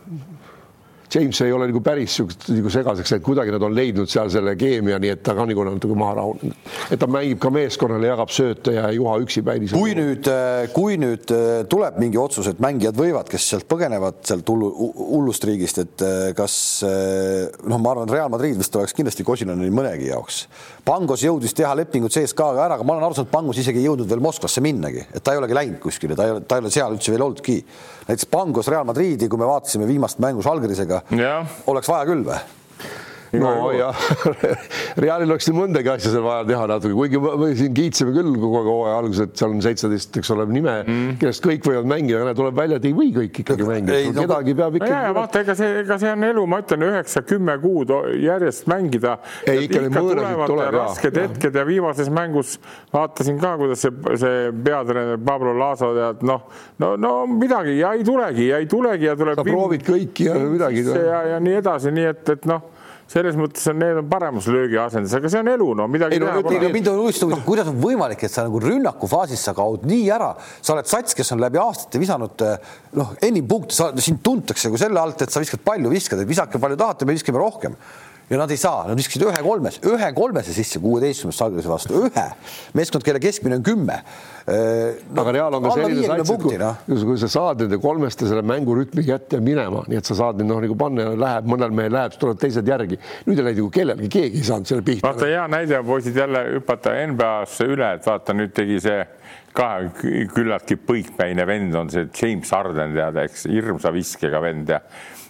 James 1.16 1.40
ei 1.40 1.52
ole 1.52 1.68
nagu 1.70 1.80
päris 1.84 2.18
siukest 2.18 2.48
nagu 2.52 2.70
segaseks, 2.72 3.14
et 3.16 3.22
kuidagi 3.24 3.54
nad 3.54 3.62
on 3.64 3.74
leidnud 3.76 4.10
seal 4.10 4.28
selle 4.32 4.52
keemia, 4.58 4.98
nii 5.00 5.14
et 5.14 5.22
ta 5.24 5.32
ka 5.36 5.46
nagu 5.48 5.64
natuke 5.64 5.96
maha 5.96 6.18
rahunenud. 6.18 6.72
et 6.92 7.00
ta 7.00 7.08
mängib 7.08 7.40
ka 7.40 7.50
meeskonnale, 7.54 8.10
jagab 8.10 8.32
sööte 8.34 8.74
ja 8.76 8.88
ei 8.90 8.98
juha 8.98 9.16
üksipäini. 9.24 9.70
kui 9.72 9.94
nüüd, 9.96 10.28
kui 10.76 10.98
nüüd 11.00 11.32
tuleb 11.72 11.98
mingi 12.02 12.20
otsus, 12.20 12.50
et 12.52 12.60
mängijad 12.60 12.98
võivad, 12.98 13.30
kes 13.32 13.48
sealt 13.54 13.68
põgenevad 13.70 14.20
sealt 14.28 14.48
hullu, 14.52 14.70
hullust 14.98 15.44
riigist, 15.48 15.80
et 15.86 16.06
kas 16.36 16.58
noh, 16.84 17.80
ma 17.80 17.94
arvan, 17.94 18.12
Real 18.12 18.30
Madrid 18.32 18.58
vist 18.60 18.76
oleks 18.76 18.94
kindlasti 18.96 19.24
Kosinani 19.26 19.70
mõnegi 19.72 20.10
jaoks. 20.10 20.44
Pangos 20.86 21.24
jõudis 21.24 21.56
teha 21.56 21.72
lepingut 21.80 22.14
CSKA-ga 22.14 22.66
ära, 22.68 22.76
aga 22.76 22.86
ma 22.86 22.96
olen 22.96 23.08
aru 23.08 23.18
saanud, 23.18 23.32
Pangos 23.32 23.58
isegi 23.62 23.80
ei 23.80 23.88
jõudnud 23.88 24.10
veel 24.10 24.22
Moskvasse 24.24 24.62
minnagi, 24.64 25.06
et 25.10 25.24
ta 25.24 25.34
ei 25.34 25.40
olegi 25.40 25.56
läinud 25.56 25.80
kuskile, 25.82 26.18
ta 26.18 26.28
ei 26.28 26.36
ole, 26.36 26.44
ta 26.46 26.58
ei 26.58 26.66
ole 26.66 26.72
seal 26.74 26.94
üldse 26.94 27.14
veel 27.14 27.24
olnudki. 27.26 27.62
Näiteks 28.06 28.26
Pangos 28.30 28.68
Real 28.68 28.84
Madridi, 28.84 29.28
kui 29.28 29.38
me 29.38 29.46
vaatasime 29.48 29.86
viimast 29.88 30.18
mängu 30.22 30.42
Žalgirisega, 30.42 31.02
oleks 31.66 31.88
vaja 31.90 32.06
küll 32.06 32.22
või? 32.26 32.38
No 33.42 33.70
jah, 33.74 34.00
Realil 35.02 35.32
oleks 35.34 35.48
nii 35.50 35.56
mõndagi 35.56 35.90
asja 35.92 36.12
seal 36.12 36.24
vaja 36.24 36.44
teha 36.48 36.66
natuke, 36.70 36.94
kuigi 36.96 37.20
me 37.20 37.50
siin 37.58 37.74
kiitsime 37.76 38.14
küll 38.14 38.32
kogu 38.36 38.60
aeg 38.60 38.70
hooaja 38.70 38.96
alguses, 39.00 39.28
et 39.28 39.40
seal 39.40 39.54
on 39.54 39.62
seitseteist, 39.64 40.18
eks 40.20 40.32
ole, 40.34 40.46
nime 40.50 40.74
mm., 40.82 41.16
kellest 41.20 41.44
kõik 41.44 41.66
võivad 41.66 41.88
mängida, 41.90 42.22
aga 42.24 42.34
tuleb 42.38 42.58
välja, 42.58 42.80
et 42.80 42.88
ei 42.88 42.94
või 42.96 43.10
kõik 43.14 43.40
ikkagi 43.42 43.68
mängida, 43.68 43.98
no, 44.10 44.26
kedagi 44.26 44.56
peab 44.60 44.78
ikkagi. 44.80 44.92
ja 44.92 45.14
vaata, 45.16 45.42
ega 45.44 45.56
see, 45.58 45.72
ega 45.82 45.98
see 46.02 46.12
on 46.12 46.26
elu, 46.30 46.46
ma 46.52 46.60
ütlen, 46.62 46.86
üheksa-kümme 46.90 47.58
kuud 47.62 47.94
järjest 48.22 48.70
mängida. 48.72 49.16
ei, 49.44 49.66
ikka 49.66 49.84
need 49.84 49.96
mõõnasid 49.96 50.44
tuleb. 50.52 50.78
rasked 50.78 51.20
hetked 51.22 51.60
ja 51.60 51.66
viimases 51.68 52.12
mängus 52.12 52.56
vaatasin 52.94 53.40
ka, 53.42 53.56
kuidas 53.60 53.84
see, 53.84 53.92
see 54.22 54.54
peatreener 54.64 55.20
Pablo 55.26 55.54
Laso 55.58 55.92
tead, 55.96 56.24
noh, 56.26 56.46
no, 56.82 56.94
no 57.00 57.12
midagi 57.30 57.78
ja 57.80 57.92
ei 57.96 58.06
tulegi 58.06 58.50
ja 58.50 58.62
ei 58.62 58.70
tulegi 58.70 59.10
ja 59.10 59.16
tuleb. 59.18 59.38
sa 59.38 59.46
proovid 59.46 59.84
kõiki 59.86 60.30
ja 60.30 60.38
midagi. 60.40 60.86
ja, 60.86 61.22
ja 61.34 61.42
nii 61.42 61.60
edasi, 61.60 61.92
nii 61.94 62.10
et, 62.14 62.34
et 62.36 62.48
noh 62.48 62.75
selles 63.10 63.36
mõttes 63.38 63.62
on, 63.70 63.78
need 63.78 64.00
on 64.00 64.08
paremas 64.10 64.48
löögiasendis, 64.50 65.14
aga 65.18 65.30
see 65.30 65.42
on 65.42 65.50
elu, 65.52 65.68
no 65.78 65.86
midagi 65.90 66.18
ei, 66.18 66.22
no, 66.22 66.32
pole. 66.42 66.70
mind 66.74 66.90
on 66.90 66.98
huvitav, 67.04 67.34
kuidas 67.46 67.70
on 67.70 67.78
võimalik, 67.82 68.24
et 68.26 68.32
sa 68.32 68.46
nagu 68.48 68.60
rünnakufaasis 68.62 69.46
sa 69.46 69.54
kaod 69.56 69.86
nii 69.86 70.08
ära, 70.16 70.32
sa 70.58 70.74
oled 70.74 70.90
sats, 70.90 71.14
kes 71.18 71.30
on 71.36 71.42
läbi 71.44 71.60
aastate 71.62 72.02
visanud 72.02 72.42
noh, 72.98 73.14
enim 73.26 73.46
punkte, 73.46 73.92
sind 74.02 74.24
tuntakse 74.26 74.72
kui 74.72 74.82
selle 74.82 74.98
alt, 75.00 75.22
et 75.22 75.32
sa 75.32 75.42
viskad 75.42 75.62
palju, 75.66 75.92
viskad, 75.92 76.22
et 76.22 76.30
visake 76.30 76.62
palju 76.62 76.80
tahate, 76.82 77.06
me 77.06 77.14
viskame 77.14 77.42
rohkem 77.42 77.78
ja 78.30 78.38
nad 78.40 78.50
ei 78.50 78.58
saa, 78.58 78.86
nad 78.88 78.98
viskasid 78.98 79.22
ühe 79.22 79.42
kolmes, 79.44 79.76
ühe 79.86 80.08
kolmese 80.16 80.54
sisse 80.54 80.80
kuueteistkümnest 80.82 81.38
Žalgirise 81.38 81.70
vastu, 81.70 82.00
ühe 82.08 82.24
meeskond, 82.74 83.04
kelle 83.06 83.20
keskmine 83.22 83.60
on 83.60 83.66
kümme 83.66 83.98
no,. 84.00 85.22
aga 85.22 85.34
Real 85.36 85.54
on 85.58 85.66
ka 85.66 85.74
selline 85.76 86.06
sats, 86.08 86.32
et 86.34 86.42
kui, 86.42 86.56
no. 86.58 86.72
kui 87.06 87.20
sa 87.22 87.28
saad 87.30 87.62
nende 87.62 87.78
kolmeste 87.82 88.26
selle 88.26 88.42
mängurütmi 88.46 89.04
kätte 89.06 89.38
minema, 89.42 89.84
nii 89.86 90.00
et 90.00 90.10
sa 90.10 90.18
saad 90.18 90.40
neid 90.40 90.50
noh, 90.50 90.58
nagu 90.64 90.78
panna 90.78 91.06
ja 91.06 91.12
läheb, 91.22 91.50
mõnel 91.52 91.74
mehel 91.78 91.94
läheb, 91.94 92.14
siis 92.14 92.22
tulevad 92.22 92.42
teised 92.42 92.70
järgi. 92.72 92.98
nüüd 93.28 93.42
ei 93.42 93.46
läinud 93.46 93.62
ju 93.62 93.68
kellelgi, 93.78 94.10
keegi 94.16 94.42
ei 94.42 94.48
saanud 94.48 94.70
selle 94.72 94.86
pihta. 94.86 95.06
vaata 95.06 95.28
hea 95.30 95.44
näide 95.52 95.82
poisid 95.86 96.18
jälle 96.18 96.42
hüpata 96.56 96.96
NBA-sse 97.12 97.68
üle, 97.76 97.92
et 97.98 98.08
vaata 98.10 98.34
nüüd 98.34 98.54
tegi 98.56 98.80
see 98.82 99.04
ka 99.56 99.68
küllaltki 100.34 100.76
põikpäine 100.82 101.46
vend 101.48 101.78
on 101.78 101.94
see 101.94 102.08
James 102.10 102.50
Harden 102.52 102.96
tead, 102.96 103.22
eks 103.22 103.46
hirmsa 103.50 103.94
viskega 103.94 104.42
vend 104.42 104.74
ja 104.74 104.82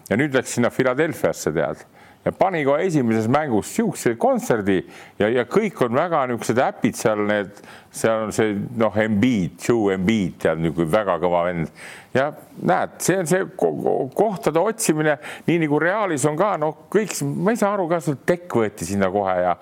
ja 0.07 0.17
nüüd 0.17 0.35
läks 0.35 0.57
sinna 0.57 0.71
Philadelphiasse 0.73 1.53
tead 1.53 1.85
ja 2.27 2.33
pani 2.35 2.65
kohe 2.67 2.87
esimeses 2.87 3.29
mängus 3.31 3.71
siukse 3.77 4.17
kontserdi 4.19 4.81
ja, 5.21 5.29
ja 5.31 5.47
kõik 5.47 5.79
on 5.87 5.95
väga 5.95 6.25
niisugused 6.27 6.63
äpid 6.65 6.99
seal, 6.99 7.23
need, 7.29 7.63
seal 7.95 8.27
on 8.27 8.35
see 8.35 8.57
noh, 8.81 8.99
Embiid, 9.07 9.61
Joe 9.63 9.95
Embiid 9.95 10.41
tead 10.43 10.63
niisugune 10.63 10.91
väga 10.91 11.21
kõva 11.23 11.45
vend 11.47 11.71
ja 12.17 12.33
näed, 12.67 12.97
see 13.05 13.19
on 13.21 13.29
see 13.29 13.43
kohtade 14.17 14.61
otsimine, 14.61 15.17
nii 15.47 15.59
nagu 15.67 15.79
Realis 15.81 16.25
on 16.29 16.39
ka, 16.39 16.55
noh, 16.61 16.87
kõik, 16.93 17.13
ma 17.45 17.53
ei 17.53 17.61
saa 17.61 17.75
aru, 17.77 17.87
kas 17.91 18.09
Tekk 18.27 18.57
võeti 18.61 18.87
sinna 18.89 19.11
kohe 19.13 19.35
ja 19.43 19.53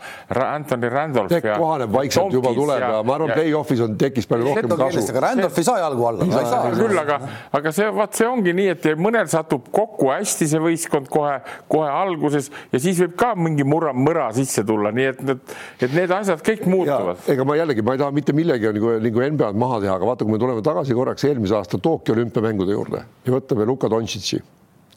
Anthony 0.45 0.91
Randolph. 0.93 1.33
Tekk 1.33 1.57
kohaneb 1.59 1.91
vaikselt 1.95 2.29
Tomkis 2.29 2.39
juba 2.39 2.53
tuleb 2.55 2.85
ja, 2.85 2.91
ja 2.95 3.01
ma 3.07 3.17
arvan, 3.17 3.33
play-off'is 3.35 3.83
on 3.85 3.97
Tekis 3.99 4.31
palju 4.31 4.51
rohkem 4.51 4.71
kasu. 4.71 5.03
aga 5.11 5.25
Randolph 5.27 5.59
ei 5.59 5.67
saa 5.67 5.81
jalgu 5.83 6.07
alla. 6.11 6.29
ei 6.29 6.53
saa 6.53 6.71
küll, 6.77 7.01
aga, 7.03 7.19
aga 7.59 7.75
see, 7.75 7.91
vaat 7.99 8.21
see 8.21 8.29
ongi 8.31 8.55
nii, 8.61 8.69
et 8.77 8.89
mõnel 9.01 9.31
satub 9.33 9.67
kokku 9.75 10.13
hästi 10.13 10.51
see 10.55 10.63
võistkond 10.63 11.11
kohe, 11.13 11.41
kohe 11.73 11.91
alguses 11.91 12.53
ja 12.73 12.81
siis 12.83 13.01
võib 13.03 13.17
ka 13.21 13.33
mingi 13.39 13.67
murra, 13.69 13.93
mõra 13.97 14.29
sisse 14.37 14.65
tulla, 14.67 14.93
nii 14.95 15.09
et 15.11 15.23
need, 15.27 15.55
et 15.83 15.97
need 15.97 16.15
asjad 16.15 16.43
kõik 16.45 16.65
muutuvad. 16.71 17.25
ega 17.31 17.47
ma 17.49 17.59
jällegi, 17.59 17.85
ma 17.87 17.97
ei 17.97 18.03
taha 18.03 18.15
mitte 18.15 18.37
millegi 18.37 18.73
nagu, 18.79 18.97
nagu 19.05 19.27
NBA-d 19.27 19.61
maha 19.61 19.81
teha, 19.85 19.99
aga 19.99 20.09
vaata, 20.11 20.27
kui 20.27 20.37
me 20.37 20.41
tuleme 20.43 20.65
tagasi 20.65 20.97
korraks 20.97 21.29
eelmise 21.29 21.59
aasta 21.59 21.81
Tokyo 21.83 22.17
olümpia 22.17 22.45
mängude 22.45 22.77
juurde 22.77 23.05
ja 23.27 23.35
võtame 23.35 23.67
Luka 23.69 23.91
Dontšitši 23.91 24.41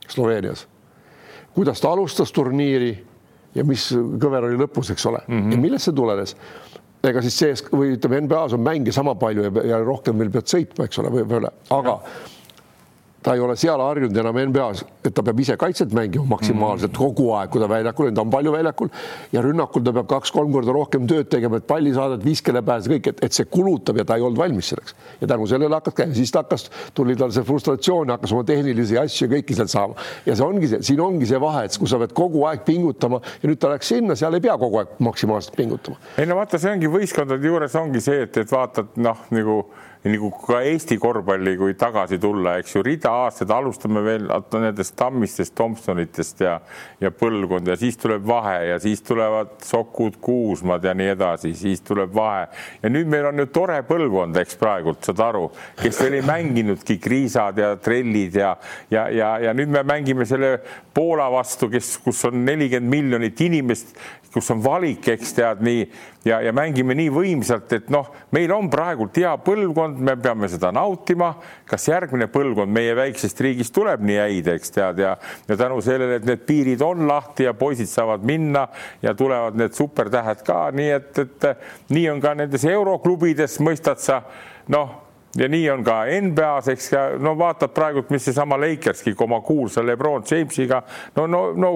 Sloveenias. 0.07 0.67
kuidas 1.55 1.81
ta 1.81 1.91
alustas 1.91 2.31
turniiri 2.31 2.93
ja 3.55 3.65
mis 3.65 3.89
kõver 3.93 4.47
oli 4.49 4.57
lõpus, 4.59 4.91
eks 4.93 5.05
ole 5.09 5.21
mm, 5.27 5.37
-hmm. 5.41 5.51
ja 5.51 5.57
millest 5.57 5.89
see 5.89 5.95
tulenes? 5.95 6.35
ega 7.07 7.21
siis 7.21 7.37
sees 7.39 7.61
või 7.71 7.93
ütleme, 7.95 8.21
NBA-s 8.25 8.55
on 8.57 8.63
mänge 8.65 8.91
sama 8.91 9.15
palju 9.15 9.45
ja, 9.47 9.51
ja 9.73 9.83
rohkem 9.83 10.17
veel 10.19 10.31
pead 10.33 10.49
sõitma, 10.49 10.87
eks 10.87 10.99
ole, 10.99 11.13
või 11.13 11.39
üle, 11.39 11.53
aga 11.69 11.99
ja 12.01 12.36
ta 13.27 13.33
ei 13.35 13.41
ole 13.43 13.57
seal 13.59 13.81
harjunud 13.83 14.17
enam 14.21 14.37
NBA-s, 14.47 14.85
et 15.03 15.11
ta 15.15 15.23
peab 15.25 15.39
ise 15.43 15.57
kaitset 15.59 15.91
mängima 15.95 16.23
maksimaalselt 16.31 16.93
mm. 16.93 16.99
kogu 17.01 17.25
aeg, 17.35 17.49
kui 17.51 17.59
ta 17.59 17.67
väljakul 17.67 18.07
on, 18.07 18.15
ta 18.15 18.23
on 18.23 18.29
palju 18.31 18.53
väljakul 18.53 18.91
ja 19.33 19.41
rünnakul 19.43 19.83
ta 19.83 19.91
peab 19.97 20.07
kaks-kolm 20.13 20.53
korda 20.55 20.75
rohkem 20.75 21.09
tööd 21.09 21.27
tegema, 21.31 21.59
et 21.59 21.67
palli 21.67 21.91
saada, 21.95 22.15
et 22.15 22.23
viskele 22.23 22.61
pääseda, 22.63 22.93
kõik, 22.93 23.09
et, 23.11 23.23
et 23.27 23.35
see 23.35 23.49
kulutab 23.51 23.99
ja 23.99 24.05
ta 24.07 24.15
ei 24.15 24.23
olnud 24.23 24.39
valmis 24.39 24.71
selleks. 24.71 24.95
ja 25.19 25.27
tänu 25.27 25.47
sellele 25.51 25.75
hakkas 25.75 25.97
käima, 25.97 26.15
siis 26.15 26.31
ta 26.31 26.45
hakkas, 26.45 26.69
tuli 26.95 27.17
tal 27.19 27.33
see 27.35 27.43
frustratsioon, 27.47 28.13
hakkas 28.15 28.35
oma 28.37 28.45
tehnilisi 28.47 28.99
asju 29.01 29.27
kõiki 29.33 29.57
sealt 29.59 29.73
saama 29.75 30.07
ja 30.25 30.37
see 30.37 30.47
ongi 30.47 30.71
see, 30.71 30.79
siin 30.91 31.03
ongi 31.03 31.27
see 31.27 31.41
vahe, 31.43 31.65
et 31.67 31.75
kui 31.75 31.91
sa 31.91 31.99
pead 31.99 32.15
kogu 32.15 32.45
aeg 32.47 32.63
pingutama 32.67 33.19
ja 33.41 33.51
nüüd 33.51 33.59
ta 33.59 33.73
läks 33.73 33.91
sinna, 33.91 34.15
seal 34.15 34.39
ei 34.39 34.45
pea 34.47 34.55
kogu 34.61 34.79
aeg 34.85 34.95
maksimaalselt 35.03 35.59
pingutama. 35.59 35.99
ei 36.15 36.31
no 36.31 36.39
vaata, 36.39 36.61
see 36.63 36.71
ongi 36.71 36.95
võistkondade 36.95 37.51
juures 37.51 37.75
ongi 37.75 38.03
see, 38.07 38.23
et, 38.23 38.39
et 38.39 38.55
vaatad 38.55 38.95
noh, 39.03 39.27
nagu 39.35 39.59
nagu 40.05 40.29
ka 40.31 40.59
Eesti 40.61 40.97
korvpalli, 41.01 41.55
kui 41.57 41.73
tagasi 41.79 42.19
tulla, 42.21 42.57
eks 42.61 42.75
ju, 42.75 42.83
rida 42.85 43.11
aastaid 43.25 43.51
alustame 43.53 44.03
veel 44.05 44.27
nendest 44.53 44.95
Tammistest, 44.99 45.55
Tomsonitest 45.57 46.43
ja, 46.45 46.57
ja 47.01 47.11
põlvkond 47.11 47.67
ja 47.71 47.77
siis 47.79 47.97
tuleb 47.99 48.25
vahe 48.27 48.57
ja 48.69 48.79
siis 48.83 49.01
tulevad 49.05 49.55
Sokud, 49.65 50.19
Kuusmad 50.21 50.85
ja 50.85 50.93
nii 50.97 51.11
edasi, 51.15 51.53
siis 51.57 51.81
tuleb 51.85 52.13
vahe. 52.15 52.47
Ja 52.83 52.91
nüüd 52.93 53.09
meil 53.11 53.29
on 53.31 53.41
ju 53.41 53.47
tore 53.53 53.79
põlvkond, 53.87 54.37
eks 54.41 54.59
praegult 54.61 55.07
saad 55.07 55.23
aru, 55.27 55.47
kes 55.81 56.01
veel 56.03 56.19
ei 56.19 56.27
mänginudki 56.27 56.99
kriisad 57.01 57.57
ja 57.61 57.73
trellid 57.81 58.37
ja, 58.37 58.53
ja, 58.93 59.07
ja, 59.13 59.33
ja 59.47 59.55
nüüd 59.57 59.73
me 59.73 59.83
mängime 59.87 60.27
selle 60.29 60.57
Poola 60.97 61.27
vastu, 61.29 61.69
kes, 61.69 61.97
kus 62.01 62.23
on 62.25 62.39
nelikümmend 62.45 62.89
miljonit 62.89 63.41
inimest, 63.45 63.91
kus 64.33 64.49
on 64.53 64.61
valik, 64.63 65.05
eks 65.13 65.35
tead 65.37 65.61
nii 65.65 65.83
ja, 66.25 66.39
ja 66.41 66.53
mängime 66.55 66.95
nii 66.97 67.09
võimsalt, 67.13 67.71
et 67.77 67.89
noh, 67.93 68.09
meil 68.35 68.51
on 68.55 68.69
praegult 68.71 69.17
hea 69.19 69.31
põlvkond, 69.43 69.99
me 70.03 70.17
peame 70.21 70.49
seda 70.51 70.71
nautima. 70.75 71.33
kas 71.67 71.87
järgmine 71.87 72.27
põlvkond 72.31 72.71
meie 72.73 72.95
väiksest 72.95 73.41
riigist 73.41 73.73
tuleb 73.75 74.03
nii 74.07 74.17
häid, 74.17 74.51
eks 74.55 74.71
tead 74.75 75.01
ja, 75.03 75.15
ja 75.47 75.57
tänu 75.57 75.81
sellele, 75.81 76.19
et 76.19 76.27
need 76.27 76.45
piirid 76.47 76.81
on 76.81 77.07
lahti 77.07 77.47
ja 77.47 77.53
poisid 77.53 77.89
saavad 77.91 78.23
minna 78.23 78.67
ja 79.01 79.13
tulevad 79.13 79.57
need 79.59 79.75
supertähed 79.75 80.43
ka, 80.47 80.67
nii 80.75 80.93
et, 80.99 81.19
et 81.25 81.91
nii 81.93 82.07
on 82.13 82.23
ka 82.23 82.33
nendes 82.37 82.65
euroklubides, 82.65 83.59
mõistad 83.63 84.01
sa, 84.03 84.21
noh 84.73 85.03
ja 85.37 85.47
nii 85.47 85.69
on 85.69 85.83
ka 85.85 86.01
NBA-s, 86.21 86.71
eks 86.73 86.91
no 87.21 87.35
vaatad 87.37 87.73
praegult, 87.75 88.09
mis 88.13 88.25
seesama 88.25 88.57
Lakerski 88.59 89.13
oma 89.23 89.41
kuulsa 89.45 89.83
Lebron 89.85 90.23
Jamesiga, 90.25 90.81
no, 91.15 91.27
no, 91.27 91.41
no 91.53 91.71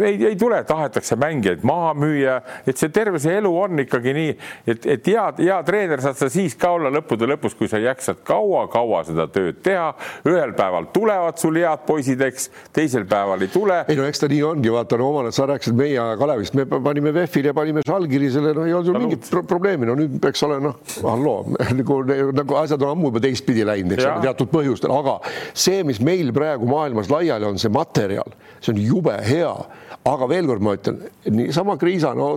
ei, 0.00 0.26
ei 0.26 0.36
tule, 0.36 0.58
tahetakse 0.64 1.16
mängijaid 1.16 1.62
maha 1.66 1.92
müüa, 1.98 2.38
et 2.66 2.80
see 2.80 2.90
terve 2.94 3.20
see 3.22 3.36
elu 3.38 3.50
on 3.60 3.82
ikkagi 3.84 4.14
nii, 4.16 4.34
et, 4.66 4.86
et 4.94 5.10
hea, 5.12 5.24
hea 5.38 5.58
treener 5.66 6.02
saad 6.02 6.18
sa 6.18 6.28
siis 6.32 6.56
ka 6.58 6.72
olla 6.76 6.90
lõppude 6.94 7.28
lõpus, 7.30 7.54
kui 7.58 7.70
sa 7.70 7.80
jaksad 7.82 8.22
kaua-kaua 8.26 9.04
seda 9.08 9.28
tööd 9.32 9.60
teha. 9.64 9.92
ühel 10.28 10.54
päeval 10.58 10.90
tulevad 10.94 11.38
sul 11.40 11.58
head 11.60 11.84
poisid, 11.86 12.22
eks, 12.26 12.48
teisel 12.74 13.06
päeval 13.08 13.42
ei 13.44 13.52
tule. 13.52 13.80
ei 13.88 13.98
no 13.98 14.06
eks 14.08 14.22
ta 14.24 14.30
nii 14.30 14.42
ongi, 14.46 14.72
vaata 14.74 14.98
no 14.98 15.10
omal 15.12 15.28
ajal 15.28 15.36
sa 15.38 15.48
rääkisid 15.52 15.78
meie 15.78 16.06
Kalevist, 16.18 16.56
me 16.58 16.66
panime 16.66 17.12
VEF-ile, 17.14 17.54
panime 17.56 17.84
Žalgirisele, 17.86 18.54
no 18.56 18.66
ei 18.66 18.74
olnud 18.74 18.92
ju 18.92 18.98
mingit 18.98 19.30
pro 19.30 19.44
probleemi, 19.48 19.88
no 19.88 19.96
nüüd 19.98 20.18
peaks 20.22 20.42
olema 20.46 20.70
noh, 20.70 20.78
halloo 21.04 21.54
nagu, 21.80 22.00
nagu 22.36 22.58
asjad 22.60 22.82
on 22.82 22.96
ammu 22.96 23.12
juba 23.12 23.22
teistpidi 23.28 23.66
läinud, 23.68 23.94
eks 23.96 24.06
ole, 24.06 24.26
teatud 24.26 24.52
põhjustel, 24.52 24.92
aga 24.94 25.18
see, 25.52 25.82
mis 25.86 26.02
meil 26.04 26.32
praegu 26.34 26.68
maailmas 26.70 27.10
laiali 27.12 27.48
on, 27.48 27.60
see 27.60 27.72
materjal, 27.72 28.34
see 28.60 28.72
on 28.72 28.78
jube 28.78 29.20
hea 29.24 29.66
aga 30.12 30.28
veel 30.30 30.48
kord 30.48 30.64
ma 30.64 30.74
ütlen, 30.76 31.00
niisama 31.32 31.76
Kriisa, 31.80 32.12
no 32.16 32.30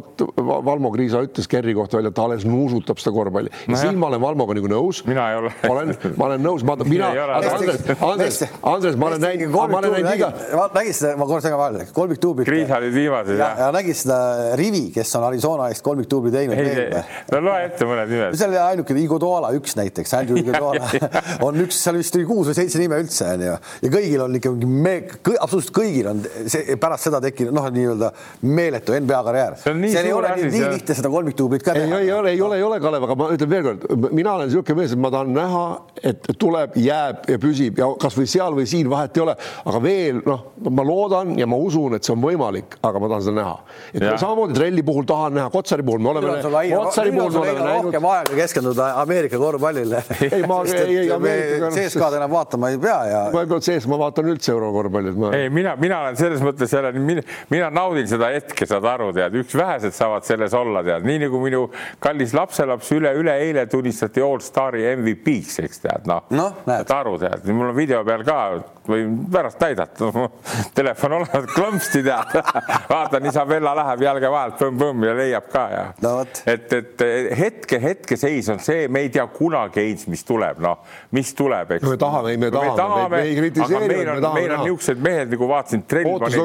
Valmo 0.65 0.91
Kriisa 0.93 1.21
ütles 1.25 1.47
Kerri 1.51 1.73
kohta 1.77 1.99
välja, 1.99 2.11
et 2.11 2.17
ta 2.17 2.25
alles 2.27 2.45
nuusutab 2.47 2.99
seda 3.01 3.13
korvpalli 3.15 3.51
no. 3.51 3.79
siin 3.79 3.99
ma 4.01 4.09
olen 4.11 4.21
Valmoga 4.23 4.55
nagu 4.57 4.71
nõus. 4.71 5.01
mina 5.07 5.27
ei 5.31 5.39
ole. 5.39 5.53
ma 5.63 5.73
olen, 5.75 5.93
ma 6.17 6.27
olen 6.29 6.45
nõus, 6.45 6.65
ma, 6.67 6.75
mina, 6.85 7.11
Andres, 7.37 7.83
Andres, 7.97 8.41
Andres, 8.73 8.97
ma 8.99 9.11
olen 9.11 9.23
näinud, 9.25 9.53
ma 9.53 9.65
olen 9.67 9.95
näinud 9.97 10.17
iga. 10.17 10.31
nägid 10.75 10.97
seda, 10.97 11.13
ma 11.19 11.27
korra 11.29 11.43
segan 11.45 11.61
vahele, 11.61 11.87
kolmiktuublit. 11.95 12.49
Kriisa 12.49 12.79
olid 12.81 12.95
viimased 12.95 13.39
ja, 13.39 13.51
ja 13.65 13.69
nägid 13.75 13.99
seda 14.01 14.19
Rivi, 14.59 14.83
kes 14.95 15.15
on 15.19 15.27
Arizona 15.29 15.69
eest 15.71 15.85
kolmiktuubli 15.85 16.33
teinud. 16.33 16.61
no 17.35 17.43
loe 17.47 17.65
ette 17.69 17.87
mõned 17.89 18.11
nimed. 18.11 18.39
see 18.39 18.49
oli 18.49 18.61
ainuke, 18.61 18.97
Iguodala 19.01 19.53
üks 19.57 19.77
näiteks, 19.79 20.13
Andrew 20.17 20.41
Iguodala 20.41 20.89
on 21.47 21.61
üks, 21.63 21.79
seal 21.85 21.97
vist 21.99 22.15
oli 22.19 22.27
kuus 22.29 22.51
või 22.51 22.57
seitse 22.57 22.81
nime 22.81 22.99
üldse 23.01 23.27
onju 23.35 23.51
ja 23.51 23.91
kõigil 23.91 24.25
on 24.25 24.37
ikka 24.37 24.53
mingi, 24.61 25.35
absoluutselt 25.37 25.73
kõigil 25.75 26.09
on 26.11 26.21
see 26.51 26.77
pärast 26.81 27.07
seda 27.07 27.21
tekkinud 27.23 27.55
noh, 27.55 27.60
nii-öelda 27.69 28.11
meeletu 28.41 28.95
NBA 28.99 29.23
karjäär. 29.23 29.57
see, 29.61 29.91
see 29.91 30.03
ei 30.05 30.13
ole 30.13 30.33
nii, 30.35 30.49
nii 30.55 30.69
lihtne 30.75 30.95
seda 30.97 31.11
kolmikduublit 31.13 31.63
ka 31.63 31.75
teha. 31.77 31.99
ei, 31.99 32.09
ei 32.09 32.13
ole, 32.15 32.33
ei 32.33 32.41
ole, 32.41 32.57
ei 32.57 32.63
ole, 32.63 32.79
Kalev, 32.83 33.05
aga 33.07 33.17
ma 33.19 33.29
ütlen 33.35 33.51
veelkord, 33.51 33.87
mina 34.11 34.33
olen 34.35 34.49
niisugune 34.49 34.81
mees, 34.81 34.95
et 34.95 35.01
ma 35.01 35.11
tahan 35.13 35.33
näha, 35.35 35.65
et 36.11 36.31
tuleb, 36.41 36.77
jääb 36.81 37.29
ja 37.29 37.39
püsib 37.41 37.81
ja 37.81 37.89
kasvõi 38.01 38.27
seal 38.29 38.55
või 38.57 38.67
siin 38.69 38.89
vahet 38.91 39.17
ei 39.17 39.25
ole, 39.25 39.35
aga 39.65 39.83
veel 39.83 40.21
noh, 40.25 40.45
ma 40.69 40.85
loodan 40.87 41.35
ja 41.39 41.47
ma 41.49 41.59
usun, 41.61 41.97
et 41.97 42.07
see 42.07 42.15
on 42.15 42.23
võimalik, 42.23 42.77
aga 42.81 43.01
ma 43.01 43.11
tahan 43.11 43.25
seda 43.27 43.37
näha. 43.39 43.55
et 43.93 44.05
ja. 44.05 44.15
samamoodi 44.21 44.57
trelli 44.57 44.85
puhul 44.87 45.07
tahan 45.09 45.37
näha, 45.39 45.49
Kotsari 45.53 45.85
puhul 45.85 46.01
me 46.03 46.13
oleme, 46.13 46.35
Kotsari 46.71 47.11
puhul 47.15 47.31
me 47.31 47.43
oleme 47.43 47.59
näinud. 47.59 47.89
rohkem 47.89 48.09
aega 48.11 48.37
keskenduda 48.41 48.89
Ameerika 49.01 49.39
korvpallile. 49.41 50.03
ei, 50.31 50.43
ma 50.47 50.61
ei, 50.65 50.97
ei, 50.97 51.11
Ameerika. 51.11 51.71
CSKA-d 51.75 52.19
enam 52.19 52.31
vaatama 52.31 52.71
ei 52.71 52.79
pea 52.81 52.99
ja. 53.09 53.21
ma 53.33 53.43
ei 53.43 53.49
pea 53.51 53.61
sees, 53.65 53.87
ma 53.89 53.99
vaatan 54.01 54.31
üldse 54.33 54.53
eurokorvpalli, 54.53 55.13
et 55.13 55.21
ma. 55.21 55.31
ei, 55.37 55.49
mina, 55.53 55.75
mina 55.81 56.01
olen 56.05 56.19
selles 56.19 56.43
mõttes 56.45 56.73
jälle, 56.75 56.93
mina, 57.51 57.69
naudin 57.73 58.07
seda 58.09 58.31
hetke, 58.31 58.65
saad 58.69 58.85
aru, 58.87 59.11
tead, 59.15 59.35
üks 59.41 59.55
vähesed 59.57 59.95
saavad 59.95 60.27
selles 60.27 60.55
olla, 60.57 60.83
tead, 60.87 61.05
nii 61.07 61.25
nagu 61.25 61.41
minu 61.43 61.65
kallis 62.03 62.35
lapselaps 62.37 62.91
üle-üleeile 62.95 63.65
tunnistati 63.71 64.23
All 64.23 64.39
Stari 64.43 64.85
MVP-ks, 64.95 65.59
eks 65.65 65.83
tead, 65.83 66.07
noh 66.09 66.29
no, 66.31 66.47
no, 66.63 66.77
saad 66.81 66.95
aru, 67.01 67.17
tead, 67.21 67.49
mul 67.51 67.73
on 67.73 67.77
video 67.77 68.03
peal 68.07 68.23
ka, 68.27 68.37
võin 68.87 69.17
pärast 69.31 69.61
näidata. 69.61 70.09
Telefon 70.77 71.17
olemas, 71.19 71.47
klõmpsti 71.53 72.01
tead. 72.05 72.35
Vaatan, 72.91 73.27
Isabella 73.29 73.73
läheb 73.77 74.05
jalge 74.07 74.31
vahelt 74.33 74.57
põmm-põmm 74.59 75.05
ja 75.07 75.15
leiab 75.17 75.49
ka 75.51 75.65
ja. 75.71 75.83
No,. 76.01 76.13
et, 76.49 76.73
et 76.73 77.03
hetke, 77.37 77.79
hetkeseis 77.81 78.49
on 78.53 78.61
see, 78.63 78.87
me 78.91 79.05
ei 79.05 79.11
tea 79.13 79.25
kunagi, 79.31 79.81
Heinz, 79.81 80.07
mis 80.11 80.23
tuleb, 80.27 80.59
noh, 80.63 80.81
mis 81.15 81.33
tuleb, 81.37 81.75
eks. 81.77 81.87
me 81.87 81.99
tahame, 82.01 82.35
me 82.41 82.51
tahame, 82.53 83.03
me, 83.03 83.07
me 83.13 83.21
ei 83.27 83.37
kritiseeri, 83.37 83.99
me 84.07 84.17
tahame. 84.23 84.33
meil 84.39 84.55
on 84.55 84.63
niisugused 84.65 85.03
mehed 85.03 85.35
nagu 85.35 85.51
vaatasin, 85.51 85.85
Trell 85.89 86.17
pani, 86.21 86.39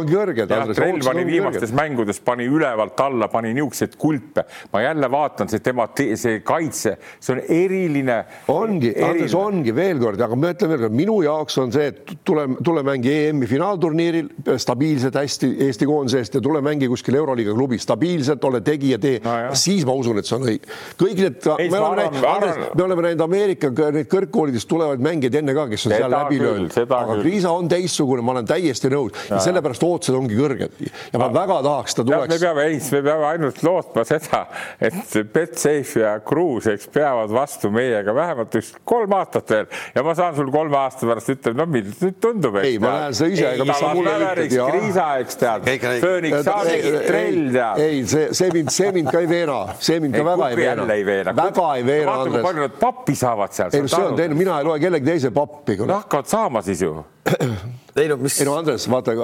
Trell 0.77 0.86
pani 1.05 1.25
viimastes 1.29 1.73
mängudes, 1.77 2.21
pani 2.25 2.47
ülevalt 2.51 3.01
alla, 3.01 3.29
pani 3.33 3.53
niisuguseid 3.57 3.97
kulpe. 4.01 4.47
ma 4.73 4.83
jälle 4.83 5.11
vaatan, 5.11 5.49
see 5.49 5.63
tema, 5.65 5.89
see 5.97 6.41
kaitse, 6.47 6.97
see 7.21 7.37
on 7.37 7.43
eriline. 7.49 8.19
ongi, 8.53 8.93
Andres, 9.05 9.35
ongi 9.35 9.75
veel 9.75 10.01
kord, 10.03 10.21
aga 10.21 10.39
ma 10.39 10.53
ütlen 10.55 10.73
veel 10.73 10.85
kord, 10.87 10.97
minu 10.97 11.21
jaoks 11.25 11.59
on 11.63 11.73
see, 11.75 11.91
et 11.93 12.15
tule, 12.25 12.47
tule 12.65 12.85
mängi 12.87 13.13
EM-i 13.27 13.49
finaalturniiril 13.51 14.31
stabiilselt 14.63 15.17
hästi 15.17 15.53
Eesti 15.67 15.87
koondise 15.89 16.21
eest 16.23 16.37
ja 16.39 16.43
tule 16.45 16.61
mängi 16.65 16.89
kuskil 16.91 17.17
Euroliiga 17.19 17.55
klubis 17.57 17.85
stabiilselt, 17.87 18.45
ole 18.45 18.61
tegija, 18.65 18.99
tee. 19.03 19.21
No,, 19.25 19.37
siis 19.57 19.87
ma 19.89 19.95
usun, 19.97 20.21
et 20.21 20.29
see 20.29 20.37
on 20.39 20.47
õige. 20.47 20.71
kõik 21.01 21.23
need, 21.23 21.49
me 21.73 21.81
oleme 21.81 22.09
näinud, 22.13 22.65
me 22.77 22.85
oleme 22.87 23.07
näinud 23.09 23.25
Ameerika 23.27 23.71
neid 23.95 24.11
kõrgkoolidest 24.13 24.69
tulevaid 24.71 25.03
mängijaid 25.05 25.41
enne 25.41 25.55
ka, 25.57 25.67
kes 25.73 25.87
on 25.87 25.95
seda 25.95 26.03
seal 26.03 26.15
läbi 26.15 26.41
löönud, 26.43 26.79
aga 26.87 27.19
Kriisa 27.23 27.53
on 27.57 27.71
teistsugune, 27.71 28.25
ma 28.27 28.37
olen 28.37 28.49
täiesti 28.49 28.91
nõus. 28.93 29.15
Ja, 29.27 29.37
ja 29.37 29.43
sellepärast 29.49 29.87
ootused 29.87 30.17
ongi 30.17 30.39
kõrged 30.39 30.76
ja 31.13 31.21
ma 31.21 31.29
väga 31.33 31.61
tahaks, 31.63 31.95
ta 31.95 32.05
tuleks. 32.05 32.29
me 32.35 32.39
peame, 32.39 32.65
ei, 32.71 32.81
me 32.93 33.03
peame 33.03 33.27
ainult 33.31 33.63
lootma 33.65 34.05
seda, 34.09 34.43
et 34.81 35.17
Betsafe 35.33 36.03
ja 36.03 36.15
Kruus, 36.25 36.69
eks 36.71 36.89
peavad 36.93 37.33
vastu 37.35 37.71
meiega 37.75 38.15
vähemalt 38.15 38.55
üks 38.61 38.73
kolm 38.85 39.15
aastat 39.17 39.53
veel 39.55 39.67
ja 39.95 40.05
ma 40.07 40.15
saan 40.19 40.37
sul 40.37 40.51
kolme 40.55 40.79
aasta 40.81 41.09
pärast 41.09 41.33
ütelda, 41.33 41.63
no 41.63 41.69
mis 41.71 42.01
nüüd 42.03 42.19
tundub, 42.23 42.59
eks. 42.61 42.69
ei, 42.69 42.81
ma 42.83 42.93
näen 43.01 43.17
seda 43.17 43.33
ise, 43.33 43.47
ega 43.55 43.69
mis 43.69 43.81
sa 43.81 43.93
mulle 43.97 44.17
ütled. 44.17 44.57
Kriisa, 44.57 45.07
eks 45.23 45.41
tead, 45.41 45.71
Phoenix 46.03 46.45
Suns, 46.47 47.01
Trell 47.07 47.41
tead. 47.55 47.83
ei, 47.87 48.03
see, 48.11 48.29
see 48.37 48.53
mind, 48.55 48.75
see 48.75 48.93
mind 48.97 49.13
ka 49.13 49.23
ei 49.25 49.31
veena, 49.31 49.63
see 49.81 50.03
mind 50.03 50.19
ka 50.19 50.27
väga 50.33 50.51
ei 50.53 50.61
veena. 51.07 51.37
väga 51.37 51.71
ei 51.77 51.87
veena, 51.87 52.19
Andres. 52.27 52.45
palju 52.47 52.67
nad 52.67 52.79
pappi 52.81 53.17
saavad 53.19 53.57
seal. 53.57 53.73
ei 53.73 53.89
see 53.89 54.05
on 54.05 54.19
teine, 54.19 54.39
mina 54.39 54.61
ei 54.61 54.69
loe 54.69 54.79
kellegi 54.83 55.13
teise 55.13 55.33
pappi. 55.35 55.79
no 55.83 56.01
hakkavad 56.03 56.31
saama 56.31 56.65
siis 56.67 56.85
ju 56.85 56.95
ei 57.97 58.09
no 58.11 58.17
mis. 58.21 58.39
ei 58.41 58.49
no 58.49 58.57
Andres, 58.59 58.87
vaata, 58.91 59.15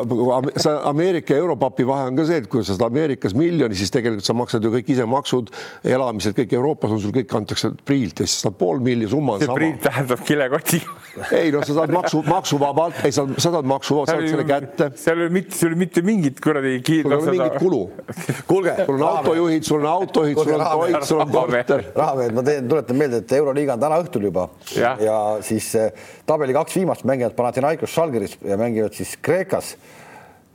Ameerika 0.89 1.37
ja 1.37 1.43
Europapi 1.45 1.87
vahe 1.87 2.09
on 2.11 2.19
ka 2.19 2.27
see, 2.29 2.41
et 2.43 2.49
kui 2.53 2.65
sa 2.65 2.75
saad 2.75 2.87
Ameerikas 2.89 3.37
miljoni, 3.39 3.77
siis 3.79 3.93
tegelikult 3.95 4.27
sa 4.27 4.37
maksad 4.37 4.65
ju 4.65 4.73
kõik 4.75 4.93
ise 4.95 5.07
maksud, 5.09 5.53
elamised, 5.85 6.37
kõik 6.39 6.57
Euroopas 6.59 6.97
on 6.97 7.03
sul 7.03 7.15
kõik 7.15 7.37
antakse 7.37 7.73
priilt 7.87 8.25
ja 8.25 8.29
siis 8.29 8.47
saad 8.47 8.57
pool 8.61 8.83
milli, 8.85 9.09
summa 9.11 9.37
on 9.37 9.45
see 9.45 9.51
sama. 9.51 9.61
priit 9.61 9.83
tähendab 9.85 10.25
kilekotiga 10.27 11.01
ei 11.37 11.51
noh, 11.53 11.65
sa 11.67 11.77
saad 11.77 11.93
maksu, 11.93 12.23
maksuvabalt, 12.35 13.03
ei 13.07 13.15
sa, 13.15 13.25
sa 13.37 13.53
saad 13.53 13.69
maksuvabalt, 13.69 14.13
saad 14.13 14.29
selle 14.31 14.47
kätte. 14.49 14.89
seal 15.01 15.21
ei 15.21 15.29
ole 15.29 15.35
mitte, 15.35 15.57
sul 15.57 15.69
ei 15.69 15.75
ole 15.75 15.81
mitte 15.83 16.05
mingit 16.07 16.41
kuradi 16.43 16.75
kiir-. 16.85 17.07
sul 17.07 17.17
ei 17.17 17.21
ole 17.21 17.35
mingit 17.37 17.59
kulu. 17.61 17.83
kuulge. 18.51 18.77
sul 18.87 18.97
on 18.97 19.07
autojuhid, 19.09 19.69
sul 19.69 19.81
on 19.81 19.89
autojuhid, 19.93 20.41
sul 20.41 20.55
on 20.57 20.65
toit, 20.65 21.09
sul 21.09 21.25
on 21.25 21.35
korter. 21.35 21.85
rahamehed, 21.97 22.37
ma 22.37 22.47
teen, 22.47 22.69
tuletan 22.71 23.01
meelde, 23.01 23.23
et 23.23 23.37
Euroliiga 23.39 23.77
on 23.77 23.85
täna 23.85 24.01
õhtul 24.03 24.29
juba 24.29 24.49
ja, 24.77 24.95
ja 25.01 25.19
siis 25.45 25.69
eh, 25.79 26.09
tabeli 26.29 26.57
kaks 26.57 26.79
viimast 26.81 27.07
mängivad 27.09 27.37
Panathinaikos 27.37 27.93
Žalgiris 27.93 28.39
ja 28.47 28.59
mängivad 28.63 28.97
siis 28.97 29.17
Kreekas 29.23 29.75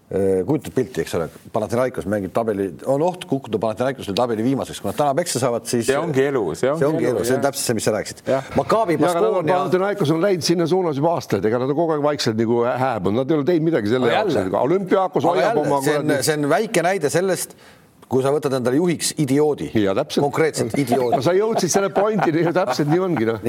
Äh, 0.07 0.45
kujutad 0.47 0.71
pilti, 0.71 1.01
eks 1.03 1.17
ole, 1.17 1.25
Panathinaikos 1.51 2.05
mängib 2.07 2.31
tabeli, 2.31 2.69
on 2.87 3.01
oht 3.03 3.25
kukkuda 3.27 3.59
Panathinaikosel 3.59 4.15
tabeli 4.15 4.45
viimaseks, 4.45 4.79
kui 4.79 4.87
nad 4.87 4.95
täna 4.95 5.11
peksa 5.17 5.41
saavad, 5.41 5.65
siis. 5.67 5.83
see 5.89 5.97
ongi 5.99 6.21
elu, 6.23 6.43
see 6.55 6.69
ongi, 6.71 6.79
see 6.79 6.87
ongi 6.87 7.07
elu, 7.09 7.17
elu, 7.17 7.25
see 7.27 7.35
on 7.35 7.43
täpselt 7.43 7.65
see, 7.65 7.75
mis 7.75 7.87
sa 7.89 7.91
rääkisid. 7.91 8.21
Maccabi 8.55 8.95
Baskonia. 9.01 9.41
Panathinaikos 9.49 10.13
on 10.15 10.23
läinud 10.23 10.47
sinna 10.47 10.69
suunas 10.71 10.95
juba 10.95 11.11
aastaid, 11.17 11.43
ega 11.51 11.59
nad 11.59 11.73
on 11.73 11.75
kogu 11.75 11.97
aeg 11.97 12.05
vaikselt 12.05 12.39
nagu 12.39 12.61
hääbunud, 12.69 13.19
nad 13.19 13.33
ei 13.33 13.41
ole 13.41 13.47
teinud 13.51 13.67
midagi 13.67 13.91
selle 13.91 14.13
jaoks, 14.13 14.39
olümpiaakos 14.61 15.27
hoiab 15.27 15.59
oma. 15.65 15.81
see 15.83 16.37
on 16.37 16.47
väike 16.55 16.87
näide 16.87 17.11
sellest 17.11 17.59
kui 18.07 18.23
sa 18.23 18.31
võtad 18.31 18.53
endale 18.55 18.77
juhiks 18.79 19.09
idioodi, 19.19 19.67
konkreetselt 20.15 20.75
idioodi. 20.79 21.17
No 21.17 21.23
sa 21.25 21.33
jõudsid 21.35 21.71
selle 21.71 21.89
pointini, 21.91 22.45
täpselt 22.55 22.87
nii 22.87 23.01
ongi 23.03 23.27
noh. 23.27 23.41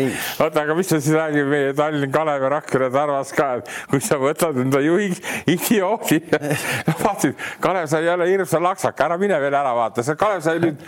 oota, 0.43 0.65
aga 0.65 0.75
mis 0.75 0.89
sa 0.91 0.99
siis 0.99 1.15
räägid 1.15 1.47
meie 1.47 1.75
Tallinn 1.79 2.13
Kalev 2.15 2.43
ja 2.43 2.51
Rakvere 2.57 2.89
Tarvas 2.95 3.31
ka, 3.37 3.49
et 3.61 3.71
kui 3.93 4.03
sa 4.03 4.19
võtad 4.19 4.59
enda 4.59 4.81
juhiks 4.83 5.23
idioodi? 5.47 6.19
Vaatasid, 7.05 7.39
Kalev 7.63 7.87
sai 7.93 8.09
jälle 8.09 8.27
hirmsa 8.33 8.59
laksaka, 8.63 9.07
ära 9.07 9.19
mine 9.21 9.39
veel 9.43 9.55
ära 9.61 9.75
vaata, 9.79 10.03
see 10.07 10.19
Kalev 10.19 10.43
sai 10.43 10.59
nüüd 10.65 10.83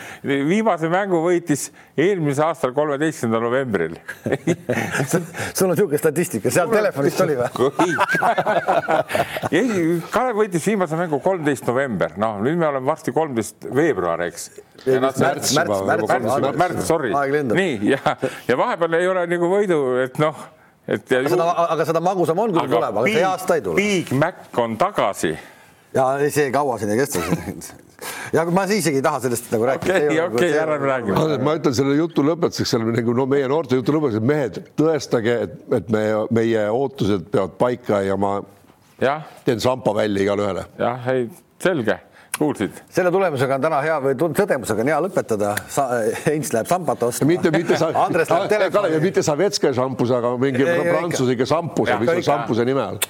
viimase 0.50 0.90
mängu 0.90 1.22
võitis 1.22 1.68
eelmisel 2.00 2.48
aastal, 2.48 2.74
kolmeteistkümnendal 2.74 3.46
novembril. 3.46 3.94
Sul 5.06 5.68
on 5.68 5.76
niisugune 5.76 6.02
statistika, 6.02 6.50
seal 6.50 6.74
telefonist 6.74 7.22
oli 7.22 7.38
või? 7.38 7.94
Kalev 10.10 10.42
võitis 10.42 10.66
viimase 10.72 10.98
mängu 10.98 11.22
kolmteist 11.22 11.70
november, 11.70 12.18
noh, 12.18 12.42
nüüd 12.42 12.58
me 12.58 12.66
oleme 12.72 12.90
varsti 12.90 13.14
kolmteist 13.14 13.59
veebruar, 13.68 14.22
eks. 14.28 14.48
märts, 14.86 15.20
märts, 15.20 15.52
märts, 15.56 16.56
märts, 16.56 16.86
sorry. 16.88 17.12
nii 17.52 17.92
ja, 17.92 18.16
ja 18.48 18.56
vahepeal 18.58 18.96
ei 19.00 19.10
ole 19.10 19.26
nagu 19.30 19.50
võidu, 19.52 19.80
et 20.04 20.18
noh, 20.22 20.40
et. 20.88 21.12
aga 21.20 21.34
seda, 21.34 21.50
aga 21.66 21.88
seda 21.92 22.02
magusam 22.04 22.40
on, 22.40 22.54
kui 22.56 22.72
tuleb, 22.72 23.02
aga 23.02 23.12
see 23.12 23.26
aasta 23.26 23.60
ei 23.60 23.64
tule. 23.66 23.76
Big 23.80 24.14
Mac 24.16 24.58
on 24.60 24.78
tagasi. 24.80 25.34
ja 25.94 26.10
see 26.30 26.50
kaua 26.54 26.78
siin 26.80 26.94
ei 26.94 27.00
kesta 27.02 27.22
ja 28.32 28.44
ma 28.54 28.64
isegi 28.70 29.00
ei 29.00 29.04
taha 29.04 29.20
sellest 29.26 29.50
nagu 29.52 29.66
rääkida. 29.68 29.96
okei, 29.98 30.20
okei, 30.24 30.52
ära 30.58 30.78
räägi. 30.80 31.16
ma 31.44 31.56
ütlen 31.58 31.76
selle 31.76 31.96
jutu 31.98 32.24
lõpetuseks, 32.24 32.76
selle 32.76 32.94
nagu 32.94 33.14
no 33.16 33.26
meie 33.28 33.48
noorte 33.50 33.76
jutu 33.78 33.96
lõpetuseks, 33.96 34.26
mehed, 34.32 34.60
tõestage, 34.78 35.36
et, 35.46 35.58
et 35.80 35.90
me, 35.92 36.04
meie 36.32 36.64
ootused 36.72 37.28
peavad 37.32 37.58
paika 37.60 38.00
ja 38.06 38.16
ma 38.20 38.38
ja. 39.02 39.20
teen 39.44 39.60
sampa 39.60 39.94
välja 39.96 40.24
igale 40.24 40.46
ühele. 40.46 40.68
jah, 40.80 41.10
ei, 41.12 41.28
selge 41.60 42.00
kuulsid? 42.40 42.80
selle 42.90 43.12
tulemusega 43.12 43.58
on 43.58 43.64
täna 43.66 43.80
hea 43.84 43.96
või 44.04 44.16
tõdemusega 44.18 44.84
on 44.84 44.90
hea 44.92 45.00
lõpetada. 45.04 45.52
Heinz 46.26 46.52
läheb 46.54 46.68
sampat 46.70 47.02
ostma. 47.08 47.28
mitte, 47.28 47.52
mitte 47.54 47.76
sa, 47.80 47.90
Andres 48.04 48.30
läheb 48.32 48.48
telefoni. 48.50 49.00
mitte 49.02 49.24
Savetska 49.26 49.72
šampus, 49.76 50.12
aga 50.16 50.32
mingi 50.40 50.64
prantsusega 50.64 51.46
šampus, 51.48 51.92
mis 52.00 52.12
on 52.14 52.22
šampuse 52.30 52.66
nime 52.68 52.84
all. 52.84 53.00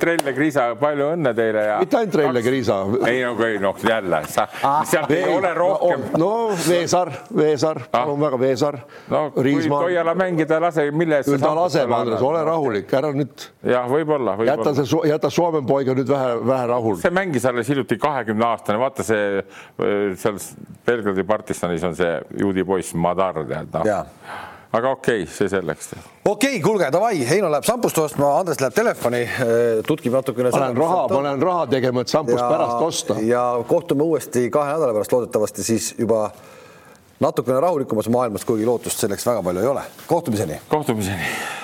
Trell 0.00 0.26
ja 0.26 0.34
Kriisa, 0.36 0.66
palju 0.80 1.10
õnne 1.14 1.34
teile 1.36 1.64
ja. 1.68 1.78
mitte 1.82 1.98
ainult 2.00 2.16
Trell 2.16 2.40
ja 2.40 2.44
Kriisa. 2.44 2.80
ei 3.08 3.22
no, 3.22 3.34
ei 3.46 3.60
noh, 3.62 3.78
jälle, 3.88 4.22
sa 4.30 4.46
ah,, 4.62 4.80
sealt 4.88 5.12
ei 5.14 5.24
ole 5.30 5.52
rohkem. 5.56 6.06
no 6.20 6.32
Veesaar, 6.68 7.12
Veesaar, 7.36 7.84
palun 7.92 8.18
ah. 8.18 8.24
väga, 8.26 8.40
Veesaar. 8.40 8.80
no 9.12 9.24
kui 9.36 9.56
Toiala 9.68 10.14
mängida 10.18 10.60
lase, 10.62 10.88
mille 10.90 11.20
eest. 11.20 11.30
küll 11.30 11.42
ta 11.42 11.54
laseb, 11.56 11.92
Andres, 11.94 12.22
ole 12.24 12.42
rahulik, 12.46 12.92
ära 12.98 13.12
nüüd. 13.14 13.48
jah, 13.70 13.88
võib-olla, 13.90 14.36
võib. 14.40 14.50
jäta 14.50 14.74
see, 14.78 15.02
jäta 15.10 15.30
Soome 15.34 15.64
poiga 15.66 15.96
nüüd 15.96 16.10
vähe, 16.10 16.36
vähe 16.46 16.68
rahul. 16.70 16.98
see 17.02 17.14
mängis 17.14 17.46
alles 17.48 17.70
hiljuti 17.70 17.98
kahekümne 18.00 18.46
aastane, 18.64 18.80
vaata 18.80 19.04
see 19.04 19.44
seal 20.16 20.40
Belgradi 20.86 21.24
partisanis 21.28 21.84
on 21.84 21.94
see 21.98 22.16
juudi 22.40 22.64
poiss 22.64 22.96
Madar, 22.96 23.44
tead 23.44 23.70
noh 23.76 24.04
aga 24.74 24.90
okei 24.90 25.22
okay,, 25.22 25.30
see 25.30 25.48
selleks. 25.48 25.92
okei 25.94 26.30
okay,, 26.32 26.60
kuulge, 26.62 26.88
davai, 26.92 27.20
Heino 27.28 27.50
läheb 27.52 27.66
šampust 27.66 27.98
ostma, 28.02 28.32
Andres 28.40 28.58
läheb 28.62 28.74
telefoni, 28.74 29.22
tutkib 29.86 30.16
natukene. 30.16 30.50
panen 30.54 30.78
raha, 30.78 31.04
panen 31.12 31.42
raha 31.42 31.66
tegema, 31.70 32.02
et 32.02 32.10
šampust 32.14 32.42
pärast 32.42 32.86
osta. 32.88 33.18
ja 33.22 33.44
kohtume 33.70 34.02
uuesti 34.02 34.48
kahe 34.50 34.74
nädala 34.74 34.96
pärast, 34.96 35.14
loodetavasti 35.14 35.66
siis 35.66 35.92
juba 35.98 36.26
natukene 37.22 37.60
rahulikumas 37.62 38.10
maailmas, 38.10 38.46
kuigi 38.48 38.66
lootust 38.66 39.04
selleks 39.04 39.26
väga 39.26 39.44
palju 39.46 39.62
ei 39.62 39.74
ole. 39.76 39.84
kohtumiseni. 40.10 40.58
kohtumiseni 40.68 41.62